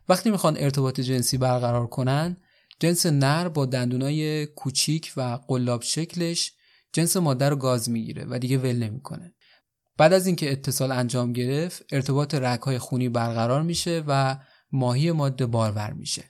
وقتی 0.08 0.30
می‌خوان 0.30 0.56
ارتباط 0.58 1.00
جنسی 1.00 1.38
برقرار 1.38 1.86
کنن 1.86 2.36
جنس 2.80 3.06
نر 3.06 3.48
با 3.48 3.66
دندونای 3.66 4.46
کوچیک 4.46 5.12
و 5.16 5.38
قلاب 5.48 5.82
شکلش 5.82 6.52
جنس 6.92 7.16
ماده 7.16 7.48
رو 7.48 7.56
گاز 7.56 7.90
می‌گیره 7.90 8.24
و 8.28 8.38
دیگه 8.38 8.58
ول 8.58 8.76
نمی‌کنه. 8.76 9.34
بعد 9.96 10.12
از 10.12 10.26
اینکه 10.26 10.52
اتصال 10.52 10.92
انجام 10.92 11.32
گرفت 11.32 11.84
ارتباط 11.92 12.34
رگهای 12.34 12.78
خونی 12.78 13.08
برقرار 13.08 13.62
میشه 13.62 14.04
و 14.06 14.36
ماهی 14.72 15.12
ماده 15.12 15.46
بارور 15.46 15.92
میشه. 15.92 16.24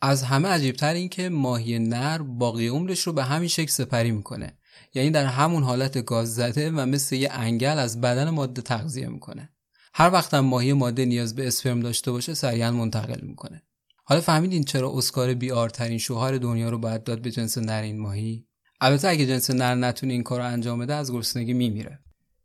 از 0.00 0.22
همه 0.22 0.48
عجیبتر 0.48 0.94
این 0.94 1.08
که 1.08 1.28
ماهی 1.28 1.78
نر 1.78 2.18
باقی 2.18 2.68
عمرش 2.68 3.00
رو 3.00 3.12
به 3.12 3.24
همین 3.24 3.48
شکل 3.48 3.70
سپری 3.70 4.10
می‌کنه. 4.10 4.56
یعنی 4.94 5.10
در 5.10 5.24
همون 5.24 5.62
حالت 5.62 6.04
گاز 6.04 6.34
زده 6.34 6.70
و 6.70 6.86
مثل 6.86 7.16
یه 7.16 7.28
انگل 7.32 7.78
از 7.78 8.00
بدن 8.00 8.30
ماده 8.30 8.62
تغذیه 8.62 9.08
می‌کنه. 9.08 9.50
هر 9.94 10.10
وقت 10.10 10.34
هم 10.34 10.44
ماهی 10.44 10.72
ماده 10.72 11.04
نیاز 11.04 11.34
به 11.34 11.46
اسپرم 11.46 11.80
داشته 11.80 12.10
باشه 12.10 12.34
سریعا 12.34 12.70
منتقل 12.70 13.20
می‌کنه. 13.20 13.62
حالا 14.04 14.20
فهمیدین 14.20 14.64
چرا 14.64 14.92
اسکار 14.94 15.34
بی 15.34 15.52
ترین 15.72 15.98
شوهر 15.98 16.38
دنیا 16.38 16.70
رو 16.70 16.78
باید 16.78 17.04
داد 17.04 17.22
به 17.22 17.30
جنس 17.30 17.58
نر 17.58 17.82
این 17.82 17.98
ماهی؟ 17.98 18.46
البته 18.80 19.08
اگه 19.08 19.26
جنس 19.26 19.50
نر 19.50 19.74
نتونه 19.74 20.12
این 20.12 20.22
کار 20.22 20.40
رو 20.40 20.46
انجام 20.46 20.78
بده 20.78 20.94
از 20.94 21.12
گرسنگی 21.12 21.52
میمیره. 21.52 21.98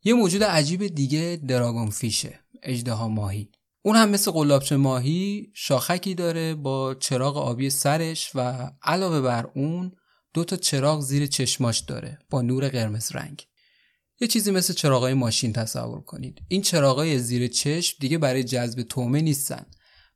یه 0.04 0.14
موجود 0.14 0.44
عجیب 0.44 0.88
دیگه 0.88 1.40
دراگون 1.48 1.90
فیشه 1.90 2.40
اژدها 2.64 3.08
ماهی. 3.08 3.50
اون 3.82 3.96
هم 3.96 4.10
مثل 4.10 4.32
قلابچه 4.32 4.78
ماهی 4.78 5.52
شاخکی 5.54 6.16
داره 6.16 6.56
با 6.56 6.96
چراغ 6.96 7.38
آبی 7.38 7.70
سرش 7.70 8.32
و 8.36 8.70
علاوه 8.84 9.22
بر 9.22 9.48
اون 9.56 9.92
دو 10.36 10.44
تا 10.44 10.56
چراغ 10.56 11.02
زیر 11.02 11.26
چشماش 11.26 11.80
داره 11.80 12.20
با 12.30 12.42
نور 12.42 12.70
قرمز 12.70 13.12
رنگ. 13.12 13.48
یه 14.20 14.28
چیزی 14.28 14.52
مثل 14.52 14.74
چراغای 14.74 15.14
ماشین 15.14 15.54
تصور 15.54 16.02
کنید. 16.02 16.42
این 16.48 16.62
چراغای 16.62 17.20
زیر 17.20 17.48
چشم 17.48 17.98
دیگه 18.00 18.18
برای 18.18 18.44
جذب 18.44 18.82
تومه 18.82 19.22
نیستن 19.22 19.66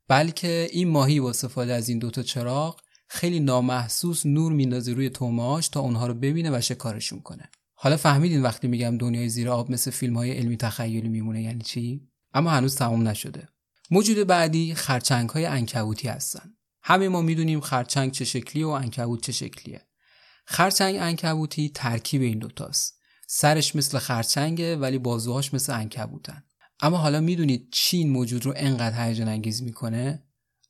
بلکه 0.07 0.67
این 0.71 0.89
ماهی 0.89 1.19
با 1.19 1.29
استفاده 1.29 1.73
از 1.73 1.89
این 1.89 1.99
دوتا 1.99 2.23
چراغ 2.23 2.81
خیلی 3.07 3.39
نامحسوس 3.39 4.25
نور 4.25 4.51
میندازه 4.51 4.93
روی 4.93 5.09
تومهاش 5.09 5.67
تا 5.67 5.79
اونها 5.79 6.07
رو 6.07 6.13
ببینه 6.13 6.57
و 6.57 6.61
شکارشون 6.61 7.21
کنه. 7.21 7.49
حالا 7.73 7.97
فهمیدین 7.97 8.41
وقتی 8.41 8.67
میگم 8.67 8.97
دنیای 8.97 9.29
زیر 9.29 9.49
آب 9.49 9.71
مثل 9.71 9.91
فیلم 9.91 10.17
های 10.17 10.31
علمی 10.31 10.57
تخیلی 10.57 11.09
میمونه 11.09 11.41
یعنی 11.41 11.61
چی؟ 11.61 12.01
اما 12.33 12.49
هنوز 12.49 12.75
تمام 12.75 13.07
نشده. 13.07 13.49
موجود 13.91 14.27
بعدی 14.27 14.75
خرچنگ 14.75 15.29
های 15.29 15.45
انکبوتی 15.45 16.07
هستن. 16.07 16.53
همه 16.81 17.09
ما 17.09 17.21
می‌دونیم 17.21 17.61
خرچنگ 17.61 18.11
چه 18.11 18.25
شکلی 18.25 18.63
و 18.63 18.69
انکبوت 18.69 19.21
چه 19.21 19.31
شکلیه. 19.31 19.88
خرچنگ 20.51 20.95
انکبوتی 20.99 21.69
ترکیب 21.69 22.21
این 22.21 22.39
دوتاست 22.39 22.99
سرش 23.27 23.75
مثل 23.75 23.97
خرچنگه 23.97 24.75
ولی 24.75 24.97
بازوهاش 24.97 25.53
مثل 25.53 25.73
انکبوتن 25.73 26.43
اما 26.79 26.97
حالا 26.97 27.19
می‌دونید 27.19 27.69
چی 27.71 27.97
این 27.97 28.09
موجود 28.09 28.45
رو 28.45 28.53
انقدر 28.55 29.07
هیجان 29.07 29.27
انگیز 29.27 29.63
می‌کنه؟ 29.63 30.23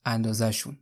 اندازهشون. 0.06 0.78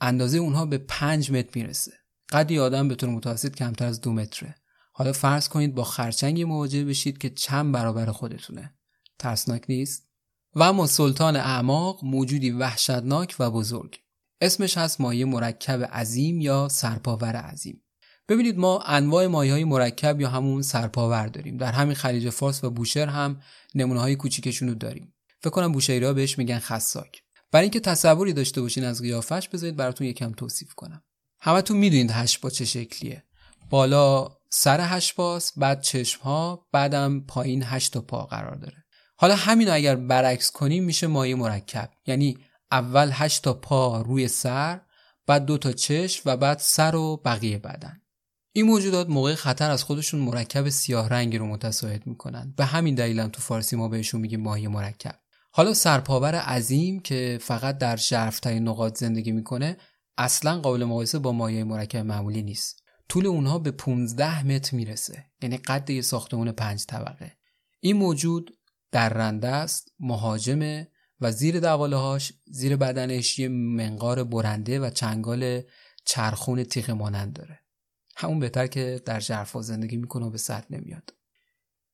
اندازه 0.00 0.38
اونها 0.38 0.66
به 0.66 0.78
پنج 0.78 1.32
متر 1.32 1.50
می‌رسه. 1.54 1.92
قدی 2.32 2.58
آدم 2.58 2.88
به 2.88 2.94
طور 2.94 3.10
متوسط 3.10 3.54
کمتر 3.54 3.86
از 3.86 4.00
دو 4.00 4.12
متره. 4.12 4.54
حالا 4.92 5.12
فرض 5.12 5.48
کنید 5.48 5.74
با 5.74 5.84
خرچنگی 5.84 6.44
مواجه 6.44 6.84
بشید 6.84 7.18
که 7.18 7.30
چند 7.30 7.72
برابر 7.72 8.12
خودتونه. 8.12 8.74
ترسناک 9.18 9.64
نیست؟ 9.68 10.08
و 10.54 10.62
اما 10.62 10.86
سلطان 10.86 11.36
اعماق 11.36 12.04
موجودی 12.04 12.50
وحشتناک 12.50 13.36
و 13.38 13.50
بزرگ. 13.50 13.98
اسمش 14.40 14.78
هست 14.78 15.00
مایه 15.00 15.24
مرکب 15.24 15.84
عظیم 15.84 16.40
یا 16.40 16.68
سرپاور 16.68 17.36
عظیم. 17.36 17.82
ببینید 18.28 18.58
ما 18.58 18.78
انواع 18.78 19.26
مایه 19.26 19.52
های 19.52 19.64
مرکب 19.64 20.20
یا 20.20 20.28
همون 20.28 20.62
سرپاور 20.62 21.26
داریم. 21.26 21.56
در 21.56 21.72
همین 21.72 21.94
خلیج 21.94 22.30
فارس 22.30 22.64
و 22.64 22.70
بوشهر 22.70 23.06
هم 23.06 23.40
نمونه 23.74 24.00
های 24.00 24.16
کوچیکشون 24.16 24.68
رو 24.68 24.74
داریم. 24.74 25.14
فکر 25.40 25.50
کنم 25.50 25.72
بوشهری 25.72 26.04
ها 26.04 26.12
بهش 26.12 26.38
میگن 26.38 26.58
خساک. 26.58 27.22
برای 27.52 27.64
اینکه 27.64 27.80
تصوری 27.80 28.32
داشته 28.32 28.60
باشین 28.60 28.84
از 28.84 29.02
قیافش 29.02 29.48
بذارید 29.48 29.76
براتون 29.76 30.06
یکم 30.06 30.32
توصیف 30.32 30.74
کنم. 30.74 31.02
همتون 31.40 31.76
می‌دونید 31.76 32.10
هشبا 32.10 32.50
چه 32.50 32.64
شکلیه. 32.64 33.24
بالا 33.70 34.28
سر 34.50 34.80
هشباس 34.80 35.52
بعد 35.58 35.80
چشم 35.80 36.22
ها 36.22 36.66
بعدم 36.72 37.20
پایین 37.20 37.62
هشت 37.66 37.92
تا 37.92 38.00
پا 38.00 38.26
قرار 38.26 38.56
داره. 38.56 38.84
حالا 39.16 39.36
همین 39.36 39.68
اگر 39.68 39.96
برعکس 39.96 40.50
کنیم 40.50 40.84
میشه 40.84 41.06
مایه 41.06 41.34
مرکب. 41.34 41.90
یعنی 42.06 42.38
اول 42.70 43.10
هشت 43.12 43.42
تا 43.42 43.52
پا 43.52 44.02
روی 44.02 44.28
سر 44.28 44.80
بعد 45.26 45.44
دو 45.44 45.58
تا 45.58 45.72
چشم 45.72 46.22
و 46.26 46.36
بعد 46.36 46.58
سر 46.58 46.96
و 46.96 47.16
بقیه 47.24 47.58
بدن. 47.58 48.00
این 48.58 48.66
موجودات 48.66 49.08
موقع 49.08 49.34
خطر 49.34 49.70
از 49.70 49.84
خودشون 49.84 50.20
مرکب 50.20 50.68
سیاه 50.68 51.08
رنگی 51.08 51.38
رو 51.38 51.46
متساعد 51.46 52.06
می‌کنن 52.06 52.54
به 52.56 52.64
همین 52.64 52.94
دلیلم 52.94 53.28
تو 53.28 53.42
فارسی 53.42 53.76
ما 53.76 53.88
بهشون 53.88 54.20
میگیم 54.20 54.40
ماهی 54.40 54.68
مرکب. 54.68 55.14
حالا 55.50 55.74
سرپاور 55.74 56.34
عظیم 56.34 57.00
که 57.00 57.38
فقط 57.42 57.78
در 57.78 57.96
ژرفترین 57.96 58.68
نقاط 58.68 58.98
زندگی 58.98 59.32
می‌کنه 59.32 59.76
اصلا 60.16 60.60
قابل 60.60 60.84
مقایسه 60.84 61.18
با 61.18 61.32
ماهی 61.32 61.62
مرکب 61.62 61.98
معمولی 61.98 62.42
نیست. 62.42 62.82
طول 63.08 63.26
اونها 63.26 63.58
به 63.58 63.70
15 63.70 64.46
متر 64.46 64.76
می‌رسه 64.76 65.24
یعنی 65.42 65.56
قد 65.56 65.90
یه 65.90 66.02
ساختمون 66.02 66.52
پنج 66.52 66.86
طبقه. 66.86 67.32
این 67.80 67.96
موجود 67.96 68.50
درنده 68.92 69.48
است 69.48 69.92
مهاجمه 70.00 70.88
و 71.20 71.32
زیر 71.32 71.60
دوالهاش 71.60 72.32
زیر 72.46 72.76
بدنش 72.76 73.38
یه 73.38 73.48
منقار 73.48 74.24
برنده 74.24 74.80
و 74.80 74.90
چنگال 74.90 75.62
چرخون 76.04 76.64
تیغ 76.64 76.90
مانند 76.90 77.32
داره. 77.32 77.60
همون 78.20 78.38
بهتر 78.38 78.66
که 78.66 79.02
در 79.04 79.20
ژرفا 79.20 79.62
زندگی 79.62 79.96
می‌کنه 79.96 80.26
و 80.26 80.30
به 80.30 80.38
سطح 80.38 80.66
نمیاد. 80.70 81.14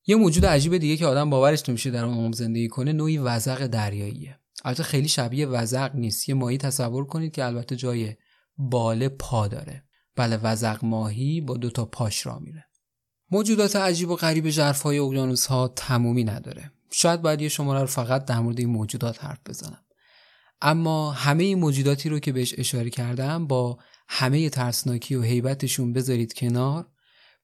یه 0.05 0.15
موجود 0.15 0.45
عجیب 0.45 0.77
دیگه 0.77 0.97
که 0.97 1.05
آدم 1.05 1.29
باورش 1.29 1.69
نمیشه 1.69 1.91
در 1.91 2.05
اون 2.05 2.31
زندگی 2.31 2.67
کنه 2.67 2.93
نوعی 2.93 3.17
وزق 3.17 3.67
دریاییه. 3.67 4.39
البته 4.63 4.83
خیلی 4.83 5.07
شبیه 5.07 5.47
وزق 5.47 5.95
نیست. 5.95 6.29
یه 6.29 6.35
ماهی 6.35 6.57
تصور 6.57 7.05
کنید 7.05 7.31
که 7.31 7.45
البته 7.45 7.75
جای 7.75 8.15
باله 8.57 9.09
پا 9.09 9.47
داره. 9.47 9.83
بله 10.15 10.37
وزق 10.37 10.85
ماهی 10.85 11.41
با 11.41 11.57
دو 11.57 11.69
تا 11.69 11.85
پاش 11.85 12.25
را 12.25 12.39
میره. 12.39 12.65
موجودات 13.31 13.75
عجیب 13.75 14.09
و 14.09 14.15
غریب 14.15 14.49
ژرفای 14.49 14.99
اقیانوس 14.99 15.45
ها 15.45 15.67
تمومی 15.67 16.23
نداره. 16.23 16.71
شاید 16.91 17.21
باید 17.21 17.41
یه 17.41 17.49
شماره 17.49 17.79
رو 17.79 17.87
فقط 17.87 18.25
در 18.25 18.39
مورد 18.39 18.59
این 18.59 18.69
موجودات 18.69 19.23
حرف 19.23 19.39
بزنم. 19.45 19.81
اما 20.61 21.11
همه 21.11 21.43
این 21.43 21.59
موجوداتی 21.59 22.09
رو 22.09 22.19
که 22.19 22.31
بهش 22.31 22.55
اشاره 22.57 22.89
کردم 22.89 23.47
با 23.47 23.77
همه 24.07 24.49
ترسناکی 24.49 25.15
و 25.15 25.21
هیبتشون 25.21 25.93
بذارید 25.93 26.33
کنار. 26.33 26.87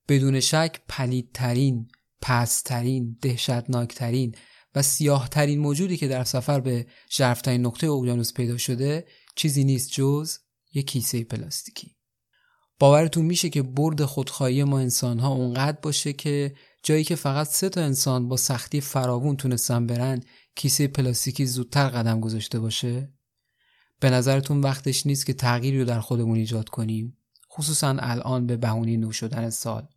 بدون 0.08 0.40
شک 0.40 0.82
پلیدترین 0.88 1.88
پسترین 2.22 3.18
دهشتناکترین 3.22 4.36
و 4.76 4.82
سیاهترین 4.82 5.60
موجودی 5.60 5.98
که 5.98 6.08
در 6.08 6.24
سفر 6.24 6.60
به 6.60 6.86
ژرفترین 7.12 7.66
نقطه 7.66 7.88
اقیانوس 7.88 8.34
پیدا 8.34 8.58
شده 8.58 9.08
چیزی 9.36 9.64
نیست 9.64 9.92
جز 9.92 10.38
یک 10.74 10.88
کیسه 10.88 11.24
پلاستیکی. 11.24 11.96
باورتون 12.80 13.26
میشه 13.26 13.50
که 13.50 13.62
برد 13.62 14.06
خودخواهی 14.06 14.64
ما 14.64 14.80
انسان 14.80 15.20
ها 15.20 15.30
اونقدر 15.30 15.78
باشه 15.82 16.14
که 16.14 16.56
جایی 16.84 17.04
که 17.04 17.16
فقط 17.16 17.48
سه 17.48 17.70
تا 17.70 17.82
انسان 17.82 18.28
با 18.28 18.38
سختی 18.38 18.82
فراوون 18.82 19.36
تونستن 19.36 19.88
برن 19.88 20.24
کیسه 20.56 20.88
پلاستیکی 20.88 21.46
زودتر 21.46 21.90
قدم 21.90 22.20
گذاشته 22.20 22.60
باشه؟ 22.60 23.14
به 24.02 24.10
نظرتون 24.10 24.62
وقتش 24.62 25.06
نیست 25.06 25.26
که 25.26 25.34
تغییری 25.34 25.80
رو 25.80 25.86
در 25.86 26.00
خودمون 26.00 26.38
ایجاد 26.38 26.70
کنیم؟ 26.70 27.18
خصوصا 27.52 27.96
الان 28.00 28.48
به 28.48 28.58
بهونه 28.58 28.98
نو 28.98 29.12
شدن 29.12 29.50
سال. 29.50 29.88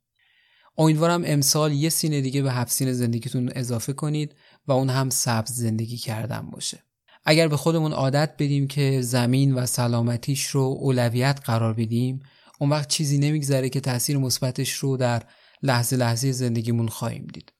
امیدوارم 0.78 1.22
امسال 1.26 1.72
یه 1.72 1.88
سینه 1.88 2.20
دیگه 2.20 2.42
به 2.42 2.52
هفت 2.52 2.92
زندگیتون 2.92 3.50
اضافه 3.54 3.92
کنید 3.92 4.34
و 4.66 4.72
اون 4.72 4.90
هم 4.90 5.10
سبز 5.10 5.52
زندگی 5.52 5.96
کردن 5.96 6.50
باشه. 6.50 6.78
اگر 7.24 7.48
به 7.48 7.56
خودمون 7.56 7.92
عادت 7.92 8.34
بدیم 8.38 8.66
که 8.66 9.00
زمین 9.00 9.54
و 9.54 9.66
سلامتیش 9.66 10.46
رو 10.46 10.76
اولویت 10.80 11.40
قرار 11.44 11.74
بدیم 11.74 12.20
اون 12.58 12.70
وقت 12.70 12.88
چیزی 12.88 13.18
نمیگذره 13.18 13.68
که 13.68 13.80
تاثیر 13.80 14.18
مثبتش 14.18 14.72
رو 14.72 14.96
در 14.96 15.22
لحظه 15.62 15.96
لحظه 15.96 16.32
زندگیمون 16.32 16.88
خواهیم 16.88 17.26
دید. 17.32 17.52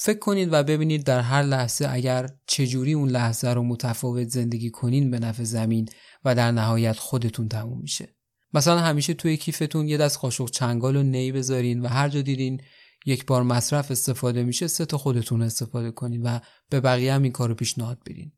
فکر 0.00 0.18
کنید 0.18 0.48
و 0.52 0.62
ببینید 0.62 1.04
در 1.04 1.20
هر 1.20 1.42
لحظه 1.42 1.88
اگر 1.90 2.28
چجوری 2.46 2.92
اون 2.92 3.08
لحظه 3.08 3.48
رو 3.48 3.62
متفاوت 3.62 4.28
زندگی 4.28 4.70
کنین 4.70 5.10
به 5.10 5.18
نفع 5.18 5.42
زمین 5.42 5.88
و 6.24 6.34
در 6.34 6.52
نهایت 6.52 6.98
خودتون 6.98 7.48
تموم 7.48 7.80
میشه. 7.80 8.16
مثلا 8.54 8.78
همیشه 8.78 9.14
توی 9.14 9.36
کیفتون 9.36 9.88
یه 9.88 9.96
دست 9.96 10.18
قاشق 10.18 10.50
چنگال 10.50 10.96
و 10.96 11.02
نی 11.02 11.32
بذارین 11.32 11.80
و 11.80 11.88
هر 11.88 12.08
جا 12.08 12.22
دیدین 12.22 12.60
یک 13.06 13.26
بار 13.26 13.42
مصرف 13.42 13.90
استفاده 13.90 14.42
میشه 14.42 14.66
سه 14.66 14.86
تا 14.86 14.98
خودتون 14.98 15.42
استفاده 15.42 15.90
کنین 15.90 16.22
و 16.22 16.38
به 16.70 16.80
بقیه 16.80 17.14
هم 17.14 17.22
این 17.22 17.32
کارو 17.32 17.54
پیشنهاد 17.54 17.98
بدین. 18.06 18.32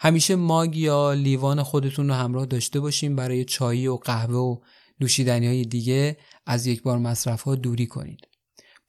همیشه 0.00 0.36
ماگ 0.36 0.76
یا 0.76 1.12
لیوان 1.12 1.62
خودتون 1.62 2.08
رو 2.08 2.14
همراه 2.14 2.46
داشته 2.46 2.80
باشین 2.80 3.16
برای 3.16 3.44
چایی 3.44 3.86
و 3.86 3.96
قهوه 3.96 4.36
و 4.36 4.56
نوشیدنی 5.00 5.46
های 5.46 5.64
دیگه 5.64 6.16
از 6.46 6.66
یک 6.66 6.82
بار 6.82 6.98
مصرف 6.98 7.42
ها 7.42 7.54
دوری 7.54 7.86
کنید 7.86 8.33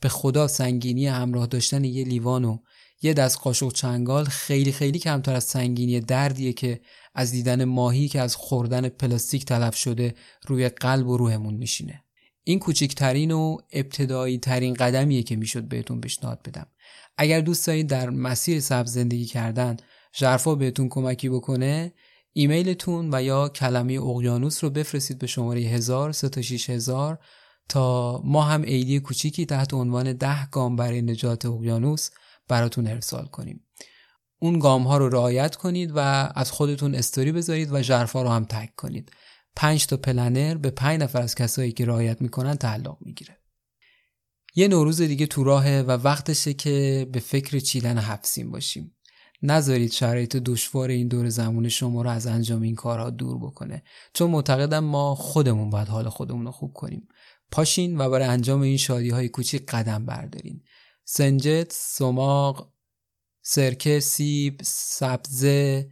به 0.06 0.10
خدا 0.10 0.48
سنگینی 0.48 1.08
همراه 1.08 1.48
داشتن 1.48 1.84
یه 1.84 2.04
لیوان 2.04 2.46
و 2.46 2.58
یه 3.02 3.14
دست 3.14 3.38
قاشق 3.38 3.72
چنگال 3.72 4.26
خیلی 4.26 4.72
خیلی 4.72 5.00
کمتر 5.00 5.34
از 5.34 5.44
سنگینی 5.44 6.00
دردیه 6.00 6.54
که 6.54 6.82
از 7.16 7.32
دیدن 7.32 7.64
ماهی 7.64 8.08
که 8.08 8.22
از 8.22 8.36
خوردن 8.36 8.90
پلاستیک 8.90 9.46
تلف 9.46 9.76
شده 9.76 10.16
روی 10.48 10.70
قلب 10.70 11.08
و 11.08 11.18
روحمون 11.18 11.54
میشینه. 11.54 12.04
این 12.44 12.60
کوچکترین 12.60 13.32
و 13.32 13.58
ابتدایی 13.74 14.38
ترین 14.38 14.74
قدمیه 14.74 15.24
که 15.24 15.36
می‌شد 15.36 15.64
بهتون 15.64 16.02
پیشنهاد 16.02 16.42
بدم. 16.48 16.68
اگر 17.18 17.42
دوست 17.42 17.68
دارید 17.68 17.88
در 17.88 18.10
مسیر 18.10 18.60
سبز 18.60 18.94
زندگی 18.94 19.26
کردن 19.26 19.78
ژرفا 20.20 20.56
بهتون 20.56 20.90
کمکی 20.90 21.30
بکنه 21.30 21.94
ایمیلتون 22.34 23.10
و 23.14 23.24
یا 23.24 23.50
کلمه 23.50 23.94
اقیانوس 23.94 24.64
رو 24.64 24.70
بفرستید 24.70 25.20
به 25.20 25.28
شماره 25.28 25.62
1000 25.62 26.14
هزار 26.68 27.20
تا 27.70 28.22
ما 28.24 28.44
هم 28.44 28.62
ایدی 28.62 29.00
کوچیکی 29.00 29.46
تحت 29.46 29.74
عنوان 29.74 30.14
ده 30.14 30.46
گام 30.46 30.76
برای 30.76 31.02
نجات 31.02 31.46
اقیانوس 31.46 32.10
براتون 32.48 32.88
ارسال 32.88 33.26
کنیم. 33.26 33.62
اون 34.40 34.60
گام 34.60 34.84
ها 34.84 34.98
رو 34.98 35.10
رعایت 35.10 35.56
کنید 35.56 35.92
و 35.96 36.00
از 36.36 36.52
خودتون 36.52 36.96
استوری 36.96 37.32
بذارید 37.32 37.70
و 37.72 37.82
ژرفا 37.82 38.22
رو 38.22 38.30
هم 38.30 38.46
تک 38.46 38.76
کنید. 38.76 39.12
پنج 39.56 39.86
تا 39.88 39.98
پلنر 39.98 40.56
به 40.56 40.70
پنج 40.70 41.02
نفر 41.02 41.22
از 41.22 41.36
کسایی 41.36 41.72
که 41.72 41.86
رعایت 41.86 42.22
می‌کنن 42.22 42.56
تعلق 42.56 42.98
می‌گیره. 43.02 43.38
یه 44.56 44.68
نوروز 44.68 45.02
دیگه 45.02 45.26
تو 45.26 45.44
راهه 45.44 45.82
و 45.88 45.92
وقتشه 45.92 46.54
که 46.54 47.08
به 47.12 47.20
فکر 47.20 47.60
چیدن 47.60 47.98
حفسین 47.98 48.52
باشیم. 48.52 48.92
نذارید 49.44 49.92
شرایط 49.92 50.36
دشوار 50.36 50.90
این 50.90 51.08
دور 51.08 51.30
زمان 51.30 51.70
شما 51.70 52.02
رو 52.02 52.10
از 52.10 52.28
انجام 52.28 52.62
این 52.62 52.76
کارها 52.76 53.10
دور 53.10 53.38
بکنه. 53.38 53.84
چون 54.14 54.32
معتقدم 54.32 54.84
ما 54.84 55.16
خودمون 55.16 55.70
باید 55.70 55.88
حال 55.88 56.10
خودمون 56.10 56.46
رو 56.46 56.52
خوب 56.52 56.74
کنیم. 56.74 57.08
پاشین 57.52 57.98
و 57.98 58.10
برای 58.10 58.28
انجام 58.28 58.62
این 58.62 58.78
شادی 58.78 59.10
های 59.10 59.30
کوچیک 59.30 59.66
قدم 59.66 60.06
بردارین. 60.06 60.64
سنجت، 61.04 61.72
سماق، 61.72 62.74
سرکه، 63.42 64.00
سیب، 64.00 64.62
سبزه، 64.64 65.92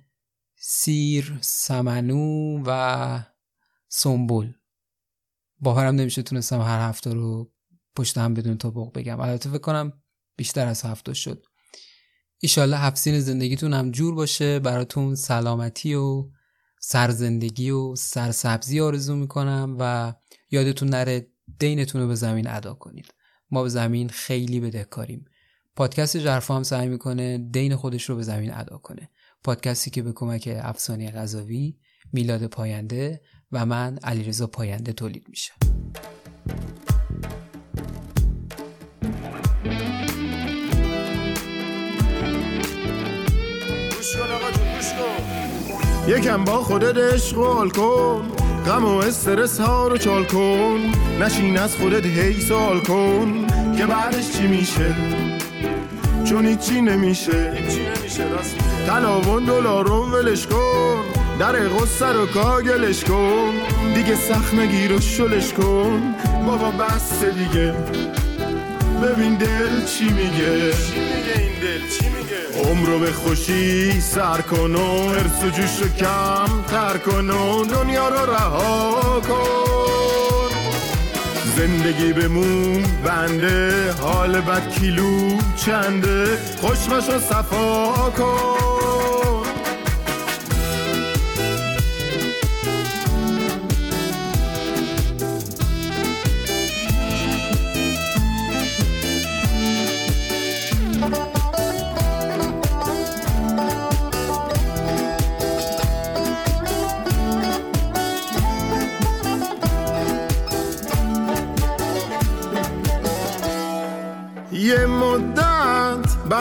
سیر، 0.57 1.37
سمنو 1.41 2.63
و 2.65 3.23
سنبول 3.87 4.53
باورم 5.59 5.95
نمیشه 5.95 6.23
تونستم 6.23 6.61
هر 6.61 6.89
هفته 6.89 7.13
رو 7.13 7.51
پشت 7.95 8.17
هم 8.17 8.33
بدون 8.33 8.57
توبق 8.57 8.97
بگم. 8.97 9.19
البته 9.19 9.49
فکر 9.49 9.57
کنم 9.57 10.03
بیشتر 10.37 10.67
از 10.67 10.81
هفته 10.81 11.13
شد. 11.13 11.45
ایشالله 12.39 12.77
هفسین 12.77 13.19
زندگیتون 13.19 13.73
هم 13.73 13.91
جور 13.91 14.15
باشه. 14.15 14.59
براتون 14.59 15.15
سلامتی 15.15 15.93
و 15.93 16.29
سرزندگی 16.81 17.69
و 17.69 17.95
سرسبزی 17.95 18.79
آرزو 18.79 19.15
می‌کنم 19.15 19.77
و 19.79 20.13
یادتون 20.51 20.89
نره 20.89 21.32
دینتون 21.59 22.01
رو 22.01 22.07
به 22.07 22.15
زمین 22.15 22.47
ادا 22.47 22.73
کنید. 22.73 23.13
ما 23.51 23.63
به 23.63 23.69
زمین 23.69 24.09
خیلی 24.09 24.59
بدهکاریم. 24.59 25.25
پادکست 25.75 26.17
جرفا 26.17 26.55
هم 26.55 26.63
سعی 26.63 26.87
می‌کنه 26.87 27.37
دین 27.37 27.75
خودش 27.75 28.09
رو 28.09 28.15
به 28.15 28.23
زمین 28.23 28.53
ادا 28.53 28.77
کنه. 28.77 29.09
پادکستی 29.43 29.91
که 29.91 30.01
به 30.01 30.11
کمک 30.11 30.49
افسانه 30.61 31.11
غذاوی 31.11 31.77
میلاد 32.13 32.47
پاینده 32.47 33.21
و 33.51 33.65
من 33.65 33.97
علیرضا 34.03 34.47
پاینده 34.47 34.93
تولید 34.93 35.25
میشه. 35.29 35.53
یکم 46.07 46.43
با 46.45 46.63
خودت 46.63 46.97
عشق 46.97 47.37
و 47.37 47.69
کن 47.69 48.42
غم 48.65 48.85
و 48.85 48.97
استرس 48.97 49.59
ها 49.59 49.87
رو 49.87 49.97
چال 49.97 50.25
کن. 50.25 50.79
نشین 51.19 51.59
از 51.59 51.75
خودت 51.75 52.05
هی 52.05 52.41
سوال 52.41 52.79
کن 52.79 53.47
که 53.77 53.85
بعدش 53.85 54.31
چی 54.31 54.47
میشه؟ 54.47 54.95
چون 56.25 56.45
هیچی 56.45 56.81
نمیشه. 56.81 57.53
تلاون 58.87 59.43
دلارون 59.43 60.11
ولش 60.11 60.47
کن. 60.47 60.97
در 61.39 61.67
غصه 61.67 62.05
رو 62.05 62.25
کاگلش 62.25 63.03
کن. 63.03 63.53
دیگه 63.95 64.15
سخت 64.15 64.53
نگیر 64.53 64.93
و 64.93 64.99
شلش 65.01 65.53
کن. 65.53 66.15
بابا 66.45 66.71
بس 66.71 67.23
دیگه. 67.23 67.73
ببین 69.03 69.35
دل 69.35 69.85
چی 69.85 70.03
میگه؟ 70.03 70.71
چی 70.71 70.99
میگه 70.99 71.39
این 71.39 71.59
دل؟ 71.61 71.87
چی 71.99 72.05
میگه؟ 72.05 72.22
عمرو 72.57 72.99
به 72.99 73.11
خوشی 73.11 74.01
سر 74.01 74.41
کن 74.41 74.75
و 74.75 75.09
ارس 75.09 75.43
و 75.43 75.49
جوش 75.49 75.81
رو 75.81 75.87
کم 75.87 76.61
تر 76.67 76.97
کن 76.97 77.29
و 77.29 77.65
دنیا 77.65 78.09
رو 78.09 78.31
رها 78.31 79.21
کن. 79.27 80.49
زندگی 81.57 82.13
بمون 82.13 82.83
بنده 83.03 83.91
حال 84.01 84.41
بد 84.41 84.69
کیلو 84.69 85.37
چنده؟ 85.65 86.37
خوشمش 86.61 87.09
رو 87.09 87.19
صفا 87.19 87.93
کن. 88.17 88.82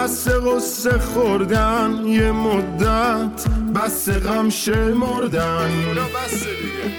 بس 0.03 0.29
قصه 0.29 0.99
خوردن 0.99 2.01
یه 2.07 2.33
مدت 2.33 3.49
بس 3.75 4.09
غم 4.09 4.51
شمردن 4.51 5.71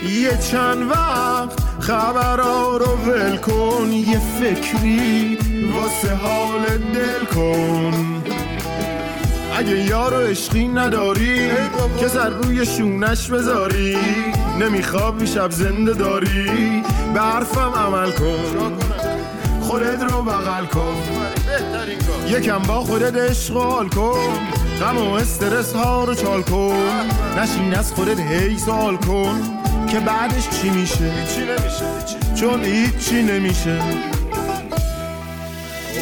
یه 0.09 0.37
چند 0.37 0.91
وقت 0.91 1.59
خبرها 1.79 2.77
رو 2.77 2.85
ول 2.85 3.37
کن 3.37 3.91
یه 3.91 4.19
فکری 4.19 5.37
واسه 5.73 6.15
حال 6.15 6.61
دل 6.93 7.25
کن. 7.35 8.23
اگه 9.57 9.85
یارو 9.85 10.17
عشقی 10.17 10.67
نداری 10.67 11.49
که 11.99 12.07
سر 12.07 12.29
روی 12.29 12.65
شونش 12.65 13.27
بذاری 13.29 13.97
نمیخوابی 14.59 15.27
شب 15.27 15.51
زنده 15.51 15.93
داری 15.93 16.83
به 17.13 17.19
حرفم 17.19 17.73
عمل 17.75 18.11
کن. 18.11 18.73
خودت 19.61 20.03
رو 20.03 20.21
بغل 20.21 20.65
کن. 20.65 21.32
یکم 22.33 22.59
با 22.59 22.79
خودت 22.79 23.49
و 23.49 23.59
حال 23.59 23.89
کن. 23.89 24.39
غم 24.81 24.97
و 24.97 25.13
استرس 25.13 25.73
ها 25.73 26.03
رو 26.03 26.15
چال 26.15 26.41
کن. 26.41 27.09
نشین 27.37 27.73
از 27.73 27.93
خودت 27.93 28.19
هی 28.19 28.57
سوال 28.57 28.97
کن. 28.97 29.41
که 29.91 29.99
بعدش 29.99 30.49
چی 30.49 30.69
میشه؟ 30.69 31.11
چون 32.35 32.63
هیچی 32.63 33.21
نمیشه. 33.21 33.81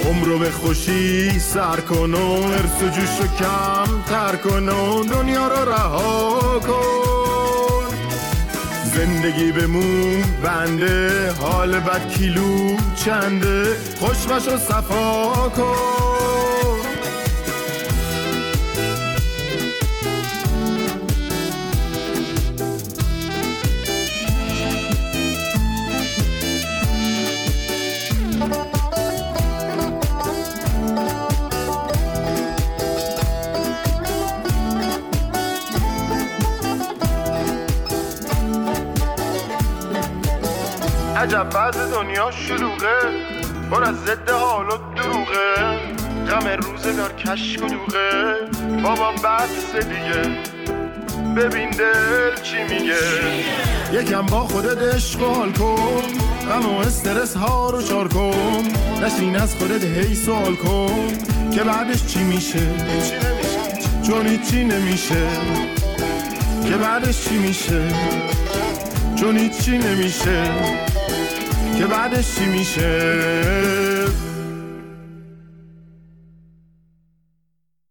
عمر 0.05 0.25
رو 0.25 0.39
به 0.39 0.51
خوشی 0.51 1.39
سر 1.39 1.79
کن 1.79 2.13
و 2.13 2.31
ارس 2.31 2.81
و 2.81 2.85
جوش 2.85 3.19
رو 3.19 3.27
کم 3.39 4.01
تر 4.09 4.35
کن 4.35 4.69
و 4.69 5.03
دنیا 5.03 5.47
رو 5.47 5.69
رها 5.69 6.59
کن. 6.59 7.95
زندگی 8.95 9.51
بمون 9.51 10.23
بنده 10.43 11.31
حال 11.31 11.79
بد 11.79 12.13
کیلو 12.13 12.77
چنده؟ 13.05 13.77
خوشمش 13.99 14.47
رو 14.47 14.57
صفا 14.57 15.49
کن. 15.49 16.10
عجب 41.31 41.49
بعض 41.49 41.77
دنیا 41.77 42.31
شلوغه. 42.31 42.97
پر 43.71 43.83
از 43.83 43.95
ضد 43.95 44.29
حال 44.29 44.65
و 44.65 44.77
دروغه. 44.95 45.55
غم 46.29 46.47
روزگار 46.47 47.13
کشک 47.13 47.63
و 47.63 47.67
دوغه 47.67 48.35
بابا 48.83 49.11
بس 49.11 49.75
دیگه. 49.75 50.37
ببین 51.35 51.69
دل 51.69 52.41
چی 52.43 52.63
میگه. 52.63 52.97
یکم 53.93 54.21
با 54.21 54.39
خودت 54.39 54.95
حال 54.95 55.51
کن. 55.51 56.01
غم 56.49 56.65
و 56.65 56.79
استرس 56.79 57.35
ها 57.35 57.69
رو 57.69 57.81
چار 57.81 58.07
کن. 58.07 58.63
نشین 59.03 59.35
از 59.35 59.55
خودت 59.55 59.83
هی 59.83 60.15
سوال 60.15 60.55
کن. 60.55 61.07
که 61.51 61.63
بعدش 61.63 62.05
چی 62.05 62.23
میشه؟ 62.23 62.67
چون 64.07 64.27
هیچی 64.27 64.63
نمیشه. 64.63 65.27
که 66.69 66.77
بعدش 66.77 67.23
چی 67.23 67.37
میشه؟ 67.37 67.87
چون 69.15 69.37
هیچی 69.37 69.77
نمیشه. 69.77 70.90
که 71.81 71.87
بعدش 71.87 72.35
چی 72.35 72.45
میشه؟ 72.45 73.90